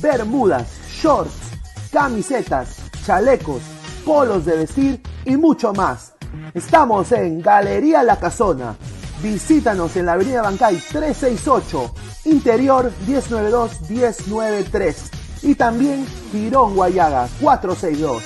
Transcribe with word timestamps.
bermudas, 0.00 0.66
shorts, 1.00 1.52
camisetas, 1.92 2.78
chalecos, 3.04 3.62
polos 4.04 4.44
de 4.44 4.56
vestir 4.56 5.00
y 5.24 5.36
mucho 5.36 5.72
más. 5.72 6.14
Estamos 6.54 7.12
en 7.12 7.40
Galería 7.40 8.02
La 8.02 8.18
Casona. 8.18 8.74
Visítanos 9.22 9.94
en 9.96 10.06
la 10.06 10.12
Avenida 10.12 10.42
Bancay 10.42 10.76
368, 10.76 11.94
Interior 12.26 12.92
192-193 13.06 14.94
y 15.42 15.54
también 15.54 16.06
Girón 16.30 16.74
Guayaga 16.74 17.26
462. 17.40 18.22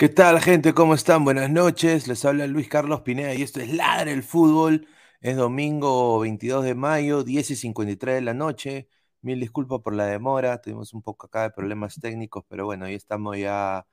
¿Qué 0.00 0.08
tal, 0.08 0.40
gente? 0.40 0.72
¿Cómo 0.72 0.94
están? 0.94 1.24
Buenas 1.24 1.50
noches. 1.50 2.08
Les 2.08 2.24
habla 2.24 2.46
Luis 2.46 2.70
Carlos 2.70 3.02
Pineda 3.02 3.34
y 3.34 3.42
esto 3.42 3.60
es 3.60 3.68
Ladre 3.70 4.12
el 4.12 4.22
Fútbol. 4.22 4.86
Es 5.20 5.36
domingo 5.36 6.18
22 6.20 6.64
de 6.64 6.74
mayo, 6.74 7.22
10 7.22 7.50
y 7.50 7.56
53 7.56 8.14
de 8.14 8.20
la 8.22 8.32
noche. 8.32 8.88
Mil 9.20 9.38
disculpas 9.38 9.80
por 9.82 9.94
la 9.94 10.06
demora. 10.06 10.62
Tuvimos 10.62 10.94
un 10.94 11.02
poco 11.02 11.26
acá 11.26 11.42
de 11.42 11.50
problemas 11.50 11.96
técnicos, 12.00 12.44
pero 12.48 12.64
bueno, 12.64 12.86
ahí 12.86 12.94
estamos 12.94 13.36
ya 13.36 13.86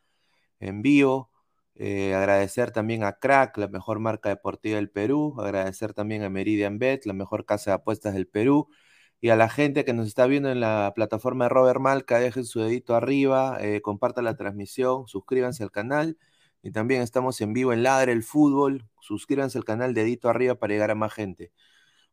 en 0.62 0.82
vivo. 0.82 1.30
Eh, 1.76 2.16
agradecer 2.16 2.72
también 2.72 3.04
a 3.04 3.20
Crack, 3.20 3.58
la 3.58 3.68
mejor 3.68 4.00
marca 4.00 4.30
deportiva 4.30 4.78
del 4.78 4.90
Perú. 4.90 5.36
Agradecer 5.42 5.94
también 5.94 6.24
a 6.24 6.30
Meridian 6.30 6.80
Bet, 6.80 7.06
la 7.06 7.14
mejor 7.14 7.46
casa 7.46 7.72
de 7.72 7.76
apuestas 7.76 8.14
del 8.14 8.28
Perú. 8.28 8.70
Y 9.20 9.30
a 9.30 9.36
la 9.36 9.50
gente 9.50 9.84
que 9.86 9.94
nos 9.94 10.08
está 10.08 10.28
viendo 10.28 10.50
en 10.50 10.60
la 10.60 10.94
plataforma 10.96 11.46
de 11.46 11.50
Robert 11.50 11.80
Malca, 11.80 12.20
dejen 12.20 12.46
su 12.46 12.60
dedito 12.60 12.96
arriba, 12.96 13.58
eh, 13.62 13.82
compartan 13.82 14.26
la 14.26 14.36
transmisión, 14.36 15.08
suscríbanse 15.08 15.64
al 15.64 15.72
canal. 15.72 16.18
Y 16.62 16.72
también 16.72 17.02
estamos 17.02 17.42
en 17.42 17.54
vivo 17.54 17.74
en 17.74 17.84
Ladre 17.84 18.12
el 18.12 18.24
Fútbol. 18.24 18.88
Suscríbanse 19.00 19.58
al 19.58 19.66
canal, 19.66 19.94
dedito 19.94 20.30
arriba 20.30 20.56
para 20.56 20.74
llegar 20.74 20.92
a 20.92 20.96
más 20.96 21.14
gente. 21.14 21.52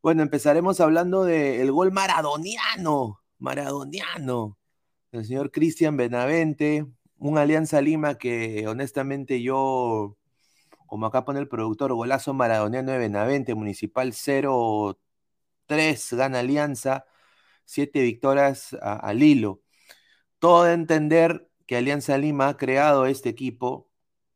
Bueno, 0.02 0.22
empezaremos 0.22 0.80
hablando 0.80 1.24
del 1.24 1.72
gol 1.72 1.90
maradoniano, 1.92 3.22
maradoniano, 3.38 4.58
el 5.12 5.24
señor 5.24 5.50
Cristian 5.50 5.96
Benavente, 5.96 6.86
un 7.18 7.38
Alianza 7.38 7.80
Lima 7.80 8.18
que 8.18 8.66
honestamente 8.68 9.42
yo, 9.42 10.18
como 10.86 11.06
acá 11.06 11.24
pone 11.24 11.40
el 11.40 11.48
productor, 11.48 11.94
golazo 11.94 12.34
maradoniano 12.34 12.92
de 12.92 12.98
Benavente, 12.98 13.54
Municipal 13.54 14.12
0-3, 15.68 16.12
gana 16.14 16.40
Alianza, 16.40 17.06
siete 17.64 18.02
victorias 18.02 18.74
al 18.80 19.22
hilo. 19.22 19.62
Todo 20.38 20.64
de 20.64 20.74
entender 20.74 21.48
que 21.66 21.76
Alianza 21.76 22.18
Lima 22.18 22.48
ha 22.48 22.56
creado 22.56 23.06
este 23.06 23.30
equipo 23.30 23.90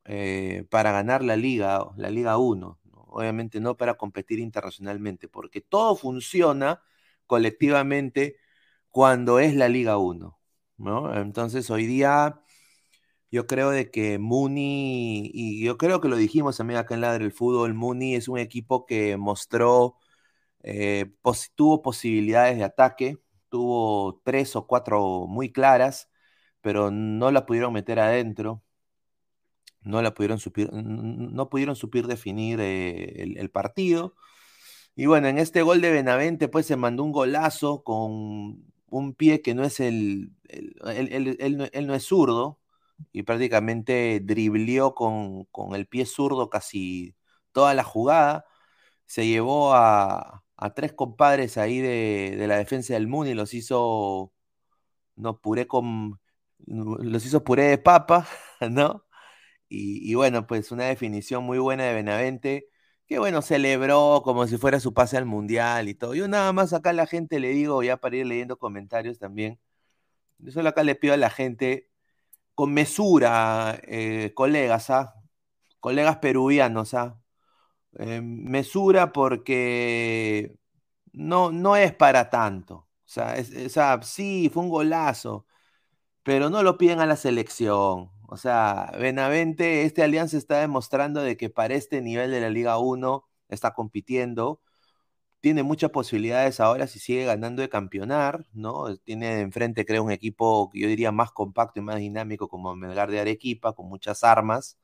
eh, 0.04 0.66
para 0.70 0.92
ganar 0.92 1.22
la 1.24 1.36
Liga, 1.36 1.86
la 1.96 2.10
Liga 2.10 2.38
1, 2.38 2.80
obviamente 2.92 3.60
no 3.60 3.76
para 3.76 3.94
competir 3.94 4.38
internacionalmente, 4.38 5.28
porque 5.28 5.60
todo 5.60 5.96
funciona 5.96 6.82
colectivamente 7.26 8.36
cuando 8.90 9.38
es 9.38 9.54
la 9.54 9.68
Liga 9.68 9.98
1, 9.98 10.38
¿no? 10.78 11.14
Entonces 11.14 11.70
hoy 11.70 11.86
día 11.86 12.40
yo 13.30 13.46
creo 13.46 13.70
de 13.70 13.90
que 13.90 14.18
Muni, 14.18 15.30
y 15.34 15.62
yo 15.64 15.76
creo 15.78 16.00
que 16.00 16.08
lo 16.08 16.16
dijimos 16.16 16.56
también 16.56 16.78
acá 16.80 16.94
en 16.94 17.02
Ladre 17.02 17.24
el 17.24 17.32
Fútbol, 17.32 17.74
Muni 17.74 18.14
es 18.14 18.28
un 18.28 18.38
equipo 18.38 18.86
que 18.86 19.16
mostró, 19.16 19.96
eh, 20.62 21.12
tuvo 21.54 21.82
posibilidades 21.82 22.58
de 22.58 22.64
ataque, 22.64 23.18
tuvo 23.48 24.20
tres 24.24 24.56
o 24.56 24.66
cuatro 24.66 25.26
muy 25.26 25.52
claras, 25.52 26.08
pero 26.60 26.90
no 26.90 27.30
la 27.30 27.46
pudieron 27.46 27.72
meter 27.72 28.00
adentro, 28.00 28.62
no 29.82 30.02
la 30.02 30.14
pudieron 30.14 30.38
supir, 30.38 30.70
no 30.72 31.48
pudieron 31.48 31.76
supir 31.76 32.06
definir 32.06 32.60
eh, 32.60 33.22
el, 33.36 33.50
partido. 33.50 34.14
Y 34.96 35.06
bueno, 35.06 35.28
en 35.28 35.38
este 35.38 35.62
gol 35.62 35.80
de 35.80 35.92
Benavente, 35.92 36.48
pues 36.48 36.66
se 36.66 36.76
mandó 36.76 37.04
un 37.04 37.12
golazo 37.12 37.84
con 37.84 38.64
un 38.90 39.14
pie 39.14 39.42
que 39.42 39.54
no 39.54 39.64
es 39.64 39.80
el, 39.80 40.32
él, 40.48 41.86
no 41.86 41.94
es 41.94 42.04
zurdo, 42.04 42.60
y 43.12 43.22
prácticamente 43.24 44.20
driblió 44.22 44.94
con, 44.94 45.46
el 45.74 45.86
pie 45.86 46.06
zurdo 46.06 46.50
casi 46.50 47.14
toda 47.52 47.74
la 47.74 47.84
jugada. 47.84 48.44
Se 49.06 49.26
llevó 49.26 49.74
a, 49.74 50.44
tres 50.74 50.92
compadres 50.92 51.58
ahí 51.58 51.80
de, 51.80 52.44
la 52.48 52.58
defensa 52.58 52.94
del 52.94 53.08
Muni, 53.08 53.34
los 53.34 53.54
hizo, 53.54 54.32
no, 55.16 55.40
puré 55.40 55.66
con, 55.68 56.20
los 56.66 57.26
hizo 57.26 57.44
puré 57.44 57.64
de 57.64 57.78
papa, 57.78 58.28
¿no? 58.70 59.04
Y, 59.68 60.14
bueno, 60.14 60.46
pues 60.46 60.72
una 60.72 60.86
definición 60.86 61.44
muy 61.44 61.58
buena 61.58 61.84
de 61.84 61.94
Benavente, 61.94 62.68
que 63.06 63.18
bueno, 63.18 63.42
celebró 63.42 64.22
como 64.24 64.46
si 64.46 64.58
fuera 64.58 64.80
su 64.80 64.94
pase 64.94 65.16
al 65.18 65.26
Mundial 65.26 65.88
y 65.88 65.94
todo. 65.94 66.14
Yo 66.14 66.28
nada 66.28 66.52
más 66.52 66.72
acá 66.72 66.90
a 66.90 66.92
la 66.94 67.06
gente 67.06 67.40
le 67.40 67.50
digo, 67.50 67.82
ya 67.82 67.98
para 67.98 68.16
ir 68.16 68.26
leyendo 68.26 68.58
comentarios 68.58 69.18
también, 69.18 69.60
yo 70.38 70.52
solo 70.52 70.70
acá 70.70 70.82
le 70.84 70.94
pido 70.96 71.14
a 71.14 71.16
la 71.18 71.30
gente 71.30 71.90
con 72.54 72.74
mesura, 72.74 73.80
eh, 73.84 74.32
colegas, 74.34 74.90
¿ah? 74.90 75.14
colegas 75.80 76.18
peruvianos, 76.18 76.94
¿ah? 76.94 77.20
Eh, 77.98 78.20
mesura 78.22 79.12
porque 79.12 80.56
no, 81.12 81.50
no 81.52 81.76
es 81.76 81.94
para 81.94 82.30
tanto. 82.30 82.74
O 83.06 83.10
sea, 83.10 84.02
sí, 84.02 84.50
fue 84.52 84.62
un 84.64 84.68
golazo, 84.70 85.46
pero 86.22 86.50
no 86.50 86.62
lo 86.62 86.78
piden 86.78 87.00
a 87.00 87.06
la 87.06 87.16
selección. 87.16 88.10
O 88.28 88.36
sea, 88.38 88.92
Benavente, 88.98 89.84
este 89.84 90.02
alianza 90.02 90.36
está 90.38 90.60
demostrando 90.60 91.22
de 91.22 91.36
que 91.36 91.50
para 91.50 91.74
este 91.74 92.02
nivel 92.02 92.30
de 92.32 92.40
la 92.40 92.50
Liga 92.50 92.78
1 92.78 93.28
está 93.48 93.74
compitiendo. 93.74 94.60
Tiene 95.40 95.62
muchas 95.62 95.90
posibilidades 95.90 96.60
ahora 96.60 96.86
si 96.88 96.98
sigue 96.98 97.24
ganando 97.24 97.62
de 97.62 97.68
campeonar, 97.68 98.46
¿no? 98.52 98.96
Tiene 98.98 99.40
enfrente, 99.40 99.86
creo, 99.86 100.02
un 100.04 100.10
equipo 100.12 100.70
yo 100.74 100.88
diría 100.88 101.12
más 101.12 101.30
compacto 101.32 101.80
y 101.80 101.82
más 101.84 101.96
dinámico 101.98 102.48
como 102.48 102.74
Melgar 102.76 103.10
de 103.10 103.20
Arequipa, 103.20 103.72
con 103.74 103.88
muchas 103.88 104.24
armas. 104.24 104.78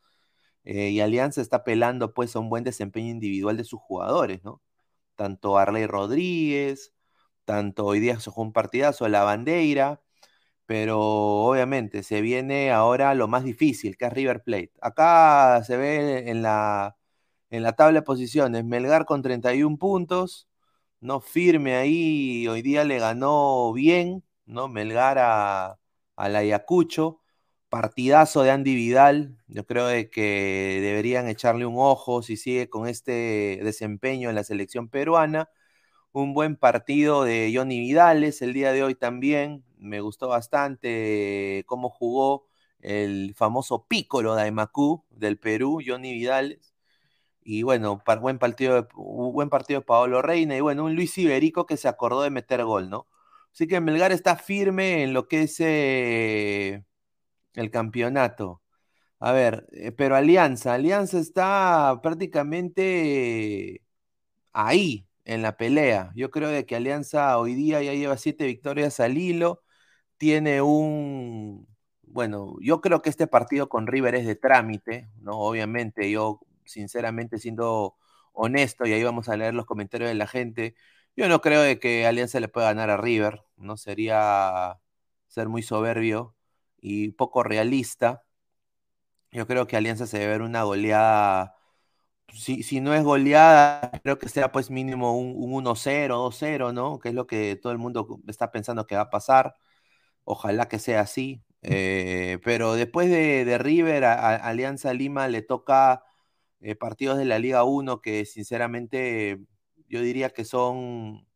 Eh, 0.64 0.90
y 0.90 1.00
Alianza 1.00 1.40
está 1.40 1.64
pelando 1.64 2.14
pues 2.14 2.36
a 2.36 2.40
un 2.40 2.48
buen 2.50 2.64
desempeño 2.64 3.10
individual 3.10 3.56
de 3.56 3.64
sus 3.64 3.80
jugadores, 3.80 4.42
¿no? 4.44 4.62
Tanto 5.16 5.58
Arley 5.58 5.86
Rodríguez, 5.86 6.94
tanto 7.44 7.86
hoy 7.86 8.00
día 8.00 8.20
se 8.20 8.30
jugó 8.30 8.42
un 8.48 8.52
partidazo, 8.52 9.08
la 9.08 9.24
bandera, 9.24 10.02
pero 10.66 11.00
obviamente 11.00 12.02
se 12.02 12.20
viene 12.20 12.72
ahora 12.72 13.14
lo 13.14 13.28
más 13.28 13.44
difícil, 13.44 13.96
que 13.96 14.06
es 14.06 14.12
River 14.12 14.42
Plate. 14.42 14.72
Acá 14.80 15.62
se 15.64 15.76
ve 15.76 16.30
en 16.30 16.42
la, 16.42 16.96
en 17.50 17.62
la 17.62 17.74
tabla 17.74 18.00
de 18.00 18.02
posiciones, 18.06 18.64
Melgar 18.64 19.06
con 19.06 19.22
31 19.22 19.78
puntos, 19.78 20.48
¿no? 21.00 21.20
Firme 21.20 21.76
ahí, 21.76 22.48
hoy 22.48 22.62
día 22.62 22.84
le 22.84 22.98
ganó 22.98 23.72
bien, 23.72 24.24
¿no? 24.46 24.68
Melgar 24.68 25.18
a, 25.18 25.78
la 26.16 26.38
Ayacucho, 26.38 27.20
partidazo 27.74 28.44
de 28.44 28.52
Andy 28.52 28.72
Vidal, 28.76 29.36
yo 29.48 29.66
creo 29.66 29.88
de 29.88 30.08
que 30.08 30.78
deberían 30.80 31.26
echarle 31.26 31.66
un 31.66 31.74
ojo 31.76 32.22
si 32.22 32.36
sigue 32.36 32.68
con 32.70 32.86
este 32.86 33.58
desempeño 33.64 34.28
en 34.28 34.36
la 34.36 34.44
selección 34.44 34.88
peruana. 34.88 35.50
Un 36.12 36.34
buen 36.34 36.54
partido 36.54 37.24
de 37.24 37.52
Johnny 37.52 37.80
Vidales 37.80 38.42
el 38.42 38.52
día 38.52 38.70
de 38.70 38.84
hoy 38.84 38.94
también, 38.94 39.64
me 39.76 40.00
gustó 40.00 40.28
bastante 40.28 41.64
cómo 41.66 41.90
jugó 41.90 42.46
el 42.78 43.34
famoso 43.34 43.86
pícolo 43.88 44.36
de 44.36 44.42
Aymacú 44.42 45.04
del 45.10 45.36
Perú, 45.36 45.80
Johnny 45.84 46.12
Vidal. 46.12 46.60
Y 47.42 47.64
bueno, 47.64 48.04
buen 48.20 48.38
partido, 48.38 48.86
buen 48.94 49.50
partido 49.50 49.80
de 49.80 49.86
Paolo 49.86 50.22
Reina. 50.22 50.56
Y 50.56 50.60
bueno, 50.60 50.84
un 50.84 50.94
Luis 50.94 51.18
Iberico 51.18 51.66
que 51.66 51.76
se 51.76 51.88
acordó 51.88 52.22
de 52.22 52.30
meter 52.30 52.64
gol, 52.64 52.88
¿no? 52.88 53.08
Así 53.52 53.66
que 53.66 53.80
Melgar 53.80 54.12
está 54.12 54.36
firme 54.36 55.02
en 55.02 55.12
lo 55.12 55.26
que 55.28 55.42
es 55.42 55.56
eh, 55.58 56.84
el 57.54 57.70
campeonato. 57.70 58.62
A 59.20 59.32
ver, 59.32 59.66
eh, 59.72 59.92
pero 59.92 60.16
Alianza, 60.16 60.74
Alianza 60.74 61.18
está 61.18 62.00
prácticamente 62.02 63.82
ahí 64.52 65.08
en 65.24 65.42
la 65.42 65.56
pelea. 65.56 66.12
Yo 66.16 66.30
creo 66.30 66.48
de 66.50 66.66
que 66.66 66.76
Alianza 66.76 67.38
hoy 67.38 67.54
día 67.54 67.82
ya 67.82 67.94
lleva 67.94 68.16
siete 68.18 68.46
victorias 68.46 69.00
al 69.00 69.18
hilo 69.18 69.62
tiene 70.18 70.62
un, 70.62 71.68
bueno, 72.02 72.56
yo 72.60 72.80
creo 72.80 73.02
que 73.02 73.10
este 73.10 73.26
partido 73.26 73.68
con 73.68 73.86
River 73.86 74.14
es 74.14 74.26
de 74.26 74.36
trámite, 74.36 75.10
¿no? 75.20 75.38
Obviamente, 75.38 76.10
yo 76.10 76.40
sinceramente 76.64 77.38
siendo 77.38 77.96
honesto, 78.32 78.86
y 78.86 78.92
ahí 78.92 79.02
vamos 79.04 79.28
a 79.28 79.36
leer 79.36 79.54
los 79.54 79.66
comentarios 79.66 80.08
de 80.10 80.14
la 80.14 80.26
gente, 80.26 80.76
yo 81.16 81.28
no 81.28 81.40
creo 81.40 81.60
de 81.62 81.78
que 81.78 82.06
Alianza 82.06 82.40
le 82.40 82.48
pueda 82.48 82.68
ganar 82.68 82.90
a 82.90 82.96
River, 82.96 83.42
¿no? 83.56 83.76
Sería 83.76 84.80
ser 85.28 85.48
muy 85.48 85.62
soberbio 85.62 86.34
y 86.84 87.12
poco 87.12 87.42
realista. 87.42 88.24
Yo 89.32 89.46
creo 89.46 89.66
que 89.66 89.76
Alianza 89.76 90.06
se 90.06 90.18
debe 90.18 90.32
ver 90.32 90.42
una 90.42 90.64
goleada, 90.64 91.56
si, 92.32 92.62
si 92.62 92.80
no 92.80 92.94
es 92.94 93.04
goleada, 93.04 93.90
creo 94.02 94.18
que 94.18 94.28
sea 94.28 94.52
pues 94.52 94.70
mínimo 94.70 95.16
un, 95.18 95.34
un 95.36 95.64
1-0, 95.64 96.18
2-0, 96.18 96.72
¿no? 96.74 96.98
Que 97.00 97.10
es 97.10 97.14
lo 97.14 97.26
que 97.26 97.56
todo 97.56 97.72
el 97.72 97.78
mundo 97.78 98.20
está 98.28 98.50
pensando 98.52 98.86
que 98.86 98.96
va 98.96 99.02
a 99.02 99.10
pasar. 99.10 99.54
Ojalá 100.24 100.68
que 100.68 100.78
sea 100.78 101.00
así. 101.02 101.42
Eh, 101.62 102.38
pero 102.44 102.74
después 102.74 103.10
de, 103.10 103.58
River, 103.58 104.04
a, 104.04 104.36
Alianza 104.36 104.92
Lima 104.94 105.28
le 105.28 105.42
toca 105.42 106.04
eh, 106.60 106.76
partidos 106.76 107.18
de 107.18 107.24
la 107.26 107.38
Liga 107.38 107.64
1 107.64 108.00
que 108.02 108.26
sinceramente 108.26 109.40
yo 109.88 110.02
diría 110.02 110.30
que 110.30 110.44
son, 110.44 111.26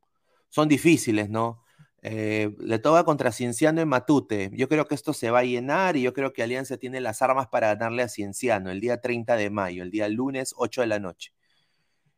son 0.50 0.68
difíciles, 0.68 1.30
¿no? 1.30 1.62
Eh, 2.02 2.54
le 2.60 2.78
toca 2.78 3.04
contra 3.04 3.32
Cienciano 3.32 3.80
y 3.80 3.84
Matute. 3.84 4.50
Yo 4.54 4.68
creo 4.68 4.86
que 4.86 4.94
esto 4.94 5.12
se 5.12 5.30
va 5.30 5.40
a 5.40 5.44
llenar 5.44 5.96
y 5.96 6.02
yo 6.02 6.12
creo 6.12 6.32
que 6.32 6.42
Alianza 6.42 6.76
tiene 6.76 7.00
las 7.00 7.22
armas 7.22 7.48
para 7.48 7.68
ganarle 7.74 8.02
a 8.02 8.08
Cienciano 8.08 8.70
el 8.70 8.80
día 8.80 9.00
30 9.00 9.36
de 9.36 9.50
mayo, 9.50 9.82
el 9.82 9.90
día 9.90 10.08
lunes 10.08 10.54
8 10.56 10.82
de 10.82 10.86
la 10.88 10.98
noche. 11.00 11.32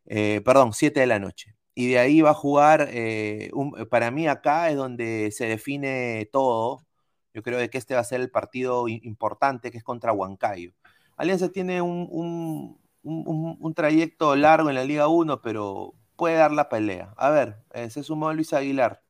perdón, 0.05 0.73
7 0.73 0.99
de 1.01 1.07
la 1.07 1.19
noche 1.19 1.55
y 1.73 1.87
de 1.89 1.99
ahí 1.99 2.21
va 2.21 2.31
a 2.31 2.33
jugar, 2.33 2.87
eh, 2.91 3.51
para 3.89 4.11
mí 4.11 4.27
acá 4.27 4.69
es 4.69 4.75
donde 4.75 5.31
se 5.31 5.45
define 5.45 6.27
todo. 6.31 6.85
Yo 7.33 7.41
creo 7.43 7.67
que 7.69 7.77
este 7.77 7.93
va 7.95 8.01
a 8.01 8.03
ser 8.03 8.21
el 8.21 8.29
partido 8.31 8.87
importante 8.89 9.71
que 9.71 9.77
es 9.77 9.83
contra 9.83 10.11
Huancayo. 10.13 10.73
Alianza 11.17 11.49
tiene 11.51 11.81
un, 11.81 12.07
un, 12.11 12.79
un, 13.03 13.57
un 13.59 13.73
trayecto 13.73 14.35
largo 14.35 14.69
en 14.69 14.75
la 14.75 14.83
Liga 14.83 15.07
1, 15.07 15.41
pero 15.41 15.93
puede 16.17 16.35
dar 16.35 16.51
la 16.51 16.67
pelea. 16.69 17.13
A 17.17 17.29
ver, 17.29 17.57
eh, 17.73 17.89
se 17.89 18.03
sumó 18.03 18.33
Luis 18.33 18.53
Aguilar. 18.53 19.01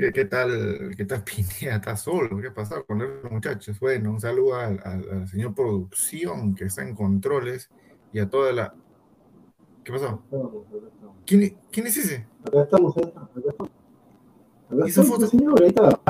¿Qué, 0.00 0.12
qué 0.14 0.24
tal, 0.24 0.94
qué 0.96 1.04
tal 1.04 1.22
Pineda? 1.60 1.76
¿Está 1.76 1.94
solo? 1.96 2.40
¿Qué 2.40 2.48
ha 2.48 2.54
pasado 2.54 2.86
con 2.86 2.98
los 3.00 3.30
muchachos? 3.30 3.78
Bueno, 3.78 4.10
un 4.12 4.20
saludo 4.20 4.54
al, 4.56 4.80
al- 4.82 5.06
al 5.12 5.28
señor 5.28 5.54
producción 5.54 6.54
que 6.54 6.64
está 6.64 6.82
en 6.82 6.94
controles 6.94 7.68
y 8.12 8.18
a 8.18 8.28
toda 8.30 8.50
la... 8.52 8.74
¿Qué 9.84 9.92
pasó? 9.92 10.22
¿Quién, 11.26 11.42
es- 11.42 11.52
quién 11.70 11.86
es 11.86 11.96
ese? 11.98 12.26
Acá 12.46 12.62
estamos, 12.62 12.96
acá 12.96 13.10
estamos. 13.36 13.70
Acá 14.70 14.86
¿Y 14.86 14.88
esa 14.88 15.00
estoy, 15.02 15.04
foto? 15.16 15.26
señor, 15.26 15.62
ahí 15.62 15.68
está. 15.68 16.00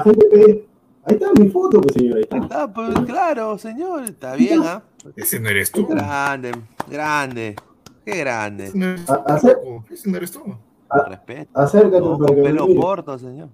Ahí 1.05 1.15
está 1.17 1.33
mi 1.41 1.49
foto, 1.49 1.81
pues, 1.81 1.95
señor. 1.95 2.17
Ahí 2.19 2.23
está. 2.31 2.49
Ah, 2.63 2.73
pues 2.73 2.95
claro, 3.07 3.59
señor, 3.59 4.05
está 4.05 4.37
bien, 4.37 4.61
¿ah? 4.65 4.85
Ese 5.17 5.41
no 5.41 5.49
eres 5.49 5.73
tú. 5.73 5.87
Grande, 5.89 6.53
grande, 6.89 7.57
qué 8.05 8.19
grande. 8.19 8.67
Ese 8.67 8.79
no 8.79 8.87
eres 8.87 9.07
tú. 9.07 9.85
Ese 9.91 10.11
no 10.11 10.17
eres 10.17 10.31
tú. 10.31 10.43
a- 10.91 11.09
Respeto. 11.09 11.51
acércate 11.59 12.01
No, 12.01 12.19
para 12.19 12.27
con 12.29 12.37
que 12.37 12.43
pelo 12.43 12.67
corto, 12.77 13.19
señor. 13.19 13.49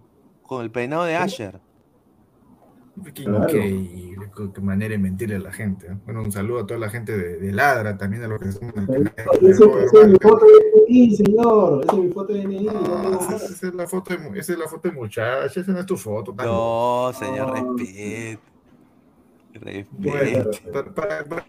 Con 0.46 0.62
el 0.62 0.70
peinado 0.70 1.04
de 1.04 1.16
Asher. 1.16 1.60
Qué 3.04 3.24
Claro. 3.24 3.46
qué 3.48 4.14
qué 4.54 4.60
manera 4.62 4.92
de 4.92 4.98
mentirle 4.98 5.36
a 5.36 5.38
la 5.40 5.52
gente. 5.52 5.86
¿eh? 5.86 5.96
Bueno, 6.06 6.22
un 6.22 6.32
saludo 6.32 6.60
a 6.60 6.66
toda 6.66 6.80
la 6.80 6.88
gente 6.88 7.16
de, 7.16 7.36
de 7.36 7.52
Ladra, 7.52 7.98
también 7.98 8.22
a 8.24 8.28
los 8.28 8.40
que 8.40 8.48
estamos 8.48 8.74
en 8.76 8.82
el 8.82 9.12
canal 9.14 9.36
ese 9.42 9.64
es 9.64 10.08
mi 10.08 10.16
foto 10.18 10.46
de 10.46 10.82
DNI, 10.86 11.16
señor. 11.16 11.84
Esa 11.84 11.92
es 11.92 11.98
mi 12.02 12.12
foto 12.12 12.32
de 12.32 12.42
Ah, 12.70 13.10
más. 13.20 13.32
esa, 13.34 13.44
esa 13.52 13.68
es 13.68 13.74
la 13.74 13.86
foto 13.86 14.16
de, 14.16 14.38
esa 14.40 14.52
es 14.54 14.58
la 14.58 14.66
foto 14.68 14.88
de 14.88 14.94
muchacha, 14.94 15.60
esa 15.60 15.72
no 15.72 15.80
es 15.80 15.86
tu 15.86 15.96
foto. 15.98 16.32
tan 16.32 16.46
No, 16.46 17.12
señor, 17.18 17.48
No. 17.62 17.76
respeto. 17.76 18.42
Bueno, 19.90 20.44
Respeto. 20.44 20.94
para, 20.94 20.94
para, 20.94 21.24
para, 21.24 21.46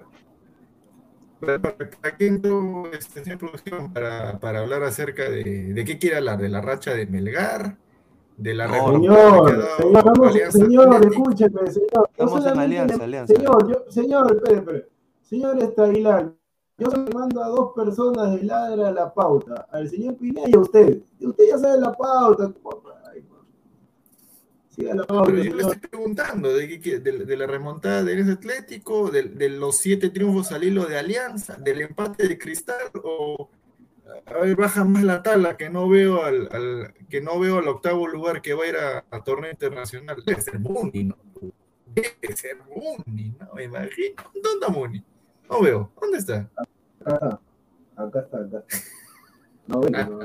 para, 1.39 1.61
para- 1.61 1.89
¿para 2.01 2.17
qué 2.17 2.27
entró 2.27 2.91
este 2.91 3.23
señor 3.23 3.39
producción? 3.39 3.93
Para, 3.93 4.37
para 4.39 4.59
hablar 4.59 4.83
acerca 4.83 5.29
de, 5.29 5.73
de 5.73 5.85
qué 5.85 5.97
quiere 5.97 6.17
hablar, 6.17 6.39
de 6.39 6.49
la 6.49 6.61
racha 6.61 6.93
de 6.93 7.05
Melgar, 7.07 7.77
de 8.37 8.53
la 8.53 8.67
No, 8.67 8.93
Señor, 8.93 9.67
señor, 9.77 10.03
vamos, 10.05 10.33
señor, 10.51 11.05
escúcheme, 11.05 11.71
señor. 11.71 12.09
Estamos 12.11 12.45
en 12.45 12.59
alianza, 12.59 13.03
alianza. 13.03 13.33
Señor, 13.33 13.67
yo, 13.67 13.91
señor, 13.91 14.35
espere, 14.35 14.57
espere. 14.59 14.87
Señor 15.23 15.73
Aguilar, 15.77 16.33
yo 16.77 16.87
le 16.87 17.13
mando 17.13 17.43
a 17.43 17.47
dos 17.47 17.73
personas 17.75 18.33
de 18.33 18.43
ladra 18.43 18.91
la 18.91 19.13
pauta, 19.13 19.67
al 19.71 19.89
señor 19.89 20.15
Pineda 20.15 20.47
y 20.47 20.55
a 20.55 20.59
usted. 20.59 20.99
Y 21.19 21.27
usted 21.27 21.43
ya 21.49 21.57
sabe 21.57 21.81
la 21.81 21.91
pauta. 21.91 22.53
Ay, 23.11 23.25
Siga 24.69 24.93
la 24.93 25.03
pauta. 25.03 25.31
Pero 25.31 25.43
yo 25.43 25.55
le 25.55 25.61
estoy 25.63 25.79
preguntando 25.79 26.53
de, 26.53 26.79
qué 26.79 26.99
de, 26.99 27.25
de 27.25 27.37
la 27.37 27.47
remontada 27.47 28.03
del 28.03 28.19
Alianza 28.19 28.33
Atlético, 28.33 29.09
de, 29.09 29.23
de 29.23 29.49
los 29.49 29.77
siete 29.77 30.11
triunfos 30.11 30.51
al 30.51 30.63
hilo 30.63 30.85
de 30.85 30.99
Alianza, 30.99 31.55
del 31.55 31.81
empate 31.81 32.27
de 32.27 32.37
Cristal, 32.37 32.91
o 33.03 33.49
a 34.25 34.33
ver, 34.39 34.55
baja 34.55 34.83
más 34.85 35.03
la 35.03 35.21
tabla, 35.23 35.57
que 35.57 35.69
no 35.69 35.87
veo 35.89 36.23
al, 36.23 36.49
al- 36.51 36.93
que 37.09 37.21
no 37.21 37.39
veo 37.39 37.59
al 37.59 37.67
octavo 37.67 38.07
lugar 38.07 38.41
que 38.41 38.53
va 38.53 38.63
a 38.63 38.67
ir 38.67 38.75
a, 38.77 39.05
a 39.11 39.23
torneo 39.23 39.51
internacional. 39.51 40.21
Debe 40.25 40.41
ser 40.41 40.59
Muni, 40.59 41.03
¿no? 41.05 41.17
Debe 41.95 42.35
ser 42.35 42.57
Muni, 42.75 43.33
¿no? 43.39 43.53
Me 43.55 43.63
imagino. 43.63 44.15
¿Dónde 44.33 44.49
está 44.61 44.69
Muni? 44.69 45.03
No 45.49 45.61
veo. 45.61 45.91
¿Dónde 45.99 46.17
está? 46.17 46.49
Acá 46.55 46.69
está, 47.05 47.39
acá 47.95 48.19
está, 48.19 48.37
acá 48.37 48.63
está. 48.67 48.87
No, 49.67 49.79
bueno, 49.79 50.03
no. 50.05 50.19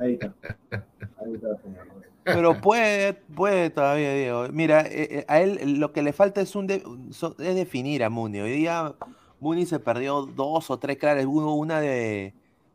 Ahí 0.00 0.14
está. 0.20 0.34
Ahí 0.70 1.34
está, 1.34 1.56
señor. 1.62 1.86
Pero 2.24 2.60
puede, 2.60 3.14
puede 3.14 3.70
todavía, 3.70 4.12
Diego. 4.12 4.48
Mira, 4.52 4.82
eh, 4.82 5.08
eh, 5.20 5.24
a 5.28 5.40
él 5.40 5.78
lo 5.80 5.92
que 5.92 6.02
le 6.02 6.12
falta 6.12 6.40
es 6.42 6.54
un 6.54 6.66
de- 6.66 6.82
so- 7.10 7.34
es 7.38 7.54
definir 7.54 8.04
a 8.04 8.10
Muni. 8.10 8.40
Hoy 8.40 8.52
día 8.52 8.94
Muni 9.40 9.64
se 9.64 9.78
perdió 9.78 10.22
dos 10.26 10.70
o 10.70 10.78
tres 10.78 10.98
claras. 10.98 11.24
Hubo 11.24 11.54
una 11.54 11.80
de, 11.80 12.34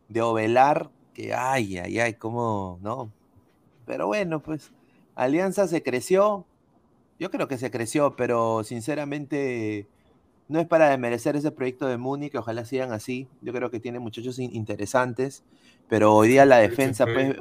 de 0.10 0.22
Ovelar 0.22 0.90
que, 1.14 1.34
ay, 1.34 1.78
ay, 1.78 2.00
ay, 2.00 2.14
cómo, 2.16 2.80
¿no? 2.82 3.12
Pero 3.86 4.08
bueno, 4.08 4.42
pues 4.42 4.72
Alianza 5.16 5.68
se 5.68 5.84
creció. 5.84 6.46
Yo 7.20 7.30
creo 7.32 7.48
que 7.48 7.58
se 7.58 7.72
creció, 7.72 8.16
pero 8.16 8.64
sinceramente 8.64 9.88
no 10.48 10.60
es 10.60 10.68
para 10.68 10.90
desmerecer 10.90 11.36
ese 11.36 11.52
proyecto 11.52 11.88
de 11.88 11.98
Muni, 11.98 12.30
que 12.30 12.38
ojalá 12.38 12.66
sigan 12.66 12.92
así. 12.92 13.28
Yo 13.42 13.54
creo 13.54 13.70
que 13.72 13.80
tiene 13.80 14.00
muchachos 14.00 14.40
in- 14.40 14.56
interesantes, 14.56 15.44
pero 15.88 16.14
hoy 16.16 16.30
día 16.30 16.46
la 16.46 16.58
defensa, 16.58 17.06
pues. 17.06 17.36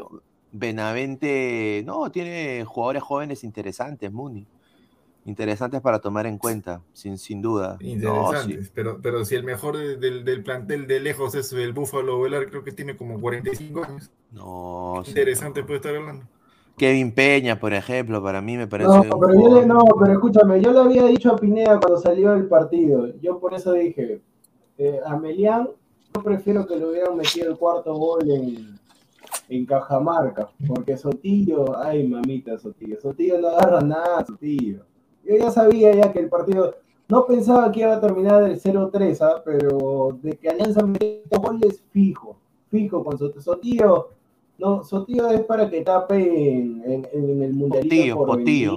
Benavente, 0.55 1.83
no, 1.87 2.13
tiene 2.13 2.65
jugadores 2.67 3.03
jóvenes 3.03 3.43
interesantes, 3.43 4.13
Muni. 4.13 4.47
Interesantes 5.25 5.81
para 5.81 6.01
tomar 6.01 6.27
en 6.27 6.37
cuenta, 6.37 6.83
sin, 6.93 7.17
sin 7.17 7.41
duda. 7.43 7.75
No, 7.75 7.79
sí. 7.81 7.91
Interesantes, 7.91 8.73
pero, 8.75 8.99
pero 9.01 9.25
si 9.25 9.37
el 9.37 9.45
mejor 9.45 9.77
de- 9.77 9.97
del, 9.97 10.25
del 10.25 10.43
plantel 10.43 10.87
de 10.89 10.99
lejos 10.99 11.35
es 11.37 11.53
el 11.53 11.73
Búfalo 11.73 12.21
Velar, 12.21 12.49
creo 12.51 12.65
que 12.65 12.73
tiene 12.73 12.97
como 12.97 13.21
45 13.21 13.85
años. 13.85 14.11
No, 14.33 15.03
sí, 15.05 15.11
Interesante 15.11 15.61
no. 15.61 15.67
puede 15.67 15.77
estar 15.77 15.95
hablando. 15.95 16.25
Kevin 16.77 17.13
Peña, 17.13 17.61
por 17.61 17.73
ejemplo, 17.73 18.21
para 18.23 18.41
mí 18.41 18.57
me 18.57 18.67
parece. 18.67 18.89
No, 18.89 19.01
un 19.03 19.21
pero 19.21 19.35
yo 19.41 19.61
le, 19.61 19.67
no, 19.67 19.85
pero 20.01 20.13
escúchame, 20.15 20.61
yo 20.61 20.73
le 20.73 20.81
había 20.81 21.05
dicho 21.05 21.31
a 21.33 21.37
Pineda 21.37 21.79
cuando 21.79 21.99
salió 22.01 22.33
el 22.33 22.47
partido, 22.49 23.15
yo 23.21 23.39
por 23.39 23.55
eso 23.55 23.73
dije, 23.75 24.23
eh, 24.79 24.99
a 25.07 25.17
Melián, 25.17 25.69
yo 26.15 26.23
prefiero 26.23 26.67
que 26.67 26.77
le 26.77 26.87
hubieran 26.87 27.17
metido 27.17 27.51
el 27.51 27.59
cuarto 27.59 27.95
gol 27.95 28.29
en, 28.29 28.79
en 29.51 29.67
Cajamarca, 29.67 30.51
porque 30.67 30.97
Sotillo, 30.97 31.79
ay 31.79 32.09
mamita 32.09 32.59
Sotillo, 32.59 32.99
Sotillo 33.01 33.39
no 33.41 33.49
agarra 33.49 33.81
nada, 33.83 34.25
Sotillo. 34.27 34.85
Yo 35.25 35.37
ya 35.37 35.51
sabía 35.51 35.95
ya 35.95 36.13
que 36.13 36.19
el 36.21 36.29
partido, 36.29 36.75
no 37.09 37.27
pensaba 37.27 37.71
que 37.71 37.81
iba 37.81 37.95
a 37.95 38.01
terminar 38.01 38.43
del 38.45 38.61
0-3, 38.61 39.21
¿ah? 39.21 39.43
pero 39.45 40.19
de 40.23 40.37
que 40.37 40.49
Alianza 40.49 40.85
metió 40.85 41.23
goles 41.41 41.83
fijo, 41.93 42.37
fijo 42.71 43.05
con 43.05 43.19
Sotillo. 43.19 43.41
Sotillo, 43.43 44.09
no, 44.59 44.83
Sotillo 44.85 45.29
es 45.31 45.41
para 45.43 45.69
que 45.71 45.83
tape 45.83 46.17
en, 46.17 46.83
en- 46.85 47.09
en 47.13 47.43
el 47.43 47.53
mundialito 47.55 48.17
Potillo, 48.25 48.77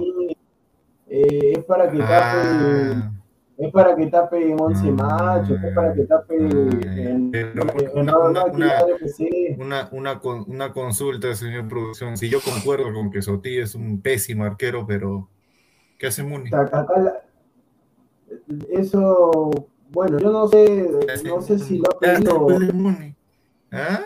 eh, 1.08 1.52
es 1.56 1.64
para 1.64 1.90
que 1.90 1.98
tape 1.98 2.10
Ah, 2.12 3.12
es 3.58 3.72
para 3.72 3.96
que 3.96 4.06
tape 4.08 4.50
en 4.50 4.60
11 4.60 4.92
machos, 4.92 5.58
es 5.64 5.74
para 5.74 5.94
que 5.94 6.02
tape 6.04 6.36
Ah, 6.36 6.48
en, 6.96 7.30
pero 7.30 7.62
en, 7.62 7.80
en 7.80 7.98
una- 7.98 8.18
una- 8.18 8.28
una- 8.28 8.42
Aguilar 8.42 8.90
FC. 9.02 9.56
una, 9.58 9.88
una, 9.92 10.18
con- 10.20 10.44
una 10.48 10.72
consulta, 10.72 11.34
señor 11.34 11.66
producción. 11.68 12.16
Si 12.18 12.28
yo 12.28 12.38
concuerdo 12.40 12.92
con 12.92 13.10
que 13.10 13.22
Sotillo 13.22 13.62
es 13.62 13.74
un 13.74 14.00
pésimo 14.02 14.44
arquero, 14.44 14.84
pero 14.86 15.28
¿qué 15.98 16.06
hace 16.08 16.22
Muni? 16.22 16.48
Acá- 16.48 16.80
acá 16.80 17.00
la- 17.00 17.22
eso, 18.70 19.50
bueno, 19.90 20.18
yo 20.18 20.30
no 20.30 20.48
sé, 20.48 20.90
no 21.24 21.40
sé 21.40 21.58
si 21.58 21.78
lo 21.78 21.84
ha 21.90 22.06
Ya, 22.06 22.14
pedido. 22.14 22.46
¿Ah? 23.72 24.00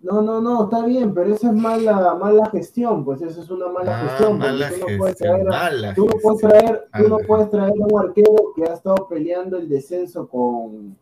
No, 0.00 0.20
no, 0.20 0.40
no, 0.40 0.64
está 0.64 0.84
bien, 0.84 1.14
pero 1.14 1.32
eso 1.32 1.46
es 1.46 1.52
mala, 1.54 2.14
mala 2.16 2.46
gestión, 2.46 3.04
pues 3.04 3.22
eso 3.22 3.40
es 3.40 3.50
una 3.50 3.68
mala 3.68 4.00
Ah, 4.02 4.08
gestión. 4.08 4.38
mala 4.38 4.68
tú 4.68 4.74
no 4.80 4.86
puedes 4.98 5.14
gestión, 5.18 5.30
traer 5.32 5.46
a- 5.46 5.50
mala 5.50 5.94
tú 5.94 6.06
no 6.06 6.12
puedes 6.20 6.40
traer, 6.40 6.88
tú 6.96 7.02
no 7.04 7.08
Mala 7.16 7.26
puedes 7.28 7.50
traer 7.50 7.70
a 7.70 7.86
un 7.86 8.00
arquero 8.00 8.34
que 8.56 8.62
ha 8.64 8.72
estado 8.74 9.08
peleando 9.08 9.58
el 9.58 9.68
descenso 9.68 10.26
con 10.28 10.96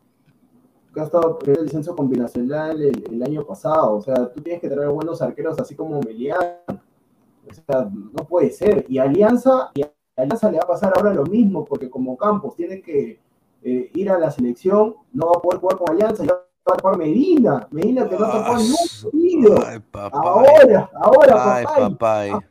que 0.92 1.00
ha 1.00 1.04
estado 1.04 1.38
peleando 1.38 1.60
el 1.62 1.66
descenso 1.68 1.96
con 1.96 2.10
Binacional 2.10 2.82
el, 2.82 3.04
el 3.10 3.22
año 3.22 3.46
pasado. 3.46 3.94
O 3.94 4.00
sea, 4.02 4.30
tú 4.30 4.40
tienes 4.42 4.60
que 4.60 4.68
traer 4.68 4.90
buenos 4.90 5.22
arqueros 5.22 5.58
así 5.58 5.74
como 5.74 6.00
Melián. 6.00 6.36
O 6.68 7.54
sea, 7.54 7.88
no 7.90 8.24
puede 8.28 8.50
ser. 8.50 8.84
Y 8.88 8.98
Alianza, 8.98 9.70
y 9.72 9.82
a 10.20 10.22
Alianza 10.24 10.50
le 10.50 10.58
va 10.58 10.64
a 10.64 10.68
pasar 10.68 10.92
ahora 10.96 11.12
lo 11.12 11.24
mismo, 11.24 11.64
porque 11.64 11.90
como 11.90 12.16
Campos 12.16 12.54
tiene 12.56 12.80
que 12.80 13.18
eh, 13.62 13.90
ir 13.94 14.10
a 14.10 14.18
la 14.18 14.30
selección, 14.30 14.94
no 15.12 15.26
va 15.26 15.32
a 15.38 15.42
poder 15.42 15.60
jugar 15.60 15.78
con 15.78 15.90
Alianza, 15.90 16.24
ya 16.24 16.32
va 16.34 16.74
a 16.76 16.80
jugar 16.80 16.96
Medina. 16.98 17.66
Medina 17.70 18.08
que 18.08 18.16
no 18.16 18.30
tocó 18.30 18.56
ni 18.56 18.70
un 18.70 18.76
partido. 19.02 19.64
Ay, 19.66 19.78
papá. 19.90 20.18
Ahora, 20.18 20.90
ahora, 20.94 21.54
Ay, 21.56 21.64
papá. 21.64 22.30
papá. 22.30 22.48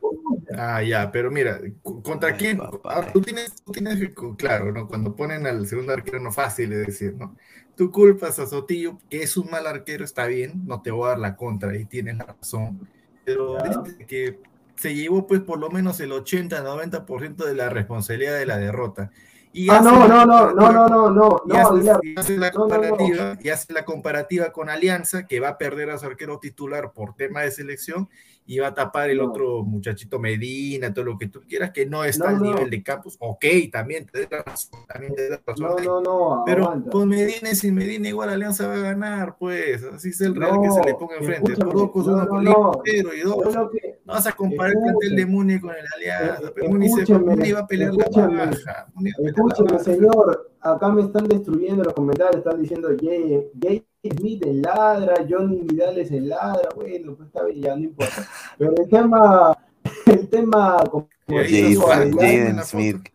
Ah, 0.56 0.82
ya, 0.82 1.10
pero 1.12 1.30
mira, 1.30 1.60
¿contra 2.02 2.30
Ay, 2.30 2.36
quién? 2.36 2.58
papá. 2.58 2.80
Ah, 3.00 3.12
tú 3.12 3.20
tienes, 3.20 3.54
tú 3.64 3.72
tienes, 3.72 3.98
que 3.98 4.12
cu- 4.14 4.36
claro, 4.36 4.72
¿no? 4.72 4.88
Cuando 4.88 5.14
ponen 5.14 5.46
al 5.46 5.66
segundo 5.66 5.92
arquero 5.92 6.18
no 6.20 6.32
fácil 6.32 6.70
de 6.70 6.78
decir, 6.86 7.14
¿no? 7.16 7.36
Tú 7.76 7.90
culpas 7.90 8.38
a 8.38 8.46
Sotillo, 8.46 8.98
que 9.08 9.22
es 9.22 9.36
un 9.36 9.48
mal 9.50 9.66
arquero, 9.66 10.04
está 10.04 10.26
bien, 10.26 10.66
no 10.66 10.82
te 10.82 10.90
voy 10.90 11.06
a 11.06 11.08
dar 11.10 11.18
la 11.18 11.36
contra, 11.36 11.76
y 11.76 11.84
tienes 11.86 12.18
la 12.18 12.24
razón, 12.26 12.88
pero 13.24 13.54
desde 13.62 14.06
que 14.06 14.38
se 14.80 14.94
llevó 14.94 15.26
pues 15.26 15.40
por 15.42 15.58
lo 15.58 15.68
menos 15.70 16.00
el 16.00 16.10
80-90% 16.10 17.44
de 17.44 17.54
la 17.54 17.68
responsabilidad 17.68 18.38
de 18.38 18.46
la 18.46 18.56
derrota. 18.56 19.10
Y 19.52 19.68
Ah, 19.68 19.80
no, 19.82 20.06
no, 20.08 20.24
no, 20.24 20.52
no, 20.54 20.72
no, 20.72 20.88
no, 20.88 21.10
no, 21.10 21.42
y 21.44 21.48
no, 21.48 21.54
hace, 21.58 21.74
Aguilar. 21.74 22.00
y 22.02 22.18
hace 22.18 22.36
la 22.38 22.50
No, 22.50 22.60
no, 22.60 22.68
no. 22.68 22.80
comparativa, 22.80 23.38
y 23.42 23.48
hace 23.50 23.72
la 23.72 23.84
comparativa 23.84 24.52
con 24.52 24.70
Alianza, 24.70 25.26
que 25.26 25.40
va 25.40 25.48
a 25.50 25.58
perder 25.58 25.90
a 25.90 25.98
su 25.98 26.06
arquero 26.06 26.38
titular 26.38 26.92
por 26.92 27.14
tema 27.14 27.40
de 27.42 27.50
selección 27.50 28.08
y 28.46 28.58
va 28.58 28.68
a 28.68 28.74
tapar 28.74 29.10
el 29.10 29.18
No. 29.18 29.30
otro 29.30 29.62
muchachito 29.62 30.18
Medina, 30.18 30.92
todo 30.92 31.04
lo 31.04 31.16
que 31.18 31.28
tú 31.28 31.40
quieras, 31.48 31.70
que 31.70 31.86
no 31.86 32.04
está 32.04 32.24
No, 32.24 32.36
al 32.36 32.42
no. 32.42 32.54
nivel 32.54 32.70
de 32.70 32.82
Campos. 32.82 33.16
Ok, 33.20 33.44
también 33.70 34.06
te 34.06 34.26
da 34.26 34.42
razón, 34.42 34.80
también 34.88 35.14
te 35.14 35.28
da 35.28 35.40
razón. 35.46 35.66
No, 35.66 35.76
ahí. 35.78 35.84
no, 35.86 36.00
no, 36.00 36.42
Pero 36.46 36.64
aguanta. 36.64 36.90
con 36.90 37.08
Medina 37.08 37.50
y 37.50 37.54
sin 37.54 37.74
Medina 37.74 38.08
igual 38.08 38.30
Alianza 38.30 38.66
va 38.66 38.74
a 38.74 38.78
ganar, 38.78 39.36
pues. 39.38 39.82
Así 39.84 40.08
es 40.08 40.20
el 40.22 40.34
Real 40.34 40.58
que 40.62 40.70
se 40.70 40.82
le 40.84 40.94
ponga 40.94 41.16
enfrente. 41.16 41.52
dos 41.52 41.58
no, 41.74 41.90
uno 41.94 42.16
no, 42.16 42.28
con 42.28 42.44
no. 42.44 42.72
Y 42.86 43.02
dos. 43.20 43.70
que, 43.72 44.00
Vas 44.04 44.26
a 44.26 44.32
comparar 44.32 44.72
el 44.72 44.78
plantel 44.82 45.14
de 45.16 45.26
Muni 45.26 45.60
con 45.60 45.70
el 45.70 45.84
Alianza. 45.96 46.50
Pero 46.54 46.68
Muni, 46.70 46.88
se, 46.88 47.14
Muni 47.18 47.52
va 47.52 47.60
a 47.60 47.66
pelear 47.68 47.94
la 47.94 48.06
baja. 48.08 48.86
Muni 48.94 49.10
va 49.12 49.14
a 49.14 49.22
pelear 49.22 49.24
la 49.24 49.30
Escúcheme, 49.30 49.70
baja. 49.72 49.84
señor, 49.84 50.50
acá 50.60 50.88
me 50.88 51.02
están 51.02 51.26
destruyendo 51.28 51.84
los 51.84 51.94
comentarios, 51.94 52.36
están 52.36 52.60
diciendo 52.60 52.88
Jay, 53.00 53.50
Jay 53.60 53.84
Smith 54.02 54.44
en 54.46 54.62
ladra, 54.62 55.14
Johnny 55.28 55.60
Vidal 55.62 55.98
es 55.98 56.10
en 56.10 56.28
ladra, 56.28 56.68
bueno, 56.74 57.14
pues 57.14 57.28
está 57.28 57.44
bien, 57.44 57.60
ya 57.60 57.76
no 57.76 57.82
importa. 57.82 58.28
Pero 58.58 58.74
el 58.76 58.88
tema, 58.88 59.58
el 60.06 60.28
tema, 60.28 60.84
como 60.90 61.08
Jaden 61.28 62.62
Smith. 62.64 63.08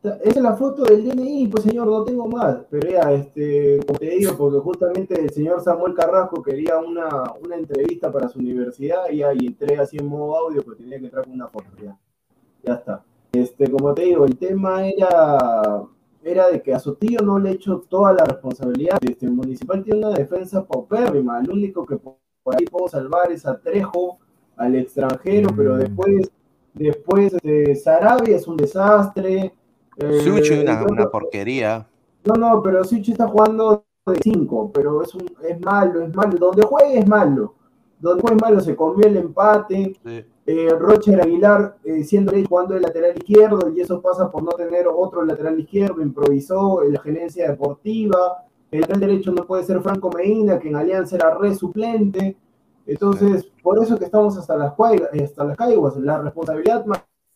Esa 0.00 0.20
es 0.22 0.36
la 0.36 0.54
foto 0.54 0.84
del 0.84 1.04
DNI, 1.04 1.48
pues 1.48 1.64
señor, 1.64 1.88
no 1.88 2.04
tengo 2.04 2.28
más. 2.28 2.58
Pero 2.70 2.88
ya, 2.88 3.12
este, 3.12 3.80
como 3.84 3.98
te 3.98 4.10
digo, 4.10 4.36
porque 4.36 4.58
justamente 4.60 5.20
el 5.20 5.30
señor 5.30 5.60
Samuel 5.60 5.94
Carrasco 5.94 6.40
quería 6.40 6.78
una, 6.78 7.32
una 7.42 7.56
entrevista 7.56 8.10
para 8.12 8.28
su 8.28 8.38
universidad 8.38 9.10
y 9.10 9.22
ahí 9.22 9.46
entré 9.46 9.76
así 9.76 9.96
en 9.98 10.06
modo 10.06 10.36
audio, 10.36 10.62
pues 10.62 10.78
tenía 10.78 11.00
que 11.00 11.08
traer 11.08 11.28
una 11.28 11.48
foto, 11.48 11.66
ya. 11.82 11.98
Ya 12.62 12.74
está. 12.74 13.04
Este, 13.42 13.70
como 13.70 13.94
te 13.94 14.02
digo, 14.02 14.24
el 14.24 14.36
tema 14.36 14.86
era, 14.86 15.82
era 16.22 16.48
de 16.48 16.62
que 16.62 16.74
a 16.74 16.78
Sotillo 16.78 17.20
no 17.22 17.38
le 17.38 17.52
echó 17.52 17.78
toda 17.88 18.12
la 18.12 18.24
responsabilidad. 18.24 18.98
Este, 19.02 19.26
el 19.26 19.32
municipal 19.32 19.82
tiene 19.84 20.06
una 20.06 20.16
defensa 20.16 20.64
paupérrima. 20.66 21.40
El 21.40 21.50
único 21.50 21.84
que 21.86 21.96
por 21.96 22.16
por 22.44 22.54
ahí 22.56 22.64
puedo 22.64 22.88
salvar 22.88 23.30
es 23.30 23.44
a 23.44 23.60
Trejo, 23.60 24.18
al 24.56 24.74
extranjero, 24.74 25.50
pero 25.54 25.76
después, 25.76 26.30
después 26.72 27.34
este, 27.34 27.74
Sarabia 27.76 28.36
es 28.36 28.48
un 28.48 28.56
desastre. 28.56 29.52
eh, 29.98 30.20
Sucho, 30.20 30.54
una, 30.62 30.82
una 30.84 31.02
que- 31.04 31.08
porquería. 31.10 31.86
no, 32.24 32.34
no, 32.36 32.62
pero 32.62 32.82
Suchi 32.84 33.12
está 33.12 33.26
jugando 33.28 33.84
de 34.06 34.18
5, 34.22 34.70
pero 34.72 35.02
es, 35.02 35.14
un, 35.14 35.26
es 35.46 35.60
malo, 35.60 36.00
es 36.00 36.14
malo. 36.14 36.38
Donde 36.38 36.62
juegue 36.62 37.00
es 37.00 37.06
malo. 37.06 37.54
Donde 38.00 38.22
es 38.24 38.40
malo, 38.40 38.60
se 38.60 38.76
comió 38.76 39.06
el 39.06 39.16
empate. 39.16 39.96
Eh, 40.46 40.68
Roger 40.78 41.20
Aguilar 41.20 41.76
eh, 41.84 42.02
siendo 42.04 42.32
jugando 42.48 42.74
de 42.74 42.80
lateral 42.80 43.16
izquierdo 43.18 43.70
y 43.74 43.80
eso 43.80 44.00
pasa 44.00 44.30
por 44.30 44.42
no 44.42 44.52
tener 44.52 44.86
otro 44.88 45.22
lateral 45.22 45.60
izquierdo, 45.60 46.00
improvisó 46.00 46.82
en 46.82 46.94
la 46.94 47.00
gerencia 47.00 47.50
deportiva. 47.50 48.44
El 48.70 48.80
lateral 48.80 49.00
derecho 49.00 49.32
no 49.32 49.44
puede 49.46 49.64
ser 49.64 49.80
Franco 49.82 50.10
Medina, 50.10 50.58
que 50.58 50.68
en 50.68 50.76
Alianza 50.76 51.16
era 51.16 51.36
re 51.36 51.54
suplente. 51.54 52.36
Entonces, 52.86 53.50
por 53.62 53.82
eso 53.82 53.98
que 53.98 54.06
estamos 54.06 54.38
hasta 54.38 54.56
las, 54.56 54.74
cuai- 54.74 55.06
hasta 55.22 55.44
las 55.44 55.56
caiguas. 55.56 55.96
La 55.98 56.22
responsabilidad 56.22 56.86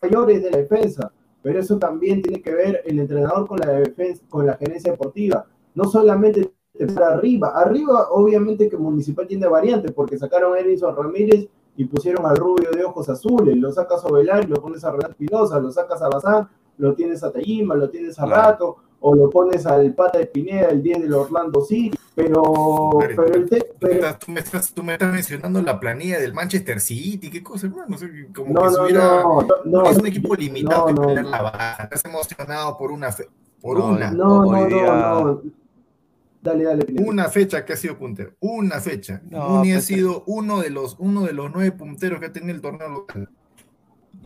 mayor 0.01 0.31
es 0.31 0.41
de 0.43 0.49
la 0.51 0.57
defensa, 0.57 1.11
pero 1.43 1.59
eso 1.59 1.77
también 1.77 2.21
tiene 2.21 2.41
que 2.41 2.53
ver 2.55 2.81
el 2.85 2.99
entrenador 2.99 3.47
con 3.47 3.59
la 3.59 3.67
defensa, 3.67 4.23
con 4.29 4.47
la 4.47 4.55
gerencia 4.55 4.91
deportiva. 4.91 5.45
No 5.75 5.83
solamente 5.85 6.51
empezar 6.77 7.03
arriba. 7.13 7.49
Arriba, 7.55 8.07
obviamente 8.11 8.69
que 8.69 8.77
Municipal 8.77 9.27
tiene 9.27 9.47
variantes, 9.47 9.91
porque 9.91 10.17
sacaron 10.17 10.55
a 10.55 10.59
Edison 10.59 10.95
Ramírez 10.95 11.47
y 11.75 11.85
pusieron 11.85 12.25
al 12.25 12.35
rubio 12.37 12.71
de 12.71 12.83
ojos 12.83 13.09
azules. 13.09 13.55
Lo 13.57 13.71
sacas 13.71 14.03
a 14.03 14.07
Ovelar 14.07 14.43
y 14.43 14.47
lo 14.47 14.55
pones 14.61 14.83
a 14.83 14.91
Renato 14.91 15.11
Espinosa, 15.11 15.59
lo 15.59 15.71
sacas 15.71 16.01
a 16.01 16.09
Bazán, 16.09 16.47
lo 16.77 16.93
tienes 16.93 17.23
a 17.23 17.31
Tayima, 17.31 17.75
lo 17.75 17.89
tienes 17.89 18.17
a 18.19 18.25
Rato, 18.25 18.77
o 18.99 19.15
lo 19.15 19.29
pones 19.29 19.65
al 19.65 19.93
pata 19.93 20.17
de 20.17 20.27
Pineda, 20.27 20.69
el 20.69 20.81
10 20.81 21.01
del 21.01 21.13
Orlando 21.13 21.61
City. 21.61 21.97
Pero, 22.15 22.43
pero 22.99 23.23
el 23.25 23.49
te- 23.49 23.73
Tú 23.79 23.87
me, 23.87 23.91
estás, 23.95 24.19
tú, 24.19 24.31
me 24.31 24.39
estás, 24.39 24.73
tú 24.73 24.83
me 24.83 24.93
estás 24.93 25.11
mencionando 25.11 25.61
la 25.63 25.79
planilla 25.79 26.19
del 26.19 26.33
Manchester 26.33 26.79
City, 26.79 27.29
qué 27.31 27.41
cosa, 27.41 27.65
hermano. 27.67 27.87
No 27.89 27.97
sé, 27.97 28.07
como 28.35 28.53
No, 28.53 28.85
que 28.85 28.93
no, 28.93 29.41
no, 29.41 29.47
no, 29.65 29.89
es 29.89 29.97
un 29.97 30.05
equipo 30.07 30.35
limitado 30.35 30.91
no, 30.91 31.07
que 31.07 31.15
la 31.23 31.41
baja. 31.41 31.83
Estás 31.85 32.05
emocionado 32.05 32.77
por 32.77 32.91
una 32.91 33.11
fe- 33.11 33.27
por 33.61 33.79
No, 33.79 33.87
una. 33.87 34.11
No, 34.11 34.43
no. 34.45 35.41
Dale, 36.43 36.63
dale, 36.65 36.85
Pineda. 36.85 37.09
Una 37.09 37.29
fecha 37.29 37.63
que 37.65 37.73
ha 37.73 37.77
sido 37.77 37.97
puntero, 37.97 38.33
una 38.41 38.81
fecha. 38.81 39.21
No, 39.29 39.47
Muni 39.49 39.71
ha 39.71 39.75
pues, 39.75 39.85
sido 39.85 40.23
uno 40.27 40.59
de 40.59 40.69
los 40.69 40.97
uno 40.99 41.21
de 41.23 41.31
los 41.33 41.49
nueve 41.53 41.71
punteros 41.71 42.19
que 42.19 42.25
ha 42.27 42.31
tenido 42.33 42.53
el 42.53 42.61
torneo 42.61 42.89
local. 42.89 43.29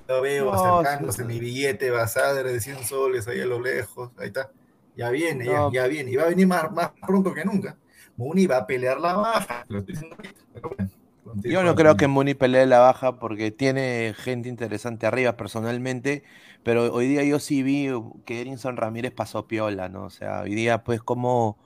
Lo 0.07 0.21
veo 0.21 0.45
No, 0.45 0.53
acercándose 0.79 1.21
sí. 1.23 1.27
mi 1.27 1.39
billete 1.39 1.91
Basadre 1.91 2.51
de 2.53 2.59
100 2.59 2.83
soles 2.85 3.27
ahí 3.27 3.41
a 3.41 3.45
lo 3.45 3.59
lejos, 3.61 4.11
ahí 4.17 4.27
está. 4.27 4.51
Ya 4.95 5.09
viene, 5.11 5.45
ya, 5.45 5.53
No. 5.59 5.71
ya 5.71 5.85
viene. 5.87 6.11
Y 6.11 6.15
va 6.15 6.23
a 6.23 6.29
venir 6.29 6.47
más, 6.47 6.71
más 6.71 6.91
pronto 7.05 7.33
que 7.33 7.45
nunca. 7.45 7.77
Muni 8.15 8.47
va 8.47 8.57
a 8.57 8.65
pelear 8.67 8.99
la 8.99 9.13
baja. 9.13 9.63
Lo 9.67 9.79
estoy 9.79 9.93
diciendo 9.93 10.15
ahorita, 10.17 10.41
pero 10.53 10.69
bueno, 10.75 10.91
continúa, 11.23 11.53
Yo 11.53 11.63
no 11.63 11.75
creo 11.75 11.97
que. 11.97 12.07
Muni 12.07 12.33
pelee 12.33 12.65
la 12.65 12.79
baja 12.79 13.19
porque 13.19 13.51
tiene 13.51 14.15
gente 14.17 14.49
interesante 14.49 15.05
arriba 15.05 15.37
personalmente, 15.37 16.23
pero 16.63 16.91
hoy 16.93 17.07
día 17.07 17.23
yo 17.23 17.37
sí 17.39 17.61
vi 17.61 17.89
que 18.25 18.41
Erinson 18.41 18.75
Ramírez 18.77 19.11
pasó 19.11 19.45
piola, 19.47 19.87
¿no? 19.89 20.05
O 20.05 20.09
sea, 20.09 20.41
hoy 20.41 20.55
día 20.55 20.83
pues 20.83 21.01
como, 21.01 21.59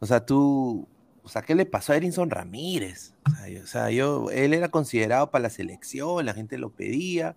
o 0.00 0.06
sea, 0.06 0.24
tú, 0.24 0.86
o 1.22 1.28
sea, 1.28 1.42
¿qué 1.42 1.54
le 1.54 1.66
pasó 1.66 1.92
a 1.92 1.96
Erinson 1.96 2.30
Ramírez? 2.30 3.14
O 3.26 3.36
sea, 3.36 3.48
yo, 3.48 3.62
o 3.62 3.66
sea, 3.66 3.90
yo- 3.90 4.30
él 4.30 4.54
era 4.54 4.68
considerado 4.68 5.30
para 5.30 5.42
la 5.44 5.50
selección, 5.50 6.24
la 6.26 6.32
gente 6.34 6.58
lo 6.58 6.70
pedía, 6.70 7.36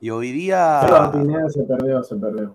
y 0.00 0.10
hoy 0.10 0.32
día... 0.32 1.10
Pineda 1.12 1.48
se 1.50 1.62
perdió, 1.62 2.02
se 2.02 2.16
perdió. 2.16 2.54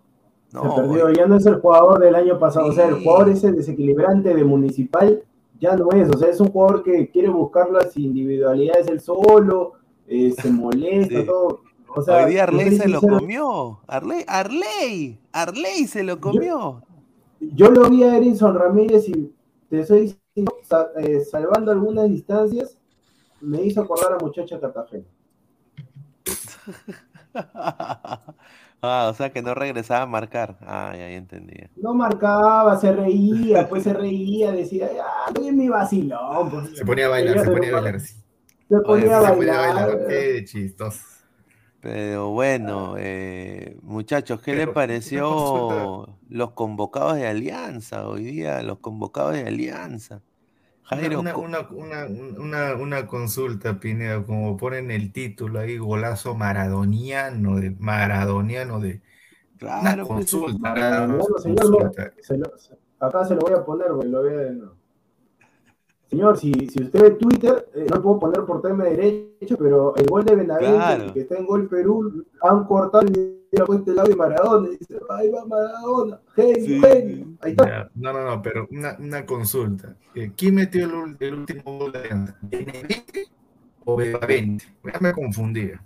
No, 0.53 0.75
se 0.75 0.81
perdió, 0.81 1.05
hoy- 1.07 1.15
ya 1.15 1.25
no 1.25 1.35
es 1.35 1.45
el 1.45 1.55
jugador 1.55 1.99
del 1.99 2.15
año 2.15 2.39
pasado, 2.39 2.67
o 2.67 2.71
sea, 2.73 2.87
el 2.87 3.03
jugador 3.03 3.29
ese 3.29 3.51
desequilibrante 3.51 4.33
de 4.33 4.43
Municipal 4.43 5.23
ya 5.59 5.75
no 5.75 5.89
es, 5.91 6.09
o 6.09 6.17
sea, 6.17 6.29
es 6.29 6.39
un 6.39 6.49
jugador 6.49 6.83
que 6.83 7.09
quiere 7.09 7.27
buscar 7.29 7.69
las 7.69 7.97
individualidades 7.97 8.87
él 8.87 8.99
solo, 9.01 9.73
eh, 10.07 10.33
se 10.41 10.49
molesta, 10.51 11.19
Sí. 11.19 11.25
todo. 11.25 11.61
O 11.95 12.01
sea, 12.03 12.23
hoy 12.25 12.31
día 12.33 12.43
Arley 12.43 12.77
se 12.77 12.87
lo 12.87 13.01
comió, 13.01 13.79
Arley, 13.87 14.23
Arley, 14.27 15.19
Arley 15.31 15.87
se 15.87 16.03
lo 16.03 16.19
comió. 16.21 16.83
Yo 17.39 17.71
lo 17.71 17.89
vi 17.89 18.03
a 18.03 18.15
Erinson 18.15 18.53
Ramírez 18.55 19.09
y 19.09 19.31
te 19.69 19.85
soy 19.85 20.15
eh, 20.35 21.21
salvando 21.29 21.71
algunas 21.71 22.09
distancias, 22.09 22.77
me 23.41 23.61
hizo 23.63 23.81
acordar 23.81 24.13
a 24.13 24.17
Muchacha 24.17 24.59
Cartagena. 24.59 25.05
Ah, 28.81 29.09
o 29.11 29.13
sea 29.13 29.29
que 29.29 29.41
no 29.41 29.53
regresaba 29.53 30.03
a 30.03 30.05
marcar. 30.05 30.57
Ah, 30.61 30.91
ya, 30.93 30.99
ya 30.99 31.17
entendía. 31.17 31.69
No 31.75 31.93
marcaba, 31.93 32.79
se 32.79 32.93
reía, 32.93 33.67
pues 33.67 33.83
se 33.83 33.91
reía, 33.93 34.53
decía, 34.53 34.89
ah, 35.03 35.25
estoy 35.27 35.49
en 35.49 35.57
mi 35.57 35.67
vacilón. 35.67 36.49
pues". 36.49 36.77
Se 36.77 36.85
ponía 36.85 37.07
a 37.07 37.09
bailar, 37.09 37.43
se 37.43 37.51
ponía 37.51 37.77
a 37.77 37.81
bailar. 37.81 37.99
Se 37.99 38.15
ponía 38.85 39.17
a 39.17 39.21
Se 39.25 39.33
ponía 39.33 39.53
a 39.53 39.57
bailar. 39.59 39.85
bailar. 39.85 40.07
Qué 40.07 40.45
chistoso. 40.45 41.01
Pero 41.81 42.29
bueno, 42.31 42.95
eh, 42.97 43.77
muchachos, 43.83 44.41
¿qué 44.41 44.51
Pero, 44.51 44.65
les 44.65 44.75
pareció 44.75 46.17
los 46.29 46.51
convocados 46.51 47.15
de 47.15 47.27
Alianza 47.27 48.07
hoy 48.07 48.23
día? 48.25 48.61
Los 48.63 48.79
convocados 48.79 49.33
de 49.33 49.47
Alianza. 49.47 50.21
Jairo, 50.83 51.19
Una, 51.19 51.37
una, 51.37 51.67
una, 51.69 52.05
una, 52.07 52.75
una 52.75 53.07
consulta, 53.07 53.79
Pineda, 53.79 54.25
como 54.25 54.57
ponen 54.57 54.91
el 54.91 55.11
título 55.13 55.59
ahí, 55.59 55.77
golazo 55.77 56.35
maradoniano, 56.35 57.57
de 57.57 57.71
maradoniano 57.71 58.79
de 58.79 59.01
claro, 59.57 60.07
pues, 60.07 60.31
consulta, 60.33 60.73
Bueno, 60.73 61.23
una 61.25 61.39
señor, 61.39 61.63
consulta. 61.65 62.13
se 62.21 62.37
lo- 62.37 62.57
se- 62.57 62.77
acá 62.99 63.23
se 63.25 63.35
lo 63.35 63.41
voy 63.41 63.53
a 63.53 63.63
poner, 63.63 63.87
porque 63.89 64.07
lo 64.07 64.21
voy 64.23 64.33
a... 64.33 64.78
Señor, 66.09 66.39
si, 66.39 66.51
si 66.69 66.81
usted 66.83 67.01
ve 67.01 67.11
Twitter, 67.11 67.69
eh, 67.75 67.85
no 67.87 67.97
lo 67.97 68.01
puedo 68.01 68.19
poner 68.19 68.43
por 68.43 68.61
tema 68.63 68.83
de 68.85 68.95
derecho, 68.95 69.57
pero 69.59 69.95
el 69.95 70.07
gol 70.07 70.25
de 70.25 70.35
Benavente, 70.35 70.75
Claro. 70.75 71.13
que 71.13 71.19
está 71.21 71.37
en 71.37 71.45
Gol 71.45 71.67
Perú, 71.69 72.25
han 72.41 72.63
cortado 72.63 73.03
el 73.03 73.11
video 73.51 73.73
este 73.75 73.93
lado 73.93 74.09
de 74.09 74.15
Maradona, 74.15 74.69
y 74.69 74.77
dice, 74.77 74.99
ahí 75.09 75.29
va 75.29 75.45
Maradona, 75.45 76.19
genio, 76.35 76.55
Sí, 76.65 76.81
genio. 76.81 77.27
Ahí 77.41 77.51
está. 77.51 77.67
Ya, 77.67 77.91
No, 77.93 78.11
no, 78.13 78.25
no, 78.25 78.41
pero 78.41 78.67
una, 78.71 78.97
una 78.99 79.23
consulta. 79.23 79.95
Eh, 80.15 80.31
¿Quién 80.35 80.55
metió 80.55 80.85
el, 81.19 81.33
último 81.35 81.77
gol 81.77 81.91
de? 81.91 81.99
¿Benavente 82.41 83.25
o 83.85 83.95
Benavente? 83.95 84.65
Ya 84.91 84.99
me 84.99 85.13
confundía. 85.13 85.79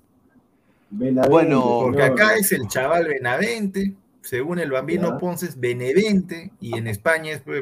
Benavente, 0.90 1.30
Bueno, 1.30 1.80
Porque 1.84 2.02
señor. 2.02 2.14
acá 2.22 2.36
es 2.38 2.52
el 2.54 2.68
chaval 2.70 3.08
Benavente, 3.10 3.94
según 4.24 4.58
el 4.60 4.72
bambino 4.72 5.10
Ya. 5.12 5.18
Ponce 5.20 5.46
es 5.46 5.60
Benevente, 5.60 6.52
y 6.60 6.76
en 6.78 6.88
España 6.88 7.34
es 7.34 7.42
pues, 7.42 7.62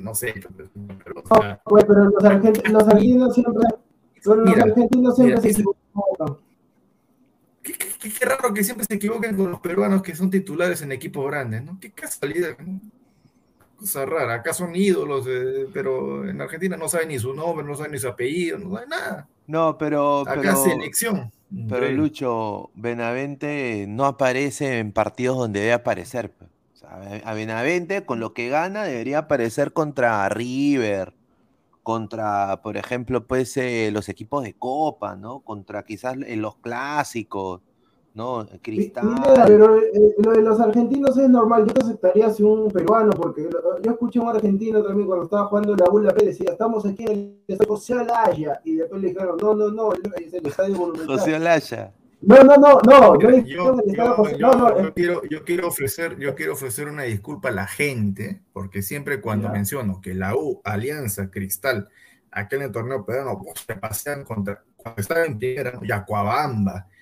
no 0.00 0.14
sé. 0.14 0.34
Pero, 0.34 0.70
pero, 1.04 1.22
o 1.28 1.40
sea, 1.42 1.60
Pues, 1.64 1.84
pero 1.84 2.04
los, 2.04 2.22
argent- 2.22 2.68
los 2.68 2.86
argentinos 2.86 3.34
siempre, 3.34 3.68
pero 4.22 4.36
los 4.36 4.48
Mira, 4.48 4.62
argentinos 4.64 5.16
siempre 5.16 5.36
mira, 5.36 5.42
se 5.42 5.48
equivocan. 5.50 6.36
Qué, 7.62 7.72
qué- 7.74 7.88
qué- 8.00 8.10
qué 8.12 8.24
raro 8.24 8.52
que 8.52 8.64
siempre 8.64 8.84
se 8.88 8.94
equivoquen 8.94 9.36
con 9.36 9.50
los 9.50 9.60
peruanos 9.60 10.02
que 10.02 10.14
son 10.14 10.30
titulares 10.30 10.82
en 10.82 10.92
equipos 10.92 11.26
grandes, 11.26 11.62
¿no? 11.64 11.78
Qué 11.80 11.90
casualidad. 11.92 12.56
¿no? 12.58 12.80
Cosa 13.76 14.04
rara. 14.06 14.34
Acá 14.34 14.52
son 14.52 14.74
ídolos, 14.76 15.26
eh, 15.28 15.66
pero 15.72 16.28
en 16.28 16.40
Argentina 16.40 16.76
no 16.76 16.88
saben 16.88 17.08
ni 17.08 17.18
su 17.18 17.32
nombre, 17.34 17.64
no 17.66 17.74
saben 17.74 17.92
ni 17.92 17.98
su 17.98 18.08
apellido, 18.08 18.58
no 18.58 18.74
saben 18.74 18.88
nada. 18.90 19.28
no, 19.46 19.76
pero, 19.78 20.20
Acá 20.20 20.40
pero, 20.40 20.56
selección. 20.56 21.32
Pero. 21.68 21.90
Lucho, 21.90 22.70
Benavente 22.74 23.86
no 23.88 24.06
aparece 24.06 24.78
en 24.78 24.92
partidos 24.92 25.36
donde 25.36 25.60
debe 25.60 25.72
aparecer. 25.72 26.32
O 26.72 26.76
sea, 26.76 27.20
a 27.24 27.34
Benavente, 27.34 28.04
con 28.04 28.20
lo 28.20 28.32
que 28.32 28.48
gana, 28.48 28.84
debería 28.84 29.18
aparecer 29.18 29.72
contra 29.72 30.28
River, 30.28 31.14
contra, 31.82 32.62
por 32.62 32.76
ejemplo, 32.76 33.26
pues 33.26 33.56
eh, 33.56 33.90
los 33.92 34.08
equipos 34.08 34.44
de 34.44 34.54
Copa, 34.54 35.16
¿no? 35.16 35.40
Contra 35.40 35.84
quizás 35.84 36.16
en 36.24 36.42
los 36.42 36.56
clásicos. 36.56 37.60
¿No? 38.14 38.46
Cristal. 38.60 39.14
pero 39.46 39.76
eh, 39.78 40.14
lo 40.18 40.32
de 40.32 40.42
los 40.42 40.60
argentinos 40.60 41.16
es 41.16 41.28
normal, 41.28 41.66
yo 41.66 41.72
te 41.72 41.82
aceptaría 41.84 42.30
si 42.30 42.42
un 42.42 42.70
peruano, 42.70 43.10
porque 43.12 43.42
lo- 43.42 43.80
yo 43.80 43.92
escuché 43.92 44.18
a 44.18 44.22
un 44.22 44.28
argentino 44.28 44.82
también 44.82 45.06
cuando 45.06 45.24
estaba 45.24 45.46
jugando 45.46 45.74
la 45.76 45.86
Bula 45.90 46.12
P, 46.14 46.26
decía, 46.26 46.50
estamos 46.52 46.84
aquí 46.84 47.04
en 47.04 47.10
el 47.12 47.38
estadio 47.48 47.68
José 47.70 47.94
Olaya, 47.94 48.60
y 48.64 48.76
después 48.76 49.00
le 49.00 49.08
dijeron, 49.08 49.36
no, 49.40 49.54
no, 49.54 49.70
no, 49.70 49.92
es 49.92 50.32
el 50.34 50.46
estadio 50.46 50.74
monumental. 50.76 51.18
José 51.18 51.34
Olaya. 51.34 51.92
No, 52.24 52.36
no, 52.44 52.56
no, 52.56 52.78
no, 52.84 53.14
Mira, 53.14 53.30
no 53.30 53.44
yo, 53.44 53.82
yo- 53.94 54.14
José, 54.14 54.36
yo- 54.38 54.50
no, 54.52 54.54
no, 54.56 54.78
yo 54.80 54.88
eh, 54.88 54.92
quiero, 54.94 55.22
yo 55.28 55.42
quiero 55.44 55.66
ofrecer, 55.68 56.16
yo 56.18 56.34
quiero 56.36 56.52
ofrecer 56.52 56.86
una 56.88 57.02
disculpa 57.02 57.48
a 57.48 57.52
la 57.52 57.66
gente, 57.66 58.42
porque 58.52 58.82
siempre 58.82 59.20
cuando 59.20 59.48
Ya. 59.48 59.52
menciono 59.54 60.00
que 60.00 60.14
la 60.14 60.36
U, 60.36 60.60
Alianza, 60.62 61.30
Cristal, 61.30 61.88
aquel 62.30 62.60
en 62.60 62.66
el 62.66 62.72
torneo 62.72 63.04
peruano, 63.04 63.40
se 63.66 63.74
pasean 63.74 64.22
contra, 64.22 64.62
cuando 64.76 65.00
estaba 65.00 65.24
en 65.24 65.36
primera, 65.38 65.72
¿no? 65.72 65.82
Yacuabamba, 65.82 66.86
eh, 66.88 66.92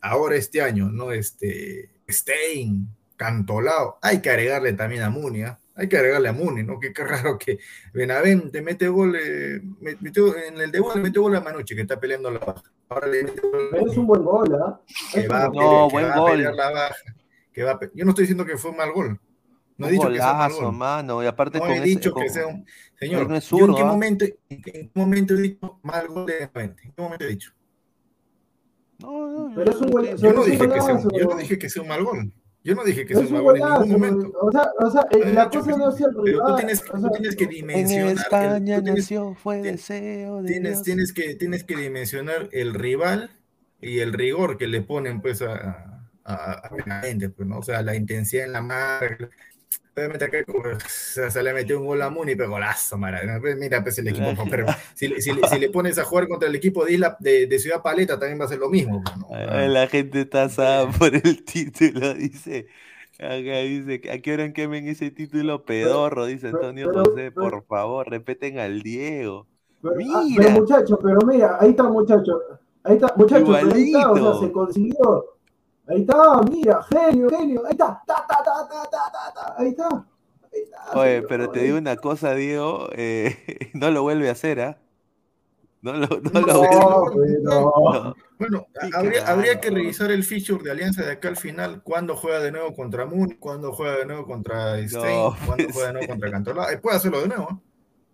ahora 0.00 0.36
este 0.36 0.60
año, 0.62 0.90
¿no? 0.90 1.12
Este, 1.12 1.90
Stein, 2.08 2.88
Cantolao, 3.16 3.98
hay 4.02 4.20
que 4.20 4.30
agregarle 4.30 4.72
también 4.74 5.02
a 5.02 5.10
Muni, 5.10 5.42
¿ah? 5.42 5.58
Hay 5.74 5.88
que 5.88 5.96
agregarle 5.96 6.28
a 6.28 6.32
Muni, 6.32 6.62
¿no? 6.62 6.78
Qué, 6.80 6.92
qué 6.92 7.04
raro 7.04 7.38
que 7.38 7.58
Benavente 7.94 8.60
mete 8.60 8.88
gol, 8.88 9.16
eh, 9.16 9.60
metió, 10.00 10.36
en 10.36 10.60
el 10.60 10.70
debut 10.70 10.94
le 10.96 11.02
metió 11.02 11.22
gol 11.22 11.34
a 11.36 11.40
Manucci, 11.40 11.74
que 11.74 11.82
está 11.82 11.98
peleando 11.98 12.30
la 12.30 12.40
baja. 12.40 12.62
Ahora 12.88 13.06
le 13.06 13.24
mete 13.24 13.40
gol 13.40 13.68
pero 13.70 13.90
es 13.90 13.96
un 13.96 14.06
buen 14.06 14.22
gol, 14.24 14.54
¿ah? 14.54 14.80
que 15.14 15.26
va 15.28 15.50
pelear, 15.50 15.52
No, 15.54 15.88
que 15.88 15.92
buen 15.94 16.04
va 16.06 16.14
a 16.14 16.18
gol. 16.18 16.30
pelear 16.32 16.54
la 16.54 16.70
baja. 16.70 16.94
Que 17.52 17.62
va 17.62 17.70
a 17.72 17.78
pe- 17.78 17.90
Yo 17.94 18.04
no 18.04 18.10
estoy 18.10 18.22
diciendo 18.24 18.44
que 18.44 18.56
fue 18.58 18.70
un 18.70 18.76
mal 18.76 18.92
gol. 18.92 19.18
No 19.78 19.88
he 19.88 19.92
dicho 19.92 20.08
que 20.10 20.16
sea 20.16 20.32
un 20.32 20.38
mal 20.38 20.48
golazo, 20.50 20.66
gol. 20.66 20.76
mano. 20.76 21.22
Y 21.22 21.26
aparte 21.26 21.58
No 21.58 21.64
con 21.64 21.72
he 21.72 21.76
ese- 21.76 21.84
dicho 21.86 22.12
con- 22.12 22.22
que 22.22 22.28
sea 22.30 22.46
un. 22.46 22.66
Señor, 22.98 23.28
no 23.28 23.36
es 23.36 23.48
¿yo 23.48 23.58
en 23.58 23.74
qué, 23.74 23.80
¿ah? 23.82 23.84
momento, 23.86 24.24
en 24.48 24.62
qué 24.62 24.90
momento 24.94 25.34
he 25.34 25.40
dicho 25.40 25.80
mal 25.82 26.06
gol 26.08 26.26
de 26.26 26.32
Benavente? 26.52 26.82
¿En 26.84 26.92
qué 26.92 27.02
momento 27.02 27.24
he 27.24 27.28
dicho? 27.28 27.52
No, 29.02 29.48
no, 29.48 29.54
Pero 29.54 29.70
es 29.70 29.76
un 29.80 29.90
gol- 29.90 30.06
Yo 30.08 30.16
pero 30.20 30.32
no 30.32 30.40
es 30.40 30.46
un 30.46 30.52
dije 30.52 30.68
que 30.68 30.80
sea, 30.80 30.88
golazo, 30.92 31.08
yo 31.18 31.24
no 31.26 31.36
dije 31.36 31.58
que 31.58 31.68
sea 31.70 31.82
un 31.82 31.88
mal 31.88 32.04
gol. 32.04 32.32
Yo 32.64 32.74
no 32.76 32.84
dije 32.84 33.04
que 33.04 33.14
sea 33.14 33.24
un 33.26 33.32
mal 33.32 33.42
gol 33.42 33.56
en 33.56 33.64
ningún 33.64 33.90
momento. 33.90 34.32
o 34.40 34.52
sea, 34.52 34.70
o 34.78 34.90
sea, 34.90 35.06
eh, 35.10 35.32
la 35.34 35.50
cosa 35.50 35.72
que 35.72 35.76
no 35.78 35.90
es 35.90 36.00
el 36.00 36.06
Pero 36.06 36.14
tú 36.14 36.24
rival, 36.24 36.56
tienes, 36.56 36.82
o 36.92 36.98
tú 37.00 37.10
tienes 37.10 37.36
que 37.36 37.44
En 37.44 37.50
dimensionar. 37.50 38.06
el- 38.12 38.18
España 38.18 38.76
tú 38.78 38.82
tienes- 38.84 38.94
nació, 39.02 39.34
fue 39.34 39.62
deseo 39.62 40.42
de 40.42 40.48
tienes, 40.48 40.72
Dios. 40.74 40.82
tienes, 40.84 41.12
que, 41.12 41.34
tienes 41.34 41.64
que 41.64 41.76
dimensionar 41.76 42.48
el 42.52 42.74
rival 42.74 43.30
y 43.80 43.98
el 43.98 44.12
rigor 44.12 44.58
que 44.58 44.68
le 44.68 44.80
ponen 44.82 45.20
pues 45.20 45.42
a, 45.42 46.04
a, 46.24 46.52
a 46.52 46.68
Benavente, 46.74 47.30
pues, 47.30 47.48
¿no? 47.48 47.58
O 47.58 47.62
sea, 47.62 47.82
la 47.82 47.96
intensidad 47.96 48.46
en 48.46 48.52
la 48.52 48.62
marca. 48.62 49.28
Obviamente 49.94 50.30
se 50.88 51.42
le 51.42 51.52
metió 51.52 51.78
un 51.78 51.86
gol 51.86 52.00
a 52.00 52.08
Muni, 52.08 52.34
pero 52.34 52.48
golazo, 52.50 52.96
mara. 52.96 53.20
Pues 53.40 53.58
Mira, 53.58 53.82
pues 53.82 53.98
el 53.98 54.08
equipo, 54.08 54.44
pero 54.50 54.66
si, 54.94 55.08
le- 55.08 55.20
si, 55.20 55.32
le- 55.32 55.46
si 55.46 55.58
le 55.58 55.68
pones 55.68 55.98
a 55.98 56.04
jugar 56.04 56.28
contra 56.28 56.48
el 56.48 56.54
equipo 56.54 56.84
de 56.86 56.92
Isla 56.94 57.16
de, 57.20 57.46
de 57.46 57.58
Ciudad 57.58 57.82
Paleta 57.82 58.18
también 58.18 58.40
va 58.40 58.46
a 58.46 58.48
ser 58.48 58.58
lo 58.58 58.70
mismo. 58.70 59.02
pues, 59.04 59.16
¿no? 59.18 59.26
Ay, 59.30 59.68
La 59.68 59.86
gente 59.88 60.22
está 60.22 60.44
asada 60.44 60.90
por 60.90 61.14
el 61.14 61.44
título, 61.44 62.14
dice. 62.14 62.66
Acá 63.18 63.58
dice, 63.60 64.00
¿a 64.10 64.18
qué 64.18 64.32
hora 64.34 64.52
quemen 64.52 64.88
ese 64.88 65.10
título 65.10 65.62
pedorro? 65.64 66.24
Dice 66.24 66.48
Antonio 66.48 66.88
pero- 66.90 67.04
José, 67.04 67.30
pero- 67.30 67.50
por 67.50 67.64
favor, 67.66 68.08
respeten 68.10 68.58
al 68.58 68.80
Diego. 68.82 69.46
Pero, 69.82 69.94
ah, 70.14 70.22
Mira. 70.24 70.42
pero 70.46 70.50
muchacho, 70.60 70.98
pero 71.02 71.18
mira, 71.26 71.56
ahí 71.60 71.70
está 71.70 71.82
muchacho, 71.82 72.32
ahí 72.84 72.94
está 72.94 73.12
muchacho, 73.16 73.54
ahí 73.54 73.92
está, 73.92 74.10
o 74.10 74.16
sea, 74.38 74.46
se 74.46 74.52
consiguió, 74.52 75.24
ahí 75.92 76.00
está, 76.02 76.40
mira, 76.50 76.82
genio, 76.84 77.28
genio, 77.30 77.62
ahí 77.66 77.72
está, 77.72 78.02
ta, 78.06 78.24
ta, 78.28 78.36
ta, 78.44 78.68
ta, 78.68 78.90
ta, 78.90 79.12
ta, 79.12 79.34
ta, 79.34 79.54
ahí 79.58 79.68
está, 79.68 79.88
ahí 79.88 80.60
está, 80.64 80.98
Oye, 80.98 81.10
señor, 81.14 81.26
pero 81.28 81.50
te 81.50 81.60
digo 81.60 81.78
una 81.78 81.96
cosa, 81.96 82.34
Diego, 82.34 82.88
eh, 82.92 83.70
no 83.74 83.90
lo 83.90 84.02
vuelve 84.02 84.28
a 84.28 84.32
hacer, 84.32 84.60
¿ah? 84.60 84.78
No 85.82 85.94
lo, 85.94 86.06
no 86.06 86.40
lo 86.40 86.46
No, 86.46 87.10
vuelve 87.10 87.38
pero- 87.44 87.72
No. 87.74 88.14
Bueno, 88.38 88.66
habría, 88.94 89.26
habría 89.26 89.60
que 89.60 89.70
revisar 89.70 90.10
el 90.10 90.24
feature 90.24 90.62
de 90.64 90.70
Alianza 90.72 91.02
de 91.04 91.12
acá 91.12 91.28
al 91.28 91.36
final, 91.36 91.82
cuándo 91.82 92.16
juega 92.16 92.40
de 92.40 92.50
nuevo 92.52 92.74
contra 92.74 93.04
Muni, 93.06 93.34
cuándo 93.36 93.72
juega 93.72 93.96
de 93.98 94.06
nuevo 94.06 94.26
contra 94.26 94.76
Stein, 94.88 95.04
No, 95.16 95.36
cuándo 95.46 95.64
pues, 95.64 95.72
juega 95.72 95.86
de 95.88 95.92
nuevo 95.94 96.08
contra 96.08 96.30
Cantolao. 96.30 96.70
Eh, 96.70 96.78
puede 96.78 96.96
hacerlo 96.96 97.20
de 97.20 97.28
nuevo, 97.28 97.62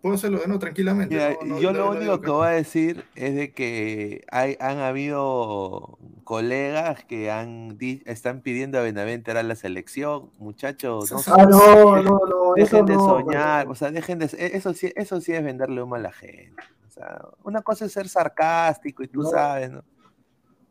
puede 0.01 0.15
hacerlo 0.15 0.39
de 0.39 0.47
nuevo 0.47 0.59
tranquilamente. 0.59 1.13
Mira, 1.15 1.31
no- 1.41 1.45
no- 1.55 1.59
yo 1.59 1.71
lo 1.73 1.91
único 1.91 2.21
que 2.21 2.29
voy 2.29 2.47
a 2.47 2.51
decir 2.51 3.05
es 3.15 3.35
de 3.35 3.51
que 3.53 4.23
hay, 4.31 4.55
han 4.59 4.77
habido 4.79 5.97
colegas 6.23 7.03
que 7.05 7.31
han 7.31 7.77
están 8.05 8.41
pidiendo 8.41 8.77
a 8.77 8.81
Benavente 8.81 9.31
a 9.31 9.43
la 9.43 9.55
selección, 9.55 10.31
muchachos, 10.37 11.11
no, 11.11 11.19
Ah, 11.27 11.45
no, 11.45 12.01
no, 12.01 12.53
dejen 12.55 12.85
de 12.85 12.95
no, 12.95 13.05
soñar, 13.05 13.67
o 13.67 13.75
sea, 13.75 13.91
dejen 13.91 14.19
de, 14.19 14.25
e- 14.37 14.55
eso 14.57 14.73
sí, 14.73 14.91
eso 14.95 15.19
sí 15.21 15.33
es 15.33 15.43
venderle 15.43 15.81
humo 15.81 15.95
a 15.95 15.99
la 15.99 16.11
gente. 16.11 16.61
O 16.87 16.91
sea, 16.91 17.21
una 17.43 17.61
cosa 17.61 17.85
es 17.85 17.91
ser 17.91 18.07
sarcástico 18.09 19.03
y 19.03 19.07
tú 19.07 19.21
No. 19.23 19.29
sabes, 19.29 19.71
¿no? 19.71 19.83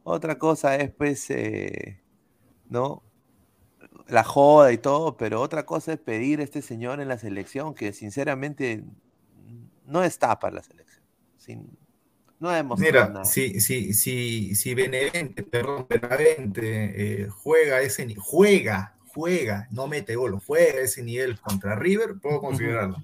Otra 0.05 0.39
cosa 0.39 0.77
es, 0.77 0.91
pues, 0.91 1.29
eh, 1.31 2.01
¿no? 2.69 3.03
La 4.07 4.25
joda 4.25 4.73
y 4.73 4.79
todo, 4.79 5.17
pero 5.17 5.41
otra 5.41 5.67
cosa 5.67 5.93
es 5.93 5.99
pedir 5.99 6.41
a 6.41 6.45
este 6.45 6.63
señor 6.63 7.01
en 7.01 7.09
la 7.09 7.19
selección 7.19 7.75
que 7.75 7.93
sinceramente 7.93 8.85
no 9.89 10.05
está 10.05 10.39
para 10.39 10.57
la 10.57 10.63
selección. 10.63 11.03
Sin- 11.37 11.77
no 12.39 12.51
demostrado 12.51 12.93
Mira, 12.93 13.09
nada. 13.09 13.25
si, 13.25 13.59
si, 13.61 13.93
si, 13.95 14.55
si 14.55 14.75
Benevente, 14.75 15.43
perdón, 15.43 15.87
Benavente 15.89 17.23
eh, 17.23 17.29
juega 17.29 17.81
ese 17.81 18.15
juega, 18.17 18.95
juega, 19.09 19.67
no 19.73 19.89
mete 19.89 20.15
gol, 20.15 20.39
juega 20.47 20.81
ese 20.83 21.03
nivel 21.03 21.41
contra 21.41 21.75
River, 21.75 22.15
puedo 22.23 22.41
considerarlo. 22.41 23.03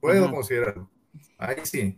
Puedo 0.00 0.30
considerarlo. 0.30 0.90
Ahí 1.38 1.58
sí. 1.62 1.96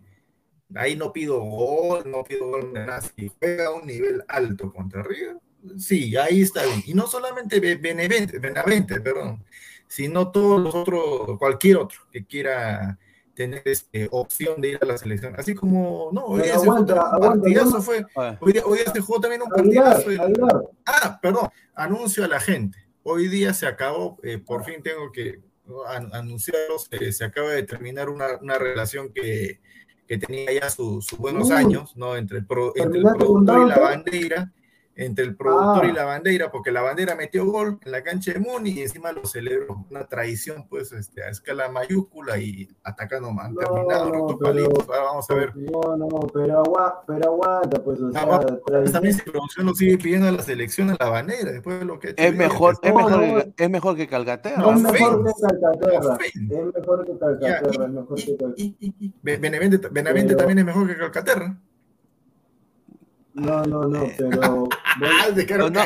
Ahí 0.75 0.97
no 0.97 1.13
pido 1.13 1.41
gol, 1.41 2.11
no 2.11 2.25
pido 2.25 2.49
gol 2.49 2.73
de 2.75 2.81
nada. 2.81 3.01
Si 3.01 3.31
juega 3.39 3.69
a 3.69 3.73
un 3.73 3.87
nivel 3.87 4.23
alto 4.29 4.71
contra 4.73 5.03
River, 5.03 5.39
sí, 5.79 6.15
ahí 6.17 6.43
está 6.43 6.65
bien. 6.67 6.83
Y 6.87 6.93
no 6.93 7.07
solamente 7.07 7.59
Be- 7.59 7.77
Benevente, 7.77 8.39
Benavente, 8.39 9.01
perdón, 9.01 9.45
sino 9.89 10.31
todos 10.31 10.61
los 10.61 10.75
otros, 10.75 11.39
cualquier 11.39 11.79
otro 11.79 12.01
que 12.13 12.27
quiera 12.27 12.99
tener 13.37 13.63
este, 13.67 14.09
opción 14.11 14.61
de 14.61 14.71
ir 14.71 14.79
a 14.81 14.87
la 14.87 14.99
selección. 14.99 15.35
Así 15.39 15.55
como, 15.55 16.09
no, 16.13 16.25
hoy 16.25 16.43
día 16.43 16.59
se 16.59 16.67
jugó 16.67 16.81
un 16.81 16.87
partidazo, 16.87 17.83
fue. 17.83 18.05
Ah, 18.17 18.37
Hoy 18.41 18.53
día, 18.55 18.63
hoy 18.65 18.79
día 18.79 18.93
se 18.93 19.01
jugó 19.01 19.21
también 19.21 19.43
un 19.43 19.53
Aguilar, 19.53 19.93
partidazo. 19.95 20.23
Aguilar. 20.25 20.63
Ah, 20.87 21.19
perdón, 21.23 21.49
anuncio 21.75 22.25
a 22.25 22.29
la 22.29 22.41
gente. 22.41 22.79
Hoy 23.05 23.29
día 23.29 23.53
se 23.55 23.67
acabó, 23.67 24.19
eh, 24.25 24.39
por 24.39 24.65
fin 24.65 24.83
tengo 24.83 25.13
que 25.13 25.41
an- 25.87 26.11
anunciaros, 26.13 26.89
eh, 26.91 27.13
se 27.13 27.25
acaba 27.25 27.51
de 27.51 27.63
terminar 27.63 28.09
una, 28.09 28.39
una 28.41 28.59
relación 28.59 29.13
que, 29.13 29.61
que 30.09 30.19
tenía 30.19 30.53
ya 30.53 30.71
su- 30.71 31.01
sus 31.03 31.19
buenos 31.19 31.49
Uy. 31.51 31.53
años, 31.57 31.97
¿no? 31.97 32.17
Entre 32.17 32.39
el, 32.39 32.47
pro- 32.47 32.69
entre 32.75 32.85
el 32.85 32.93
¿Terminaste 32.93 33.25
con 33.27 33.45
productor 33.45 33.67
y 33.67 33.69
la 33.69 33.79
bandera, 33.79 34.53
entre 34.97 35.25
el 35.25 35.37
productor 35.37 35.85
Ah. 35.85 35.89
y 35.89 35.93
la 35.93 36.05
bandera, 36.05 36.51
porque 36.51 36.73
la 36.73 36.81
bandera 36.83 37.15
metió 37.15 37.45
gol 37.47 37.79
en 37.85 37.93
la 37.93 38.03
cancha 38.03 38.33
de 38.33 38.41
Muni 38.41 38.71
y 38.71 38.81
encima 38.83 39.13
lo 39.13 39.25
celebró. 39.27 39.85
Una 39.91 40.07
traición, 40.07 40.67
pues, 40.69 40.91
este, 40.93 41.23
a 41.23 41.29
escala 41.29 41.69
mayúscula 41.69 42.39
y 42.39 42.69
atacando, 42.83 43.29
han 43.29 43.55
No, 43.55 43.61
terminado, 43.61 44.07
no, 44.07 44.13
roto 44.13 44.39
pero- 44.39 44.53
palitos. 44.55 44.89
Ahora 44.89 45.03
vamos 45.03 45.31
a 45.31 45.35
ver. 45.35 45.53
No, 45.57 45.97
no, 45.97 46.09
pero, 46.33 46.59
agua, 46.61 47.05
pero 47.07 47.25
aguanta, 47.31 47.83
pues, 47.85 48.01
o 48.01 48.11
sea, 48.11 48.23
Ah, 48.23 48.41
Pues 48.41 48.63
traición- 48.67 48.93
también 48.93 49.15
si 49.15 49.23
producción 49.23 49.67
lo 49.67 49.75
sigue 49.75 49.99
pidiendo 49.99 50.29
a 50.29 50.33
la 50.33 50.43
selección 50.43 50.91
a 50.91 50.97
la 50.99 51.09
bandera, 51.09 51.53
después 51.53 51.79
de 51.79 51.85
lo 51.85 51.99
que 52.01 52.15
Es 52.17 52.35
mejor, 52.35 52.77
pues, 52.81 52.91
es 52.91 52.91
No, 52.95 52.97
mejor, 53.09 53.23
no. 53.45 53.55
que, 53.55 53.65
es 53.65 53.71
mejor 53.71 53.97
que 53.97 54.09
Calcaterra. 54.09 54.57
No, 54.63 54.73
es 54.73 54.81
mejor 54.81 55.25
que 55.25 55.33
Calcaterra, 55.41 56.19
es 56.25 56.37
mejor 56.75 57.05
que 57.07 57.19
Calcaterra, 57.19 57.85
es 57.85 57.91
mejor 57.93 58.15
que 58.17 58.25
Calcaterra. 58.37 58.55
Y- 58.57 58.77
y- 58.81 58.95
y- 59.07 59.15
Be- 59.23 59.37
Benavente, 59.37 59.77
Benavente 59.91 60.29
Pero- 60.29 60.39
también 60.39 60.59
es 60.59 60.65
mejor 60.65 60.87
que 60.89 60.97
Calcaterra. 60.97 61.59
No, 63.37 63.63
no, 63.65 63.85
no, 63.85 64.07
pero... 64.17 64.69
Ah, 64.99 65.27
Pero, 65.35 65.69
no, 65.69 65.81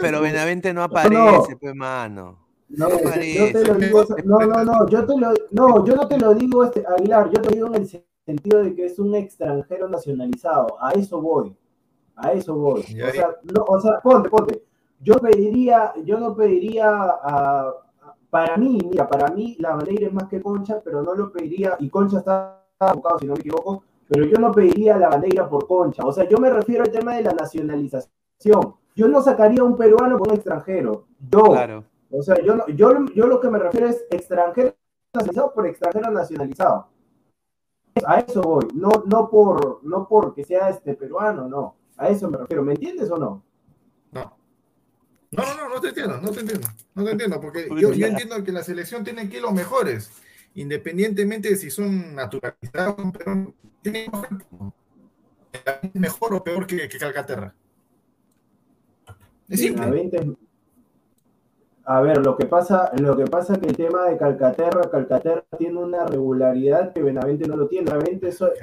pero, 0.00 0.20
Ben-. 0.22 0.22
Benavente 0.22 0.72
no 0.72 0.82
aparece, 0.82 1.56
pues, 1.60 1.74
mano. 1.74 2.38
No, 2.70 2.88
No 2.88 2.90
yo 2.90 2.96
te 2.96 3.08
aparece. 3.08 3.64
lo 3.66 3.74
digo, 3.74 4.04
no, 4.24 4.38
no, 4.38 4.64
no, 4.64 4.88
yo 4.88 5.04
te 5.04 5.18
lo, 5.18 5.34
no, 5.50 5.84
yo 5.84 5.94
no 5.94 6.08
te 6.08 6.16
lo 6.16 6.34
digo, 6.34 6.64
este, 6.64 6.84
Aguilar, 6.86 7.30
yo 7.30 7.42
te 7.42 7.50
lo 7.50 7.54
digo 7.54 7.66
en 7.66 7.74
el 7.74 8.04
sentido 8.24 8.62
de 8.62 8.74
que 8.74 8.86
es 8.86 8.98
un 8.98 9.14
extranjero 9.14 9.86
nacionalizado, 9.90 10.78
a 10.80 10.92
eso 10.92 11.20
voy, 11.20 11.54
a 12.16 12.32
eso 12.32 12.54
voy, 12.54 12.80
o 12.80 13.12
sea, 13.12 13.36
no, 13.42 13.64
o 13.68 13.78
sea, 13.78 14.00
ponte, 14.00 14.30
ponte, 14.30 14.62
yo 15.00 15.16
pediría, 15.16 15.92
yo 16.02 16.18
no 16.18 16.34
pediría 16.34 16.88
a, 16.88 17.74
para 18.30 18.56
mí, 18.56 18.78
mira, 18.90 19.06
para 19.06 19.28
mí 19.28 19.54
la 19.60 19.76
bandera 19.76 20.06
es 20.06 20.12
más 20.14 20.28
que 20.28 20.40
Concha, 20.40 20.80
pero 20.82 21.02
no 21.02 21.14
lo 21.14 21.30
pediría, 21.30 21.76
y 21.78 21.90
Concha 21.90 22.18
está 22.20 22.64
equivocado 22.80 23.18
si 23.18 23.26
no 23.26 23.34
me 23.34 23.40
equivoco, 23.40 23.84
pero 24.14 24.26
yo 24.26 24.38
no 24.38 24.52
pediría 24.52 24.96
la 24.96 25.08
bandera 25.08 25.48
por 25.48 25.66
Concha, 25.66 26.04
o 26.04 26.12
sea, 26.12 26.28
yo 26.28 26.38
me 26.38 26.50
refiero 26.50 26.84
al 26.84 26.90
tema 26.92 27.16
de 27.16 27.22
la 27.24 27.32
nacionalización, 27.32 28.74
yo 28.94 29.08
no 29.08 29.20
sacaría 29.22 29.60
a 29.60 29.64
un 29.64 29.76
peruano 29.76 30.16
por 30.18 30.28
un 30.28 30.34
extranjero, 30.34 31.06
yo, 31.30 31.42
Claro. 31.42 31.84
o 32.10 32.22
sea, 32.22 32.40
yo, 32.42 32.54
no- 32.54 32.66
yo, 32.68 32.92
yo 33.14 33.26
lo 33.26 33.40
que 33.40 33.48
me 33.48 33.58
refiero 33.58 33.88
es 33.88 34.04
extranjero 34.10 34.74
nacionalizado 35.12 35.52
por 35.52 35.66
extranjero 35.66 36.10
nacionalizado. 36.10 36.88
A 38.04 38.18
eso 38.20 38.42
voy, 38.42 38.66
no, 38.74 38.90
no 39.06 39.28
por 39.30 39.80
no 39.84 40.06
porque 40.08 40.44
sea 40.44 40.68
este 40.68 40.94
peruano, 40.94 41.48
no. 41.48 41.76
A 41.96 42.08
eso 42.08 42.28
me 42.28 42.36
refiero, 42.38 42.64
¿me 42.64 42.72
entiendes 42.74 43.08
o 43.10 43.16
no? 43.18 43.42
No. 44.10 44.36
No, 45.30 45.42
no, 45.44 45.54
no, 45.68 45.74
no 45.74 45.80
te 45.80 45.88
entiendo, 45.88 46.20
no 46.20 46.30
te 46.30 46.40
entiendo, 46.40 46.66
no 46.94 47.04
te 47.04 47.10
entiendo, 47.12 47.40
porque 47.40 47.68
yo, 47.80 47.92
yo 47.92 48.06
entiendo 48.06 48.42
que 48.44 48.52
la 48.52 48.62
selección 48.64 49.02
tiene 49.04 49.28
que 49.28 49.36
ir 49.36 49.42
los 49.42 49.52
mejores, 49.52 50.10
independientemente 50.54 51.50
de 51.50 51.56
si 51.56 51.70
son 51.70 52.14
naturalizados, 52.14 52.96
pero 53.16 53.54
tienen 53.82 54.10
mejor 55.94 56.34
o 56.34 56.44
peor 56.44 56.66
que, 56.66 56.88
que 56.88 56.98
Calcaterra. 56.98 57.54
Es 59.48 59.60
simple. 59.60 59.84
A 61.86 62.00
ver, 62.00 62.24
lo 62.24 62.34
que 62.38 62.46
pasa, 62.46 62.90
lo 62.96 63.14
que 63.14 63.26
pasa 63.26 63.52
es 63.52 63.58
que 63.58 63.66
el 63.66 63.76
tema 63.76 64.06
de 64.08 64.16
Calcaterra, 64.16 64.88
Calcaterra 64.90 65.44
tiene 65.58 65.78
una 65.78 66.06
regularidad 66.06 66.94
que 66.94 67.02
Benavente 67.02 67.46
no 67.46 67.56
lo 67.56 67.68
tiene. 67.68 67.90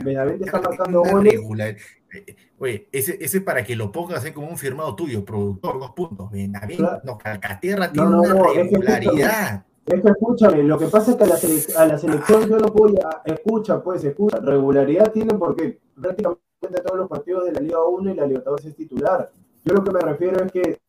Benavente, 0.03 0.45
está 0.45 0.59
marcando 0.59 1.03
goles. 1.03 1.33
regular- 1.33 1.75
eh, 2.15 2.35
Oye, 2.57 2.87
ese, 2.91 3.23
ese 3.23 3.41
para 3.41 3.63
que 3.63 3.75
lo 3.75 3.91
pongas 3.91 4.25
ahí 4.25 4.31
como 4.31 4.47
un 4.49 4.57
firmado 4.57 4.95
tuyo, 4.95 5.23
productor, 5.23 5.79
dos 5.79 5.91
puntos. 5.91 6.31
Benavente, 6.31 6.77
Claro. 6.77 7.01
no, 7.03 7.17
Calcaterra 7.19 7.91
tiene 7.91 8.09
no, 8.09 8.21
una 8.21 8.33
no, 8.33 8.53
regularidad. 8.53 9.65
Es 9.85 10.01
que 10.01 10.09
escúchame, 10.09 10.63
lo 10.63 10.77
que 10.77 10.85
pasa 10.87 11.11
es 11.11 11.17
que 11.17 11.23
a 11.23 11.27
la, 11.27 11.35
sele- 11.37 11.75
a 11.75 11.85
la 11.87 11.97
selección 11.97 12.47
yo 12.47 12.57
no 12.59 12.67
puedo, 12.71 12.93
ya- 12.93 13.21
escucha, 13.25 13.81
pues, 13.81 14.03
escucha, 14.03 14.37
regularidad 14.39 15.11
tienen 15.11 15.37
porque 15.39 15.79
prácticamente 15.99 16.39
todos 16.85 16.99
los 16.99 17.09
partidos 17.09 17.45
de 17.45 17.51
la 17.53 17.59
Liga 17.61 17.83
1 17.83 18.11
y 18.11 18.15
la 18.15 18.25
Libertadores 18.27 18.65
es 18.65 18.75
titular. 18.75 19.31
Yo 19.65 19.73
lo 19.73 19.83
que 19.83 19.91
me 19.91 19.99
refiero 20.01 20.43
es 20.45 20.51
que, 20.51 20.79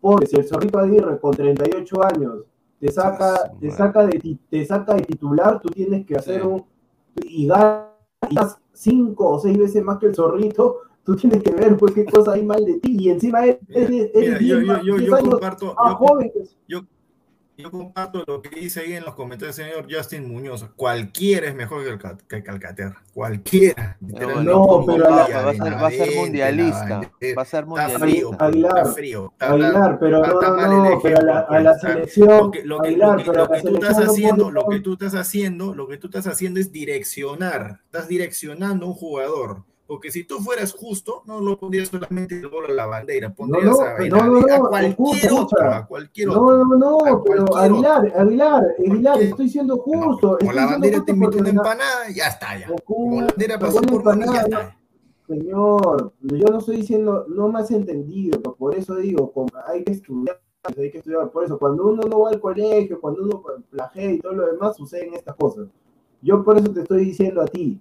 pobre, 0.00 0.26
si 0.26 0.36
el 0.36 0.44
Zorrito 0.48 0.78
Aguirre 0.78 1.18
con 1.20 1.32
38 1.32 2.02
años 2.04 2.44
te 2.80 2.90
saca, 2.90 3.52
te 3.60 3.70
saca 3.70 4.06
de, 4.06 4.18
ti- 4.18 4.38
te 4.48 4.64
saca 4.64 4.94
de 4.94 5.02
titular, 5.02 5.60
tú 5.60 5.68
tienes 5.68 6.06
que 6.06 6.16
hacer 6.16 6.44
un, 6.46 6.64
y 7.22 7.46
ganas 7.46 7.86
y 8.30 8.34
das 8.34 8.58
cinco 8.72 9.28
o 9.30 9.38
seis 9.38 9.56
veces 9.58 9.82
más 9.84 9.98
que 9.98 10.06
el 10.06 10.14
Zorrito, 10.14 10.78
tú 11.04 11.14
tienes 11.16 11.42
que 11.42 11.52
ver 11.52 11.76
pues 11.76 11.92
qué 11.92 12.04
cosa 12.04 12.32
hay 12.32 12.44
mal 12.44 12.64
de 12.64 12.74
ti, 12.80 12.96
y 12.98 13.10
encima 13.10 13.44
eres, 13.44 13.58
Mira, 13.68 14.08
eres 14.14 14.40
yo, 14.40 14.60
yo, 14.60 14.82
yo, 14.82 14.96
yo 14.98 15.10
comparto, 15.30 15.74
yo, 16.66 16.80
yo, 17.58 17.70
comparto 17.72 18.22
lo 18.24 18.40
que 18.40 18.50
dice 18.60 18.80
ahí 18.80 18.92
en 18.92 19.04
los 19.04 19.16
comentarios 19.16 19.56
del 19.56 19.66
señor 19.66 19.86
Justin 19.92 20.28
Muñoz. 20.30 20.64
Cualquiera 20.76 21.48
es 21.48 21.54
mejor 21.56 21.82
que, 21.82 21.90
el 21.90 22.16
que 22.28 22.42
Calcaterra. 22.44 23.02
Cualquiera. 23.12 23.96
no, 24.00 24.84
pero 24.86 25.04
va, 25.10 25.28
la- 25.28 25.42
va 25.42 25.50
a 25.50 25.54
ser, 25.54 25.74
va 25.74 25.86
a 25.88 25.90
ser 25.90 26.16
mundialista. 26.16 27.00
Va 27.36 27.42
a 27.42 27.44
ser 27.44 27.64
Está 27.64 27.88
frío, 27.98 28.30
mundialista. 28.30 28.44
Aguilar, 28.46 28.78
está 28.78 28.92
frío. 28.92 29.32
Está, 29.32 29.50
Aguilar, 29.52 29.98
pero 29.98 30.16
está- 30.22 30.28
no, 30.28 30.40
está 30.40 30.50
no, 30.50 30.56
mal 30.56 30.86
el 30.86 30.92
no, 30.94 31.00
pero 31.02 31.18
a 31.18 31.22
la, 31.22 31.70
a 31.72 31.78
selección, 31.78 32.28
Lo 32.28 32.50
que, 32.52 32.64
lo 32.64 32.80
que- 32.80 32.88
Aguilar, 32.88 33.26
lo 33.26 33.48
que- 33.48 33.54
que 33.56 33.68
tú 33.68 33.74
estás 33.74 33.98
haciendo, 33.98 34.50
lo 34.52 34.68
que 34.68 34.80
tú 34.80 34.92
estás 34.92 35.14
haciendo, 35.16 35.74
lo 35.74 35.88
que 35.88 35.96
tú 35.98 36.06
estás 36.06 36.26
haciendo 36.28 36.60
es 36.60 36.70
direccionar, 36.70 37.80
estás 37.86 38.06
direccionando 38.06 38.86
a 38.86 38.88
un 38.90 38.94
jugador. 38.94 39.64
Porque 39.88 40.10
si 40.10 40.24
tú 40.24 40.36
fueras 40.40 40.74
justo, 40.74 41.22
no 41.24 41.40
lo 41.40 41.58
pondrías 41.58 41.88
solamente 41.88 42.34
el 42.38 42.46
gol 42.50 42.66
a 42.68 42.74
la 42.74 42.84
bandera, 42.84 43.32
pondrías 43.32 43.64
no, 43.64 43.80
a, 43.80 43.98
no, 44.06 44.40
no, 44.40 44.46
a 44.46 44.58
no, 44.58 44.68
cualquier 44.68 45.32
otro, 45.32 45.72
a 45.72 45.86
cualquier 45.86 46.28
No, 46.28 46.42
otro. 46.42 46.64
no, 46.66 46.76
no, 46.76 46.98
a 47.06 47.24
pero 47.24 47.56
Aguilar, 47.56 48.12
Aguilar, 48.14 48.66
Aguilar, 48.78 49.22
estoy 49.22 49.48
siendo 49.48 49.78
justo. 49.78 50.36
Como 50.40 50.52
la 50.52 50.66
bandera 50.66 51.02
te 51.02 51.12
invitó 51.12 51.38
una 51.38 51.48
empanada, 51.48 52.10
ya 52.14 52.26
está, 52.26 52.58
ya. 52.58 52.68
Como 52.84 53.22
la 53.22 53.28
bandera 53.28 53.58
pasó 53.58 53.80
por 53.80 54.04
Moni, 54.04 54.24
ya 54.26 54.42
empanada, 54.42 54.42
está. 54.42 54.78
Señor, 55.26 56.12
yo 56.20 56.46
no 56.48 56.58
estoy 56.58 56.76
diciendo, 56.76 57.24
no 57.26 57.48
me 57.48 57.60
has 57.60 57.70
entendido, 57.70 58.42
pues 58.42 58.56
por 58.58 58.74
eso 58.74 58.94
digo, 58.96 59.32
hay 59.68 59.84
que 59.84 59.92
estudiar, 59.92 60.38
hay 60.64 60.90
que 60.90 60.98
estudiar, 60.98 61.30
por 61.30 61.44
eso 61.44 61.58
cuando 61.58 61.86
uno 61.86 62.02
no 62.02 62.20
va 62.20 62.28
al 62.28 62.40
colegio, 62.40 63.00
cuando 63.00 63.22
uno 63.22 63.42
plagea 63.70 64.12
y 64.12 64.18
todo 64.18 64.34
lo 64.34 64.52
demás, 64.52 64.76
suceden 64.76 65.14
estas 65.14 65.34
cosas. 65.34 65.66
Yo 66.20 66.44
por 66.44 66.58
eso 66.58 66.70
te 66.74 66.80
estoy 66.82 67.06
diciendo 67.06 67.40
a 67.40 67.46
ti, 67.46 67.80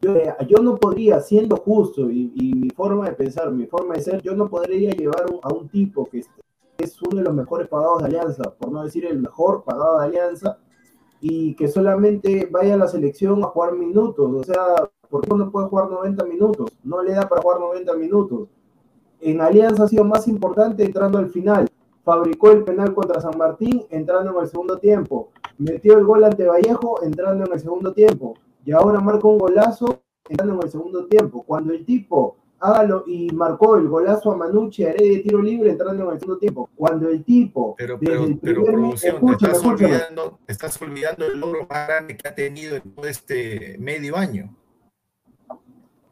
yo, 0.00 0.16
eh, 0.16 0.34
yo 0.48 0.58
no 0.62 0.76
podría, 0.76 1.20
siendo 1.20 1.56
justo 1.56 2.10
y, 2.10 2.30
mi 2.54 2.70
forma 2.70 3.06
de 3.08 3.12
pensar, 3.14 3.50
mi 3.52 3.66
forma 3.66 3.94
de 3.94 4.02
ser, 4.02 4.22
yo 4.22 4.34
no 4.34 4.48
podría 4.48 4.90
llevar 4.92 5.26
un- 5.30 5.40
a 5.42 5.52
un 5.52 5.68
tipo 5.68 6.08
que 6.08 6.20
es, 6.20 6.30
es 6.78 7.00
uno 7.02 7.18
de 7.18 7.24
los 7.24 7.34
mejores 7.34 7.68
pagados 7.68 8.00
de 8.00 8.06
Alianza, 8.06 8.54
por 8.58 8.72
no 8.72 8.82
decir 8.82 9.04
el 9.04 9.18
mejor 9.20 9.62
pagado 9.64 9.98
de 9.98 10.06
Alianza, 10.06 10.58
y 11.20 11.54
que 11.54 11.68
solamente 11.68 12.48
vaya 12.50 12.74
a 12.74 12.78
la 12.78 12.88
selección 12.88 13.42
a 13.44 13.48
jugar 13.48 13.74
minutos. 13.74 14.32
O 14.34 14.42
sea, 14.42 14.88
¿por 15.10 15.20
qué 15.20 15.34
no 15.34 15.50
puede 15.50 15.68
jugar 15.68 15.90
90 15.90 16.24
minutos? 16.24 16.70
No 16.82 17.02
le 17.02 17.12
da 17.12 17.28
para 17.28 17.42
jugar 17.42 17.60
90 17.60 17.94
minutos. 17.94 18.48
En 19.20 19.40
Alianza 19.42 19.84
ha 19.84 19.88
sido 19.88 20.04
más 20.04 20.26
importante 20.28 20.82
entrando 20.82 21.18
al 21.18 21.28
final. 21.28 21.68
Fabricó 22.04 22.50
el 22.50 22.64
penal 22.64 22.94
contra 22.94 23.20
San 23.20 23.36
Martín 23.36 23.84
entrando 23.90 24.30
en 24.34 24.42
el 24.44 24.48
segundo 24.48 24.78
tiempo. 24.78 25.28
Metió 25.58 25.98
el 25.98 26.04
gol 26.04 26.24
ante 26.24 26.46
Vallejo 26.46 27.02
entrando 27.02 27.44
en 27.44 27.52
el 27.52 27.60
segundo 27.60 27.92
tiempo. 27.92 28.34
Y 28.70 28.72
ahora 28.72 29.00
marca 29.00 29.26
un 29.26 29.36
golazo 29.36 30.04
entrando 30.28 30.54
en 30.54 30.62
el 30.62 30.70
segundo 30.70 31.04
tiempo. 31.06 31.42
Cuando 31.42 31.72
el 31.72 31.84
tipo 31.84 32.36
hágalo 32.60 33.02
y 33.04 33.28
marcó 33.32 33.74
el 33.76 33.88
golazo 33.88 34.30
a 34.30 34.36
Manucci 34.36 34.84
Heredia 34.84 35.16
de 35.16 35.22
tiro 35.24 35.42
libre 35.42 35.70
entrando 35.72 36.04
en 36.04 36.14
el 36.14 36.20
segundo 36.20 36.38
tiempo. 36.38 36.70
Cuando 36.76 37.08
el 37.08 37.24
tipo 37.24 37.74
Pero, 37.76 37.98
desde 37.98 38.12
pero, 38.12 38.26
el 38.26 38.38
pero 38.38 38.64
producción, 38.64 39.26
te 39.26 39.32
estás 39.32 39.64
olvidando, 39.64 40.38
te 40.46 40.52
estás 40.52 40.80
olvidando 40.82 41.26
el 41.26 41.40
logro 41.40 41.66
más 41.68 41.88
grande 41.88 42.16
que 42.16 42.28
ha 42.28 42.34
tenido 42.36 42.76
en 42.76 42.94
todo 42.94 43.06
este 43.08 43.76
medio 43.80 44.16
año. 44.16 44.54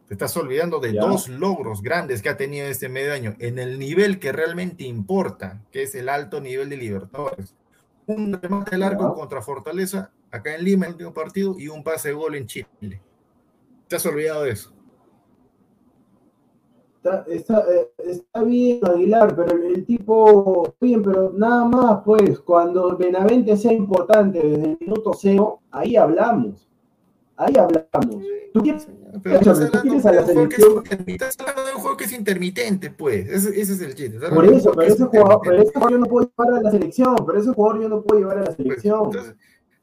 Te 0.09 0.15
estás 0.15 0.37
olvidando 0.37 0.81
de 0.81 0.95
Ya. 0.95 1.03
dos 1.03 1.29
logros 1.29 1.81
grandes 1.81 2.23
que 2.23 2.29
ha 2.29 2.37
tenido 2.37 2.67
este 2.67 2.89
medio 2.89 3.13
año 3.13 3.37
en 3.39 3.61
el 3.61 3.79
nivel 3.79 4.19
que 4.19 4.33
realmente 4.33 4.83
importa, 4.83 5.63
que 5.71 5.85
es 5.85 5.95
el 5.95 6.09
alto 6.09 6.41
nivel 6.41 6.69
de 6.71 6.77
Libertadores. 6.77 7.55
Un 8.09 8.33
remate 8.33 8.75
al 8.75 8.83
arco 8.83 9.11
Ya. 9.11 9.15
contra 9.15 9.43
Fortaleza, 9.43 10.11
acá 10.31 10.55
en 10.55 10.65
Lima, 10.65 10.87
el 10.87 10.93
último 10.93 11.13
partido, 11.13 11.55
y 11.59 11.69
un 11.69 11.83
pase 11.83 12.09
de 12.09 12.15
gol 12.15 12.35
en 12.35 12.47
Chile. 12.47 13.01
Te 13.89 13.97
has 13.97 14.07
olvidado 14.07 14.45
de 14.45 14.51
eso. 14.51 14.73
Está, 16.97 17.25
está, 17.29 17.65
eh, 17.73 17.91
está 17.99 18.43
bien, 18.43 18.81
Aguilar, 18.85 19.35
pero 19.37 19.53
el, 19.53 19.77
el 19.77 19.87
tipo, 19.87 20.75
bien, 20.81 21.03
pero 21.03 21.33
nada 21.33 21.65
más, 21.65 22.01
pues, 22.05 22.41
cuando 22.41 22.97
Benavente 22.97 23.57
sea 23.57 23.73
importante 23.73 24.41
desde 24.45 24.73
el 24.73 24.79
minuto 24.81 25.13
cero, 25.15 25.61
ahí 25.71 25.97
hablamos. 25.97 26.69
Ahí 27.37 27.55
hablamos. 27.57 28.25
¿Tú 28.53 28.61
quieres, 28.61 28.89
Pero 29.23 29.41
¿tú 29.41 29.51
hablando 29.51 29.81
quieres 29.81 30.05
a 30.07 30.11
de 30.11 30.17
la 30.17 30.23
un 30.23 30.27
juego 30.27 30.49
que 30.49 30.57
es 30.57 30.65
selección? 30.65 30.77
intermitente, 30.77 31.25
estás 31.29 31.49
hablando 31.49 31.65
de 31.71 31.75
un 31.77 31.81
juego 31.83 31.97
que 31.97 32.05
es 32.05 32.13
intermitente, 32.13 32.91
pues. 32.91 33.29
Ese, 33.29 33.61
ese 33.61 33.73
es 33.75 33.81
el 33.81 33.95
chiste. 33.95 34.19
Por 34.31 34.45
eso, 34.47 34.73
pero 34.73 34.93
ese 34.93 35.05
jugador, 35.05 35.41
pero 35.45 35.63
ese 35.63 35.73
jugador 35.73 35.93
yo 35.93 35.99
no 35.99 36.07
puedo 36.07 36.29
llevar 36.37 36.59
a 36.59 36.63
la 36.63 36.71
selección, 36.73 37.17
pero 37.25 37.39
ese 37.39 37.53
jugador 37.53 37.81
yo 37.83 37.89
no 37.89 38.03
puedo 38.03 38.21
llevar 38.21 38.39
a 38.39 38.43
la 38.43 38.51
selección. 38.57 39.05
Entonces, 39.05 39.37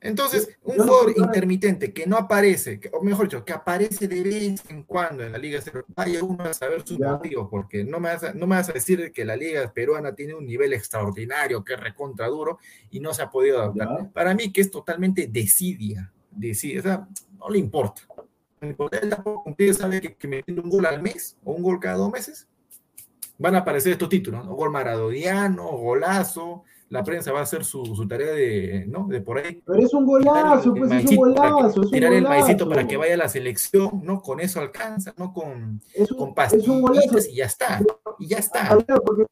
entonces, 0.08 0.58
un 0.64 0.78
jugador 0.78 1.14
intermitente 1.16 1.94
que 1.94 2.06
no 2.06 2.18
aparece, 2.18 2.80
que- 2.80 2.90
o 2.94 3.02
mejor 3.02 3.26
dicho, 3.28 3.44
que 3.44 3.54
aparece 3.54 4.08
de 4.08 4.22
vez 4.22 4.62
en 4.70 4.84
cuando 4.84 5.24
en 5.24 5.32
la 5.32 5.38
Liga 5.38 5.60
Cero, 5.64 5.84
vaya 5.96 6.24
uno 6.24 6.44
a 6.44 6.54
saber 6.54 6.84
sus 6.86 7.00
motivos, 7.00 7.48
porque 7.50 7.84
no 7.84 8.00
me, 8.00 8.10
vas 8.10 8.24
a, 8.24 8.34
no 8.34 8.48
me 8.48 8.56
vas 8.56 8.70
a 8.70 8.74
decir 8.74 9.12
que 9.12 9.26
la 9.26 9.36
Liga 9.36 9.72
Peruana 9.74 10.14
tiene 10.14 10.34
un 10.36 10.46
nivel 10.46 10.74
extraordinario, 10.74 11.64
que 11.64 11.74
es 11.74 11.80
recontra 11.80 12.28
duro, 12.28 12.60
y 12.92 13.00
no 13.00 13.14
se 13.14 13.24
ha 13.24 13.30
podido 13.30 13.62
adaptar. 13.62 14.12
Para 14.14 14.34
mí, 14.34 14.52
que 14.54 14.62
es 14.62 14.72
totalmente 14.72 15.28
desidia, 15.28 16.12
desidia, 16.32 16.80
o 16.80 16.84
sea, 16.84 17.08
no 17.40 17.50
le 17.50 17.58
importa. 17.60 18.02
No 18.10 18.26
le 18.62 18.70
importa. 18.70 18.98
Él 19.00 19.10
tampoco 19.10 19.56
sabe 19.74 20.02
que, 20.02 20.16
que 20.16 20.28
metiendo 20.28 20.62
un 20.64 20.70
gol 20.70 20.86
al 20.86 21.02
mes 21.02 21.38
o 21.44 21.52
un 21.54 21.64
gol 21.64 21.80
cada 21.80 21.98
dos 21.98 22.12
meses, 22.12 22.48
van 23.38 23.56
a 23.56 23.60
aparecer 23.60 23.92
estos 23.92 24.08
títulos, 24.10 24.46
¿no? 24.46 24.54
Gol 24.56 24.70
maradoniano, 24.72 25.66
golazo, 25.72 26.64
la 26.90 27.04
prensa 27.04 27.32
va 27.32 27.40
a 27.40 27.44
hacer 27.44 27.66
su, 27.66 27.84
su 27.86 28.08
tarea 28.08 28.32
de, 28.32 28.86
¿no? 28.88 29.08
De 29.08 29.20
por 29.22 29.38
ahí. 29.40 29.62
Pero 29.66 29.80
es 29.80 29.94
un 29.94 30.06
golazo, 30.06 30.74
pues 30.74 30.92
es 30.92 31.04
un 31.04 31.10
que- 31.10 31.16
golazo, 31.16 31.68
es 31.68 31.78
un 31.78 31.92
tirar 31.92 32.14
el 32.14 32.24
maicito 32.24 32.70
para 32.70 32.86
que 32.88 32.96
vaya 32.98 33.16
a 33.16 33.18
la 33.18 33.30
selección, 33.30 34.02
¿no? 34.04 34.22
Con 34.22 34.40
eso 34.40 34.60
alcanza, 34.60 35.14
¿no? 35.18 35.34
Con, 35.34 35.82
Es 35.94 36.12
un, 36.12 36.34
con 36.34 36.46
es 36.46 36.68
un 36.68 36.82
golazo. 36.82 37.18
y 37.32 37.36
ya 37.36 37.46
está. 37.46 37.82
Y 38.20 38.28
ya 38.28 38.38
está. 38.38 38.78
Porque 39.04 39.26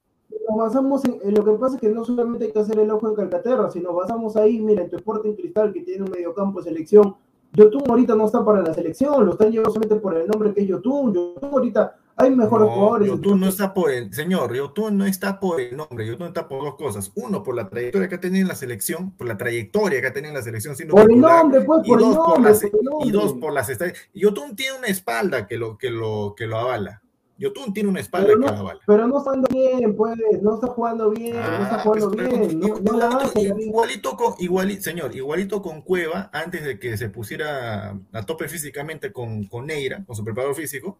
nos 0.49 0.57
basamos 0.57 1.05
en, 1.05 1.19
en 1.23 1.33
lo 1.35 1.45
que 1.45 1.51
pasa 1.53 1.75
es 1.75 1.81
que 1.81 1.89
no 1.89 2.03
solamente 2.03 2.45
hay 2.45 2.51
que 2.51 2.59
hacer 2.59 2.77
el 2.79 2.89
ojo 2.91 3.07
en 3.09 3.15
Calcaterra, 3.15 3.69
si 3.71 3.79
nos 3.79 3.95
basamos 3.95 4.35
ahí, 4.35 4.59
mira, 4.59 4.81
en 4.83 4.89
tu 4.89 4.97
Sporting 4.97 5.33
Cristal 5.35 5.71
que 5.71 5.81
tiene 5.81 6.03
un 6.03 6.11
mediocampo 6.11 6.59
de 6.61 6.69
selección, 6.69 7.15
Yotun 7.53 7.83
ahorita 7.87 8.15
no 8.15 8.25
está 8.25 8.43
para 8.43 8.63
la 8.63 8.73
selección, 8.73 9.25
lo 9.25 9.33
están 9.33 9.51
llevando 9.51 9.69
solamente 9.71 9.95
por 9.97 10.17
el 10.17 10.27
nombre 10.27 10.53
que 10.53 10.61
es 10.61 10.67
Yotun, 10.67 11.13
Yotun 11.13 11.49
ahorita 11.53 11.95
hay 12.15 12.31
mejores 12.31 12.67
No, 12.67 12.73
jugadores. 12.75 13.07
Yotun 13.09 13.39
no 13.39 13.47
está 13.47 13.73
por 13.73 13.91
el, 13.91 14.13
señor, 14.13 14.53
Yotun 14.55 14.97
no 14.97 15.05
está 15.05 15.39
por 15.39 15.59
el 15.59 15.75
nombre, 15.75 16.05
Yotun 16.07 16.27
está 16.27 16.47
por 16.47 16.63
dos 16.63 16.75
cosas. 16.75 17.11
Uno, 17.15 17.41
por 17.43 17.55
la 17.55 17.69
trayectoria 17.69 18.07
que 18.07 18.15
ha 18.15 18.19
tenido 18.19 18.41
en 18.43 18.47
la 18.47 18.55
selección, 18.55 19.11
por 19.11 19.27
la 19.27 19.37
trayectoria 19.37 19.99
que 20.01 20.07
ha 20.07 20.13
tenido 20.13 20.29
en 20.29 20.37
la 20.37 20.43
selección 20.43 20.75
siendo 20.75 20.95
Por 20.95 21.11
el 21.11 21.19
nombre, 21.19 21.61
pues, 21.61 21.81
y 21.85 21.89
por 21.89 21.99
el 21.99 22.05
dos 22.05 22.15
por 22.17 22.27
nombre, 22.35 22.51
las- 22.51 22.61
por 22.61 22.79
el 22.79 22.85
nombre. 22.85 23.07
y 23.07 23.11
dos 23.11 23.33
por 23.33 23.53
las 23.53 23.69
estadísticas. 23.69 24.09
Yotun 24.13 24.55
tiene 24.55 24.77
una 24.77 24.87
espalda 24.87 25.47
que 25.47 25.57
lo, 25.57 25.77
que 25.77 25.89
lo, 25.89 26.33
que 26.37 26.45
lo 26.47 26.57
avala. 26.57 27.01
Yotun 27.39 27.73
tiene 27.73 27.89
una 27.89 27.99
espalda 27.99 28.27
Pero 28.27 28.39
que 28.39 28.45
lo 28.45 28.51
no, 28.53 28.59
avala. 28.59 28.79
pero 28.85 29.07
no 29.07 29.17
está 29.17 29.31
andando 29.31 29.49
bien, 29.51 29.95
pues, 29.95 30.15
no 30.41 30.53
está 30.53 30.67
jugando 30.67 31.09
bien, 31.09 31.35
no 31.35 31.41
está 31.63 31.75
Ah, 31.75 31.79
jugando 31.83 32.11
pues, 32.11 32.27
pero 32.29 32.37
bien, 32.47 32.59
no, 32.59 32.75
no 32.79 32.97
la 32.97 33.07
hace. 33.09 33.41
Igualito 33.59 34.15
con, 34.15 34.33
iguali- 34.37 34.79
señor, 34.79 35.15
igualito 35.15 35.61
con 35.63 35.81
Cueva, 35.81 36.29
antes 36.31 36.63
de 36.63 36.77
que 36.79 36.95
se 36.95 37.09
pusiera 37.09 37.97
a 38.13 38.23
tope 38.25 38.47
físicamente 38.47 39.11
con, 39.11 39.45
con 39.45 39.65
Neira, 39.65 40.03
con 40.05 40.15
su 40.15 40.23
preparador 40.23 40.55
físico, 40.55 40.99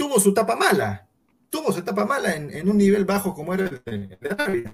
tuvo 0.00 0.18
su 0.18 0.30
etapa 0.30 0.56
mala, 0.56 1.06
tuvo 1.50 1.72
su 1.72 1.80
etapa 1.80 2.06
mala 2.06 2.34
en, 2.34 2.66
un 2.66 2.78
nivel 2.78 3.04
bajo 3.04 3.34
como 3.34 3.52
era 3.52 3.64
el 3.64 3.82
de, 3.84 4.16
de. 4.16 4.72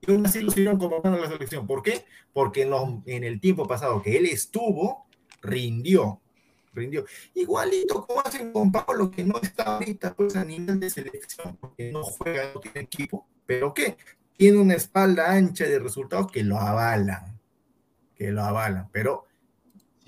Y 0.00 0.12
aún 0.12 0.24
así 0.24 0.42
lo 0.42 0.52
siguieron 0.52 0.78
convocando 0.78 1.18
la 1.18 1.26
selección. 1.26 1.66
¿Por 1.66 1.82
qué? 1.82 2.04
Porque 2.32 2.62
en 2.62 3.24
el 3.24 3.40
tiempo 3.40 3.66
pasado 3.66 4.00
que 4.00 4.16
él 4.16 4.26
estuvo, 4.26 5.08
rindió. 5.42 6.20
Rindió. 6.72 7.04
Igualito 7.34 8.06
como 8.06 8.20
hacen 8.20 8.52
con 8.52 8.70
Pablo, 8.70 9.10
que 9.10 9.24
no 9.24 9.40
está 9.42 9.64
ahorita 9.64 10.14
pues, 10.14 10.36
a 10.36 10.44
nivel 10.44 10.78
de 10.78 10.88
selección, 10.88 11.56
porque 11.56 11.90
no 11.90 12.04
juega, 12.04 12.52
no 12.54 12.60
tiene 12.60 12.82
equipo. 12.82 13.26
¿Pero 13.46 13.74
qué? 13.74 13.96
Tiene 14.36 14.58
una 14.58 14.74
espalda 14.74 15.32
ancha 15.32 15.64
de 15.64 15.80
resultados 15.80 16.30
que 16.30 16.44
lo 16.44 16.58
avalan. 16.58 17.40
Que 18.14 18.30
lo 18.30 18.44
avalan. 18.44 18.88
Pero 18.92 19.26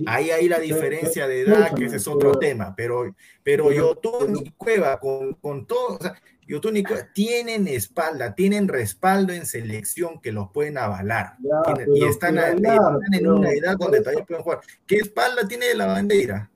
Ahí 0.04 0.30
hay 0.30 0.48
la 0.48 0.58
diferencia 0.58 1.26
de 1.26 1.40
edad, 1.42 1.72
que 1.74 1.86
ese 1.86 1.96
es 1.96 2.06
otro 2.08 2.32
tema, 2.38 2.74
pero, 2.76 3.14
pero 3.42 3.72
Yotun 3.72 4.36
y 4.44 4.50
Cueva 4.50 4.98
con, 5.00 5.34
con 5.34 5.66
todo, 5.66 5.96
o 5.96 5.98
sea, 6.02 6.14
Yotun 6.46 6.76
y 6.76 6.82
Cueva 6.82 7.08
tienen 7.14 7.66
espalda, 7.66 8.34
tienen 8.34 8.68
respaldo 8.68 9.32
en 9.32 9.46
selección 9.46 10.20
que 10.20 10.32
los 10.32 10.50
pueden 10.52 10.76
avalar. 10.76 11.36
Ya, 11.40 11.84
y 11.94 12.04
están, 12.04 12.38
a- 12.38 12.50
en 12.50 12.62
pero 13.10 13.36
una 13.36 13.50
edad 13.52 13.76
donde 13.78 14.00
todavía 14.00 14.24
pueden 14.26 14.42
jugar. 14.42 14.60
¿Qué 14.86 14.96
espalda 14.96 15.48
tiene 15.48 15.74
la 15.74 15.86
bandera? 15.86 16.50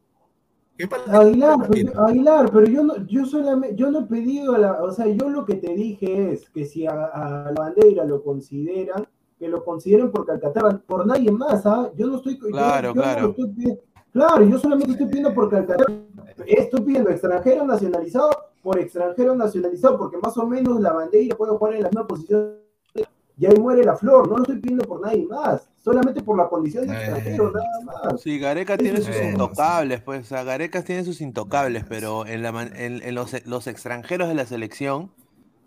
¿Qué 0.76 0.84
espalda 0.84 1.18
Aguilar, 1.20 1.56
pero, 1.70 2.06
Aguilar, 2.06 2.50
pero 2.52 2.66
yo 2.66 2.82
no, 2.84 3.06
yo 3.06 3.24
solamente, 3.26 3.76
yo 3.76 3.90
no 3.90 4.00
he 4.00 4.06
pedido 4.06 4.56
la, 4.56 4.82
o 4.82 4.92
sea, 4.92 5.06
yo 5.06 5.28
lo 5.28 5.44
que 5.44 5.54
te 5.56 5.74
dije 5.74 6.32
es 6.32 6.48
que 6.50 6.64
si 6.66 6.86
a, 6.86 6.92
a 7.06 7.52
la 7.52 7.52
bandera 7.52 8.04
lo 8.04 8.22
consideran, 8.22 9.06
que 9.40 9.48
lo 9.48 9.64
consideren 9.64 10.12
por 10.12 10.26
Calcaterra, 10.26 10.78
por 10.86 11.06
nadie 11.06 11.32
más, 11.32 11.64
¿ah? 11.64 11.90
Yo 11.96 12.06
no 12.06 12.16
estoy, 12.18 12.38
yo- 12.38 12.48
Claro, 12.48 12.88
yo 12.90 12.94
no 12.94 13.02
claro. 13.02 13.28
estoy 13.30 13.48
pidiendo- 13.48 13.82
claro, 14.12 14.44
yo 14.44 14.58
solamente 14.58 14.92
estoy 14.92 15.06
pidiendo 15.06 15.32
por 15.34 15.48
Calcaterra, 15.50 15.94
estoy 16.46 16.80
pidiendo 16.82 17.08
extranjero 17.10 17.64
nacionalizado 17.66 18.28
por 18.62 18.78
extranjero 18.78 19.34
nacionalizado, 19.34 19.96
porque 19.98 20.18
más 20.18 20.36
o 20.36 20.46
menos 20.46 20.78
la 20.80 20.92
bandera 20.92 21.34
puede 21.34 21.52
jugar 21.56 21.74
en 21.76 21.82
la 21.84 21.88
misma 21.88 22.06
posición, 22.06 22.56
y 23.38 23.46
ahí 23.46 23.56
muere 23.58 23.82
la 23.82 23.96
flor, 23.96 24.28
no 24.28 24.36
lo 24.36 24.42
estoy 24.42 24.58
pidiendo 24.60 24.84
por 24.86 25.00
nadie 25.00 25.24
más, 25.26 25.66
solamente 25.82 26.22
por 26.22 26.36
la 26.36 26.46
condición 26.46 26.86
de 26.86 26.92
Eh. 26.92 26.96
extranjero, 26.98 27.50
nada 27.52 27.66
más. 28.12 28.20
Sí, 28.20 28.38
Gareca 28.38 28.76
tiene 28.76 28.98
sus 28.98 29.08
es. 29.16 29.32
intocables, 29.32 30.02
pues, 30.02 30.20
o 30.20 30.24
sea, 30.28 30.44
Gareca 30.44 30.82
tiene 30.84 31.02
sus 31.04 31.22
intocables, 31.22 31.86
pero 31.88 32.26
en, 32.26 32.42
la, 32.42 32.50
en, 32.76 33.00
en 33.02 33.14
los, 33.14 33.34
los 33.46 33.66
extranjeros 33.66 34.28
de 34.28 34.34
la 34.34 34.44
selección, 34.44 35.04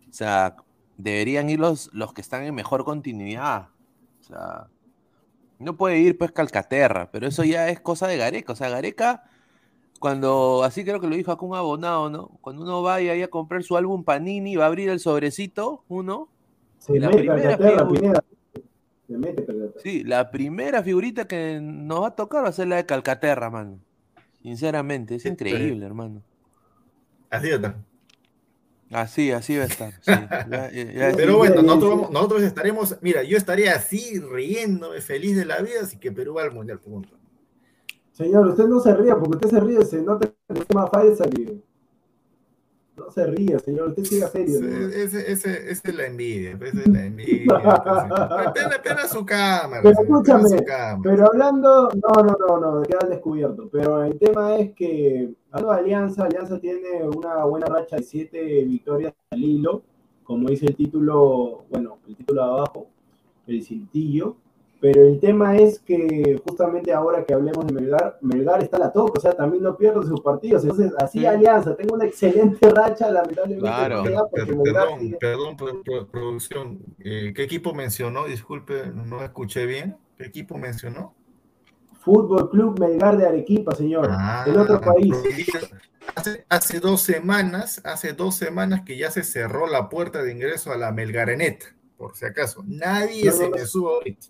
o 0.07 0.13
sea, 0.13 0.57
deberían 0.97 1.49
ir 1.49 1.59
los, 1.59 1.89
los 1.93 2.13
que 2.13 2.21
están 2.21 2.43
en 2.43 2.53
mejor 2.55 2.83
continuidad. 2.85 3.69
O 4.21 4.23
sea, 4.23 4.67
no 5.59 5.75
puede 5.75 5.99
ir 5.99 6.17
pues 6.17 6.31
Calcaterra, 6.31 7.09
pero 7.11 7.27
eso 7.27 7.43
ya 7.43 7.69
es 7.69 7.79
cosa 7.79 8.07
de 8.07 8.17
Gareca. 8.17 8.53
O 8.53 8.55
sea, 8.55 8.69
Gareca, 8.69 9.23
cuando, 9.99 10.63
así 10.63 10.83
creo 10.83 10.99
que 10.99 11.07
lo 11.07 11.15
dijo 11.15 11.31
acá 11.31 11.45
un 11.45 11.55
abonado, 11.55 12.09
¿no? 12.09 12.27
Cuando 12.41 12.63
uno 12.63 12.81
vaya 12.81 13.13
ahí 13.13 13.21
a 13.21 13.29
comprar 13.29 13.63
su 13.63 13.77
álbum 13.77 14.03
Panini, 14.03 14.55
va 14.55 14.65
a 14.65 14.67
abrir 14.67 14.89
el 14.89 14.99
sobrecito, 14.99 15.83
uno. 15.87 16.27
Se 16.79 16.99
la 16.99 17.07
mete 17.07 17.19
primera 17.19 17.41
Calcaterra, 17.57 17.85
figu- 17.85 17.93
Pineda. 17.93 18.23
Se 19.07 19.17
mete 19.17 19.45
Calcaterra. 19.45 19.81
Sí, 19.81 20.03
la 20.03 20.31
primera 20.31 20.83
figurita 20.83 21.25
que 21.27 21.59
nos 21.61 22.01
va 22.03 22.07
a 22.07 22.15
tocar 22.15 22.43
va 22.43 22.49
a 22.49 22.53
ser 22.53 22.67
la 22.67 22.75
de 22.77 22.85
Calcaterra, 22.85 23.49
mano. 23.49 23.79
Sinceramente, 24.41 25.15
es 25.15 25.25
increíble, 25.25 25.85
hermano. 25.85 26.21
Así 27.29 27.49
está. 27.49 27.77
Así, 28.93 29.31
así 29.31 29.57
va 29.57 29.63
a 29.63 29.67
estar. 29.67 29.93
sí. 30.01 30.11
Ya- 30.49 30.71
ya- 30.71 30.91
ya- 30.91 31.13
Pero 31.15 31.37
bueno, 31.37 31.61
nosotros, 31.61 31.89
vamos- 31.91 32.11
nosotros 32.11 32.43
estaremos, 32.43 32.97
mira, 33.01 33.23
yo 33.23 33.37
estaría 33.37 33.73
así 33.75 34.19
riéndome, 34.19 35.01
feliz 35.01 35.35
de 35.37 35.45
la 35.45 35.59
vida, 35.59 35.81
así 35.83 35.97
que 35.97 36.11
Perú 36.11 36.35
va 36.35 36.43
al 36.43 36.51
mundial, 36.51 36.79
punto. 36.79 37.17
Señor, 38.11 38.47
usted 38.47 38.65
no 38.65 38.79
se 38.79 38.93
ría, 38.95 39.15
porque 39.17 39.37
usted 39.37 39.49
se 39.49 39.59
ríe, 39.59 39.83
se 39.85 40.01
nota 40.01 40.27
que 40.27 40.59
es 40.59 40.75
más 40.75 40.89
falsa 40.91 41.25
que... 41.29 41.57
No 42.95 43.09
se 43.09 43.25
ríe, 43.25 43.57
señor, 43.57 43.89
usted 43.89 44.03
siga 44.03 44.27
serio. 44.27 44.59
¿no? 44.61 44.67
Ese, 44.67 45.03
ese, 45.03 45.31
ese- 45.31 45.71
esa 45.71 45.81
es 45.89 45.95
la 45.95 46.05
envidia, 46.05 46.55
pues, 46.57 46.73
esa 46.75 46.81
es 46.83 46.87
la 46.89 47.05
envidia. 47.05 47.45
pues, 47.47 48.51
Pena, 48.53 48.81
pena 48.83 49.07
su 49.07 49.25
cámara. 49.25 49.81
Pero 49.81 49.99
escúchame, 50.01 50.49
su 50.49 50.63
cámara. 50.63 50.99
pero 51.03 51.25
hablando, 51.25 51.89
no, 51.89 52.23
no, 52.23 52.37
no, 52.59 52.59
no, 52.59 52.81
queda 52.83 52.99
al 53.01 53.09
descubierto. 53.09 53.67
Pero 53.71 54.03
el 54.03 54.19
tema 54.19 54.57
es 54.57 54.73
que, 54.73 55.33
hablando 55.51 55.73
de 55.73 55.79
Alianza, 55.79 56.25
Alianza 56.25 56.59
tiene 56.59 57.03
una 57.03 57.43
buena 57.45 57.65
racha 57.65 57.95
de 57.95 58.03
siete 58.03 58.63
victorias 58.63 59.13
al 59.31 59.43
hilo, 59.43 59.81
como 60.23 60.49
dice 60.49 60.67
el 60.67 60.75
título, 60.75 61.65
bueno, 61.71 61.97
el 62.07 62.15
título 62.15 62.43
de 62.43 62.47
abajo, 62.47 62.87
el 63.47 63.63
cintillo. 63.63 64.37
Pero 64.83 65.01
el 65.07 65.17
tema 65.21 65.55
es 65.55 65.79
que 65.79 66.41
justamente 66.45 66.91
ahora 66.91 67.23
que 67.23 67.33
hablemos 67.33 67.65
de 67.65 67.71
Melgar, 67.73 68.17
Melgar 68.19 68.61
está 68.61 68.75
a 68.75 68.79
la 68.81 68.91
toca, 68.91 69.13
o 69.17 69.21
sea, 69.21 69.31
también 69.31 69.63
no 69.63 69.77
pierde 69.77 70.05
sus 70.05 70.19
partidos. 70.19 70.63
Entonces, 70.63 70.91
así 70.99 71.19
Sí. 71.19 71.25
Alianza, 71.25 71.73
tengo 71.77 71.95
una 71.95 72.03
excelente 72.03 72.69
racha, 72.69 73.09
lamentablemente 73.09 73.61
Claro. 73.65 73.95
no 73.99 74.03
Melgar 74.03 74.25
Perdón, 74.33 75.17
perdón, 75.21 75.55
pro- 75.55 75.83
pro- 75.83 76.07
producción. 76.07 76.79
Eh, 76.99 77.31
¿Qué 77.33 77.43
equipo 77.43 77.73
mencionó? 77.73 78.25
Disculpe, 78.25 78.87
no 78.93 79.23
escuché 79.23 79.65
bien. 79.65 79.95
¿Qué 80.17 80.25
equipo 80.25 80.57
mencionó? 80.57 81.15
Fútbol 82.01 82.49
Club 82.49 82.77
Melgar 82.77 83.15
de 83.17 83.25
Arequipa, 83.25 83.73
señor, 83.75 84.09
Ah, 84.11 84.43
el 84.45 84.57
otro 84.57 84.81
país. 84.81 85.15
Hace, 86.13 86.45
hace 86.49 86.79
dos 86.81 86.99
semanas, 87.01 87.79
hace 87.85 88.11
dos 88.11 88.35
semanas 88.35 88.81
que 88.85 88.97
ya 88.97 89.09
se 89.09 89.23
cerró 89.23 89.65
la 89.67 89.87
puerta 89.87 90.21
de 90.21 90.33
ingreso 90.33 90.73
a 90.73 90.77
la 90.77 90.91
Melgarenet, 90.91 91.73
por 91.95 92.17
si 92.17 92.25
acaso. 92.25 92.61
Nadie 92.67 93.27
No, 93.27 93.31
se 93.31 93.43
no, 93.45 93.49
no. 93.51 93.55
me 93.55 93.65
sube 93.65 93.89
ahorita. 93.93 94.27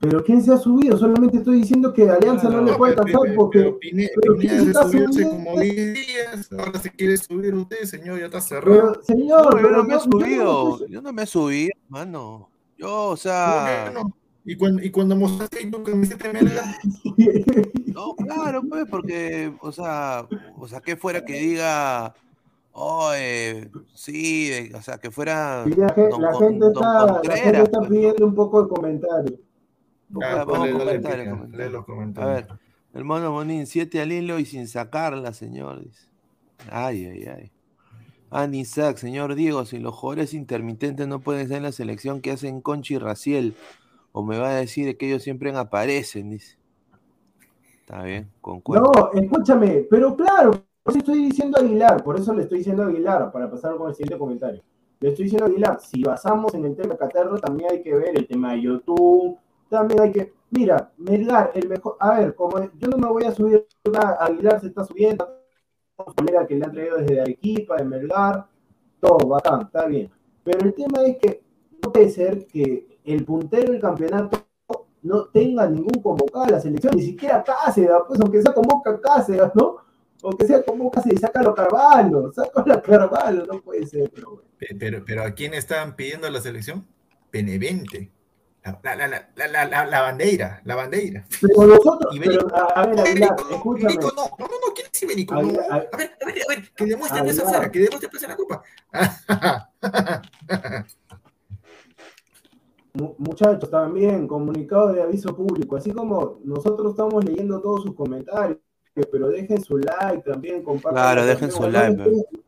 Pero 0.00 0.24
¿quién 0.24 0.42
se 0.42 0.50
ha 0.52 0.56
subido? 0.56 0.96
Solamente 0.96 1.36
estoy 1.38 1.58
diciendo 1.60 1.92
que 1.92 2.08
Alianza 2.08 2.48
no, 2.48 2.62
le 2.62 2.72
puede 2.72 2.92
alcanzar 2.94 3.20
pero- 3.22 3.34
porque. 3.36 3.58
pero 3.60 3.78
Pine- 3.78 4.10
pero 4.20 4.36
Pineda 4.38 4.50
¿quién 4.54 4.64
se 4.64 4.70
está 4.70 4.82
subió 4.88 5.04
hace 5.08 5.12
subiendo? 5.22 5.44
como 5.50 5.60
10 5.60 5.94
días, 5.94 6.52
ahora 6.58 6.80
se 6.80 6.90
quiere 6.90 7.16
subir 7.18 7.54
usted, 7.54 7.84
señor, 7.84 8.18
ya 8.18 8.24
está 8.26 8.40
cerrado. 8.40 8.92
Pero, 8.92 9.02
señor, 9.02 9.44
No, 9.44 9.50
yo 9.50 9.56
pero 9.56 9.70
no 9.76 9.84
me 9.84 9.94
he 9.94 9.98
yo 9.98 10.00
subido, 10.00 10.86
yo 10.88 11.02
no 11.02 11.12
me 11.12 11.22
he 11.22 11.26
subido, 11.26 11.70
mano. 11.88 12.48
Yo, 12.78 12.88
o 12.88 13.04
¿Cómo 13.08 13.16
sea? 13.18 13.92
Y 14.46 14.56
cuando, 14.56 14.82
y 14.82 14.90
cuando 14.90 15.16
mostraste 15.16 15.66
tu 15.70 15.82
camiseta 15.84 16.32
no, 17.94 18.14
claro, 18.16 18.62
pues, 18.68 18.86
porque, 18.90 19.52
o 19.60 19.70
sea, 19.70 20.26
o 20.56 20.66
sea, 20.66 20.80
que 20.80 20.96
fuera 20.96 21.22
que 21.24 21.34
diga, 21.34 22.14
oh, 22.72 23.10
eh, 23.14 23.68
sí, 23.94 24.50
eh, 24.50 24.72
o 24.74 24.80
sea, 24.80 24.96
que 24.96 25.10
fuera 25.10 25.64
Y 25.66 25.74
la, 25.74 25.88
Don 25.88 26.38
gente 26.38 26.58
Don 26.58 26.72
está, 26.72 27.20
la 27.22 27.36
gente 27.36 27.62
está 27.64 27.78
pues. 27.80 27.90
pidiendo 27.90 28.26
un 28.26 28.34
poco 28.34 28.62
de 28.62 28.68
comentario. 28.70 29.38
Vamos 30.10 30.24
Ah, 30.24 30.32
a- 30.32 30.42
a 30.42 30.44
dale, 30.44 30.72
comentar, 30.72 31.12
Pineda, 31.18 31.30
comentar. 31.30 31.60
lee 31.60 31.72
los 31.72 31.82
A 31.82 31.86
comentarios. 31.86 32.34
ver, 32.48 32.58
el 32.94 33.04
mono 33.04 33.32
Monín, 33.32 33.66
siete 33.66 34.00
al 34.00 34.10
hilo 34.12 34.38
y 34.38 34.44
sin 34.44 34.66
sacarla, 34.66 35.32
señor. 35.32 35.84
Dice. 35.84 36.08
Ay, 36.70 37.06
ay, 37.06 37.24
ay. 37.26 37.50
Anisac, 38.32 38.96
señor 38.96 39.34
Diego, 39.34 39.64
si 39.64 39.78
los 39.78 39.94
jugadores 39.94 40.34
intermitentes 40.34 41.06
no 41.08 41.20
pueden 41.20 41.42
estar 41.42 41.56
en 41.56 41.64
la 41.64 41.72
selección, 41.72 42.20
¿qué 42.20 42.32
hacen 42.32 42.60
Conchi 42.60 42.94
y 42.94 42.98
Raciel? 42.98 43.54
O 44.12 44.24
me 44.24 44.38
va 44.38 44.50
a 44.50 44.54
decir 44.54 44.96
que 44.96 45.06
ellos 45.08 45.22
siempre 45.22 45.50
aparecen, 45.56 46.30
dice. 46.30 46.56
Está 47.80 48.02
bien, 48.04 48.28
concuerdo. 48.40 48.92
No, 48.94 49.20
escúchame, 49.20 49.86
pero 49.90 50.14
claro, 50.16 50.52
por 50.82 50.92
eso 50.92 50.98
estoy 50.98 51.24
diciendo 51.24 51.58
a 51.58 51.60
Aguilar, 51.60 52.04
por 52.04 52.18
eso 52.18 52.32
le 52.34 52.42
estoy 52.42 52.58
diciendo 52.58 52.84
a 52.84 52.86
Aguilar, 52.86 53.32
para 53.32 53.50
pasar 53.50 53.76
con 53.76 53.88
el 53.88 53.94
siguiente 53.94 54.18
comentario. 54.18 54.62
Le 55.00 55.08
estoy 55.08 55.24
diciendo 55.24 55.46
a 55.46 55.48
Aguilar, 55.48 55.80
si 55.80 56.02
basamos 56.02 56.54
en 56.54 56.66
el 56.66 56.76
tema 56.76 56.92
de 56.94 56.98
Caterro, 56.98 57.36
también 57.38 57.70
hay 57.72 57.82
que 57.82 57.94
ver 57.94 58.16
el 58.16 58.28
tema 58.28 58.52
de 58.52 58.62
YouTube, 58.62 59.36
también 59.70 60.00
hay 60.00 60.12
que. 60.12 60.32
Mira, 60.50 60.92
Melgar, 60.98 61.52
el 61.54 61.68
mejor. 61.68 61.96
A 62.00 62.18
ver, 62.18 62.34
como 62.34 62.60
yo 62.60 62.88
no 62.88 62.98
me 62.98 63.08
voy 63.08 63.24
a 63.24 63.32
subir, 63.32 63.66
una, 63.84 64.16
Aguilar 64.20 64.60
se 64.60 64.66
está 64.66 64.84
subiendo, 64.84 65.26
polera 66.16 66.46
que 66.46 66.56
le 66.56 66.64
han 66.64 66.72
traído 66.72 66.96
desde 66.98 67.20
Arequipa, 67.20 67.76
de 67.76 67.84
Melgar, 67.84 68.46
todo 68.98 69.28
bacán, 69.28 69.62
está 69.62 69.86
bien. 69.86 70.10
Pero 70.42 70.60
el 70.60 70.74
tema 70.74 71.02
es 71.04 71.18
que 71.18 71.42
no 71.82 71.92
puede 71.92 72.10
ser 72.10 72.46
que 72.46 72.98
el 73.04 73.24
puntero 73.24 73.72
del 73.72 73.80
campeonato 73.80 74.44
no 75.02 75.26
tenga 75.26 75.66
ningún 75.68 76.02
convocado 76.02 76.44
a 76.44 76.50
la 76.50 76.60
selección, 76.60 76.94
ni 76.96 77.02
siquiera 77.02 77.42
Cáceres, 77.42 77.90
pues 78.06 78.20
aunque 78.20 78.42
sea 78.42 78.52
convoca 78.52 79.00
Cáceres, 79.00 79.50
¿no? 79.54 79.76
Aunque 80.22 80.46
sea 80.46 80.62
convoca 80.62 81.00
Cáceres, 81.00 81.20
sácalo 81.20 81.54
Carvalho, 81.54 82.32
sácalo 82.32 82.74
a 82.74 82.82
Carvalho, 82.82 83.46
no 83.46 83.62
puede 83.62 83.86
ser, 83.86 84.10
pero 84.10 84.42
Pero, 84.58 85.04
pero 85.06 85.22
¿a 85.22 85.30
quién 85.30 85.54
estaban 85.54 85.94
pidiendo 85.96 86.28
la 86.28 86.40
selección? 86.40 86.86
Benevente. 87.32 88.10
La, 88.62 88.78
la, 88.94 89.08
la, 89.08 89.28
la, 89.36 89.48
la, 89.48 89.64
la, 89.66 89.86
la 89.86 90.00
bandera, 90.02 90.60
la 90.64 90.74
bandera. 90.76 91.24
Pero 91.40 91.66
nosotros, 91.66 92.14
Ibérico. 92.16 92.46
pero, 92.46 92.56
a, 92.56 92.64
a 92.80 92.86
ver, 92.86 93.00
Aguilar, 93.00 93.36
escúchame. 93.50 93.92
Ibérico 93.94 94.12
no, 94.14 94.22
no, 94.38 94.46
no, 94.46 94.54
no, 94.66 94.74
¿quién 94.74 94.86
es 94.92 95.02
Ibérico? 95.02 95.34
No, 95.34 95.40
Aguilar, 95.40 95.66
a 95.70 95.78
ver, 95.78 95.90
a 95.94 95.96
ver, 95.96 96.10
a 96.20 96.26
ver, 96.48 96.72
que 96.76 96.84
demuestre 96.84 97.28
esa 97.30 97.70
que 97.70 97.78
demuestre 97.80 98.08
pues, 98.10 98.22
la 98.28 98.36
copa. 98.36 98.62
Mu- 102.92 103.14
Muchachos, 103.18 103.70
también 103.70 104.26
comunicado 104.26 104.92
de 104.92 105.02
aviso 105.02 105.34
público, 105.34 105.76
así 105.76 105.92
como 105.92 106.40
nosotros 106.44 106.90
estamos 106.90 107.24
leyendo 107.24 107.60
todos 107.60 107.82
sus 107.84 107.94
comentarios, 107.94 108.58
pero 109.12 109.28
dejen 109.28 109.62
su 109.62 109.78
like 109.78 110.22
también, 110.28 110.62
compartan. 110.62 110.94
Claro, 110.94 111.20
la 111.20 111.26
dejen 111.26 111.50
su 111.52 111.62
like, 111.68 111.96
no 111.96 112.04
les 112.04 112.12
cuesta- 112.12 112.38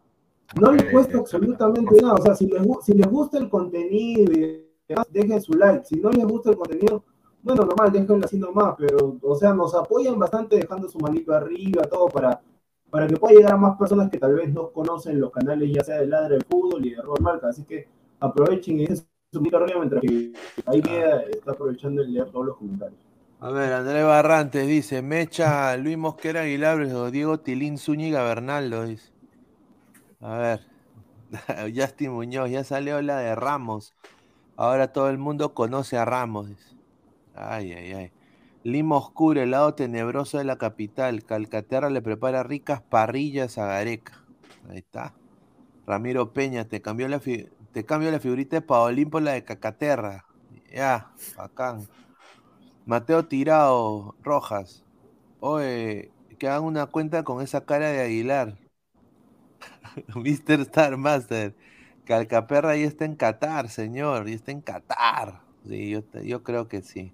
No 0.61 0.73
les 0.73 0.85
cuesta 0.93 1.19
absolutamente 1.19 2.03
nada, 2.03 2.15
o 2.15 2.23
sea, 2.23 2.35
si 2.35 2.47
les, 2.47 2.61
si 2.85 2.93
les 2.93 3.07
gusta 3.07 3.39
el 3.39 3.49
contenido 3.49 4.33
y 4.33 4.62
demás, 4.93 5.07
dejen 5.11 5.41
su 5.41 5.53
like, 5.53 5.85
si 5.85 5.97
no 5.97 6.11
les 6.11 6.25
gusta 6.25 6.51
el 6.51 6.57
contenido, 6.57 7.05
bueno, 7.43 7.65
normal, 7.65 7.91
déjenlo 7.91 8.25
así 8.25 8.39
nomás, 8.39 8.75
pero, 8.79 9.19
o 9.21 9.35
sea, 9.35 9.53
nos 9.53 9.75
apoyan 9.75 10.19
bastante 10.19 10.57
dejando 10.57 10.89
su 10.89 10.99
manito 10.99 11.33
arriba, 11.33 11.83
todo 11.85 12.09
para, 12.09 12.41
para 12.89 13.07
que 13.07 13.17
pueda 13.17 13.35
llegar 13.35 13.55
a 13.55 13.57
más 13.57 13.77
personas 13.77 14.11
que 14.11 14.19
tal 14.19 14.35
vez 14.35 14.53
no 14.53 14.71
conocen 14.71 15.21
los 15.21 15.33
canales, 15.33 15.71
ya 15.75 15.83
sea 15.83 15.97
de 15.97 16.07
Ladra 16.07 16.31
del 16.31 16.45
Fútbol 16.45 16.87
y 16.87 16.91
de 16.95 17.03
Robert 17.03 17.23
Marca, 17.23 17.49
así 17.49 17.65
que 17.65 17.89
aprovechen 18.21 18.77
y 18.77 18.81
dejen 18.83 18.97
su 18.97 19.41
manito 19.41 19.57
arriba 19.57 19.79
mientras 19.79 20.03
que 20.03 20.33
ahí 20.67 20.83
queda, 20.83 21.23
está 21.23 21.53
aprovechando 21.53 22.03
el 22.03 22.13
leer 22.13 22.31
todos 22.31 22.47
los 22.47 22.57
comentarios. 22.57 22.99
A 23.41 23.51
ver, 23.51 23.73
Andrés 23.73 24.05
Barrantes 24.05 24.69
dice, 24.69 25.03
Mecha, 25.03 25.77
Luis 25.77 25.99
Mosquera 25.99 26.43
Aguilar 26.43 26.81
o 26.81 27.11
Diego 27.11 27.41
Tilín 27.41 27.77
Zúñiga 27.77 28.23
Bernaldo, 28.23 28.85
dice. 28.85 29.11
A 30.21 30.39
ver, 30.39 30.61
Justin 31.75 32.13
Muñoz, 32.13 32.51
ya 32.51 32.63
salió 32.63 33.03
la 33.03 33.19
de 33.19 33.35
Ramos. 33.35 33.95
Ahora 34.57 34.93
todo 34.93 35.09
el 35.11 35.19
mundo 35.19 35.55
conoce 35.55 35.97
a 35.97 36.05
Ramos. 36.05 36.49
Ay, 37.35 37.73
ay, 37.73 37.93
ay. 37.93 38.13
Lima 38.65 38.97
Oscuro, 38.97 39.41
el 39.43 39.51
lado 39.51 39.75
tenebroso 39.75 40.39
de 40.39 40.45
la 40.45 40.59
capital. 40.59 41.25
Calcaterra 41.25 41.91
le 41.91 42.03
prepara 42.03 42.43
ricas 42.43 42.83
parrillas 42.83 43.59
a 43.59 43.67
Gareca. 43.67 44.25
Ahí 44.69 44.79
está. 44.79 45.15
Ramiro 45.87 46.33
Peña, 46.33 46.67
te 46.69 46.81
cambió 46.83 47.09
la, 47.09 47.21
te 47.21 47.85
cambio 47.85 48.11
la 48.11 48.21
figurita 48.21 48.57
de 48.57 48.63
Paolín 48.63 49.11
por 49.11 49.23
la 49.23 49.33
de 49.33 49.45
Cacaterra. 49.45 50.27
Ya, 50.73 51.13
bacán. 51.37 51.89
Mateo 52.87 53.27
Tirado, 53.27 54.17
Rojas. 54.23 54.85
Oye, 55.41 56.13
que 56.39 56.49
hagan 56.49 56.65
una 56.65 56.87
cuenta 56.87 57.25
con 57.25 57.43
esa 57.43 57.65
cara 57.65 57.91
de 57.91 58.01
Aguilar. 58.01 58.59
Mr. 60.15 60.61
Star 60.63 60.97
Master. 60.97 61.55
Calcaperra 62.13 62.77
ya 62.77 62.85
está 62.85 63.07
en 63.07 63.17
Qatar, 63.17 63.71
señor. 63.71 64.29
Ya 64.29 64.35
está 64.35 64.53
en 64.53 64.61
Qatar. 64.61 65.41
Sí, 65.67 65.89
yo, 65.89 66.03
yo 66.23 66.43
creo 66.43 66.69
que 66.69 66.83
sí. 66.83 67.11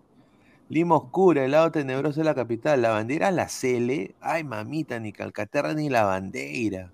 Lima 0.68 0.96
Oscura, 0.96 1.44
el 1.44 1.52
lado 1.52 1.70
tenebroso 1.70 2.18
de 2.18 2.24
la 2.24 2.34
capital. 2.34 2.82
La 2.82 2.90
bandera 2.90 3.30
la 3.30 3.48
Cele. 3.48 4.16
Ay, 4.20 4.42
mamita, 4.42 4.98
ni 4.98 5.12
Calcaterra 5.12 5.72
ni 5.72 5.88
la 5.88 6.02
bandera. 6.02 6.90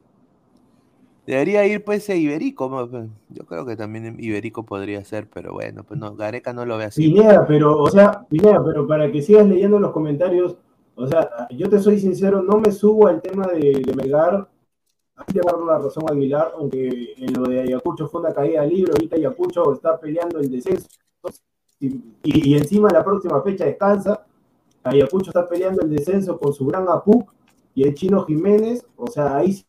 Debería 1.26 1.66
ir 1.66 1.82
pues 1.82 2.10
a 2.10 2.14
Iberico. 2.14 2.68
Pues, 2.68 3.06
yo 3.30 3.46
creo 3.46 3.64
que 3.64 3.74
también 3.74 4.16
Iberico 4.18 4.64
podría 4.64 5.02
ser, 5.02 5.26
pero 5.26 5.54
bueno, 5.54 5.82
pues 5.82 5.98
no, 5.98 6.14
Gareca 6.14 6.52
no 6.52 6.66
lo 6.66 6.76
ve 6.76 6.84
así. 6.84 7.08
Pineda, 7.08 7.46
pero, 7.46 7.80
o 7.80 7.88
sea, 7.88 8.26
Pineda, 8.28 8.62
pero 8.62 8.86
para 8.86 9.10
que 9.10 9.22
sigas 9.22 9.46
leyendo 9.46 9.80
los 9.80 9.92
comentarios, 9.92 10.58
o 10.94 11.06
sea, 11.06 11.26
yo 11.56 11.70
te 11.70 11.78
soy 11.78 11.98
sincero, 11.98 12.42
no 12.42 12.58
me 12.58 12.70
subo 12.70 13.06
al 13.06 13.22
tema 13.22 13.46
de, 13.46 13.80
de 13.82 13.94
Melgar. 13.94 14.46
Que 15.32 15.40
dar 15.40 15.58
la 15.58 15.78
razón 15.78 16.04
a 16.08 16.12
Aguilar, 16.12 16.52
aunque 16.56 17.14
en 17.16 17.32
lo 17.34 17.48
de 17.48 17.60
Ayacucho 17.60 18.08
fue 18.08 18.20
una 18.20 18.32
caída 18.32 18.64
libre, 18.66 18.92
ahorita 18.92 19.16
Ayacucho 19.16 19.72
está 19.72 19.98
peleando 19.98 20.40
el 20.40 20.50
descenso. 20.50 20.88
Y, 21.80 22.00
y, 22.22 22.54
encima 22.56 22.90
la 22.90 23.04
próxima 23.04 23.40
fecha 23.42 23.64
descansa. 23.64 24.26
Ayacucho 24.82 25.30
está 25.30 25.48
peleando 25.48 25.82
el 25.82 25.90
descenso 25.90 26.38
con 26.38 26.52
su 26.52 26.66
gran 26.66 26.88
Apuc 26.88 27.32
y 27.74 27.84
el 27.84 27.94
chino 27.94 28.24
Jiménez, 28.24 28.86
o 28.96 29.06
sea, 29.06 29.36
ahí 29.36 29.64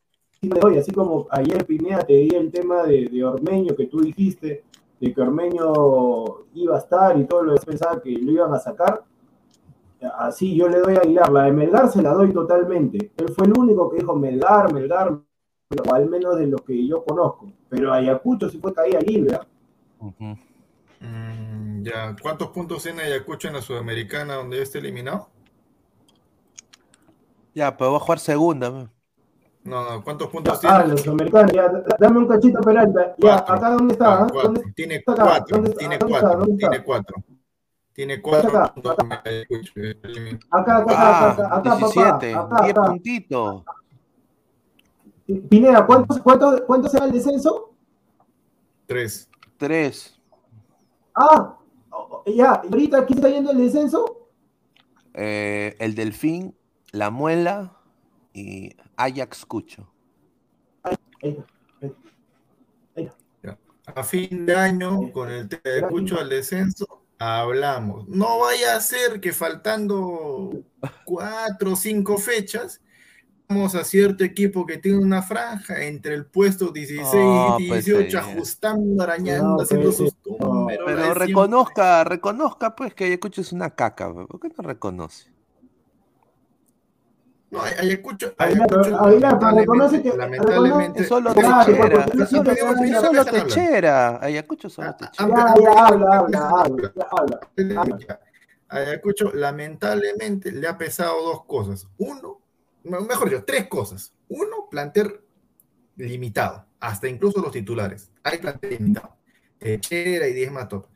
hoy, 0.61 0.77
así 0.77 0.91
como 0.91 1.27
ayer 1.31 1.65
Pinea 1.65 1.99
te 1.99 2.13
di 2.13 2.29
el 2.35 2.51
tema 2.51 2.83
de, 2.83 3.23
Ormeño 3.23 3.75
que 3.75 3.87
tú 3.87 4.01
dijiste, 4.01 4.63
de 4.99 5.13
que 5.13 5.21
Ormeño 5.21 5.73
iba 6.53 6.75
a 6.75 6.79
estar 6.79 7.19
y 7.19 7.25
todo 7.25 7.43
lo 7.43 7.55
que 7.55 7.65
pensaba 7.65 8.01
que 8.01 8.11
lo 8.11 8.31
iban 8.31 8.53
a 8.53 8.59
sacar, 8.59 9.03
así 10.17 10.55
yo 10.55 10.67
le 10.69 10.79
doy 10.79 10.95
a 10.95 10.99
Aguilar, 10.99 11.31
la 11.31 11.43
de 11.43 11.51
Melgar 11.51 11.89
se 11.89 12.01
la 12.01 12.13
doy 12.13 12.31
totalmente. 12.31 13.11
Él 13.17 13.29
fue 13.29 13.47
el 13.47 13.57
único 13.57 13.89
que 13.89 13.97
dijo 13.97 14.15
Melgar, 14.15 14.71
Melgar, 14.73 15.19
o 15.70 15.93
al 15.93 16.07
menos 16.07 16.38
de 16.38 16.47
lo 16.47 16.57
que 16.57 16.88
yo 16.88 17.03
conozco. 17.03 17.51
Pero 17.70 17.93
Ayacucho 17.93 18.49
sí 18.49 18.59
fue 18.59 18.74
caída 18.74 18.99
libre. 18.99 19.39
Mm, 19.99 21.84
ya, 21.84 22.16
¿cuántos 22.22 22.49
puntos 22.49 22.84
tiene 22.84 23.03
Ayacucho 23.03 23.47
en 23.47 23.55
la 23.55 23.61
Sudamericana 23.61 24.36
donde 24.36 24.57
ya 24.57 24.63
está 24.63 24.78
eliminado? 24.78 25.30
Ya, 27.53 27.76
pero 27.76 27.91
va 27.91 27.97
a 27.97 28.01
jugar 28.01 28.20
segunda. 28.20 28.70
No, 29.63 29.89
no, 29.89 30.03
¿cuántos 30.03 30.28
puntos 30.30 30.59
tiene? 30.59 30.76
Ah, 30.76 30.86
los 30.86 31.07
americanos, 31.07 31.51
ya, 31.51 31.72
dame 31.97 32.20
un 32.20 32.28
cachito 32.28 32.61
Peralta. 32.61 33.16
Ya, 33.18 33.36
acá 33.38 33.72
dónde 33.72 33.93
está, 33.93 34.24
ah, 34.24 34.28
¿Dónde 34.32 34.61
tiene 34.76 35.03
cuatro, 35.03 35.63
tiene 35.78 35.97
cuatro, 35.99 36.45
tiene 36.57 36.84
cuatro. 36.84 37.24
Tiene 37.93 38.22
cuatro 38.22 38.49
acá, 38.49 38.74
puntos. 38.74 38.91
Acá, 38.91 39.07
acá, 40.51 40.78
acá, 40.78 41.32
acá, 41.32 41.55
acá, 41.55 41.76
17, 41.78 42.34
papá, 42.34 42.63
10 42.63 42.76
puntitos. 42.76 43.63
Pineda, 45.49 45.86
¿cuánto, 45.86 46.21
cuánto, 46.21 46.65
¿cuánto 46.65 46.88
será 46.88 47.05
el 47.05 47.11
descenso? 47.11 47.73
Tres. 48.86 49.30
Tres. 49.57 50.19
Ah, 51.15 51.57
ya, 52.26 52.53
ahorita 52.53 52.99
aquí 52.99 53.13
está 53.13 53.30
yendo 53.30 53.51
el 53.51 53.57
descenso? 53.57 54.30
Eh, 55.13 55.76
el 55.80 55.95
Delfín, 55.95 56.55
la 56.91 57.09
Muela 57.09 57.78
y 58.34 58.76
Ajax 58.97 59.45
Cucho. 59.45 59.88
A 63.88 64.03
fin 64.03 64.45
de 64.45 64.55
año, 64.55 65.11
con 65.11 65.32
el 65.32 65.47
Cucho 65.89 66.19
al 66.19 66.30
descenso, 66.30 67.05
hablamos. 67.17 68.07
No 68.07 68.39
vaya 68.39 68.76
a 68.76 68.80
ser 68.82 69.21
que 69.21 69.32
faltando 69.32 70.63
cuatro 71.05 71.73
o 71.73 71.76
cinco 71.76 72.17
fechas, 72.17 72.82
a 73.47 73.83
cierto 73.83 74.23
equipo 74.23 74.65
que 74.65 74.77
tiene 74.77 74.97
una 74.97 75.21
franja 75.21 75.83
entre 75.83 76.15
el 76.15 76.25
puesto 76.25 76.71
16 76.71 77.13
y 77.59 77.71
18, 77.71 78.17
ajustando, 78.17 79.03
arañando, 79.03 79.61
haciendo 79.61 79.87
pues, 79.87 79.97
sus 79.97 80.13
Pero, 80.67 80.85
pero 80.85 81.13
reconozca, 81.13 82.03
reconozca 82.03 82.75
pues 82.75 82.93
que 82.93 83.05
Ayacucho 83.05 83.41
es 83.41 83.51
una 83.51 83.69
caca, 83.69 84.11
¿por 84.13 84.39
qué 84.39 84.49
no 84.49 84.63
reconoce? 84.63 85.31
No, 87.51 87.61
Ayacucho. 87.61 88.33
Ayacucho 88.37 89.55
reconoce 89.55 90.01
que. 90.01 90.17
Lamentablemente. 90.17 91.03
Es 91.03 91.07
solo 91.07 91.33
techera. 91.33 92.05
Es 92.13 92.29
solo 92.29 93.25
techera. 93.25 94.19
Ayacucho 94.21 94.69
solo 94.69 94.95
techera. 94.95 95.29
Ayacucho, 98.67 99.31
lamentablemente, 99.33 100.51
le 100.51 100.67
ha 100.67 100.77
pesado 100.77 101.23
dos 101.23 101.45
cosas. 101.45 101.87
Uno, 101.97 102.41
mejor 102.86 103.29
dicho, 103.29 103.43
tres 103.45 103.67
cosas. 103.67 104.15
Uno, 104.27 104.67
planter 104.69 105.23
limitado, 105.95 106.65
hasta 106.79 107.07
incluso 107.07 107.41
los 107.41 107.51
titulares. 107.51 108.11
Hay 108.23 108.38
plantel 108.38 108.71
limitado. 108.71 109.15
Techera 109.57 110.27
y 110.27 110.33
diez 110.33 110.51
más 110.51 110.67
top. 110.67 110.88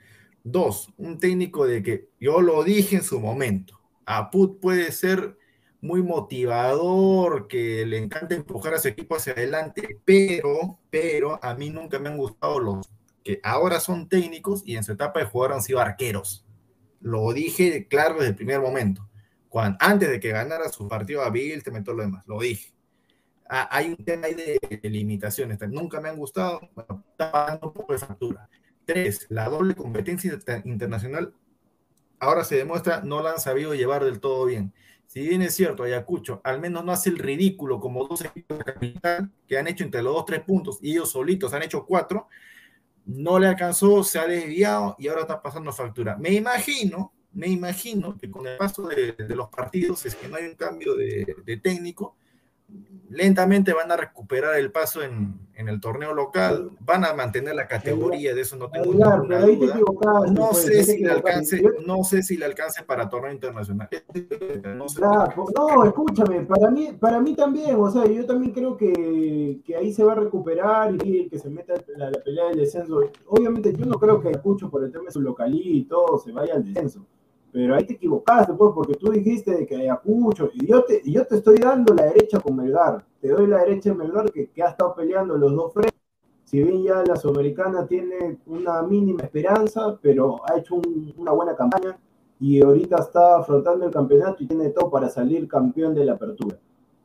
Dos, 0.43 0.93
un 0.97 1.19
técnico 1.19 1.65
de 1.65 1.83
que 1.83 2.09
yo 2.19 2.41
lo 2.41 2.63
dije 2.63 2.97
en 2.97 3.03
su 3.03 3.19
momento. 3.19 3.79
Aput 4.05 4.59
puede 4.59 4.91
ser 4.91 5.37
muy 5.81 6.01
motivador, 6.01 7.47
que 7.47 7.85
le 7.85 7.97
encanta 7.97 8.35
empujar 8.35 8.73
a 8.73 8.79
su 8.79 8.87
equipo 8.87 9.15
hacia 9.15 9.33
adelante, 9.33 9.99
pero, 10.03 10.79
pero 10.89 11.39
a 11.43 11.53
mí 11.55 11.69
nunca 11.69 11.99
me 11.99 12.09
han 12.09 12.17
gustado 12.17 12.59
los 12.59 12.89
que 13.23 13.39
ahora 13.43 13.79
son 13.79 14.09
técnicos 14.09 14.63
y 14.65 14.75
en 14.75 14.83
su 14.83 14.93
etapa 14.93 15.19
de 15.19 15.25
jugador 15.25 15.55
han 15.55 15.61
sido 15.61 15.79
arqueros. 15.79 16.45
Lo 17.01 17.31
dije 17.33 17.87
claro 17.87 18.15
desde 18.15 18.29
el 18.29 18.35
primer 18.35 18.59
momento. 18.59 19.08
Cuando, 19.49 19.77
antes 19.81 20.09
de 20.09 20.19
que 20.19 20.29
ganara 20.29 20.69
su 20.69 20.87
partido 20.87 21.23
a 21.23 21.29
Bill, 21.29 21.63
te 21.63 21.71
meto 21.71 21.93
lo 21.93 22.03
demás, 22.03 22.23
lo 22.27 22.39
dije. 22.39 22.71
Hay 23.49 23.89
un 23.89 24.05
tema 24.05 24.27
ahí 24.27 24.35
de, 24.35 24.89
limitaciones, 24.89 25.57
nunca 25.69 25.99
me 25.99 26.09
han 26.09 26.17
gustado, 26.17 26.61
bueno, 26.75 27.03
está 27.11 27.31
pagando 27.31 27.73
poco 27.73 27.93
de 27.93 27.99
factura. 27.99 28.47
Tres, 28.85 29.25
la 29.29 29.49
doble 29.49 29.73
competencia 29.75 30.37
internacional 30.65 31.33
ahora 32.19 32.43
se 32.43 32.57
demuestra 32.57 33.01
no 33.01 33.21
la 33.21 33.31
han 33.31 33.39
sabido 33.39 33.73
llevar 33.73 34.03
del 34.03 34.19
todo 34.19 34.45
bien 34.45 34.73
si 35.09 35.27
bien 35.27 35.41
es 35.41 35.55
cierto, 35.55 35.81
Ayacucho 35.81 36.39
al 36.43 36.59
menos 36.59 36.85
no 36.85 36.91
hace 36.91 37.09
el 37.09 37.17
ridículo 37.17 37.79
como 37.79 38.05
dos 38.05 38.23
equipos 38.23 38.59
de 38.59 38.63
capital 38.63 39.31
que 39.47 39.57
han 39.57 39.67
hecho 39.67 39.83
entre 39.83 40.03
los 40.03 40.13
dos 40.13 40.25
tres 40.25 40.41
puntos 40.41 40.77
y 40.83 40.91
ellos 40.91 41.11
solitos 41.11 41.51
han 41.51 41.63
hecho 41.63 41.83
cuatro, 41.83 42.27
no 43.05 43.39
le 43.39 43.47
alcanzó, 43.47 44.03
se 44.03 44.19
ha 44.19 44.27
desviado 44.27 44.95
y 44.99 45.07
ahora 45.07 45.21
está 45.21 45.41
pasando 45.41 45.73
factura. 45.73 46.15
Me 46.17 46.29
imagino, 46.29 47.11
me 47.33 47.47
imagino 47.47 48.17
que 48.17 48.29
con 48.29 48.47
el 48.47 48.57
paso 48.57 48.87
de, 48.87 49.15
los 49.29 49.49
partidos, 49.49 50.05
es 50.05 50.15
que 50.15 50.27
no 50.27 50.37
hay 50.37 50.45
un 50.45 50.55
cambio 50.55 50.95
de, 50.95 51.35
de 51.45 51.57
técnico, 51.57 52.15
lentamente 53.09 53.73
van 53.73 53.91
a 53.91 53.97
recuperar 53.97 54.55
el 54.59 54.71
paso 54.71 55.01
en, 55.01 55.47
el 55.55 55.81
torneo 55.81 56.13
local, 56.13 56.71
van 56.79 57.03
a 57.03 57.13
mantener 57.13 57.53
la 57.53 57.67
categoría, 57.67 58.33
de 58.33 58.41
eso 58.41 58.55
no 58.55 58.69
tengo 58.69 58.93
ninguna 58.93 59.41
duda. 59.41 59.77
No 60.31 60.49
pues, 60.51 60.63
sé 60.63 60.83
si 60.83 60.99
le 60.99 61.11
alcance, 61.11 61.61
no 61.85 62.03
sé 62.03 62.23
si 62.23 62.37
le 62.37 62.45
alcance 62.45 62.83
para 62.83 63.09
torneo 63.09 63.33
internacional. 63.33 63.89
No, 64.77 65.83
escúchame, 65.85 66.45
para 66.45 66.71
mí, 66.71 66.93
para 66.97 67.19
mí 67.19 67.35
también, 67.35 67.75
o 67.75 67.91
sea, 67.91 68.05
yo 68.05 68.25
también 68.25 68.53
creo 68.53 68.77
que, 68.77 69.61
ahí 69.77 69.91
se 69.91 70.03
va 70.03 70.13
a 70.13 70.15
recuperar 70.15 70.95
y 71.03 71.27
que 71.27 71.37
se 71.37 71.49
meta 71.49 71.73
la, 71.97 72.09
la 72.09 72.19
pelea 72.21 72.45
del 72.47 72.59
descenso. 72.59 73.01
Obviamente 73.25 73.73
yo 73.73 73.85
no 73.85 73.99
creo 73.99 74.21
que 74.21 74.29
escucho 74.29 74.69
por 74.69 74.83
el 74.83 74.91
tema 74.91 75.05
de 75.05 75.11
su 75.11 75.21
localidad 75.21 75.65
y 75.65 75.83
todo 75.83 76.19
se 76.19 76.31
vaya 76.31 76.53
al 76.53 76.63
descenso 76.63 77.05
pero 77.51 77.75
ahí 77.75 77.85
te 77.85 77.93
equivocaste, 77.93 78.53
pues, 78.53 78.71
porque 78.73 78.95
tú 78.95 79.11
dijiste 79.11 79.65
que 79.65 79.75
Ayacucho, 79.75 80.49
y 80.53 80.67
yo 80.67 80.83
te, 80.83 81.01
yo 81.09 81.25
te 81.25 81.35
estoy 81.37 81.57
dando 81.57 81.93
la 81.93 82.05
derecha 82.05 82.39
con 82.39 82.55
Melgar, 82.55 83.03
te 83.21 83.29
doy 83.29 83.47
la 83.47 83.59
derecha 83.59 83.89
en 83.89 83.97
Melgar 83.97 84.31
que, 84.31 84.49
que 84.49 84.63
ha 84.63 84.69
estado 84.69 84.93
peleando 84.95 85.37
los 85.37 85.55
dos 85.55 85.73
frentes, 85.73 85.99
si 86.45 86.63
bien 86.63 86.83
ya 86.83 87.03
la 87.03 87.15
Sudamericana 87.15 87.85
tiene 87.85 88.39
una 88.47 88.81
mínima 88.81 89.23
esperanza, 89.23 89.99
pero 90.01 90.41
ha 90.49 90.57
hecho 90.57 90.81
una 91.17 91.31
buena 91.31 91.55
campaña 91.55 91.97
y 92.39 92.61
ahorita 92.61 92.97
está 92.97 93.37
afrontando 93.37 93.85
el 93.85 93.91
campeonato 93.91 94.43
y 94.43 94.47
tiene 94.47 94.69
todo 94.69 94.89
para 94.89 95.09
salir 95.09 95.47
campeón 95.47 95.93
de 95.93 96.05
la 96.05 96.13
apertura. 96.13 96.57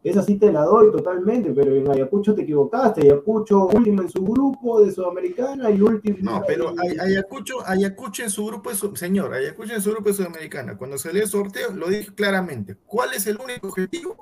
Esa 0.04 0.22
sí 0.22 0.34
te 0.34 0.52
la 0.52 0.64
doy 0.64 0.92
totalmente, 0.92 1.50
pero 1.54 1.74
en 1.74 1.90
Ayacucho 1.90 2.34
te 2.34 2.42
equivocaste. 2.42 3.00
Ayacucho 3.00 3.68
último 3.68 4.02
en 4.02 4.10
su 4.10 4.22
grupo 4.22 4.82
de 4.82 4.92
Sudamericana 4.92 5.70
y 5.70 5.80
último. 5.80 6.18
No, 6.20 6.42
pero 6.46 6.74
Ayacucho, 7.00 7.66
Ayacucho 7.66 8.22
en 8.22 8.28
su 8.28 8.44
grupo 8.44 8.70
es, 8.70 8.84
señor, 8.96 9.32
Ayacucho 9.32 9.72
en 9.72 9.80
su 9.80 9.92
grupo 9.92 10.10
de 10.10 10.16
Sudamericana. 10.16 10.76
Cuando 10.76 10.98
salió 10.98 11.22
el 11.22 11.28
sorteo, 11.28 11.72
lo 11.72 11.88
dije 11.88 12.14
claramente. 12.14 12.76
¿Cuál 12.84 13.14
es 13.14 13.26
el 13.26 13.38
único 13.38 13.68
objetivo? 13.68 14.14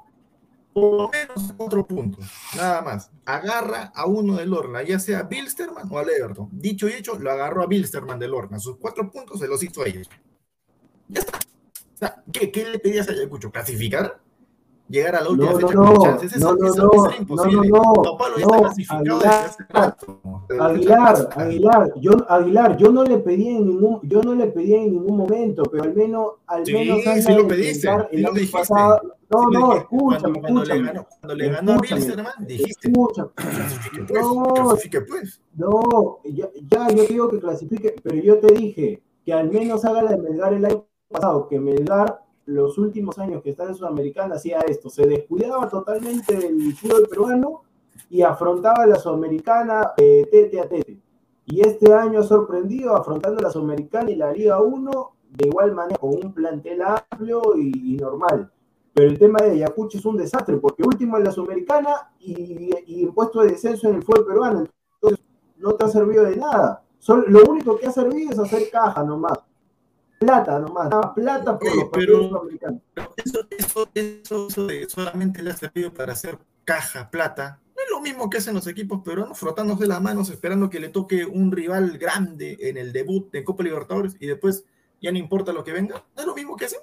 Por 0.73 0.97
lo 0.97 1.11
menos 1.11 1.53
cuatro 1.57 1.85
puntos, 1.85 2.27
nada 2.57 2.81
más. 2.83 3.11
Agarra 3.25 3.91
a 3.93 4.07
uno 4.07 4.37
del 4.37 4.55
Orna, 4.55 4.85
ya 4.85 5.01
sea 5.01 5.19
a 5.19 5.23
Bilsterman 5.25 5.89
o 5.91 5.99
a 5.99 6.03
Everton. 6.03 6.49
Dicho 6.53 6.89
y 6.89 6.93
hecho, 6.93 7.19
lo 7.19 7.29
agarró 7.33 7.65
a 7.65 7.67
Bilsterman 7.67 8.21
del 8.21 8.35
Orna. 8.35 8.61
Sus 8.61 8.77
cuatro 8.77 9.11
puntos 9.11 9.41
se 9.41 9.49
los 9.49 9.61
hizo 9.65 9.83
a 9.83 9.89
ellos. 9.89 10.09
Ya 11.09 11.23
está. 11.23 12.23
¿qué, 12.33 12.53
¿Qué 12.53 12.69
le 12.69 12.79
pedías 12.79 13.09
a 13.09 13.13
Ayacucho? 13.13 13.51
¿Clasificar? 13.51 14.23
Llegar 14.93 15.17
a 15.17 15.21
la 15.23 15.31
última 15.31 15.51
No, 15.53 15.57
fecha 15.59 15.75
no, 15.75 15.85
con 15.85 15.95
no, 15.95 16.03
chances. 16.03 16.33
Eso, 16.37 16.55
no, 16.55 16.55
no, 16.55 16.67
eso- 16.67 16.83
no, 16.83 16.93
eso 16.93 17.05
no, 17.09 17.17
imposible. 17.17 17.69
no, 17.69 17.83
está 18.37 18.59
clasificado 18.61 19.05
desde 19.19 19.23
Aguilar, 19.23 19.45
hace 19.47 19.65
rato. 19.71 20.21
Aguilar, 20.61 21.29
Aguilar, 21.37 21.93
yo, 22.01 22.11
Aguilar, 22.29 22.77
yo 22.77 22.93
no 22.93 23.05
le 23.05 23.19
pedí 23.19 23.49
en 23.49 23.67
ningún, 23.67 24.01
yo 24.03 24.23
no 24.23 24.35
le 24.35 24.47
pedí 24.49 24.75
en 24.75 24.93
ningún 24.93 25.17
momento, 25.17 25.63
pero 25.65 25.85
al 25.85 25.95
menos, 25.95 26.27
al 26.47 26.67
Sí, 26.67 26.75
menos 26.75 27.01
sí 27.03 27.09
anda 27.09 27.33
lo 27.39 27.49
pediste, 27.49 27.89
sí 28.11 28.17
lo 28.19 28.31
dijiste. 28.33 28.59
pasado. 28.59 29.01
No, 29.31 29.39
Sí 29.39 29.55
lo 29.55 29.61
no, 29.61 29.73
escúchame, 29.77 30.41
Cuando, 30.41 30.61
le 30.61 30.63
escúchame. 30.75 30.87
ganó, 30.89 31.07
cuando 31.21 31.35
le 31.37 31.49
ganó 31.49 31.73
a. 31.73 31.77
Wilstermann, 31.79 32.47
dijiste. 32.47 32.89
Escúchame. 32.89 33.29
Clasifique 33.35 34.03
pues, 34.07 34.23
No, 34.23 34.45
clasifique 34.55 35.01
pues. 35.01 35.41
no, 35.57 36.19
ya, 36.25 36.49
ya, 36.69 36.89
yo 36.91 37.03
digo 37.07 37.29
que 37.31 37.39
clasifique, 37.41 37.95
pero 38.03 38.17
yo 38.17 38.39
te 38.41 38.53
dije 38.53 39.03
que 39.25 39.33
al 39.33 39.51
menos 39.51 39.85
haga 39.87 40.03
la 40.03 40.11
de 40.13 40.19
Melgar 40.19 40.53
el 40.53 40.65
año 40.67 40.85
pasado, 41.09 41.49
que 41.49 41.59
Melgar 41.59 42.21
los 42.47 42.79
últimos 42.79 43.19
años 43.19 43.43
que 43.43 43.51
está 43.51 43.65
en 43.65 43.75
Sudamericana 43.75 44.35
hacía 44.37 44.61
esto, 44.61 44.91
se 44.91 45.07
descuidaba 45.07 45.69
totalmente 45.69 46.35
del 46.37 46.75
fútbol 46.75 47.07
peruano 47.09 47.63
y 48.11 48.23
afrontaba 48.23 48.87
la 48.87 48.97
Sudamericana 48.97 49.93
eh, 49.97 50.27
tete 50.31 50.61
a 50.61 50.69
tete. 50.69 51.01
Y 51.47 51.61
este 51.61 51.93
año 51.93 52.21
ha 52.21 52.25
sorprendido 52.25 52.95
afrontando 52.97 53.41
la 53.41 53.51
Sudamericana 53.51 54.11
y 54.11 54.17
la 54.17 54.33
Liga 54.33 54.61
1 54.61 55.13
de 55.31 55.49
igual 55.49 55.73
manera, 55.73 55.99
con 55.99 56.11
un 56.11 56.33
plantel 56.33 56.83
amplio 56.83 57.57
y, 57.57 57.97
normal. 57.97 58.51
Pero 58.93 59.09
el 59.09 59.19
tema 59.19 59.39
de 59.41 59.53
Ayacucho 59.53 59.97
es 59.97 60.05
un 60.05 60.19
desastre, 60.19 60.59
porque 60.59 60.83
último 60.83 61.17
en 61.17 61.25
la 61.25 61.31
Sudamericana 61.33 62.13
y, 62.21 62.71
y 62.87 63.05
en 63.05 63.15
puesto 63.15 63.41
de 63.41 63.53
descenso 63.53 63.89
en 63.89 63.97
el 63.97 64.03
fútbol 64.03 64.27
peruano. 64.27 64.65
Entonces, 65.01 65.25
no 65.57 65.73
te 65.75 65.85
ha 65.87 65.89
servido 65.89 66.25
de 66.25 66.37
nada. 66.37 66.83
Solo- 66.99 67.27
lo 67.29 67.51
único 67.51 67.79
que 67.79 67.87
ha 67.87 67.93
servido 67.93 68.31
es 68.33 68.39
hacer 68.39 68.69
caja 68.71 69.03
nomás. 69.03 69.39
Plata 70.27 70.59
nomás. 70.59 70.89
Nada, 70.91 71.15
plata 71.15 71.59
por 71.59 71.77
los 71.77 71.85
partidos 71.89 71.93
pero- 71.93 72.29
sudamericanos. 72.29 72.81
Eso, 73.17 73.47
eso, 73.51 73.89
eso, 73.95 74.47
eso 74.49 74.67
de 74.67 74.89
solamente 74.89 75.43
le 75.43 75.51
ha 75.51 75.57
servido 75.57 75.93
para 75.93 76.13
hacer 76.13 76.39
caja, 76.65 77.11
plata. 77.11 77.61
No 77.77 77.83
es 77.83 77.91
lo 77.91 78.01
mismo 78.01 78.31
que 78.31 78.39
hacen 78.39 78.55
los 78.55 78.67
equipos 78.67 79.03
peruanos, 79.03 79.39
frotándose 79.39 79.87
las 79.87 80.01
manos, 80.01 80.31
esperando 80.31 80.71
que 80.71 80.81
le 80.81 80.89
toque 80.89 81.25
un 81.25 81.51
rival 81.53 81.99
grande 81.99 82.57
en 82.61 82.77
el 82.77 82.93
debut 82.93 83.31
de 83.33 83.43
Copa 83.45 83.63
Libertadores 83.65 84.17
y 84.21 84.27
después 84.27 84.65
ya 85.01 85.11
no 85.11 85.19
importa 85.19 85.53
lo 85.53 85.65
que 85.65 85.73
venga. 85.73 86.05
No 86.15 86.21
es 86.23 86.27
lo 86.27 86.35
mismo 86.35 86.57
que 86.57 86.67
hacen. 86.67 86.81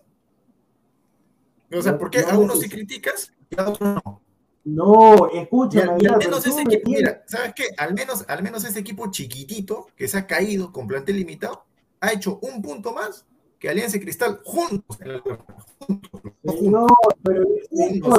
O 1.72 1.82
sea, 1.82 1.94
No, 1.94 1.98
¿por 2.00 2.10
qué 2.10 2.22
no 2.24 2.30
a 2.30 2.38
unos 2.38 2.60
sí 2.60 2.68
criticas 2.70 3.32
y 3.50 3.60
a 3.60 3.70
otros 3.70 3.96
no? 4.04 4.22
No, 4.66 5.30
escúchame. 5.32 5.98
y 6.02 6.06
al 6.08 6.18
menos 6.18 6.26
pero 6.26 6.38
ese 6.38 6.62
equipo, 6.62 6.90
mira, 6.90 7.24
¿sabes 7.28 7.54
qué? 7.56 7.66
Al 7.78 7.94
menos, 7.94 8.26
al 8.28 8.44
menos 8.44 8.64
ese 8.66 8.80
equipo 8.80 9.10
chiquitito 9.10 9.88
que 9.96 10.08
se 10.08 10.18
ha 10.18 10.28
caído 10.28 10.72
con 10.72 10.88
plantel 10.88 11.16
limitado 11.16 11.66
ha 12.02 12.12
hecho 12.12 12.40
un 12.42 12.62
punto 12.62 12.94
más 12.94 13.26
que 13.60 13.70
Alianza 13.70 13.98
y 13.98 14.00
Cristal 14.00 14.40
juntos 14.44 15.00
en 15.02 15.08
la 15.10 15.14
Libertadores. 15.16 16.62
No, 16.62 16.88
pero, 17.24 17.46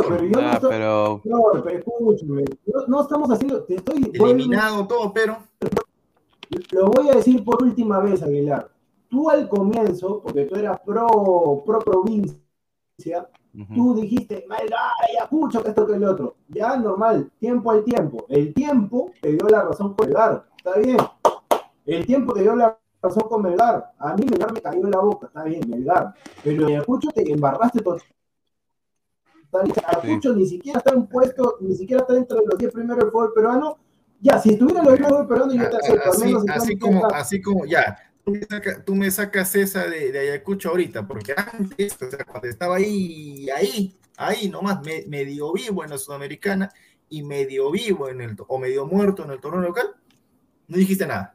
pero 0.09 0.25
yo 0.25 0.41
no 0.41 0.49
Ah, 0.49 0.53
estoy- 0.55 0.71
pero 0.71 1.21
no, 1.25 1.43
pero 1.65 1.79
escúchame. 1.79 2.45
No, 2.67 2.87
no 2.87 3.03
estamos 3.03 3.31
haciendo. 3.31 3.63
Te 3.65 3.77
estoy. 3.77 4.11
Eliminado 4.15 4.87
todo, 4.87 5.13
pero. 5.13 5.39
Lo 6.73 6.87
voy 6.91 7.09
a 7.09 7.13
decir 7.15 7.45
por 7.45 7.63
última 7.63 8.01
vez, 8.01 8.23
Aguilar. 8.23 8.71
Tú 9.09 9.29
al 9.31 9.49
comienzo, 9.49 10.21
porque 10.23 10.45
tú 10.45 10.55
eras 10.57 10.81
pro, 10.85 11.63
pro 11.67 11.79
provincia, 11.81 13.29
tú 13.75 13.95
dijiste, 13.95 14.45
Melgar, 14.49 14.91
Ayacucho, 15.09 15.63
que 15.63 15.71
esto 15.71 15.87
que 15.87 15.95
el 15.95 16.05
otro. 16.05 16.37
Ya, 16.49 16.77
normal, 16.77 17.31
tiempo 17.41 17.71
al 17.71 17.83
tiempo. 17.85 18.25
El 18.29 18.53
tiempo 18.55 19.11
te 19.21 19.33
dio 19.33 19.49
la 19.49 19.63
razón 19.63 19.95
con 19.95 20.07
Melgar, 20.07 20.47
está 20.57 20.79
bien. 20.79 20.97
El 21.87 22.07
tiempo 22.07 22.33
te 22.35 22.43
dio 22.43 22.55
la 22.55 22.79
razón 23.03 23.23
con 23.29 23.43
Melgar. 23.43 23.93
A 23.99 24.15
mí 24.15 24.25
Melgar 24.29 24.53
me 24.53 24.61
cayó 24.61 24.85
en 24.85 24.91
la 24.91 24.99
boca, 25.01 25.27
está 25.29 25.45
bien, 25.45 25.69
Melgar. 25.69 26.15
Pero 26.45 26.67
Ayacucho 26.67 27.09
te 27.11 27.31
embarraste 27.31 27.81
todo. 27.81 27.99
Ayacucho 29.53 30.35
ni 30.35 30.47
siquiera 30.47 30.79
está 30.79 30.93
en 30.93 31.07
puesto, 31.07 31.57
ni 31.61 31.75
siquiera 31.75 32.03
está 32.03 32.15
dentro 32.15 32.39
de 32.39 32.47
los 32.47 32.59
10 32.59 32.73
primeros 32.73 32.99
del 33.03 33.11
fútbol 33.11 33.33
peruano. 33.35 33.79
Ya, 34.21 34.39
si 34.39 34.51
estuviera 34.51 34.81
en 34.81 34.87
los 34.87 34.95
10 34.99 35.09
del 35.09 35.17
fútbol 35.17 35.29
peruano, 35.29 35.55
yo 35.55 35.71
te 35.71 35.77
acepto. 35.77 36.03
al 36.03 36.09
Así, 36.11 36.25
menos 36.25 36.45
así 36.49 36.73
en 36.73 36.79
como, 36.79 37.07
así 37.07 37.41
como, 37.43 37.65
ya, 37.67 37.97
tú 38.25 38.31
me, 38.33 38.43
saca- 38.45 38.85
tú 38.85 38.95
me 38.95 39.11
sacas 39.11 39.55
esa 39.57 39.87
de, 39.87 40.13
de 40.13 40.19
Ayacucho 40.21 40.69
ahorita, 40.69 41.07
porque 41.07 41.35
antes, 41.37 42.01
o 42.01 42.11
sea, 42.11 42.25
cuando 42.25 42.49
estaba 42.49 42.77
ahí, 42.77 43.49
ahí, 43.51 43.99
ahí 44.17 44.49
nomás, 44.49 44.81
me- 44.85 45.05
medio 45.09 45.53
vivo 45.53 45.83
en 45.83 45.91
la 45.91 45.99
Sudamericana 45.99 46.71
y 47.09 47.23
medio 47.25 47.71
vivo 47.73 48.09
en 48.09 48.21
el, 48.21 48.37
o 48.47 48.59
medio 48.59 48.87
muerto 48.87 49.25
en 49.25 49.31
el 49.33 49.41
torneo 49.41 49.63
local, 49.63 49.89
no 50.69 50.77
dijiste 50.77 51.07
nada. 51.07 51.35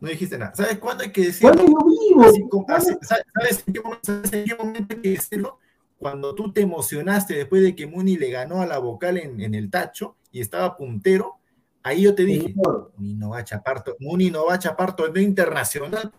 No 0.00 0.08
dijiste 0.08 0.36
nada. 0.38 0.54
¿Sabes 0.54 0.78
cuándo 0.78 1.04
hay 1.04 1.12
que 1.12 1.22
decirlo? 1.26 1.54
¿Cuándo 1.54 1.72
yo 1.72 1.86
vivo? 2.08 2.22
Así 2.24 2.44
así- 2.68 2.96
¿sabes, 3.02 3.64
en 3.66 3.72
qué 3.74 3.80
momento, 3.80 4.00
sabes 4.12 4.32
en 4.32 4.44
qué 4.44 4.54
momento 4.54 4.94
hay 4.94 5.00
que 5.02 5.10
decirlo? 5.10 5.58
Cuando 5.98 6.34
tú 6.34 6.52
te 6.52 6.60
emocionaste 6.60 7.34
después 7.34 7.62
de 7.62 7.74
que 7.74 7.86
Muni 7.86 8.16
le 8.16 8.30
ganó 8.30 8.60
a 8.60 8.66
la 8.66 8.78
vocal 8.78 9.16
en, 9.16 9.40
en 9.40 9.54
el 9.54 9.70
tacho 9.70 10.16
y 10.30 10.40
estaba 10.40 10.76
puntero, 10.76 11.36
ahí 11.82 12.02
yo 12.02 12.14
te 12.14 12.24
dije, 12.24 12.54
Muni 12.96 13.14
no 13.14 13.30
va 13.30 13.38
a 13.38 13.44
chapar, 13.44 13.82
Muni 14.00 14.30
no 14.30 14.46
va 14.46 14.54
a 14.54 14.58
chapar 14.58 14.94
torneo 14.96 15.22
internacional, 15.22 16.12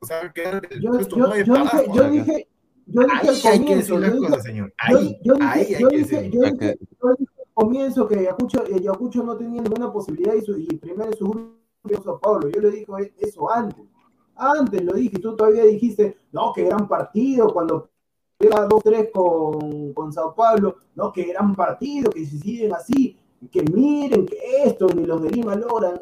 o 0.00 0.06
sea, 0.06 0.20
el 0.20 0.32
Yo, 0.80 0.92
yo, 1.00 1.32
dije, 1.32 1.44
yo 1.46 1.54
dije, 1.54 1.86
yo 1.92 2.10
dije 2.10 2.48
Ahí 3.10 3.28
hay 3.46 3.64
que 3.64 3.76
decir 3.76 3.98
las 3.98 4.14
cosas, 4.14 4.42
señor. 4.44 4.72
Ahí, 4.76 5.18
yo 5.24 5.34
dije- 5.34 5.46
ahí 5.48 5.74
hay 5.74 5.82
yo 5.82 5.88
que 5.88 5.96
decirlo. 5.98 6.30
yo 6.30 6.52
dije- 6.52 6.78
comienzo 7.54 8.06
que 8.06 8.18
Ayacucho, 8.18 8.62
Ayacucho 8.72 9.22
no 9.24 9.36
tenía 9.36 9.62
ninguna 9.62 9.92
posibilidad 9.92 10.34
y, 10.34 10.42
su- 10.42 10.58
y 10.58 10.66
primero 10.76 11.10
en 11.10 11.16
su 11.16 11.54
Paulo. 12.20 12.48
Yo 12.48 12.60
le 12.60 12.70
dije 12.70 13.14
eso 13.18 13.50
antes. 13.50 13.84
Antes 14.36 14.82
lo 14.82 14.94
dije, 14.94 15.18
tú 15.18 15.36
todavía 15.36 15.64
dijiste, 15.64 16.16
no, 16.32 16.52
qué 16.52 16.64
gran 16.64 16.88
partido 16.88 17.52
cuando 17.52 17.88
era 18.38 18.68
2-3 18.68 19.12
con, 19.12 19.92
con 19.92 20.12
Sao 20.12 20.34
Paulo, 20.34 20.76
no, 20.96 21.12
qué 21.12 21.24
gran 21.24 21.54
partido, 21.54 22.10
que 22.10 22.26
si 22.26 22.38
siguen 22.40 22.74
así, 22.74 23.16
que 23.50 23.62
miren 23.62 24.26
que 24.26 24.36
esto, 24.64 24.88
ni 24.88 25.04
los 25.04 25.22
de 25.22 25.30
Lima 25.30 25.54
logran 25.54 26.00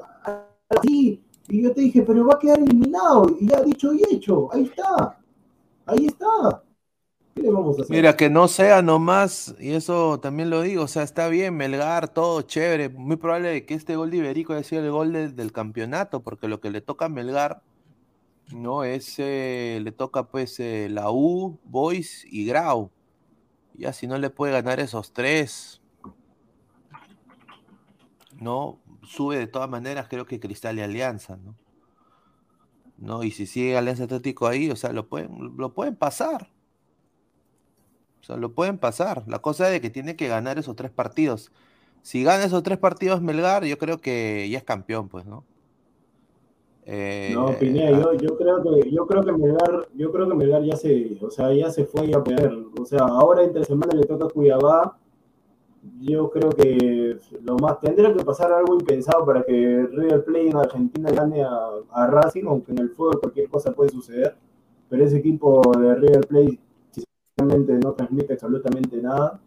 así. 0.68 1.22
Y 1.48 1.62
yo 1.62 1.74
te 1.74 1.82
dije, 1.82 2.02
pero 2.02 2.26
va 2.26 2.34
a 2.34 2.38
quedar 2.38 2.58
eliminado. 2.58 3.26
Y 3.38 3.48
ya 3.48 3.62
dicho 3.62 3.92
y 3.92 4.02
hecho, 4.10 4.48
ahí 4.52 4.62
está. 4.62 5.18
Ahí 5.86 6.06
está. 6.06 6.62
Mira, 7.88 8.16
que 8.16 8.28
no 8.28 8.46
sea 8.46 8.82
nomás, 8.82 9.54
y 9.58 9.72
eso 9.72 10.20
también 10.20 10.50
lo 10.50 10.60
digo, 10.62 10.84
o 10.84 10.88
sea, 10.88 11.02
está 11.02 11.28
bien, 11.28 11.56
Melgar, 11.56 12.08
todo 12.08 12.42
chévere, 12.42 12.90
muy 12.90 13.16
probable 13.16 13.64
que 13.64 13.74
este 13.74 13.96
gol 13.96 14.10
de 14.10 14.18
Iberico 14.18 14.52
haya 14.52 14.62
sido 14.62 14.84
el 14.84 14.90
gol 14.90 15.12
del, 15.12 15.34
del 15.34 15.50
campeonato, 15.50 16.22
porque 16.22 16.46
lo 16.46 16.60
que 16.60 16.70
le 16.70 16.82
toca 16.82 17.06
a 17.06 17.08
Melgar, 17.08 17.62
no, 18.52 18.84
es, 18.84 19.14
eh, 19.18 19.80
le 19.82 19.92
toca 19.92 20.24
pues 20.24 20.60
eh, 20.60 20.88
la 20.90 21.10
U, 21.10 21.58
Boys 21.64 22.26
y 22.30 22.44
Grau, 22.44 22.90
ya 23.74 23.92
si 23.92 24.06
no 24.06 24.18
le 24.18 24.28
puede 24.28 24.52
ganar 24.52 24.78
esos 24.78 25.12
tres, 25.12 25.80
no, 28.38 28.78
sube 29.02 29.38
de 29.38 29.46
todas 29.46 29.70
maneras, 29.70 30.06
creo 30.08 30.26
que 30.26 30.38
Cristal 30.38 30.78
y 30.78 30.82
Alianza, 30.82 31.36
¿no? 31.36 31.54
No, 32.98 33.24
y 33.24 33.32
si 33.32 33.46
sigue 33.46 33.76
Alianza 33.76 34.04
Atlético 34.04 34.46
ahí, 34.46 34.70
o 34.70 34.76
sea, 34.76 34.92
lo 34.92 35.08
pueden, 35.08 35.56
lo 35.56 35.74
pueden 35.74 35.96
pasar. 35.96 36.51
O 38.22 38.24
sea, 38.24 38.36
lo 38.36 38.52
pueden 38.52 38.78
pasar. 38.78 39.24
La 39.26 39.40
cosa 39.40 39.66
es 39.66 39.72
de 39.72 39.80
que 39.80 39.90
tiene 39.90 40.14
que 40.14 40.28
ganar 40.28 40.56
esos 40.58 40.76
tres 40.76 40.92
partidos. 40.92 41.50
Si 42.02 42.22
gana 42.22 42.44
esos 42.44 42.62
tres 42.62 42.78
partidos 42.78 43.20
Melgar, 43.20 43.64
yo 43.64 43.78
creo 43.78 43.98
que 43.98 44.48
ya 44.48 44.58
es 44.58 44.64
campeón, 44.64 45.08
pues, 45.08 45.26
¿no? 45.26 45.44
Eh, 46.84 47.32
No, 47.34 47.56
Pineda, 47.58 48.16
yo, 48.16 48.36
creo 48.36 48.62
que 48.62 48.90
yo 48.90 49.06
creo 49.06 49.22
que 49.22 49.32
Melgar, 49.32 49.88
yo 49.94 50.12
creo 50.12 50.28
que 50.28 50.34
Melgar 50.34 50.62
ya 50.62 50.76
se, 50.76 51.16
o 51.20 51.30
sea, 51.30 51.52
ya 51.52 51.70
se 51.70 51.84
fue 51.84 52.12
a 52.14 52.22
perder. 52.22 52.56
O 52.80 52.84
sea, 52.84 53.00
ahora 53.00 53.42
entre 53.42 53.64
semana 53.64 53.92
le 53.94 54.04
toca 54.04 54.28
Cuiabá. 54.28 54.98
Yo 56.00 56.30
creo 56.30 56.50
que 56.50 57.18
lo 57.42 57.56
más 57.56 57.80
tendría 57.80 58.14
que 58.14 58.24
pasar 58.24 58.52
algo 58.52 58.74
impensado 58.74 59.26
para 59.26 59.42
que 59.42 59.52
River 59.90 60.24
Plate 60.24 60.48
en 60.48 60.56
Argentina 60.56 61.10
gane 61.10 61.42
a, 61.42 61.70
a 61.90 62.06
Racing, 62.06 62.44
aunque 62.46 62.70
en 62.70 62.78
el 62.78 62.90
fútbol 62.90 63.18
cualquier 63.18 63.48
cosa 63.48 63.72
puede 63.72 63.90
suceder. 63.90 64.36
Pero 64.88 65.04
ese 65.04 65.18
equipo 65.18 65.60
de 65.76 65.96
River 65.96 66.26
Plate 66.28 66.60
no 67.44 67.92
transmite 67.92 68.32
absolutamente 68.34 68.96
nada. 69.02 69.40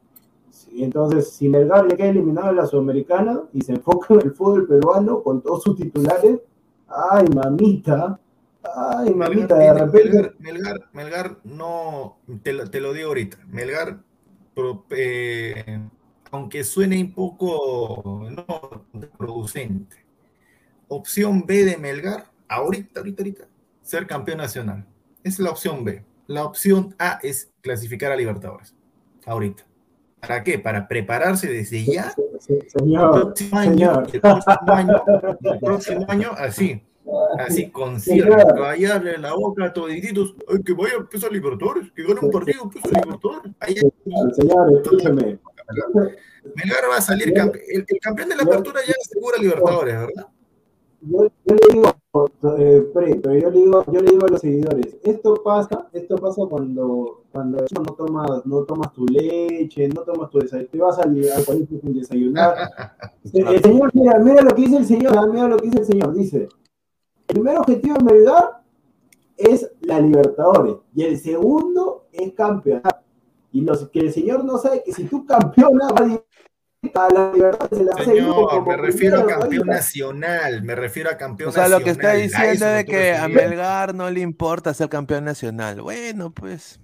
Sí, 0.49 0.83
Entonces, 0.83 1.31
si 1.31 1.49
Melgar 1.49 1.87
ya 1.89 1.97
queda 1.97 2.07
eliminado 2.09 2.49
en 2.51 2.55
la 2.57 2.65
Sudamericana 2.65 3.41
y 3.51 3.61
se 3.61 3.73
enfoca 3.73 4.13
en 4.13 4.21
el 4.21 4.31
fútbol 4.33 4.67
peruano 4.67 5.21
con 5.21 5.41
todos 5.41 5.63
sus 5.63 5.75
titulares, 5.75 6.39
ay 6.87 7.27
mamita, 7.27 8.17
ay 8.63 9.13
mamita, 9.13 9.55
de 9.57 9.65
Melgar, 9.73 9.85
repente. 9.91 10.09
Melgar, 10.09 10.35
Melgar, 10.39 10.89
Melgar 10.93 11.37
no, 11.43 12.17
te, 12.41 12.53
lo- 12.53 12.69
te 12.69 12.79
lo 12.79 12.93
digo 12.93 13.09
ahorita, 13.09 13.37
Melgar, 13.47 13.99
pro- 14.53 14.85
eh, 14.91 15.79
aunque 16.31 16.63
suene 16.63 17.01
un 17.01 17.13
poco 17.13 18.27
no, 18.31 18.85
producente, 19.17 20.05
opción 20.87 21.45
B 21.45 21.65
de 21.65 21.77
Melgar, 21.77 22.25
ahorita, 22.47 22.99
ahorita, 23.01 23.23
ahorita, 23.23 23.47
ser 23.81 24.07
campeón 24.07 24.37
nacional. 24.37 24.85
Es 25.23 25.39
la 25.39 25.49
opción 25.49 25.83
B. 25.83 26.03
La 26.27 26.45
opción 26.45 26.95
A 26.97 27.19
es 27.21 27.51
clasificar 27.61 28.11
a 28.11 28.15
Libertadores, 28.15 28.73
ahorita. 29.25 29.65
¿Para 30.19 30.43
qué? 30.43 30.57
Para 30.57 30.87
prepararse 30.87 31.47
desde 31.47 31.83
ya 31.83 32.13
Señor, 32.67 33.15
el 33.15 33.21
próximo 33.21 33.57
año, 33.59 34.03
el 34.11 34.21
próximo 34.21 34.57
año, 34.67 35.03
el 35.43 35.59
próximo 35.59 36.05
año, 36.07 36.31
así, 36.37 36.81
así, 37.39 37.69
con 37.69 37.99
cierre, 37.99 38.43
callarle 38.55 39.17
la 39.17 39.33
boca 39.33 39.65
a 39.65 39.73
todititos, 39.73 40.35
"Ay, 40.47 40.63
que 40.63 40.73
vaya 40.73 40.93
a 40.97 41.31
Libertadores, 41.31 41.91
que 41.91 42.03
gane 42.03 42.19
un 42.21 42.31
partido 42.31 42.69
pues 42.69 42.85
a 42.85 43.01
Libertadores. 43.01 43.51
Ahí, 43.59 43.75
señor, 44.33 44.81
escúcheme. 44.81 45.39
Melgar 46.55 46.89
va 46.89 46.97
a 46.97 47.01
salir 47.01 47.33
campeón. 47.33 47.63
El, 47.67 47.85
el, 47.87 47.99
campeón 47.99 48.29
de 48.29 48.35
la 48.35 48.43
apertura 48.43 48.79
ya 48.85 48.93
asegura 48.99 49.37
Libertadores, 49.39 49.95
¿verdad? 49.95 50.27
Yo, 51.07 51.27
yo, 51.45 51.55
le 51.55 51.73
digo, 51.73 51.87
eh, 52.57 52.89
pero 52.93 53.33
yo 53.37 53.49
le 53.51 53.59
digo, 53.59 53.85
yo 53.91 54.01
le 54.01 54.11
digo 54.11 54.25
a 54.25 54.29
los 54.29 54.41
seguidores, 54.41 54.97
esto 55.03 55.35
pasa, 55.43 55.87
esto 55.93 56.15
pasa 56.17 56.43
cuando, 56.49 57.23
cuando 57.31 57.63
no 57.73 57.93
tomas, 57.93 58.45
no 58.45 58.63
tomas 58.63 58.91
tu 58.93 59.05
leche, 59.05 59.87
no 59.89 60.01
tomas 60.01 60.31
tu 60.31 60.39
desayuno, 60.39 60.69
te 60.71 60.77
vas 60.79 60.97
al, 60.99 61.17
al 61.29 61.45
colegio 61.45 61.79
sin 61.79 61.93
desayunar. 61.93 62.55
el, 63.33 63.47
el, 63.47 63.61
señor, 63.61 63.91
mira, 63.93 64.19
mira 64.19 64.41
lo 64.41 64.55
que 64.55 64.61
dice 64.63 64.77
el 64.77 64.85
señor, 64.85 65.31
mira 65.31 65.47
lo 65.47 65.57
que 65.57 65.65
dice 65.67 65.79
el 65.79 65.85
señor, 65.85 66.13
dice, 66.13 66.37
el 67.27 67.33
primer 67.35 67.57
objetivo 67.57 67.97
de 67.97 68.03
Melgar 68.03 68.61
es 69.37 69.71
la 69.81 69.99
Libertadores 69.99 70.77
y 70.93 71.03
el 71.03 71.17
segundo 71.19 72.07
es 72.11 72.33
campeonato. 72.33 73.03
Y 73.51 73.61
los 73.61 73.87
que 73.89 73.99
el 73.99 74.11
señor 74.11 74.43
no 74.43 74.57
sabe 74.57 74.83
que 74.83 74.91
si 74.91 75.05
tú 75.05 75.25
campeonas 75.25 75.91
va 75.93 76.21
a 76.93 77.13
la 77.13 77.31
Libertadores 77.33 77.77
se 77.77 77.83
la 77.83 78.03
Señor, 78.03 78.67
me 78.67 78.77
refiero 78.77 79.19
a 79.19 79.27
campeón 79.27 79.67
nacional, 79.67 80.63
me 80.63 80.75
refiero 80.75 81.09
a 81.09 81.17
campeón 81.17 81.49
nacional. 81.49 81.67
O 81.67 81.69
sea, 81.69 81.79
lo 81.79 81.83
que 81.83 81.91
está 81.91 82.13
diciendo 82.13 82.67
es 82.67 82.85
que 82.85 83.15
a 83.15 83.27
Melgar 83.27 83.95
no 83.95 84.09
le 84.09 84.21
importa 84.21 84.73
ser 84.73 84.89
campeón 84.89 85.25
nacional. 85.25 85.81
Bueno, 85.81 86.31
pues. 86.31 86.79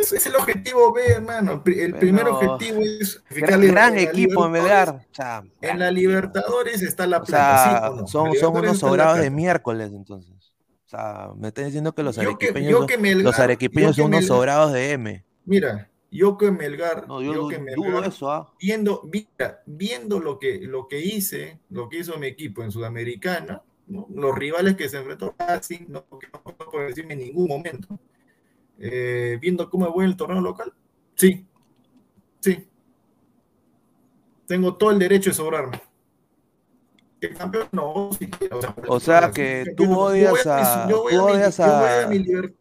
Ese 0.00 0.16
es 0.16 0.26
el 0.26 0.36
objetivo 0.36 0.92
B, 0.92 1.02
hermano. 1.06 1.62
El 1.66 1.94
primer 1.94 2.26
objetivo 2.26 2.80
es 2.80 3.22
gran, 3.30 3.60
gran 3.60 3.98
equipo 3.98 4.48
Melgar. 4.48 4.88
O 4.90 5.14
sea, 5.14 5.42
en 5.60 5.78
la 5.78 5.90
Libertadores 5.90 6.82
está 6.82 7.06
la 7.06 7.22
plata. 7.22 7.90
O 7.90 7.90
sea, 7.90 7.90
¿sí, 7.90 7.96
no? 8.00 8.06
son, 8.06 8.34
son 8.34 8.56
unos 8.56 8.78
sobrados 8.78 9.18
de 9.18 9.30
miércoles, 9.30 9.90
entonces. 9.92 10.54
O 10.86 10.88
sea, 10.88 11.28
me 11.36 11.48
están 11.48 11.66
diciendo 11.66 11.94
que 11.94 12.02
los 12.02 12.18
arequipeños, 12.18 12.86
que, 12.86 12.94
que 12.94 12.98
Melgar, 13.00 13.24
los 13.24 13.38
arequipeños 13.38 13.96
son 13.96 14.06
unos 14.06 14.20
Melgar, 14.20 14.36
sobrados 14.36 14.72
de 14.72 14.92
M. 14.92 15.24
Mira, 15.44 15.90
yo 16.10 16.36
que 16.36 16.50
Melgar, 16.50 17.06
no, 17.06 17.22
yo, 17.22 17.34
yo 17.34 17.48
que 17.48 17.58
Melgar 17.58 18.06
eso, 18.06 18.30
¿ah? 18.30 18.52
viendo, 18.60 19.08
mira, 19.12 19.62
viendo 19.66 20.18
lo 20.18 20.38
que, 20.38 20.58
lo 20.60 20.88
que 20.88 21.00
hice, 21.00 21.60
lo 21.70 21.88
que 21.88 21.98
hizo 21.98 22.18
mi 22.18 22.26
equipo 22.26 22.62
en 22.62 22.72
Sudamericana, 22.72 23.62
¿no? 23.86 24.06
los 24.12 24.34
rivales 24.34 24.76
que 24.76 24.88
se 24.88 24.98
enfrentó 24.98 25.34
así, 25.38 25.86
no, 25.88 26.04
no 26.10 26.56
puedo 26.70 26.86
decirme 26.86 27.14
en 27.14 27.20
ningún 27.20 27.46
momento, 27.46 27.98
eh, 28.78 29.38
viendo 29.40 29.70
cómo 29.70 29.90
voy 29.92 30.04
en 30.04 30.10
el 30.10 30.16
torneo 30.16 30.40
local, 30.40 30.72
sí, 31.14 31.46
sí. 32.40 32.66
Tengo 34.46 34.74
todo 34.74 34.90
el 34.90 34.98
derecho 34.98 35.30
de 35.30 35.34
sobrarme. 35.34 35.80
El 37.20 37.36
campeón 37.36 37.68
no, 37.70 38.10
sí, 38.18 38.28
o 38.50 38.60
sea, 38.60 38.74
o 38.88 39.00
sea 39.00 39.30
que 39.30 39.64
tú 39.76 39.96
odias 39.96 40.46
a, 40.46 40.88
odias 40.88 41.60
a, 41.60 42.10
yo 42.10 42.10
voy 42.10 42.54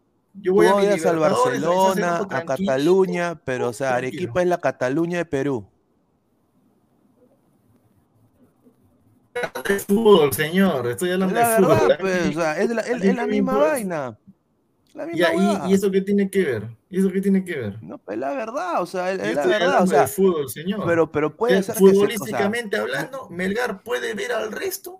tú 0.43 0.61
a 0.61 0.63
mi 0.63 0.69
odias 0.87 1.05
al 1.05 1.19
Barcelona, 1.19 2.27
a 2.29 2.45
Cataluña, 2.45 3.41
pero 3.43 3.69
o 3.69 3.73
sea, 3.73 3.95
Arequipa 3.95 4.41
es 4.41 4.47
la 4.47 4.57
Cataluña 4.59 5.17
de 5.17 5.25
Perú. 5.25 5.67
de 9.67 9.79
fútbol, 9.79 10.33
señor. 10.33 10.87
Estoy 10.87 11.11
hablando 11.11 11.35
la 11.35 11.49
de 11.49 11.61
verdad, 11.61 11.77
fútbol. 11.77 11.97
Pues, 11.99 12.27
o 12.27 12.33
sea, 12.33 12.59
es 12.59 12.69
la, 12.69 12.81
es, 12.81 13.03
es 13.03 13.15
la 13.15 13.27
misma 13.27 13.57
vaina. 13.57 14.17
La 14.93 15.05
misma 15.05 15.17
ya, 15.19 15.33
y, 15.67 15.71
y, 15.71 15.73
eso 15.75 15.91
qué 15.91 16.01
tiene 16.01 16.29
que 16.29 16.43
ver? 16.43 16.67
¿Y 16.89 16.99
eso 16.99 17.11
qué 17.11 17.21
tiene 17.21 17.43
que 17.45 17.55
ver? 17.55 17.83
No, 17.83 18.01
es 18.07 18.17
la 18.17 18.31
verdad, 18.31 18.81
o 18.81 18.85
sea, 18.85 19.11
es, 19.11 19.19
Yo 19.19 19.33
la 19.33 19.45
verdad. 19.45 19.83
O 19.83 19.87
sea, 19.87 20.01
de 20.01 20.07
fútbol, 20.07 20.49
señor. 20.49 20.83
pero, 20.85 21.11
pero 21.11 21.35
puede 21.37 21.59
Eh, 21.59 21.63
ser 21.63 21.75
que 21.75 21.79
se- 21.79 21.85
o 21.85 21.87
sea, 21.87 21.93
futbolísticamente 21.93 22.77
hablando, 22.77 23.29
Melgar 23.29 23.83
puede 23.83 24.13
ver 24.13 24.31
al 24.31 24.51
resto. 24.51 24.99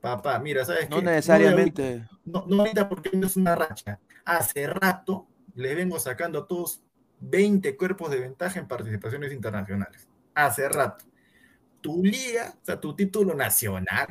Papá, 0.00 0.38
mira, 0.38 0.64
¿sabes 0.64 0.88
no 0.88 0.98
qué? 0.98 1.02
necesariamente. 1.02 2.04
No, 2.24 2.44
no 2.46 2.60
ahorita 2.60 2.88
porque 2.88 3.10
no 3.14 3.26
es 3.26 3.36
una 3.36 3.56
racha. 3.56 3.98
Hace 4.26 4.66
rato 4.66 5.26
le 5.54 5.74
vengo 5.74 5.98
sacando 5.98 6.40
a 6.40 6.46
todos 6.46 6.82
20 7.20 7.76
cuerpos 7.76 8.10
de 8.10 8.20
ventaja 8.20 8.60
en 8.60 8.68
participaciones 8.68 9.32
internacionales. 9.32 10.06
Hace 10.34 10.68
rato. 10.68 11.06
Tu 11.80 12.02
liga, 12.04 12.54
o 12.60 12.64
sea, 12.64 12.78
tu 12.78 12.94
título 12.94 13.34
nacional, 13.34 14.08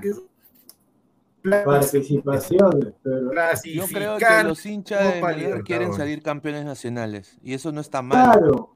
Participaciones, 1.64 2.94
pero 3.04 3.32
Yo 3.66 3.86
creo 3.86 4.18
que 4.18 4.44
los 4.44 4.66
hinchas 4.66 5.14
de 5.14 5.22
Melgar 5.22 5.64
quieren 5.64 5.94
salir 5.94 6.24
campeones 6.24 6.66
nacionales 6.66 7.38
y 7.44 7.54
eso 7.54 7.72
no 7.72 7.82
está 7.82 8.02
mal. 8.02 8.40
claro. 8.40 8.76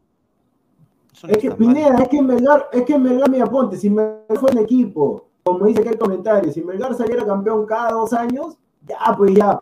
No 1.23 1.29
Es 1.29 1.37
que 1.39 1.49
mal. 1.49 1.57
Pineda, 1.57 2.03
es 2.03 2.09
que 2.09 2.21
Melgar, 2.21 2.69
es 2.71 2.83
que 2.83 2.97
Melgar, 2.97 3.29
mira, 3.29 3.47
ponte, 3.47 3.75
si 3.75 3.89
Melgar 3.89 4.37
fue 4.39 4.51
un 4.51 4.59
equipo, 4.59 5.29
como 5.43 5.65
dice 5.65 5.81
aquel 5.81 5.97
comentario, 5.97 6.51
si 6.51 6.61
Melgar 6.61 6.93
saliera 6.95 7.25
campeón 7.25 7.65
cada 7.65 7.91
dos 7.91 8.13
años, 8.13 8.57
ya, 8.87 9.15
pues 9.17 9.33
ya. 9.33 9.59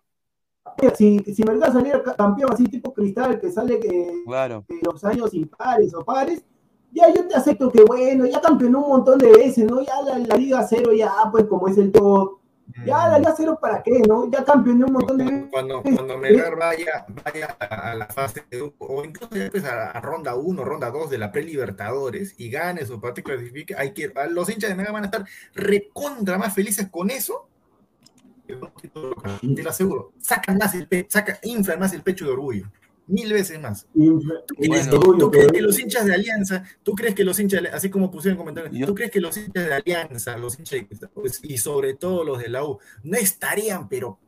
Si, 0.95 1.19
si 1.33 1.43
Melgar 1.43 1.71
saliera 1.73 2.03
ca- 2.03 2.15
campeón 2.15 2.53
así 2.53 2.65
tipo 2.65 2.93
cristal, 2.93 3.39
que 3.39 3.51
sale 3.51 3.79
que, 3.79 4.23
Claro. 4.25 4.63
que 4.67 4.79
los 4.83 5.03
años 5.03 5.33
impares 5.33 5.93
o 5.93 6.03
pares, 6.05 6.43
ya 6.91 7.13
yo 7.13 7.27
te 7.27 7.35
acepto 7.35 7.69
que 7.71 7.83
bueno, 7.83 8.25
ya 8.25 8.39
campeonó 8.41 8.83
un 8.83 8.89
montón 8.89 9.17
de 9.19 9.31
veces, 9.31 9.65
¿no? 9.69 9.81
Ya 9.81 10.01
la, 10.03 10.17
la 10.19 10.35
Liga 10.35 10.65
Cero, 10.67 10.91
ya, 10.93 11.11
pues 11.31 11.45
como 11.45 11.67
es 11.67 11.77
el 11.77 11.91
todo. 11.91 12.39
Ya 12.85 13.07
la 13.07 13.17
Liga 13.19 13.33
Cero, 13.35 13.57
¿para 13.61 13.81
qué, 13.81 14.01
no? 14.07 14.29
Ya 14.29 14.43
campeonó 14.43 14.87
un 14.87 14.93
montón 14.93 15.17
de 15.17 15.23
veces. 15.25 15.45
Cuando, 15.51 15.81
cuando 15.81 16.17
Melgar 16.17 16.57
vaya, 16.57 17.05
vaya 17.25 17.47
a, 17.59 17.95
la 17.95 18.05
fase 18.07 18.43
de 18.49 18.57
grupo, 18.57 18.85
o 18.85 19.03
incluso 19.03 19.35
ya 19.35 19.49
pues 19.49 19.63
a, 19.65 19.91
a 19.91 20.01
ronda 20.01 20.35
1, 20.35 20.63
ronda 20.63 20.91
2 20.91 21.09
de 21.09 21.17
la 21.17 21.31
pre-Libertadores 21.31 22.35
y 22.37 22.49
gane 22.49 22.85
su 22.85 22.99
partido 23.01 23.25
clasifique, 23.25 23.73
hay 23.75 23.93
que, 23.93 24.11
los 24.31 24.49
hinchas 24.49 24.69
de 24.69 24.75
Melgar 24.75 24.93
van 24.93 25.03
a 25.03 25.07
estar 25.07 25.25
recontra 25.55 26.37
más 26.37 26.53
felices 26.53 26.87
con 26.89 27.09
eso. 27.09 27.43
que 27.43 27.45
con 27.45 27.45
un 27.45 27.45
título 27.47 28.25
local, 28.25 28.36
Te 28.47 29.63
lo 29.63 29.69
aseguro. 29.69 30.13
Sacan 30.19 30.57
más 30.57 30.73
el 30.75 30.87
pecho, 30.87 31.07
saca, 31.11 31.39
inflan 31.43 31.79
más 31.79 31.93
el 31.93 32.01
pecho 32.03 32.25
de 32.25 32.31
orgullo. 32.31 32.71
Mil 33.09 33.31
veces 33.31 33.57
más. 33.61 33.87
Infla- 33.95 34.43
¿Tú 34.45 34.55
crees, 34.55 34.69
Bueno, 34.69 34.89
que- 34.91 34.97
orgullo, 34.97 35.17
tú 35.19 35.31
crees 35.31 35.45
pero- 35.45 35.53
que 35.55 35.61
los 35.61 35.79
hinchas 35.79 36.05
de 36.05 36.13
Alianza, 36.13 36.63
tú 36.83 36.93
crees 36.93 37.15
que 37.15 37.23
los 37.23 37.39
hinchas, 37.39 37.61
así 37.71 37.89
como 37.89 38.11
pusieron 38.11 38.33
en 38.33 38.39
comentarios, 38.45 38.85
tú 38.85 38.93
crees 38.93 39.11
que 39.11 39.21
los 39.21 39.37
hinchas 39.37 39.65
de 39.65 39.73
Alianza, 39.73 40.37
los 40.37 40.59
hinchas 40.59 40.81
de- 40.89 41.07
pues, 41.07 41.39
y 41.41 41.57
sobre 41.57 41.93
todo 41.93 42.25
los 42.25 42.39
de 42.39 42.49
la 42.49 42.65
U, 42.65 42.79
no 43.03 43.17
estarían, 43.17 43.87
pero 43.87 44.19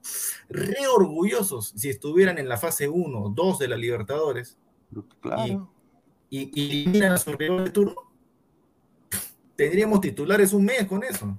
re 0.47 0.87
orgullosos 0.87 1.73
si 1.75 1.89
estuvieran 1.89 2.37
en 2.37 2.47
la 2.47 2.55
fase 2.55 2.87
1, 2.87 3.33
2 3.35 3.59
de 3.59 3.67
la 3.67 3.75
Libertadores 3.75 4.57
Claro. 5.19 5.69
y, 6.29 6.49
y 6.53 6.81
eliminan 6.83 7.11
a 7.11 7.17
su 7.17 7.33
rival 7.33 7.65
de 7.65 7.71
turno? 7.71 7.95
Tendríamos 9.57 9.99
titulares 9.99 10.53
un 10.53 10.63
mes 10.63 10.85
con 10.85 11.03
eso. 11.03 11.37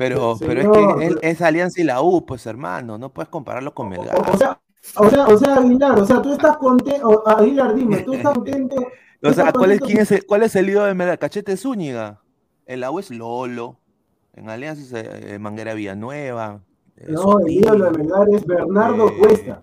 Pero, 0.00 0.36
pero 0.38 0.60
es 0.62 0.66
Señor, 0.66 0.98
que 0.98 1.06
es, 1.06 1.16
es 1.20 1.42
Alianza 1.42 1.78
y 1.78 1.84
la 1.84 2.00
U, 2.00 2.24
pues 2.24 2.46
hermano, 2.46 2.96
no 2.96 3.12
puedes 3.12 3.28
compararlo 3.28 3.74
con 3.74 3.90
Melgar. 3.90 4.16
O 4.32 4.36
sea, 4.38 4.58
o 4.96 5.10
sea, 5.10 5.26
o 5.26 5.36
sea, 5.36 5.56
Aguilar, 5.56 6.00
o 6.00 6.06
sea, 6.06 6.22
tú 6.22 6.32
estás 6.32 6.56
contento, 6.56 7.22
Aguilar, 7.28 7.74
dime, 7.74 7.98
tú 7.98 8.14
estás 8.14 8.32
contento. 8.32 8.76
O 9.22 9.32
sea, 9.34 9.52
¿cuál 9.52 9.72
es, 9.72 9.80
quién 9.80 9.98
es 9.98 10.10
el, 10.12 10.24
¿cuál 10.24 10.42
es 10.42 10.56
el 10.56 10.70
ídolo 10.70 10.86
de 10.86 10.94
Melgar? 10.94 11.18
Cachete 11.18 11.54
Zúñiga. 11.58 12.22
En 12.64 12.80
la 12.80 12.90
U 12.90 12.98
es 12.98 13.10
Lolo. 13.10 13.78
En 14.32 14.48
Alianza 14.48 14.82
es 14.82 14.92
eh, 14.94 15.38
Manguera 15.38 15.74
Villanueva. 15.74 16.62
eh, 16.96 17.04
No, 17.08 17.38
el 17.40 17.42
Sotil. 17.44 17.60
ídolo 17.60 17.84
de 17.90 17.98
Melgar 17.98 18.26
es 18.32 18.46
Bernardo 18.46 19.08
Eh, 19.08 19.18
Cuesta. 19.18 19.62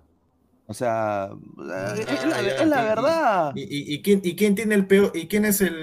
O 0.67 0.73
sea, 0.75 1.29
es, 1.95 1.99
es 2.11 2.25
la, 2.27 2.41
ya, 2.43 2.49
es 2.61 2.67
la 2.67 2.83
verdad. 2.83 3.51
¿Y, 3.55 3.61
y, 3.63 3.93
y 3.95 4.01
quién, 4.03 4.21
¿Y 4.23 4.35
quién 4.35 4.53
tiene 4.53 4.75
el 4.75 4.85
peor? 4.85 5.11
¿Y 5.15 5.27
quién 5.27 5.45
es 5.45 5.61
el, 5.61 5.73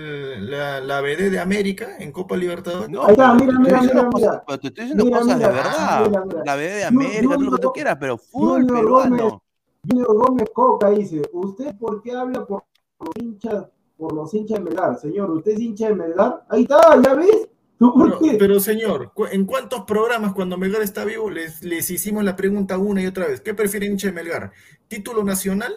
la, 0.40 0.80
la 0.80 1.00
BD 1.00 1.30
de 1.30 1.38
América 1.38 1.96
en 1.98 2.12
Copa 2.12 2.36
Libertadores? 2.36 2.88
No, 2.90 3.06
mira, 3.08 3.36
te 3.36 3.46
estoy 3.46 3.58
mira, 3.58 3.80
mira, 3.82 4.08
cosas- 4.10 4.42
pero 4.46 4.60
te 4.60 4.66
estoy 4.68 4.84
diciendo 4.84 5.04
Mira, 5.04 5.18
cosas 5.20 5.38
de 5.38 5.46
verdad. 5.46 6.06
mira, 6.08 6.24
mira. 6.24 6.42
La 6.44 6.56
B 6.56 6.62
de 6.68 6.84
América, 6.84 7.34
todo 7.34 7.44
lo 7.44 7.50
que 7.52 7.58
tú 7.62 7.72
quieras, 7.72 7.96
pero 8.00 8.18
fútbol 8.18 8.66
peruano. 8.66 9.42
Junior 9.88 10.14
Gómez 10.16 10.48
Coca 10.54 10.90
dice, 10.90 11.22
¿usted 11.32 11.74
por 11.76 12.00
qué 12.02 12.12
habla 12.12 12.46
por 12.46 12.64
los 13.00 13.10
hinchas, 13.16 13.66
por 13.98 14.14
los 14.14 14.32
hinchas 14.32 14.58
de 14.58 14.64
Melgar? 14.64 14.98
Señor, 14.98 15.30
¿usted 15.30 15.52
es 15.52 15.60
hincha 15.60 15.88
de 15.88 15.94
Melgar? 15.94 16.44
Ahí 16.48 16.62
está, 16.62 16.80
¿ya 17.02 17.14
ves? 17.14 17.48
¿Tú 17.78 17.92
por 17.92 18.06
Pero, 18.06 18.18
qué? 18.20 18.36
pero, 18.38 18.60
señor, 18.60 19.12
cu- 19.12 19.26
¿en 19.26 19.44
cuántos 19.44 19.82
programas 19.82 20.32
cuando 20.32 20.56
Melgar 20.56 20.80
está 20.80 21.04
vivo 21.04 21.28
les, 21.28 21.62
les 21.62 21.90
hicimos 21.90 22.24
la 22.24 22.34
pregunta 22.36 22.78
una 22.78 23.02
y 23.02 23.06
otra 23.06 23.26
vez? 23.26 23.40
¿Qué 23.40 23.52
prefiere 23.52 23.86
hincha 23.86 24.06
de 24.06 24.12
Melgar? 24.14 24.52
¿Título 24.88 25.22
nacional 25.24 25.74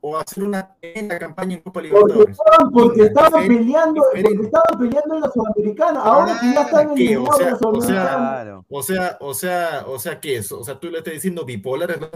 o 0.00 0.16
hacer 0.16 0.44
una 0.44 0.74
tremenda 0.80 1.18
campaña 1.18 1.56
en 1.56 1.62
Copa 1.62 1.80
Porque 1.80 1.88
Libertadores? 1.88 2.38
estaban, 2.38 2.72
porque 2.72 3.02
estaban 3.02 3.46
peleando, 3.46 4.02
porque 4.10 4.44
estaban 4.44 4.78
peleando 4.78 5.14
en 5.14 5.20
la 5.20 5.30
Sudamericana, 5.30 6.00
ahora 6.00 6.38
que 6.40 6.52
ya 6.54 6.62
están 6.62 6.94
¿qué? 6.94 7.02
eliminados 7.02 7.34
O 7.34 7.38
sea, 7.38 7.50
la 7.50 7.68
o 7.68 7.80
sea. 7.80 8.02
Claro. 8.02 8.64
O 8.68 8.82
sea, 8.82 9.18
o 9.20 9.34
sea, 9.34 9.84
o 9.86 9.98
sea, 9.98 10.20
¿qué 10.20 10.36
es? 10.36 10.52
O 10.52 10.64
sea, 10.64 10.78
tú 10.78 10.88
le 10.90 10.98
estás 10.98 11.14
diciendo 11.14 11.44
bipolares, 11.44 12.00
¿no? 12.00 12.10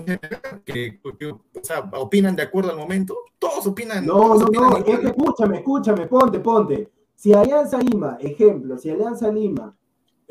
que, 0.65 1.01
que, 1.19 1.27
o 1.31 1.41
sea, 1.63 1.91
opinan 1.93 2.37
de 2.37 2.43
acuerdo 2.43 2.71
al 2.71 2.77
momento. 2.79 3.17
Todos 3.39 3.67
opinan. 3.67 4.07
No, 4.07 4.15
todos 4.15 4.41
no, 4.41 4.47
opinan 4.47 4.71
no, 4.71 4.79
igual. 4.79 4.95
es 4.95 5.01
que 5.01 5.07
escúchame, 5.09 5.57
escúchame, 5.59 6.07
ponte, 6.07 6.41
ponte. 6.41 6.91
Si 7.15 7.33
Alianza 7.33 7.79
Lima, 7.79 8.17
ejemplo, 8.21 8.77
si 8.79 8.91
Alianza 8.91 9.31
Lima 9.31 9.75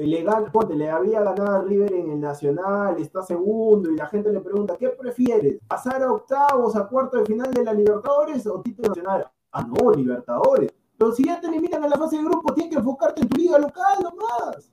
le 0.07 0.23
gana, 0.23 0.51
ponte, 0.51 0.75
le 0.75 0.89
había 0.89 1.21
ganado 1.21 1.57
a 1.57 1.61
River 1.61 1.93
en 1.93 2.11
el 2.11 2.19
Nacional, 2.19 2.99
está 2.99 3.21
segundo, 3.21 3.91
y 3.91 3.95
la 3.95 4.07
gente 4.07 4.31
le 4.31 4.41
pregunta, 4.41 4.75
¿qué 4.77 4.89
prefieres? 4.89 5.59
¿Pasar 5.67 6.01
a 6.03 6.11
octavos, 6.11 6.75
a 6.75 6.87
cuarto 6.87 7.17
de 7.17 7.25
final 7.25 7.53
de 7.53 7.63
la 7.63 7.73
Libertadores 7.73 8.45
o 8.47 8.61
título 8.61 8.89
nacional? 8.89 9.27
Ah, 9.51 9.65
no, 9.67 9.91
Libertadores. 9.91 10.71
Pero 10.97 11.11
si 11.11 11.25
ya 11.25 11.39
te 11.39 11.47
eliminan 11.47 11.83
en 11.83 11.89
la 11.89 11.97
fase 11.97 12.17
de 12.17 12.23
grupo, 12.23 12.53
tienes 12.53 12.73
que 12.73 12.79
enfocarte 12.79 13.21
en 13.21 13.29
tu 13.29 13.37
liga 13.37 13.59
local 13.59 13.97
nomás. 14.03 14.71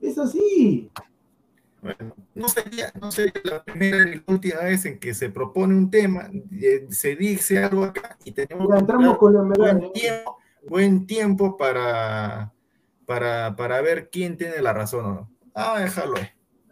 Es 0.00 0.18
así. 0.18 0.90
Bueno, 1.82 2.14
no 2.34 2.48
sería, 2.48 2.92
no 3.00 3.12
sería 3.12 3.40
la 3.44 3.62
primera 3.62 4.04
ni 4.04 4.16
la 4.16 4.22
última 4.26 4.60
vez 4.62 4.84
en 4.86 4.98
que 4.98 5.14
se 5.14 5.30
propone 5.30 5.74
un 5.74 5.90
tema, 5.90 6.28
eh, 6.60 6.86
se 6.90 7.14
dice 7.14 7.62
algo 7.62 7.84
acá 7.84 8.16
y 8.24 8.32
tenemos 8.32 8.68
Ya 8.68 8.78
entramos 8.78 9.18
con 9.18 9.34
la 9.34 9.42
medalla. 9.42 9.78
buen 9.78 9.92
tiempo, 9.92 10.38
buen 10.68 11.06
tiempo 11.06 11.56
para, 11.56 12.52
para, 13.06 13.54
para 13.56 13.80
ver 13.80 14.10
quién 14.10 14.36
tiene 14.36 14.60
la 14.62 14.72
razón 14.72 15.04
o 15.04 15.14
no. 15.14 15.30
Vamos 15.54 15.78
a 15.78 15.82
dejarlo 15.82 16.16
ahí. 16.18 16.26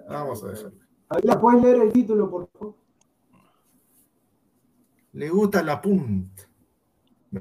Vamos 0.09 0.43
a 0.45 0.49
dejarlo. 0.49 0.73
Aguilar, 1.09 1.41
¿puedes 1.41 1.63
leer 1.63 1.77
el 1.83 1.93
título, 1.93 2.31
por 2.31 2.49
favor? 2.51 2.75
Le 5.13 5.29
gusta 5.29 5.63
la 5.63 5.81
punta. 5.81 6.43
Yo 7.35 7.41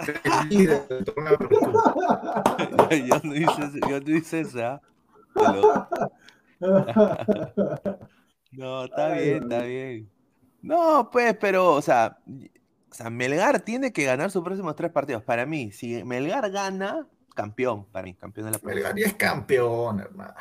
no 3.23 3.35
hice, 3.35 3.63
eso- 3.63 3.89
yo 3.89 3.99
no 3.99 4.15
hice 4.15 4.39
esa. 4.41 4.81
Pero- 5.33 5.87
No, 8.51 8.83
está 8.85 9.07
Ay, 9.13 9.23
bien, 9.23 9.43
está 9.43 9.61
bien. 9.63 10.09
No, 10.61 11.09
pues, 11.11 11.35
pero, 11.39 11.73
o 11.73 11.81
sea, 11.81 12.17
o 12.93 12.95
sea, 12.95 13.09
Melgar 13.09 13.61
tiene 13.61 13.91
que 13.91 14.03
ganar 14.05 14.29
sus 14.29 14.43
próximos 14.43 14.75
tres 14.75 14.91
partidos. 14.91 15.23
Para 15.23 15.47
mí, 15.47 15.71
si 15.71 16.03
Melgar 16.03 16.51
gana, 16.51 17.07
campeón, 17.35 17.85
para 17.91 18.03
mí, 18.03 18.13
campeón 18.13 18.51
de 18.51 18.51
la. 18.51 18.59
Melgar 18.63 18.95
ya 18.95 19.07
es 19.07 19.15
campeón, 19.15 19.99
hermano. 19.99 20.35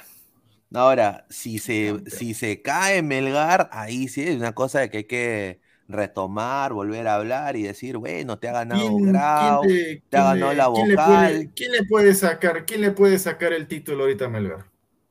Ahora, 0.74 1.26
si 1.30 1.58
se, 1.58 2.02
si 2.08 2.34
se 2.34 2.60
cae 2.60 3.00
Melgar, 3.02 3.70
ahí 3.72 4.06
sí 4.08 4.22
es 4.22 4.36
una 4.36 4.52
cosa 4.52 4.80
de 4.80 4.90
que 4.90 4.98
hay 4.98 5.04
que 5.04 5.60
retomar, 5.88 6.74
volver 6.74 7.08
a 7.08 7.14
hablar 7.14 7.56
y 7.56 7.62
decir, 7.62 7.96
bueno, 7.96 8.38
te 8.38 8.48
ha 8.48 8.52
ganado 8.52 8.84
¿Quién, 8.84 9.06
Grau, 9.06 9.62
quién 9.62 9.76
le- 9.78 10.02
te 10.10 10.16
ha 10.18 10.22
ganado 10.24 10.52
le- 10.52 10.56
la 10.58 10.70
quién 10.74 10.88
le 10.88 10.94
vocal. 10.94 11.32
puede- 11.32 11.50
¿Quién 11.54 11.72
le 11.72 11.84
puede 11.84 12.14
sacar, 12.14 12.66
quién 12.66 12.80
le 12.82 12.90
puede 12.90 13.18
sacar 13.18 13.54
el 13.54 13.66
título 13.66 14.02
ahorita 14.04 14.26
a 14.26 14.28
Melgar? 14.28 14.64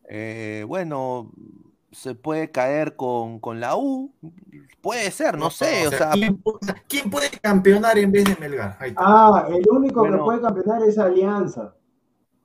Eh, 0.10 0.64
bueno, 0.68 1.32
se 1.92 2.16
puede 2.16 2.52
caer 2.52 2.96
con, 2.96 3.40
con 3.40 3.60
la 3.60 3.76
U, 3.76 4.14
puede 4.82 5.12
ser, 5.12 5.38
no, 5.38 5.50
sé, 5.50 5.88
o 5.88 5.92
sea, 5.92 6.12
¿quién, 6.12 6.42
pu- 6.42 6.58
quién 6.88 7.10
puede 7.10 7.30
campeonar 7.30 7.98
en 7.98 8.12
vez 8.12 8.24
de 8.26 8.36
Melgar? 8.38 8.78
Ah, 8.96 9.46
el 9.50 9.70
único 9.70 10.00
Bueno. 10.02 10.18
que 10.18 10.24
puede 10.24 10.42
campeonar 10.42 10.84
es 10.84 10.98
Alianza. 10.98 11.76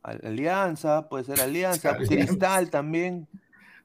Al- 0.02 0.20
Alianza, 0.24 1.08
puede 1.08 1.24
ser 1.24 1.40
Alianza, 1.40 1.90
Alianza. 1.90 2.14
Cristal 2.14 2.70
también, 2.70 3.28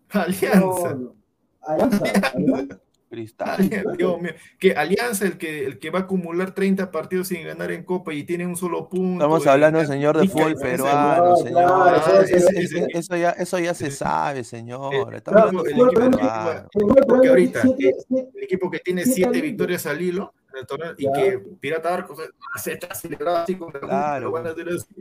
Alianza. 0.09 0.93
No. 0.95 1.13
Alianza. 1.61 2.03
Alianza. 2.35 2.79
Cristal. 3.11 3.69
Dios 3.97 4.21
mío. 4.21 4.31
Que 4.57 4.71
Alianza, 4.71 5.25
el 5.25 5.37
que, 5.37 5.65
el 5.65 5.79
que 5.79 5.89
va 5.89 5.99
a 5.99 6.01
acumular 6.03 6.55
30 6.55 6.91
partidos 6.91 7.27
sin 7.27 7.43
ganar 7.45 7.69
en 7.73 7.83
Copa 7.83 8.13
y 8.13 8.23
tiene 8.23 8.47
un 8.47 8.55
solo 8.55 8.87
punto. 8.87 9.15
Estamos 9.25 9.45
y- 9.45 9.49
hablando, 9.49 9.85
señor, 9.85 10.17
de 10.17 10.25
y 10.25 10.27
fútbol 10.29 10.55
peruano, 10.55 11.25
No, 11.31 11.35
señor. 11.35 11.53
claro, 11.65 12.21
Eso, 12.23 12.79
eso 12.87 13.15
ya, 13.17 13.31
eso 13.31 13.59
ya 13.59 13.73
se 13.73 13.91
sabe, 13.91 14.45
señor. 14.45 15.13
Eh, 15.13 15.17
Estamos 15.17 15.41
hablando 15.41 15.65
el 15.65 15.67
de 15.67 15.73
fútbol 15.75 15.89
equipo- 15.89 16.17
peruano. 16.17 16.69
Porque 17.07 17.27
ahorita, 17.27 17.61
eh, 17.79 17.93
el 18.33 18.43
equipo 18.43 18.71
que 18.71 18.79
tiene 18.79 19.03
siete 19.03 19.15
7 19.15 19.29
alineos. 19.29 19.51
victorias 19.51 19.85
al 19.85 20.01
hilo 20.01 20.33
torneo 20.67 20.93
y 20.97 21.05
Ya. 21.05 21.11
que 21.13 21.39
Pirata 21.59 21.93
Arcos 21.93 22.19
eh, 22.19 22.29
se 22.61 22.73
está 22.73 22.93
celebrado 22.93 23.37
así 23.37 23.55
con 23.55 23.71
la 23.73 23.79
Claro. 23.79 24.25
lo 24.25 24.31
van 24.31 24.47
a 24.47 24.49
hacer 24.51 24.67
así. 24.69 24.95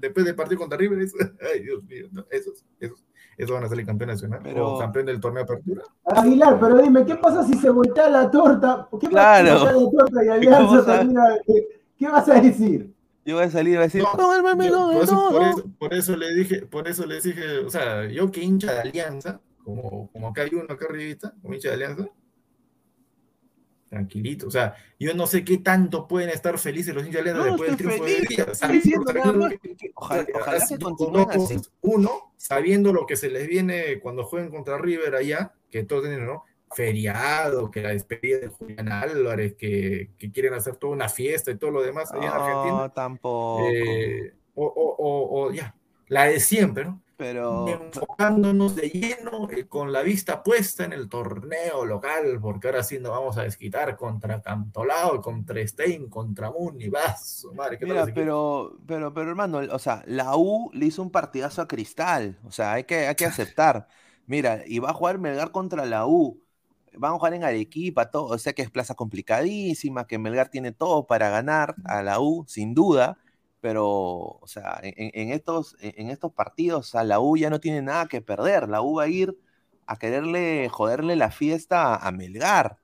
después 0.00 0.24
del 0.26 0.34
partido 0.34 0.58
contra 0.58 0.76
River. 0.78 1.00
eso- 1.00 1.16
ay, 1.54 1.62
Dios 1.62 1.82
mío, 1.84 2.06
no, 2.12 2.26
esos, 2.30 2.64
esos, 2.80 3.02
esos 3.42 3.50
van 3.54 3.64
a 3.64 3.68
salir 3.68 3.86
campeón 3.86 4.10
nacional 4.10 4.40
Pero- 4.42 4.74
o 4.74 4.78
campeón 4.78 5.06
del 5.06 5.20
torneo 5.20 5.44
de 5.44 5.52
apertura. 5.52 5.82
Aguilar, 6.04 6.58
pero 6.60 6.78
dime, 6.78 7.04
¿qué 7.04 7.14
pasa 7.16 7.42
si 7.44 7.54
se 7.54 7.70
voltea 7.70 8.08
la 8.10 8.30
torta? 8.30 8.88
¿Qué 9.00 9.08
Claro. 9.08 9.48
pasa 9.60 9.60
si 9.60 9.66
se 9.68 9.74
voltea 9.74 10.04
la 10.04 10.10
torta 10.10 10.22
y 10.22 10.26
¿Cómo 10.26 10.34
Alianza 10.34 10.86
termina? 10.98 11.22
¿Qué, 11.98 12.08
vas 12.08 12.28
a 12.28 12.40
decir? 12.40 12.94
Yo 13.24 13.36
voy 13.36 13.44
a 13.44 13.50
salir 13.50 13.74
y 13.74 13.76
voy 13.76 13.82
a 13.82 13.86
decir, 13.86 14.02
No, 14.02 14.12
"Con 14.12 14.36
el 14.36 14.42
meme, 14.42 14.68
Yo- 14.68 14.76
no, 14.78 14.92
por, 14.92 15.02
eso, 15.04 15.14
no, 15.14 15.30
por 15.30 15.42
no". 15.42 15.50
eso- 15.50 15.64
por 15.78 15.94
eso 15.94 16.16
le 16.16 16.34
dije, 16.34 16.66
por 16.66 16.88
eso 16.88 17.06
les 17.06 17.22
dije, 17.22 17.58
o 17.58 17.70
sea, 17.70 18.06
yo 18.08 18.30
que 18.30 18.42
hincha 18.42 18.72
de 18.72 18.80
Alianza, 18.80 19.40
como, 19.64 20.08
como 20.12 20.28
acá 20.28 20.42
hay 20.42 20.50
uno 20.54 20.64
acá 20.68 20.86
arribita, 20.88 21.34
como 21.42 21.54
hincha 21.54 21.68
de 21.68 21.74
Alianza, 21.74 22.08
tranquilito, 23.90 24.46
o 24.46 24.50
sea, 24.50 24.74
yo 24.98 25.12
no 25.14 25.26
sé 25.26 25.44
qué 25.44 25.58
tanto 25.58 26.06
pueden 26.08 26.30
estar 26.30 26.56
felices 26.58 26.94
los 26.94 27.04
hinchas 27.04 27.24
de 27.24 27.30
Alianza 27.32 27.40
No, 27.50 27.56
después 27.56 27.68
del 27.70 27.76
triunfo 27.76 28.04
de 28.04 28.10
feliz, 28.12 28.28
que 28.28 29.90
ojalá- 29.94 30.26
ojalá 30.32 30.58
continúen 30.80 31.30
así. 31.30 31.56
Uno, 31.82 32.32
sabiendo 32.36 32.92
lo 32.92 33.04
que 33.04 33.16
se 33.16 33.28
les 33.28 33.46
viene 33.48 33.98
cuando 34.00 34.24
jueguen 34.24 34.50
contra 34.50 34.78
River 34.78 35.14
allá, 35.16 35.52
que 35.70 35.82
todos 35.84 36.04
tienen, 36.04 36.24
¿no? 36.24 36.44
Feriado, 36.72 37.70
que 37.70 37.82
la 37.82 37.90
despedida 37.90 38.38
de 38.38 38.46
Julián 38.48 38.92
Álvarez, 38.92 39.54
que, 39.56 40.10
que 40.16 40.30
quieren 40.30 40.54
hacer 40.54 40.76
toda 40.76 40.92
una 40.92 41.08
fiesta 41.08 41.50
y 41.50 41.56
todo 41.56 41.72
lo 41.72 41.82
demás 41.82 42.12
allá 42.12 42.26
en 42.26 42.32
Argentina. 42.32 42.78
No, 42.78 42.90
tampoco. 42.92 43.66
Eh, 43.68 44.34
o, 44.54 44.64
o- 44.66 44.96
o- 44.98 45.46
o 45.46 45.52
ya, 45.52 45.74
la 46.06 46.24
de 46.26 46.38
siempre, 46.38 46.84
¿no? 46.84 47.02
Pero, 47.20 47.68
Enfocándonos 47.68 48.74
de 48.74 48.88
lleno 48.88 49.46
eh, 49.50 49.68
con 49.68 49.92
la 49.92 50.00
vista 50.00 50.42
puesta 50.42 50.86
en 50.86 50.94
el 50.94 51.10
torneo 51.10 51.84
local, 51.84 52.38
porque 52.40 52.68
ahora 52.68 52.82
sí 52.82 52.98
nos 52.98 53.10
vamos 53.10 53.36
a 53.36 53.42
desquitar 53.42 53.94
contra 53.94 54.40
Cantolao, 54.40 55.20
contra 55.20 55.60
Stein, 55.68 56.08
contra 56.08 56.50
Muni, 56.50 56.88
vas, 56.88 57.46
madre, 57.54 57.78
¿qué 57.78 57.84
mira, 57.84 58.06
pero, 58.06 58.78
pero, 58.86 59.12
pero 59.12 59.28
hermano, 59.28 59.58
o 59.70 59.78
sea, 59.78 60.02
la 60.06 60.34
U 60.38 60.70
le 60.72 60.86
hizo 60.86 61.02
un 61.02 61.10
partidazo 61.10 61.60
a 61.60 61.68
Cristal, 61.68 62.38
o 62.44 62.50
sea, 62.50 62.72
hay 62.72 62.84
que, 62.84 63.06
hay 63.06 63.14
que 63.14 63.26
aceptar. 63.26 63.86
Mira, 64.26 64.62
y 64.66 64.78
va 64.78 64.88
a 64.88 64.94
jugar 64.94 65.18
Melgar 65.18 65.50
contra 65.50 65.84
la 65.84 66.06
U. 66.06 66.42
Van 66.94 67.12
a 67.12 67.16
jugar 67.16 67.34
en 67.34 67.44
Arequipa, 67.44 68.10
todo, 68.10 68.28
o 68.28 68.38
sea 68.38 68.54
que 68.54 68.62
es 68.62 68.70
plaza 68.70 68.94
complicadísima, 68.94 70.06
que 70.06 70.18
Melgar 70.18 70.48
tiene 70.48 70.72
todo 70.72 71.06
para 71.06 71.28
ganar 71.28 71.74
a 71.84 72.02
la 72.02 72.18
U, 72.18 72.46
sin 72.48 72.72
duda, 72.72 73.18
pero, 73.60 73.86
o 74.40 74.46
sea, 74.46 74.80
en, 74.82 75.30
estos, 75.32 75.76
en 75.80 76.10
estos 76.10 76.32
partidos, 76.32 76.88
o 76.88 76.90
sea, 76.90 77.04
la 77.04 77.20
U 77.20 77.36
ya 77.36 77.50
no 77.50 77.60
tiene 77.60 77.82
nada 77.82 78.06
que 78.06 78.20
perder, 78.22 78.68
la 78.68 78.82
U 78.82 78.96
va 78.96 79.04
a 79.04 79.08
ir 79.08 79.36
a 79.86 79.96
quererle 79.96 80.68
joderle 80.70 81.16
la 81.16 81.30
fiesta 81.30 81.96
a 81.96 82.12
Melgar. 82.12 82.78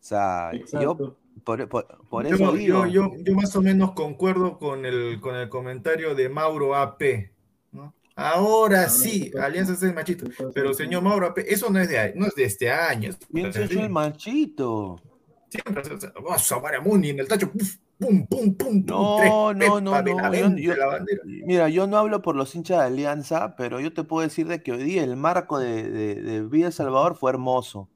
O 0.00 0.04
sea, 0.08 0.50
yo 0.80 1.16
por, 1.44 1.68
por- 1.68 1.86
por 2.08 2.26
Yo, 2.26 2.34
eso 2.34 2.44
yo, 2.44 2.52
digo. 2.52 2.86
yo, 2.86 3.12
yo 3.18 3.34
más 3.34 3.54
o 3.56 3.62
menos 3.62 3.92
concuerdo 3.92 4.58
con 4.58 4.86
el, 4.86 5.20
con 5.20 5.36
el 5.36 5.48
comentario 5.48 6.14
de 6.14 6.28
Mauro 6.28 6.74
AP. 6.74 7.30
¿no? 7.72 7.94
Ahora 8.14 8.88
sí, 8.88 9.30
Alianza 9.40 9.74
es 9.74 9.82
el 9.82 9.94
machito. 9.94 10.26
Pero 10.54 10.72
señor 10.74 11.02
Mauro 11.02 11.26
AP, 11.26 11.38
eso 11.46 11.70
no 11.70 11.78
es 11.78 11.88
de, 11.88 12.14
no 12.14 12.26
es 12.26 12.34
de 12.34 12.44
este 12.44 12.70
año. 12.70 13.10
es 13.10 13.18
¿Quién 13.30 13.52
se 13.52 13.64
echó 13.64 13.80
el 13.80 13.90
machito? 13.90 15.00
Siempre, 15.48 15.82
o 15.94 16.00
sea, 16.00 16.12
vamos 16.14 16.32
a 16.32 16.38
Samara 16.38 16.80
Muni 16.80 17.10
en 17.10 17.20
el 17.20 17.28
tacho, 17.28 17.50
puf, 17.52 17.76
pum, 17.98 18.26
pum, 18.26 18.54
pum, 18.56 18.84
pum, 18.84 18.84
No, 18.84 19.16
tres, 19.16 19.32
no, 19.54 19.80
no, 19.80 20.02
no. 20.02 20.16
Benavente, 20.16 20.62
yo- 20.62 20.74
yo- 20.74 20.80
la 20.80 20.86
bandera. 20.86 21.22
mira, 21.24 21.68
yo 21.68 21.86
no 21.86 21.98
hablo 21.98 22.22
por 22.22 22.36
los 22.36 22.54
hinchas 22.54 22.78
de 22.78 22.84
Alianza, 22.84 23.56
pero 23.56 23.80
yo 23.80 23.92
te 23.92 24.04
puedo 24.04 24.22
decir 24.22 24.46
de 24.48 24.62
que 24.62 24.72
hoy 24.72 24.82
día 24.84 25.02
el 25.04 25.16
marco 25.16 25.58
de, 25.58 25.90
de, 25.90 26.72
Salvador 26.72 27.16
fue 27.16 27.30
hermoso. 27.30 27.88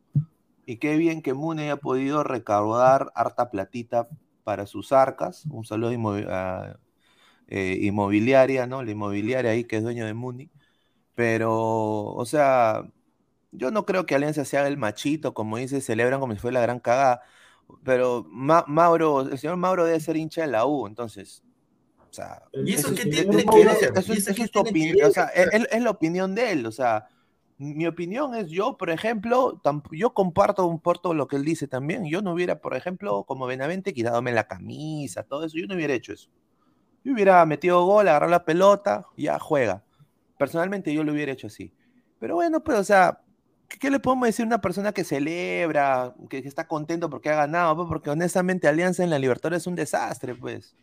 Y 0.67 0.77
qué 0.79 0.97
bien 0.97 1.23
que 1.23 1.35
Mune 1.35 1.65
haya 1.65 1.77
podido 1.77 2.23
recaudar 2.25 3.13
harta 3.15 3.51
platita 3.51 4.09
para 4.45 4.67
sus 4.67 4.93
arcas. 4.93 5.45
Un 5.47 5.65
saludo 5.65 5.93
inmovi- 5.93 6.27
a, 6.29 6.79
eh, 7.49 7.79
inmobiliaria, 7.83 8.67
¿no? 8.67 8.83
La 8.83 8.91
inmobiliaria 8.93 9.53
ahí 9.53 9.65
que 9.65 9.77
es 9.77 9.83
dueño 9.83 10.07
de 10.07 10.15
Muni. 10.15 10.51
Pero, 11.15 11.53
o 12.15 12.25
sea, 12.27 12.85
yo 13.53 13.71
no 13.71 13.85
creo 13.87 14.07
que 14.07 14.15
Alianza 14.15 14.45
se 14.45 14.59
haga 14.59 14.69
el 14.69 14.79
machito, 14.79 15.35
como 15.35 15.57
dice, 15.59 15.81
celebran 15.81 16.21
como 16.21 16.33
si 16.35 16.39
fuera 16.41 16.55
la 16.61 16.67
gran 16.67 16.81
cagada. 16.81 17.23
Pero 17.85 18.25
Ma- 18.29 18.64
Mauro, 18.66 19.21
el 19.23 19.39
señor 19.39 19.57
Mauro 19.57 19.85
debe 19.85 20.01
ser 20.01 20.16
hincha 20.16 20.43
de 20.43 20.49
la 20.49 20.66
U, 20.66 20.87
entonces. 20.87 21.43
O 22.11 22.12
sea, 22.12 22.43
¿Y 22.53 22.73
eso 22.73 22.89
qué 22.95 23.03
es- 23.03 23.11
tiene 23.11 23.31
opinión, 24.57 25.12
ver? 25.14 25.66
es, 25.71 25.83
la 25.83 25.91
opinión 25.91 26.35
de 26.35 26.53
él, 26.53 26.66
o 26.66 26.73
sea, 26.73 27.09
mi 27.57 27.87
opinión 27.87 28.35
es 28.35 28.49
yo, 28.51 28.77
por 28.77 28.91
ejemplo, 28.91 29.61
yo 29.93 30.12
comparto 30.14 30.66
un 30.66 30.81
poco 30.81 31.14
lo 31.14 31.29
que 31.29 31.37
él 31.37 31.45
dice 31.45 31.68
también, 31.68 32.07
yo 32.07 32.21
no 32.23 32.33
hubiera, 32.33 32.61
por 32.61 32.75
ejemplo, 32.75 33.25
como 33.25 33.47
Benavente, 33.47 33.93
quitándome 33.95 34.33
la 34.33 34.45
camisa, 34.49 35.23
todo 35.23 35.45
eso, 35.45 35.57
yo 35.59 35.66
no 35.66 35.75
hubiera 35.75 35.95
hecho 35.95 36.12
eso. 36.12 36.31
Yo 37.05 37.12
hubiera 37.12 37.45
metido 37.47 37.85
gol, 37.85 38.09
agarrado 38.09 38.31
la 38.31 38.45
pelota, 38.45 39.07
ya 39.16 39.39
juega. 39.39 39.85
Personalmente 40.37 40.93
yo 40.93 41.05
lo 41.05 41.12
hubiera 41.12 41.33
hecho 41.33 41.47
así. 41.47 41.73
Pero 42.18 42.35
bueno, 42.35 42.61
pues, 42.64 42.79
o 42.79 42.85
sea, 42.85 43.21
¿qué, 43.79 43.91
le 43.91 44.01
podemos 44.01 44.27
decir 44.27 44.45
a 44.45 44.47
una 44.47 44.61
persona 44.61 44.93
que 44.93 45.05
celebra, 45.05 46.14
que, 46.29 46.39
está 46.39 46.66
contento 46.68 47.09
porque 47.11 47.31
ha 47.31 47.37
ganado? 47.37 47.77
Pues, 47.77 47.89
porque 47.89 48.11
honestamente 48.11 48.68
Alianza 48.68 49.05
en 49.05 49.11
la 49.11 49.18
Libertadores 49.18 49.62
es 49.62 49.66
un 49.66 49.75
desastre, 49.77 50.35
pues. 50.35 50.77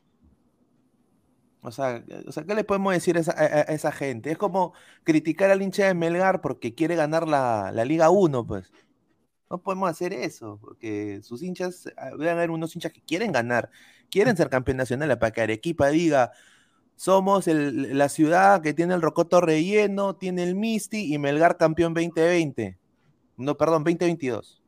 O 1.61 1.71
sea, 1.71 2.03
o 2.27 2.31
sea, 2.31 2.43
¿qué 2.45 2.55
le 2.55 2.63
podemos 2.63 2.93
decir 2.93 3.17
a 3.17 3.19
esa, 3.21 3.31
a- 3.33 3.43
a 3.71 3.73
esa 3.73 3.91
gente? 3.91 4.31
Es 4.31 4.37
como 4.37 4.73
criticar 5.03 5.49
al 5.51 5.61
hincha 5.61 5.85
de 5.87 5.93
Melgar 5.93 6.39
porque 6.41 6.73
quiere 6.75 6.95
ganar 6.95 7.27
la, 7.27 7.71
la 7.73 7.83
Liga 7.85 8.09
1, 8.09 8.45
pues. 8.45 8.71
No 9.49 9.61
podemos 9.61 9.89
hacer 9.89 10.13
eso, 10.13 10.59
porque 10.61 11.21
sus 11.23 11.41
hinchas, 11.43 11.87
ah, 11.97 12.11
deben 12.11 12.29
haber 12.37 12.51
unos 12.51 12.75
hinchas 12.75 12.91
que 12.93 13.01
quieren 13.01 13.31
ganar, 13.31 13.69
quieren 14.11 14.35
ser 14.37 14.49
campeón 14.49 14.77
nacional, 14.77 15.17
para 15.19 15.31
que 15.31 15.41
Arequipa 15.41 15.87
diga, 15.89 16.33
somos 16.97 17.47
el- 17.47 17.95
la 17.97 18.09
ciudad 18.09 18.61
que 18.61 18.73
tiene 18.73 18.95
el 18.95 19.01
rocoto 19.03 19.39
relleno, 19.39 20.15
tiene 20.15 20.43
el 20.43 20.55
Misti 20.55 21.13
y 21.13 21.17
Melgar 21.19 21.55
campeón 21.55 21.93
2020. 21.93 22.77
No, 23.37 23.55
perdón, 23.55 23.83
2022. 23.83 24.61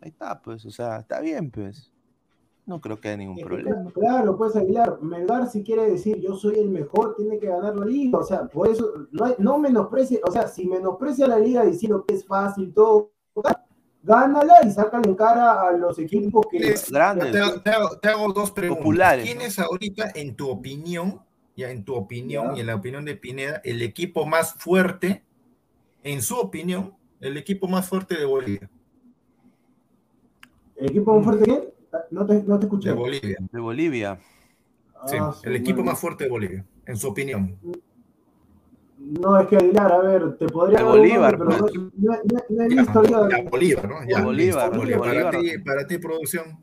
Ahí 0.00 0.08
está, 0.08 0.40
pues, 0.40 0.64
o 0.64 0.70
sea, 0.70 0.98
está 0.98 1.20
bien, 1.20 1.50
pues. 1.50 1.92
no 2.64 2.80
creo 2.80 2.98
que 2.98 3.06
haya 3.08 3.18
ningún 3.18 3.36
que, 3.36 3.44
problema. 3.44 3.92
Claro, 3.92 4.36
pues 4.36 4.56
Aguilar, 4.56 5.00
Melgar 5.00 5.48
si 5.48 5.62
quiere 5.62 5.88
decir 5.88 6.18
yo 6.18 6.34
soy 6.34 6.58
el 6.58 6.68
mejor, 6.68 7.14
tiene 7.14 7.38
que 7.38 7.46
ganar 7.46 7.76
la 7.76 7.86
liga, 7.86 8.18
o 8.18 8.24
sea, 8.24 8.46
por 8.48 8.66
eso 8.68 9.06
no, 9.12 9.24
hay- 9.24 9.36
no 9.38 9.56
menosprecie, 9.58 10.20
o 10.26 10.32
sea, 10.32 10.48
si 10.48 10.66
menosprecia 10.66 11.28
la 11.28 11.38
liga 11.38 11.64
diciendo 11.64 12.04
que 12.04 12.14
es 12.14 12.26
fácil 12.26 12.74
todo, 12.74 13.12
gánala 14.06 14.54
y 14.64 14.70
sácale 14.70 15.08
en 15.08 15.14
cara 15.16 15.68
a 15.68 15.72
los 15.72 15.98
equipos 15.98 16.46
que 16.50 16.58
Te, 16.60 16.98
hago- 16.98 17.60
te 17.62 17.70
hago, 17.70 17.98
te 17.98 18.08
hago 18.08 18.32
dos 18.32 18.50
preguntas. 18.52 18.78
Populares, 18.82 19.24
¿Quién 19.24 19.40
es 19.40 19.58
ahorita, 19.58 20.12
en 20.14 20.36
tu 20.36 20.48
opinión, 20.48 21.20
ya 21.56 21.70
en 21.70 21.84
tu 21.84 21.94
opinión 21.94 22.50
Ya. 22.50 22.56
y 22.56 22.60
en 22.60 22.66
la 22.66 22.76
opinión 22.76 23.04
de 23.04 23.16
Pineda, 23.16 23.60
el 23.64 23.82
equipo 23.82 24.24
más 24.24 24.54
fuerte, 24.54 25.24
en 26.04 26.22
su 26.22 26.36
opinión, 26.36 26.94
el 27.20 27.36
equipo 27.36 27.66
más 27.66 27.88
fuerte 27.88 28.16
de 28.16 28.24
Bolivia? 28.24 28.70
¿El 30.76 30.86
equipo 30.90 31.14
más 31.16 31.24
fuerte 31.24 31.44
quién? 31.44 31.64
No 32.10 32.26
te, 32.26 32.42
no 32.42 32.58
te 32.58 32.66
escuché. 32.66 32.88
De 32.90 32.94
Bolivia. 32.94 33.36
De 33.50 33.60
Bolivia. 33.60 34.18
Sí, 35.06 35.16
Ah, 35.18 35.34
el 35.42 35.56
equipo 35.56 35.82
más 35.82 35.98
fuerte 35.98 36.24
de 36.24 36.30
Bolivia, 36.30 36.64
en 36.86 36.96
su 36.96 37.08
opinión. 37.08 37.58
No, 39.08 39.38
es 39.38 39.46
que 39.46 39.56
Aguilar, 39.56 39.92
a 39.92 39.98
ver, 39.98 40.36
te 40.36 40.46
podría 40.48 40.78
De 40.78 40.84
Bolívar, 40.84 41.38
nombre, 41.38 41.58
pero 41.60 41.68
no, 41.72 41.90
no- 41.94 42.12
no- 42.24 42.44
no 42.48 42.62
he 42.64 42.68
Ya, 42.68 42.82
visto 42.82 43.02
ya, 43.04 43.42
Bolívar, 43.50 43.88
¿no? 43.88 44.08
Ya, 44.08 44.24
Bolívar, 44.24 44.64
listo, 44.72 44.78
Bolívar. 44.98 45.22
Para 45.22 45.40
ti, 45.40 45.58
para 45.64 45.86
ti, 45.86 45.98
producción. 45.98 46.58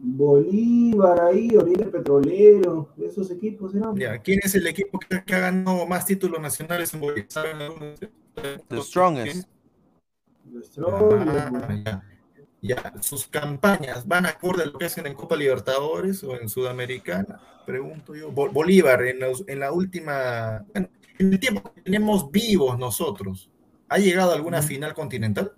Bolívar 0.00 1.20
ahí, 1.22 1.56
Oriente 1.56 1.86
Petrolero, 1.86 2.90
esos 3.04 3.30
equipos 3.32 3.74
eran. 3.74 3.96
Ya, 3.96 4.16
¿quién 4.18 4.38
es 4.44 4.54
el 4.54 4.66
equipo 4.68 4.98
que, 5.00 5.24
que 5.24 5.34
ha 5.34 5.40
ganado 5.40 5.86
más 5.86 6.06
títulos 6.06 6.40
nacionales 6.40 6.94
en 6.94 7.00
Bolivia? 7.00 7.26
¿Saben 7.28 7.56
algunos? 7.56 7.98
The 8.68 8.82
strongest. 8.82 9.48
Ah, 10.80 11.68
ya. 11.84 12.02
Ya, 12.60 12.92
sus 13.00 13.26
campañas 13.28 14.06
van 14.06 14.26
acorde 14.26 14.64
a 14.64 14.66
lo 14.66 14.78
que 14.78 14.86
hacen 14.86 15.06
en 15.06 15.14
Copa 15.14 15.36
Libertadores 15.36 16.24
o 16.24 16.36
en 16.36 16.48
Sudamericana, 16.48 17.40
pregunto 17.64 18.16
yo. 18.16 18.32
Bo- 18.32 18.50
Bolívar, 18.50 19.02
en, 19.04 19.20
los- 19.20 19.44
en 19.46 19.60
la 19.60 19.70
última, 19.72 20.64
bueno, 20.72 20.88
en 21.18 21.32
el 21.32 21.40
tiempo 21.40 21.72
que 21.74 21.82
tenemos 21.82 22.30
vivos 22.30 22.78
nosotros, 22.78 23.50
¿ha 23.88 23.98
llegado 23.98 24.32
a 24.32 24.34
alguna 24.34 24.62
final 24.62 24.94
continental? 24.94 25.52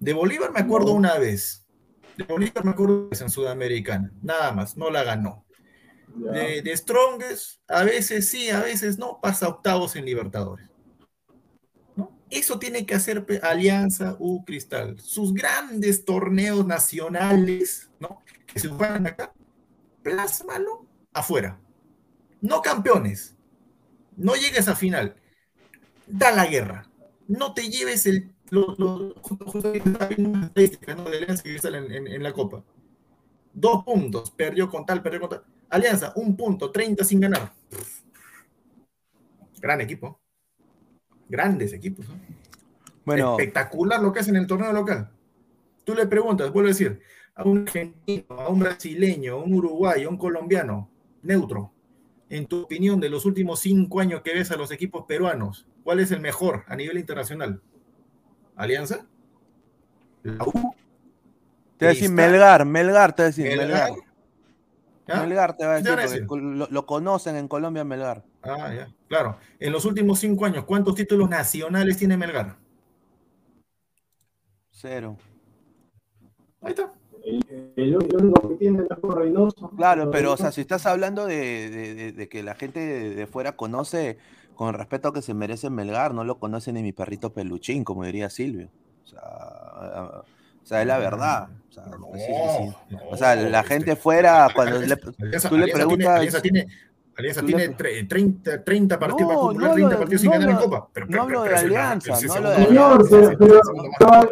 De 0.00 0.12
Bolívar 0.12 0.52
me 0.52 0.60
acuerdo 0.60 0.92
una 0.92 1.18
vez. 1.18 1.66
De 2.16 2.24
Bolívar 2.24 2.64
me 2.64 2.72
acuerdo 2.72 3.00
una 3.00 3.08
vez 3.10 3.20
en 3.20 3.30
Sudamericana, 3.30 4.12
nada 4.22 4.52
más, 4.52 4.76
no 4.76 4.90
la 4.90 5.04
ganó. 5.04 5.44
De, 6.14 6.60
de 6.60 6.76
Strongest, 6.76 7.60
a 7.68 7.84
veces 7.84 8.28
sí, 8.28 8.50
a 8.50 8.60
veces 8.60 8.98
no, 8.98 9.18
pasa 9.22 9.48
octavos 9.48 9.96
en 9.96 10.04
Libertadores. 10.04 10.68
¿no? 11.96 12.18
Eso 12.28 12.58
tiene 12.58 12.84
que 12.84 12.94
hacer 12.94 13.24
Alianza 13.42 14.16
U 14.18 14.44
Cristal. 14.44 14.98
Sus 15.00 15.32
grandes 15.32 16.04
torneos 16.04 16.66
nacionales, 16.66 17.90
¿no? 17.98 18.22
Que 18.46 18.60
se 18.60 18.68
juegan 18.68 19.06
acá, 19.06 19.32
plásmalo 20.02 20.86
afuera. 21.14 21.58
No 22.42 22.60
campeones. 22.60 23.36
No 24.16 24.34
llegues 24.34 24.68
a 24.68 24.76
final. 24.76 25.14
Da 26.06 26.32
la 26.32 26.46
guerra. 26.46 26.88
No 27.28 27.54
te 27.54 27.68
lleves 27.68 28.06
el. 28.06 28.32
Lo, 28.50 28.74
lo- 28.76 29.14
justo- 29.22 29.46
justo 29.46 29.72
estaba 29.72 30.06
viendo 30.08 30.30
una 30.30 30.46
estadística, 30.46 30.94
¿no? 30.94 31.04
de 31.04 31.16
Alianza 31.18 31.42
y 31.46 31.50
Cristal 31.50 31.74
en, 31.76 31.92
en- 31.92 32.06
en 32.08 32.22
la 32.22 32.32
Copa. 32.32 32.62
Dos 33.54 33.84
puntos, 33.84 34.30
perdió 34.30 34.68
con 34.68 34.84
tal, 34.84 35.02
perdió 35.02 35.20
con 35.20 35.30
tal. 35.30 35.44
Alianza, 35.70 36.12
un 36.16 36.36
punto, 36.36 36.70
30 36.70 37.02
sin 37.04 37.20
ganar. 37.20 37.52
Gran 39.60 39.80
equipo. 39.80 40.20
Grandes 41.28 41.72
equipos. 41.72 42.08
¿no? 42.08 42.14
Bueno, 43.04 43.32
Espectacular 43.38 44.00
lo 44.00 44.12
que 44.12 44.20
hacen 44.20 44.36
en 44.36 44.42
el 44.42 44.46
torneo 44.48 44.72
local. 44.72 45.10
Tú 45.84 45.94
le 45.94 46.06
preguntas, 46.06 46.52
vuelvo 46.52 46.68
a 46.68 46.72
decir, 46.72 47.00
a 47.34 47.44
un 47.44 47.62
argentino, 47.62 48.24
a 48.28 48.48
un 48.48 48.60
brasileño, 48.60 49.34
a 49.34 49.36
un 49.42 49.54
uruguayo, 49.54 50.08
a 50.08 50.10
un 50.10 50.18
colombiano, 50.18 50.90
neutro, 51.22 51.72
en 52.32 52.46
tu 52.46 52.62
opinión, 52.62 52.98
de 52.98 53.10
los 53.10 53.26
últimos 53.26 53.60
cinco 53.60 54.00
años 54.00 54.22
que 54.22 54.32
ves 54.32 54.50
a 54.50 54.56
los 54.56 54.72
equipos 54.72 55.04
peruanos, 55.06 55.66
¿cuál 55.84 56.00
es 56.00 56.10
el 56.12 56.20
mejor 56.20 56.64
a 56.66 56.74
nivel 56.76 56.96
internacional? 56.96 57.60
¿Alianza? 58.56 59.06
¿La 60.22 60.42
U? 60.44 60.74
te 61.76 61.84
va 61.84 61.90
a 61.90 61.94
decir. 61.94 62.10
Melgar, 62.10 62.64
Melgar 62.64 63.14
te 63.14 63.22
va 63.22 63.26
a 63.26 63.30
decir 63.30 63.44
¿Melgar? 63.44 63.68
Melgar. 63.68 63.92
¿Ah? 65.08 65.20
Melgar 65.20 65.56
te 65.58 65.66
va 65.66 65.74
a 65.74 65.82
¿Qué 65.82 65.90
te 65.90 65.96
decir, 65.96 66.26
lo 66.26 66.86
conocen 66.86 67.36
en 67.36 67.48
Colombia 67.48 67.84
Melgar. 67.84 68.24
Ah, 68.42 68.72
ya, 68.74 68.90
claro. 69.08 69.36
En 69.60 69.70
los 69.70 69.84
últimos 69.84 70.18
cinco 70.18 70.46
años, 70.46 70.64
¿cuántos 70.64 70.94
títulos 70.94 71.28
nacionales 71.28 71.98
tiene 71.98 72.16
Melgar? 72.16 72.56
Cero. 74.70 75.18
Ahí 76.62 76.70
está. 76.70 76.94
El, 77.24 77.72
el 77.76 77.96
único 77.96 78.48
que 78.48 78.54
tiene 78.56 78.82
es 78.82 78.88
Reynoso. 79.02 79.70
Claro, 79.76 80.10
pero 80.10 80.32
o 80.32 80.36
sea, 80.36 80.52
si 80.52 80.60
estás 80.62 80.86
hablando 80.86 81.26
de, 81.26 81.70
de- 81.70 81.94
de- 81.94 82.12
de 82.12 82.28
que 82.28 82.42
la 82.42 82.54
gente 82.54 82.80
de, 82.80 83.26
fuera 83.26 83.56
conoce 83.56 84.18
con 84.54 84.68
el 84.68 84.74
respeto 84.74 85.12
que 85.12 85.22
se 85.22 85.34
merece 85.34 85.70
Melgar, 85.70 86.14
no 86.14 86.24
lo 86.24 86.38
conoce 86.38 86.72
ni 86.72 86.82
mi 86.82 86.92
perrito 86.92 87.32
peluchín, 87.32 87.84
como 87.84 88.04
diría 88.04 88.28
Silvio. 88.30 88.68
O 89.04 89.06
sea, 89.06 89.20
o 89.22 90.66
sea, 90.66 90.80
es 90.82 90.86
la 90.86 90.98
verdad. 90.98 91.48
O 91.70 91.72
sea, 91.72 91.84
sí, 91.84 92.20
sí, 92.20 92.74
sí. 92.90 92.94
No, 92.94 92.98
O 93.10 93.16
sea, 93.16 93.34
no, 93.36 93.48
la 93.48 93.60
este, 93.60 93.74
gente 93.74 93.96
fuera, 93.96 94.48
cuando 94.54 94.78
le, 94.80 94.94
Alianza, 95.18 95.48
tú 95.48 95.56
le 95.56 95.64
Alianza 95.64 95.64
tiene, 95.64 95.72
preguntas... 95.72 96.08
Alianza 96.18 96.42
tiene, 96.42 96.66
Alianza 97.22 97.42
tiene 97.46 97.68
le- 97.68 97.76
tre- 97.76 98.08
30, 98.08 98.64
30 98.64 98.98
partidos, 98.98 99.30
va 99.30 99.32
a 99.32 99.36
No, 99.36 99.42
acumular 99.48 99.68
no 99.70 99.74
30 99.74 99.86
hablo- 99.94 99.98
partidos 99.98 100.20
sin 100.22 100.30
ganar 100.30 100.50
en 100.50 100.56
Copa. 100.56 100.88
Pero, 100.92 101.06
no 101.06 101.10
pero- 101.12 101.22
hablo 101.22 101.42
de 101.42 101.54
Alianza, 101.56 102.10
no 102.10 102.16
segundo 102.16 102.36
hablo 102.38 102.50
de 102.50 102.56
más 102.58 102.66
Señor, 102.68 103.08
grande, 103.10 103.36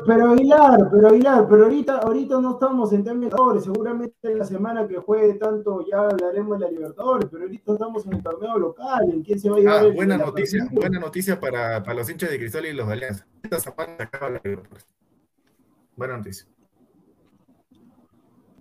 pero, 0.06 0.30
Aguilar, 0.32 0.88
pero 0.90 1.08
Aguilar, 1.08 1.46
pero 1.48 1.62
ahorita, 1.64 1.98
ahorita 1.98 2.40
no 2.40 2.52
estamos 2.52 2.92
en 2.92 3.04
temas 3.04 3.14
de 3.14 3.20
Libertadores, 3.26 3.64
seguramente 3.64 4.14
en 4.22 4.38
la 4.38 4.44
semana 4.44 4.86
que 4.88 4.96
juegue 4.98 5.34
tanto 5.34 5.84
ya 5.90 6.00
hablaremos 6.00 6.58
de 6.58 6.64
la 6.66 6.70
Libertadores, 6.72 7.28
pero 7.30 7.44
ahorita 7.44 7.72
estamos 7.72 8.06
en 8.06 8.12
el 8.14 8.22
torneo 8.22 8.58
local, 8.58 9.10
¿en 9.12 9.22
quién 9.22 9.38
se 9.40 9.50
va 9.50 9.56
a 9.56 9.60
llevar 9.60 9.74
Ah, 9.82 9.86
el- 9.86 9.92
buena 9.94 10.16
noticia, 10.18 10.60
partida? 10.60 10.80
buena 10.80 10.98
noticia 11.00 11.40
para, 11.40 11.82
para 11.82 11.94
los 11.98 12.10
hinchas 12.10 12.30
de 12.30 12.38
Cristal 12.38 12.66
y 12.66 12.72
los 12.72 12.86
de 12.86 12.92
Alianza. 12.92 13.26
Esta 13.42 13.60
semana 13.60 13.96
se 13.96 14.02
acaba 14.02 14.30
la 14.30 14.40
Libertadores. 14.44 14.86
Buena 15.96 16.16
noticia. 16.16 16.46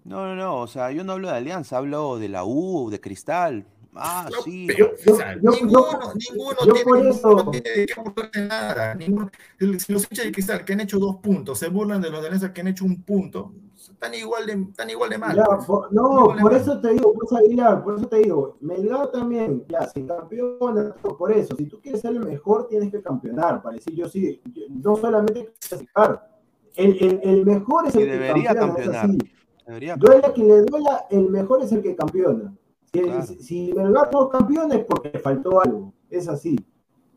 No, 0.06 0.26
no, 0.26 0.36
no, 0.36 0.58
o 0.62 0.68
sea, 0.68 0.92
yo 0.92 1.04
no 1.04 1.12
hablo 1.14 1.28
de 1.28 1.36
Alianza, 1.36 1.78
hablo 1.78 2.18
de 2.18 2.30
la 2.30 2.44
U, 2.44 2.90
de 2.90 3.00
Cristal. 3.00 3.66
Ah, 3.96 4.30
No, 4.32 4.42
sí. 4.44 4.66
pero, 4.68 4.96
yo- 5.04 5.14
o 5.14 5.16
sea, 5.18 5.36
yo- 5.42 5.52
ninguno, 5.52 5.88
yo- 5.92 6.14
ninguno 6.32 6.58
yo 6.66 6.74
tiene, 6.74 6.84
por 6.84 6.98
ninguno 6.98 7.10
eso- 7.12 7.52
tiene 7.52 7.70
de 7.72 7.86
qué 7.88 7.94
burlarse 8.02 8.48
nada. 8.48 8.96
Ninguno- 8.96 9.32
si 9.58 9.94
los 9.94 10.04
hinchas 10.10 10.26
de 10.26 10.32
Cristal 10.32 10.64
que 10.64 10.74
han 10.74 10.80
hecho 10.82 11.00
dos 11.00 11.16
puntos 11.18 11.58
se 11.60 11.70
burlan 11.70 12.00
de 12.02 12.10
los 12.10 12.22
de 12.22 12.28
Alianza 12.28 12.54
que 12.54 12.62
han 12.62 12.68
hecho 12.68 12.86
un 12.86 13.02
punto, 13.04 13.52
están 13.76 14.14
igual 14.14 14.46
de, 14.46 14.54
están 14.54 14.90
igual 14.90 15.10
de 15.10 15.18
mal. 15.18 15.36
Ya, 15.36 15.44
pues. 15.46 15.66
por- 15.66 15.92
no, 15.92 16.04
por 16.26 16.42
mal. 16.42 16.56
eso 16.56 16.80
te 16.80 16.94
digo, 16.94 17.14
pues 17.14 17.34
Aguilar, 17.34 17.84
por 17.84 17.98
eso 17.98 18.08
te 18.08 18.18
digo, 18.18 18.58
Melgar 18.62 19.12
también, 19.12 19.66
ya, 19.68 19.88
si 19.88 20.04
campeona, 20.04 20.94
por 21.18 21.32
eso, 21.32 21.56
si 21.58 21.66
tú 21.66 21.82
quieres 21.82 22.00
ser 22.02 22.12
el 22.12 22.20
mejor, 22.20 22.68
tienes 22.68 22.92
que 22.92 23.02
campeonar, 23.02 23.62
para 23.62 23.76
decir 23.76 23.96
yo 23.96 24.08
sí, 24.08 24.40
yo- 24.54 24.64
no 24.70 24.96
solamente 24.98 25.52
clasificar, 25.60 26.30
el, 26.76 26.96
el, 27.04 27.20
el 27.24 27.46
mejor 27.46 27.88
es 27.88 27.96
Y 27.96 28.02
el 28.02 28.06
que 28.06 28.12
debería 28.12 28.54
campeona, 28.56 28.80
es 28.80 28.86
campeonar. 29.02 29.06
así. 29.06 29.18
Debería 29.66 29.96
Duela 29.98 30.34
quien 30.34 30.48
le 30.48 30.62
duela, 30.62 31.06
el 31.10 31.30
mejor 31.30 31.62
es 31.64 31.72
el 31.72 31.82
que 31.82 31.96
campeona. 31.96 32.54
Si, 32.92 33.00
Claro. 33.02 33.22
si, 33.24 33.44
si 33.44 33.74
Melgar 33.74 34.10
no 34.12 34.30
campeona 34.30 34.76
es 34.76 34.86
porque 34.86 35.10
le 35.14 35.20
faltó 35.20 35.62
algo, 35.62 35.94
es 36.10 36.28
así. 36.28 36.56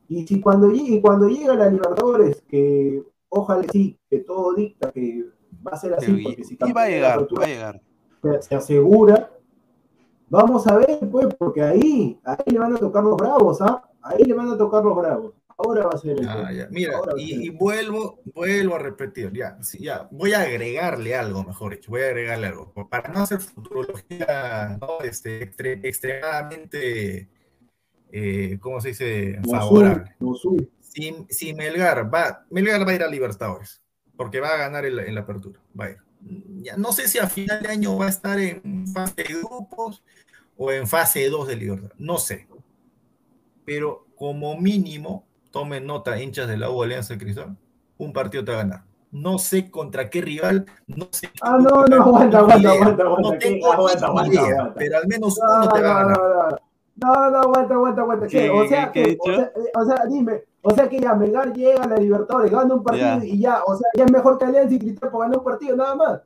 Y 0.08 0.26
si 0.26 0.40
cuando 0.40 0.68
llegue, 0.70 0.96
y 0.96 1.00
cuando 1.00 1.28
llega 1.28 1.54
la 1.54 1.68
Libertadores, 1.70 2.42
que 2.42 3.02
ojalá 3.28 3.64
sí, 3.72 3.98
que 4.10 4.18
todo 4.20 4.52
dicta 4.54 4.92
que 4.92 5.24
va 5.66 5.72
a 5.72 5.76
ser 5.78 5.94
así, 5.94 6.22
porque 6.22 6.44
si 6.44 6.58
y 6.60 6.72
va 6.72 6.82
a 6.82 6.88
llegar, 6.88 7.26
va 7.38 7.44
a 7.44 7.46
llegar. 7.46 7.82
se, 8.22 8.42
se 8.42 8.54
asegura. 8.54 9.30
Vamos 10.28 10.66
a 10.66 10.76
ver, 10.78 10.98
pues, 11.10 11.34
porque 11.38 11.62
ahí, 11.62 12.18
ahí 12.24 12.44
le 12.52 12.58
van 12.58 12.74
a 12.74 12.78
tocar 12.78 13.04
los 13.04 13.16
bravos, 13.16 13.60
¿ah? 13.60 13.82
Ahí 14.02 14.24
le 14.24 14.34
van 14.34 14.48
a 14.50 14.58
tocar 14.58 14.84
los 14.84 14.96
bravos. 14.96 15.34
Ahora 15.58 15.84
va 15.86 15.90
a 15.94 15.98
ser 15.98 16.18
el 16.18 16.28
Ah, 16.28 16.34
tema. 16.36 16.52
ya. 16.52 16.68
Mira, 16.70 17.00
y, 17.16 17.48
vuelvo, 17.50 18.20
vuelvo 18.34 18.74
a 18.74 18.78
repetir, 18.78 19.32
ya, 19.32 19.58
ya, 19.78 20.08
voy 20.10 20.32
a 20.32 20.40
agregarle 20.42 21.14
algo, 21.14 21.44
mejor 21.44 21.74
dicho, 21.74 21.90
voy 21.90 22.02
a 22.02 22.06
agregarle 22.06 22.46
algo, 22.48 22.72
para 22.88 23.12
no 23.12 23.20
hacer 23.20 23.38
futurología, 23.40 24.78
¿no? 24.80 25.00
Este, 25.04 25.50
extre- 25.50 25.80
extremadamente, 25.84 27.28
eh, 28.10 28.58
¿cómo 28.60 28.80
se 28.80 28.88
dice? 28.88 29.40
Favorable. 29.50 30.14
Mosul. 30.18 30.70
Si, 30.80 31.14
si 31.30 31.54
Melgar 31.54 32.12
va, 32.12 32.44
Melgar 32.50 32.86
va 32.86 32.90
a 32.92 32.94
ir 32.94 33.02
a 33.02 33.08
Libertadores, 33.08 33.80
porque 34.16 34.40
va 34.40 34.54
a 34.54 34.58
ganar 34.58 34.84
en 34.84 34.96
la, 34.96 35.02
en 35.04 35.14
la 35.14 35.22
apertura, 35.22 35.60
va 35.78 35.86
a 35.86 35.90
ir. 35.90 35.96
Ya, 36.62 36.76
no 36.76 36.92
sé 36.92 37.08
si 37.08 37.18
a 37.18 37.28
final 37.28 37.62
de 37.62 37.68
año 37.68 37.96
va 37.96 38.06
a 38.06 38.10
estar 38.10 38.38
en 38.38 38.86
fase 38.86 39.14
de 39.24 39.34
grupos 39.34 40.02
o 40.56 40.70
en 40.70 40.86
fase 40.86 41.28
2 41.28 41.48
de 41.48 41.56
Libertadores, 41.56 41.98
no 41.98 42.18
sé. 42.18 42.46
Pero 43.64 44.06
como 44.16 44.56
mínimo, 44.56 45.24
tomen 45.52 45.86
nota, 45.86 46.20
hinchas 46.20 46.48
de 46.48 46.56
la 46.56 46.70
U 46.70 46.82
Alianza 46.82 47.14
de 47.14 47.20
Cristal, 47.20 47.56
un 47.98 48.12
partido 48.12 48.44
te 48.44 48.50
va 48.52 48.58
a 48.58 48.62
ganar. 48.62 48.82
No 49.12 49.38
sé 49.38 49.70
contra 49.70 50.08
qué 50.08 50.22
rival, 50.22 50.64
no 50.86 51.06
sé. 51.12 51.28
qué 51.28 51.38
Ah, 51.42 51.58
no, 51.60 51.84
no, 51.84 52.02
aguanta, 52.02 52.38
aguanta, 52.38 52.70
aguanta, 52.70 53.04
No 53.04 53.10
aguanta. 53.16 53.38
¿qué? 53.38 53.50
tengo 53.50 53.72
Aguanta, 53.72 54.06
aguanta, 54.06 54.32
idea, 54.32 54.42
aguanta. 54.42 54.74
pero 54.74 54.96
al 54.98 55.06
menos 55.06 55.38
No, 55.38 55.44
uno 55.54 55.64
no, 55.64 55.70
te 55.70 55.82
va 55.82 56.00
a 56.00 56.02
no, 56.04 56.08
ganar. 56.08 56.18
no, 56.18 56.50
no. 56.50 56.56
No, 56.94 57.30
no, 57.30 57.38
aguanta, 57.38 57.74
aguanta, 57.74 58.00
aguanta. 58.02 58.26
¿Qué? 58.26 58.38
¿Qué- 58.38 58.50
O 58.50 58.66
sea, 58.68 58.92
que, 58.92 59.02
dicho? 59.04 59.22
o, 59.22 59.34
sea, 59.34 59.44
eh, 59.44 59.70
o 59.74 59.84
sea, 59.84 60.06
dime, 60.08 60.44
o 60.62 60.70
sea 60.74 60.88
que 60.88 61.00
ya 61.00 61.14
Melgar 61.14 61.52
llega 61.52 61.82
a 61.84 61.88
la 61.88 61.96
Libertadores, 61.96 62.50
gana 62.50 62.74
un 62.74 62.82
partido 62.82 63.22
y 63.24 63.38
ya, 63.38 63.62
o 63.66 63.76
sea, 63.76 63.88
ya 63.96 64.04
es 64.04 64.12
mejor 64.12 64.38
que 64.38 64.44
Alianza 64.46 64.74
y 64.74 64.78
Cristal 64.78 65.10
por 65.10 65.20
ganar 65.22 65.38
un 65.38 65.44
partido, 65.44 65.76
nada 65.76 65.94
más. 65.94 66.20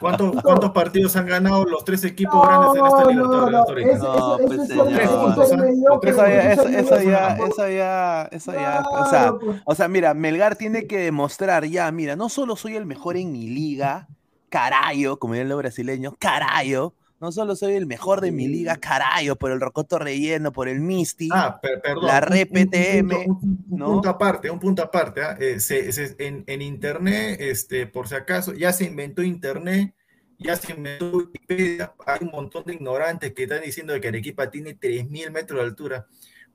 ¿Cuántos, 0.00 0.36
¿Cuántos 0.42 0.70
partidos 0.72 1.16
han 1.16 1.26
ganado 1.26 1.64
los 1.64 1.84
tres 1.84 2.04
equipos 2.04 2.46
grandes 2.46 2.80
en 2.80 2.86
esta 2.86 3.04
Libertadores? 3.10 3.98
No, 3.98 4.38
pues 4.46 4.70
Eso 4.70 6.26
ya, 6.28 6.52
eso 6.52 7.02
ya, 7.02 7.36
eso 7.36 7.68
ya, 7.68 8.28
eso 8.30 8.52
ya, 8.52 8.82
o 8.90 9.06
sea, 9.06 9.34
o 9.64 9.74
sea, 9.74 9.88
mira, 9.88 10.14
Melgar 10.14 10.56
tiene 10.56 10.86
que 10.86 10.98
demostrar 10.98 11.64
ya, 11.64 11.90
mira, 11.90 12.16
no 12.16 12.28
solo 12.28 12.56
soy 12.56 12.76
el 12.76 12.86
mejor 12.86 13.16
en 13.16 13.32
mi 13.32 13.48
liga, 13.48 14.08
carayo, 14.50 15.18
como 15.18 15.34
dirían 15.34 15.48
los 15.48 15.58
brasileños, 15.58 16.14
carayo, 16.18 16.92
no 17.20 17.32
solo 17.32 17.56
soy 17.56 17.74
el 17.74 17.86
mejor 17.86 18.20
de 18.20 18.30
mi 18.30 18.46
liga, 18.46 18.76
carayo, 18.76 19.36
por 19.36 19.50
el 19.50 19.60
rocoto 19.60 19.98
relleno, 19.98 20.52
por 20.52 20.68
el 20.68 20.80
Misty, 20.80 21.28
ah, 21.32 21.58
perdón, 21.60 22.06
la 22.06 22.20
RPTM, 22.20 23.10
un, 23.26 23.38
un, 23.42 23.64
un, 23.70 23.78
¿no? 23.78 23.86
punto 23.86 24.08
aparte, 24.08 24.50
un 24.50 24.60
punto 24.60 24.82
aparte. 24.82 25.22
¿ah? 25.22 25.36
Eh, 25.40 25.60
se, 25.60 25.92
se, 25.92 26.14
en, 26.18 26.44
en, 26.46 26.62
internet, 26.62 27.40
este, 27.40 27.86
por 27.86 28.08
si 28.08 28.14
acaso, 28.14 28.52
ya 28.52 28.72
se 28.72 28.84
inventó 28.84 29.22
internet, 29.22 29.94
ya 30.38 30.56
se 30.56 30.72
inventó 30.72 31.10
Wikipedia, 31.16 31.94
hay 32.06 32.18
un 32.20 32.30
montón 32.30 32.64
de 32.64 32.74
ignorantes 32.74 33.32
que 33.32 33.44
están 33.44 33.62
diciendo 33.62 33.98
que 34.00 34.08
Arequipa 34.08 34.50
tiene 34.50 34.78
3.000 34.78 35.30
metros 35.30 35.60
de 35.60 35.66
altura. 35.66 36.06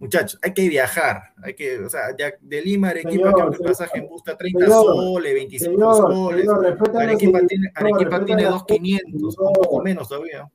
Muchachos, 0.01 0.39
hay 0.41 0.51
que 0.51 0.67
viajar, 0.67 1.21
hay 1.43 1.53
que, 1.53 1.77
o 1.77 1.87
sea, 1.87 2.15
ya 2.17 2.33
de 2.41 2.61
Lima 2.63 2.87
a 2.87 2.89
Arequipa, 2.89 3.31
señor, 3.31 3.51
que 3.51 3.57
el 3.57 3.69
pasaje 3.69 3.99
en 3.99 4.07
bus 4.07 4.21
está 4.25 4.35
30 4.35 4.65
señor, 4.65 4.83
soles, 4.83 5.33
25 5.35 5.71
señor, 5.71 5.95
soles. 5.95 6.49
Arequipa 6.95 7.39
tiene, 7.47 7.71
Arequipa 7.75 8.25
tiene 8.25 8.49
2.500, 8.49 9.35
un 9.37 9.53
poco 9.53 9.83
menos 9.83 10.09
todavía. 10.09 10.49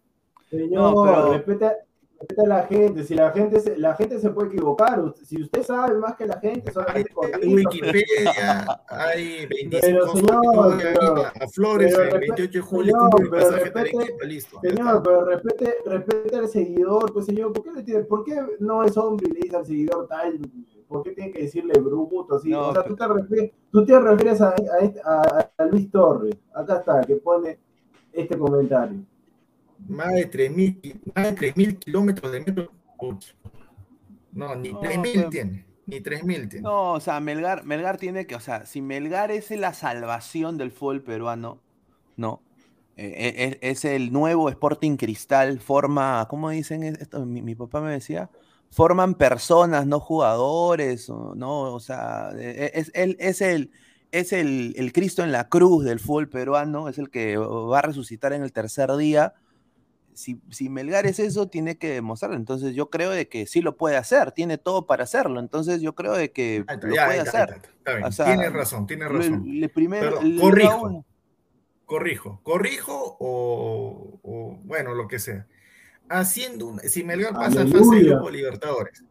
Señor, 0.50 0.94
no, 0.94 1.04
pero... 1.04 1.32
respeta, 1.34 1.76
respeta, 2.18 2.42
a 2.42 2.46
la 2.46 2.62
gente. 2.66 3.04
Si 3.04 3.14
la 3.14 3.30
gente, 3.30 3.60
se, 3.60 3.76
la 3.76 3.94
gente 3.94 4.18
se 4.18 4.30
puede 4.30 4.48
equivocar. 4.48 5.14
Si 5.22 5.42
usted 5.42 5.62
sabe 5.62 5.94
más 5.98 6.16
que 6.16 6.26
la 6.26 6.38
gente, 6.38 6.72
solamente 6.72 7.10
hay 7.42 7.54
Wikipedia, 7.54 8.82
hay 8.88 9.46
25 9.46 9.80
pero, 9.80 10.08
señor, 10.08 10.78
pero, 10.78 11.26
a 11.26 11.48
Flores, 11.48 11.94
pero, 11.96 12.14
el 12.14 12.20
28 12.20 12.52
de 12.52 12.60
julio, 12.60 12.94
señor, 12.94 13.30
pero 13.30 13.50
respete, 13.50 14.26
listo. 14.26 14.60
Señor, 14.60 15.02
pero 15.02 15.24
respete, 15.24 15.74
respete 15.84 16.36
al 16.36 16.48
seguidor, 16.48 17.12
pues 17.12 17.26
señor, 17.26 17.52
¿por 17.52 17.64
qué, 17.64 17.72
le 17.72 17.82
tiene, 17.82 18.04
¿por 18.04 18.24
qué 18.24 18.40
no 18.60 18.82
es 18.82 18.96
hombre 18.96 19.28
y 19.30 19.34
le 19.34 19.40
dice 19.40 19.56
al 19.56 19.66
seguidor 19.66 20.06
tal? 20.08 20.40
¿Por 20.88 21.02
qué 21.02 21.10
tiene 21.10 21.32
que 21.32 21.42
decirle 21.42 21.78
bruto? 21.80 22.36
Así? 22.36 22.50
No, 22.50 22.68
o 22.68 22.72
sea, 22.72 22.84
tú, 22.84 22.94
te 22.94 23.08
refieres, 23.08 23.50
tú 23.70 23.84
te 23.84 23.98
refieres 23.98 24.40
a, 24.40 24.50
a, 24.50 25.22
a, 25.22 25.50
a 25.56 25.64
Luis 25.66 25.90
Torres. 25.90 26.36
Acá 26.54 26.78
está, 26.78 27.00
que 27.00 27.16
pone 27.16 27.58
este 28.12 28.38
comentario 28.38 29.00
más 29.88 30.12
de 30.14 30.30
3.000 30.30 31.00
más 31.14 31.38
de 31.38 31.52
3.000 31.54 31.78
kilómetros 31.78 32.32
de 32.32 32.40
metro. 32.40 32.72
No, 34.32 34.54
ni 34.54 34.72
no, 34.72 34.80
3.000 34.80 35.12
pero... 35.14 35.30
tiene. 35.30 35.66
Ni 35.86 36.00
3.000 36.00 36.48
tiene. 36.48 36.60
No, 36.62 36.92
o 36.92 37.00
sea, 37.00 37.20
Melgar, 37.20 37.64
Melgar 37.64 37.96
tiene 37.96 38.26
que, 38.26 38.34
o 38.34 38.40
sea, 38.40 38.66
si 38.66 38.82
Melgar 38.82 39.30
es 39.30 39.50
la 39.50 39.72
salvación 39.72 40.58
del 40.58 40.72
fútbol 40.72 41.02
peruano, 41.02 41.60
no. 42.16 42.42
Eh, 42.96 43.58
es, 43.60 43.84
es, 43.84 43.84
el 43.84 44.10
nuevo 44.10 44.48
Sporting 44.48 44.96
Cristal, 44.96 45.60
forma, 45.60 46.26
¿cómo 46.30 46.48
dicen 46.48 46.82
esto? 46.82 47.24
Mi, 47.26 47.42
mi, 47.42 47.54
papá 47.54 47.82
me 47.82 47.92
decía, 47.92 48.30
forman 48.70 49.14
personas, 49.14 49.86
no 49.86 50.00
jugadores, 50.00 51.08
no, 51.10 51.74
o 51.74 51.80
sea, 51.80 52.30
e, 52.34 52.72
es, 52.74 52.90
es, 52.94 53.16
es 53.18 53.40
el, 53.42 53.70
es 54.12 54.32
el, 54.32 54.74
el 54.78 54.92
Cristo 54.92 55.22
en 55.22 55.30
la 55.30 55.48
cruz 55.48 55.84
del 55.84 56.00
fútbol 56.00 56.30
peruano, 56.30 56.88
es 56.88 56.98
el 56.98 57.10
que 57.10 57.36
va 57.36 57.80
a 57.80 57.82
resucitar 57.82 58.32
en 58.32 58.42
el 58.42 58.52
tercer 58.52 58.94
día 58.96 59.34
si, 60.16 60.40
si, 60.50 60.68
Melgar 60.68 61.06
es 61.06 61.18
eso, 61.18 61.48
tiene 61.48 61.76
que 61.76 61.90
demostrarlo. 61.90 62.36
Entonces 62.36 62.74
yo 62.74 62.90
creo 62.90 63.10
de 63.10 63.28
que 63.28 63.46
sí 63.46 63.60
lo 63.60 63.76
puede 63.76 63.96
hacer, 63.96 64.32
tiene 64.32 64.58
todo 64.58 64.86
para 64.86 65.04
hacerlo. 65.04 65.38
Entonces 65.40 65.82
yo 65.82 65.94
creo 65.94 66.14
de 66.14 66.32
que 66.32 66.64
ah, 66.66 66.74
lo 66.80 66.94
ya, 66.94 67.06
puede 67.06 67.16
ya, 67.18 67.22
hacer. 67.22 67.62
O 68.04 68.12
sea, 68.12 68.26
tiene 68.26 68.50
razón, 68.50 68.86
tiene 68.86 69.08
razón. 69.08 69.44
Le, 69.44 69.60
le 69.60 69.68
primero, 69.68 70.18
Pero, 70.20 70.40
corrijo, 70.40 71.04
corrijo, 71.84 72.40
corrijo 72.42 73.16
o, 73.20 74.18
o, 74.22 74.58
bueno, 74.64 74.94
lo 74.94 75.06
que 75.06 75.18
sea. 75.18 75.46
Haciendo 76.08 76.66
un, 76.66 76.80
si 76.80 77.04
Melgar 77.04 77.34
pasa 77.34 77.60
Aleluya. 77.60 77.80
a 77.80 77.84
fase 77.84 77.96
de 77.96 78.04
grupo 78.04 78.26
de 78.26 78.32
Libertadores, 78.32 79.04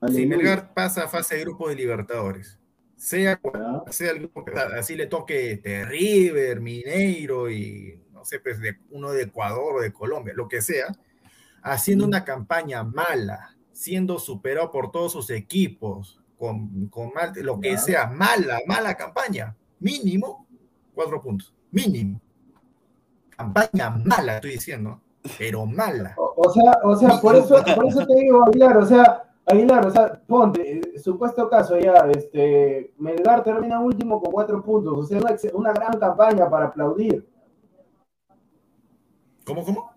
Aleluya. 0.00 0.20
si 0.20 0.26
Melgar 0.26 0.74
pasa 0.74 1.04
a 1.04 1.08
fase 1.08 1.36
de 1.36 1.40
grupo 1.42 1.68
de 1.68 1.76
Libertadores, 1.76 2.58
sea, 2.96 3.40
sea 3.90 4.10
el 4.10 4.18
grupo 4.18 4.44
que 4.44 4.52
así 4.52 4.96
le 4.96 5.06
toque 5.06 5.52
este, 5.52 5.84
River, 5.84 6.60
Mineiro 6.60 7.50
y 7.50 8.03
no 8.24 8.28
sé, 8.28 8.40
pues 8.40 8.58
de 8.58 8.78
uno 8.90 9.10
de 9.10 9.24
Ecuador 9.24 9.76
o 9.76 9.80
de 9.82 9.92
Colombia, 9.92 10.32
lo 10.34 10.48
que 10.48 10.62
sea, 10.62 10.86
haciendo 11.62 12.06
una 12.06 12.24
campaña 12.24 12.82
mala, 12.82 13.54
siendo 13.70 14.18
superado 14.18 14.70
por 14.70 14.90
todos 14.90 15.12
sus 15.12 15.28
equipos, 15.28 16.18
con, 16.38 16.86
con 16.86 17.12
mal, 17.12 17.34
lo 17.42 17.60
que 17.60 17.76
sea, 17.76 18.06
mala, 18.06 18.60
mala 18.66 18.94
campaña, 18.96 19.54
mínimo 19.78 20.46
cuatro 20.94 21.20
puntos, 21.20 21.54
mínimo. 21.70 22.18
Campaña 23.28 23.90
mala, 23.90 24.36
estoy 24.36 24.52
diciendo, 24.52 25.02
pero 25.36 25.66
mala. 25.66 26.14
O, 26.16 26.32
o 26.36 26.50
sea, 26.50 26.78
o 26.82 26.96
sea, 26.96 27.20
por 27.20 27.36
eso, 27.36 27.62
por 27.76 27.86
eso 27.86 28.06
te 28.06 28.14
digo, 28.20 28.42
Aguilar, 28.46 28.78
o 28.78 28.86
sea, 28.86 29.24
Aguilar, 29.44 29.86
o 29.86 29.90
sea, 29.90 30.18
ponte, 30.26 30.78
eh, 30.78 30.98
supuesto 30.98 31.50
caso 31.50 31.78
ya, 31.78 32.08
este, 32.10 32.94
Melgar 32.96 33.44
termina 33.44 33.80
último 33.80 34.18
con 34.22 34.32
cuatro 34.32 34.62
puntos, 34.62 34.96
o 34.96 35.02
sea, 35.02 35.18
una, 35.18 35.36
una 35.52 35.72
gran 35.74 36.00
campaña 36.00 36.48
para 36.48 36.68
aplaudir. 36.68 37.33
¿Cómo, 39.44 39.64
cómo? 39.64 39.94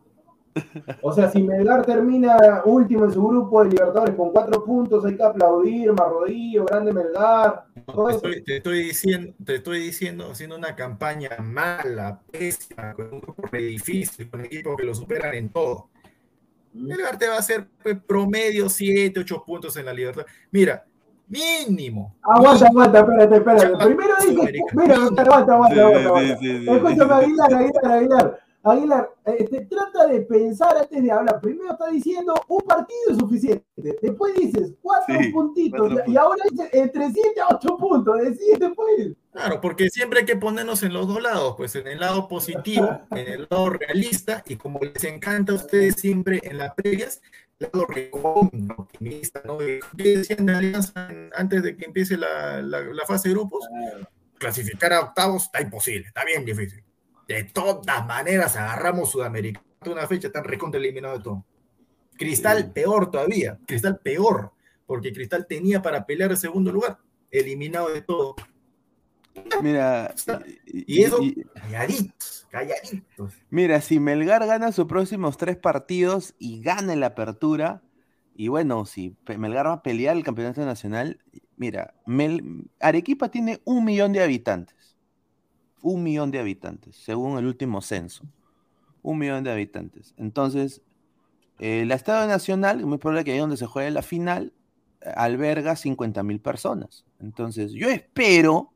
O 1.02 1.12
sea, 1.12 1.30
si 1.30 1.42
Melgar 1.44 1.86
termina 1.86 2.62
último 2.66 3.06
en 3.06 3.12
su 3.12 3.26
grupo 3.26 3.64
de 3.64 3.72
Libertadores 3.72 4.16
con 4.16 4.32
cuatro 4.32 4.64
puntos, 4.64 5.06
hay 5.06 5.16
que 5.16 5.24
aplaudir, 5.24 5.94
Marrodillo, 5.94 6.66
grande 6.66 6.94
Melgar. 6.94 7.66
Te 7.74 8.16
estoy, 8.16 8.44
te, 8.44 8.58
estoy, 8.58 8.84
diciendo, 8.84 9.34
te 9.44 9.56
estoy 9.56 9.80
diciendo, 9.80 10.30
haciendo 10.32 10.56
una 10.56 10.76
campaña 10.76 11.32
mala, 11.42 12.20
pésima, 12.32 12.94
con 12.94 13.14
un 13.14 13.22
grupo 13.22 13.44
difícil, 13.52 14.30
con 14.30 14.46
equipos 14.46 14.76
que 14.78 14.84
lo 14.84 14.96
superan 14.96 15.36
en 15.36 15.50
todo. 15.50 15.90
Melgar 16.74 17.18
te 17.18 17.28
va 17.28 17.36
a 17.36 17.40
hacer 17.40 17.68
pues, 17.82 17.98
promedio 18.06 18.70
7, 18.70 19.20
8 19.20 19.44
puntos 19.46 19.78
en 19.78 19.86
la 19.86 19.94
Libertad. 19.94 20.26
Mira, 20.52 20.86
mínimo. 21.28 22.16
Aguanta, 22.22 22.68
aguanta, 22.68 23.00
espérate, 23.00 23.36
espérate. 23.38 23.86
Primero 23.86 24.14
dice, 24.22 24.64
mira, 24.74 24.96
aguanta, 24.96 25.22
aguanta, 25.24 25.54
aguanta. 25.54 26.34
Escúchame, 26.34 27.14
Aguilar, 27.14 27.54
Aguilar, 27.54 27.92
Aguilar. 27.92 28.47
Aguilar, 28.72 29.10
este, 29.26 29.66
trata 29.66 30.08
de 30.08 30.22
pensar 30.22 30.78
antes 30.78 31.04
de 31.04 31.12
hablar. 31.12 31.40
Primero 31.42 31.72
está 31.72 31.88
diciendo 31.90 32.34
un 32.48 32.62
partido 32.62 33.12
es 33.12 33.18
suficiente. 33.18 33.66
Después 34.02 34.34
dices 34.36 34.74
cuatro 34.82 35.16
sí, 35.20 35.30
puntitos. 35.30 35.80
Cuatro 35.80 36.04
y, 36.08 36.14
y, 36.14 36.18
ahora 36.18 36.44
dice 36.50 36.70
entre 36.74 37.12
7 37.12 37.42
a 37.42 37.56
8 37.56 37.78
puntos. 37.78 38.22
Decide, 38.22 38.70
pues. 38.72 39.14
Claro, 39.32 39.62
porque 39.62 39.90
siempre 39.90 40.20
hay 40.20 40.26
que 40.26 40.36
ponernos 40.36 40.84
en 40.84 40.94
los 40.94 41.08
dos 41.08 41.22
lados. 41.22 41.56
Pues 41.58 41.76
en 41.76 41.88
el 41.88 42.00
lado 42.00 42.28
positivo, 42.28 43.02
en 43.12 43.28
el 43.28 43.48
lado 43.50 43.70
realista. 43.70 44.44
Y 44.48 44.56
como 44.56 44.80
les 44.80 45.04
encanta 45.04 45.54
a 45.54 45.56
ustedes 45.56 45.96
siempre 45.96 46.40
en 46.44 46.58
las 46.58 46.74
previas, 46.74 47.22
el 47.60 47.70
lado 47.72 47.86
recontra 47.86 48.76
optimista. 48.78 49.42
¿no? 49.46 49.58
¿Qué 49.58 49.82
decían 49.98 50.46
de 50.46 50.56
Alianza 50.56 51.10
antes 51.36 51.64
de 51.64 51.76
que 51.78 51.86
empiece 51.86 52.18
la, 52.18 52.62
la, 52.62 52.82
la 52.82 53.06
fase 53.06 53.30
de 53.30 53.36
grupos? 53.36 53.68
Clasificar 54.38 54.94
a 54.94 55.02
octavos 55.02 55.44
está 55.44 55.62
imposible, 55.62 56.08
está 56.08 56.24
bien 56.24 56.46
difícil 56.46 56.87
de 57.28 57.44
todas 57.44 58.06
maneras, 58.06 58.56
agarramos 58.56 59.12
Sudamérica. 59.12 59.62
Una 59.86 60.08
fecha 60.08 60.32
tan 60.32 60.44
recontra 60.44 60.80
eliminado 60.80 61.18
de 61.18 61.24
todo. 61.24 61.46
Cristal 62.18 62.64
sí. 62.64 62.72
peor 62.74 63.12
todavía. 63.12 63.60
Cristal 63.66 64.00
peor. 64.00 64.54
Porque 64.86 65.12
Cristal 65.12 65.46
tenía 65.46 65.82
para 65.82 66.06
pelear 66.06 66.32
el 66.32 66.38
segundo 66.38 66.72
lugar. 66.72 67.00
Eliminado 67.30 67.90
de 67.90 68.02
todo. 68.02 68.36
Mira. 69.62 70.14
Y 70.66 71.04
eso, 71.04 71.22
y, 71.22 71.44
calladitos, 71.54 72.48
calladitos. 72.50 73.34
Mira, 73.50 73.82
si 73.82 74.00
Melgar 74.00 74.46
gana 74.48 74.72
sus 74.72 74.86
próximos 74.86 75.38
tres 75.38 75.58
partidos 75.58 76.34
y 76.40 76.62
gana 76.62 76.96
la 76.96 77.08
apertura, 77.08 77.84
y 78.36 78.48
bueno, 78.48 78.86
si 78.86 79.16
Melgar 79.38 79.68
va 79.68 79.74
a 79.74 79.84
pelear 79.84 80.16
el 80.16 80.24
campeonato 80.24 80.66
nacional, 80.66 81.20
mira, 81.56 81.94
Mel, 82.06 82.64
Arequipa 82.80 83.30
tiene 83.30 83.62
un 83.66 83.86
millón 83.86 84.14
de 84.14 84.24
habitantes 84.24 84.77
un 85.82 86.04
millón 86.04 86.32
de 86.32 86.40
habitantes, 86.40 86.96
según 86.96 87.38
el 87.38 87.46
último 87.46 87.82
censo. 87.82 88.24
Un 89.02 89.20
millón 89.20 89.44
de 89.44 89.52
habitantes. 89.52 90.14
Entonces, 90.18 90.82
eh, 91.60 91.82
el 91.82 91.92
Estadio 91.92 92.28
Nacional, 92.28 92.86
muy 92.86 92.98
probable 92.98 93.24
que 93.24 93.32
ahí 93.32 93.38
donde 93.40 93.58
se 93.58 93.66
juegue 93.66 93.92
la 93.92 94.02
final, 94.02 94.54
alberga 95.16 95.76
50 95.76 96.24
mil 96.24 96.40
personas. 96.40 97.06
Entonces, 97.20 97.72
yo 97.72 97.90
espero 97.90 98.74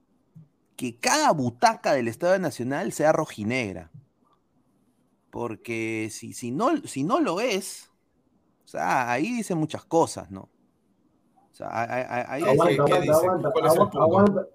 que 0.75 0.97
cada 0.97 1.31
butaca 1.31 1.93
del 1.93 2.07
Estadio 2.07 2.39
Nacional 2.39 2.91
sea 2.91 3.11
rojinegra. 3.11 3.91
Porque 5.29 6.09
si, 6.11 6.33
si, 6.33 6.51
no, 6.51 6.77
si 6.85 7.03
no 7.03 7.19
lo 7.19 7.39
es, 7.39 7.91
o 8.65 8.67
sea, 8.67 9.11
ahí 9.11 9.31
dice 9.31 9.55
muchas 9.55 9.85
cosas, 9.85 10.29
¿no? 10.29 10.49
O 11.51 11.53
sea, 11.53 11.67
ahí, 11.71 12.25
ahí 12.27 12.43
aguanta, 12.43 12.99
dice, 12.99 13.11
aguanta, 13.11 13.49
aguanta, 13.49 13.99
aguanta, 13.99 14.47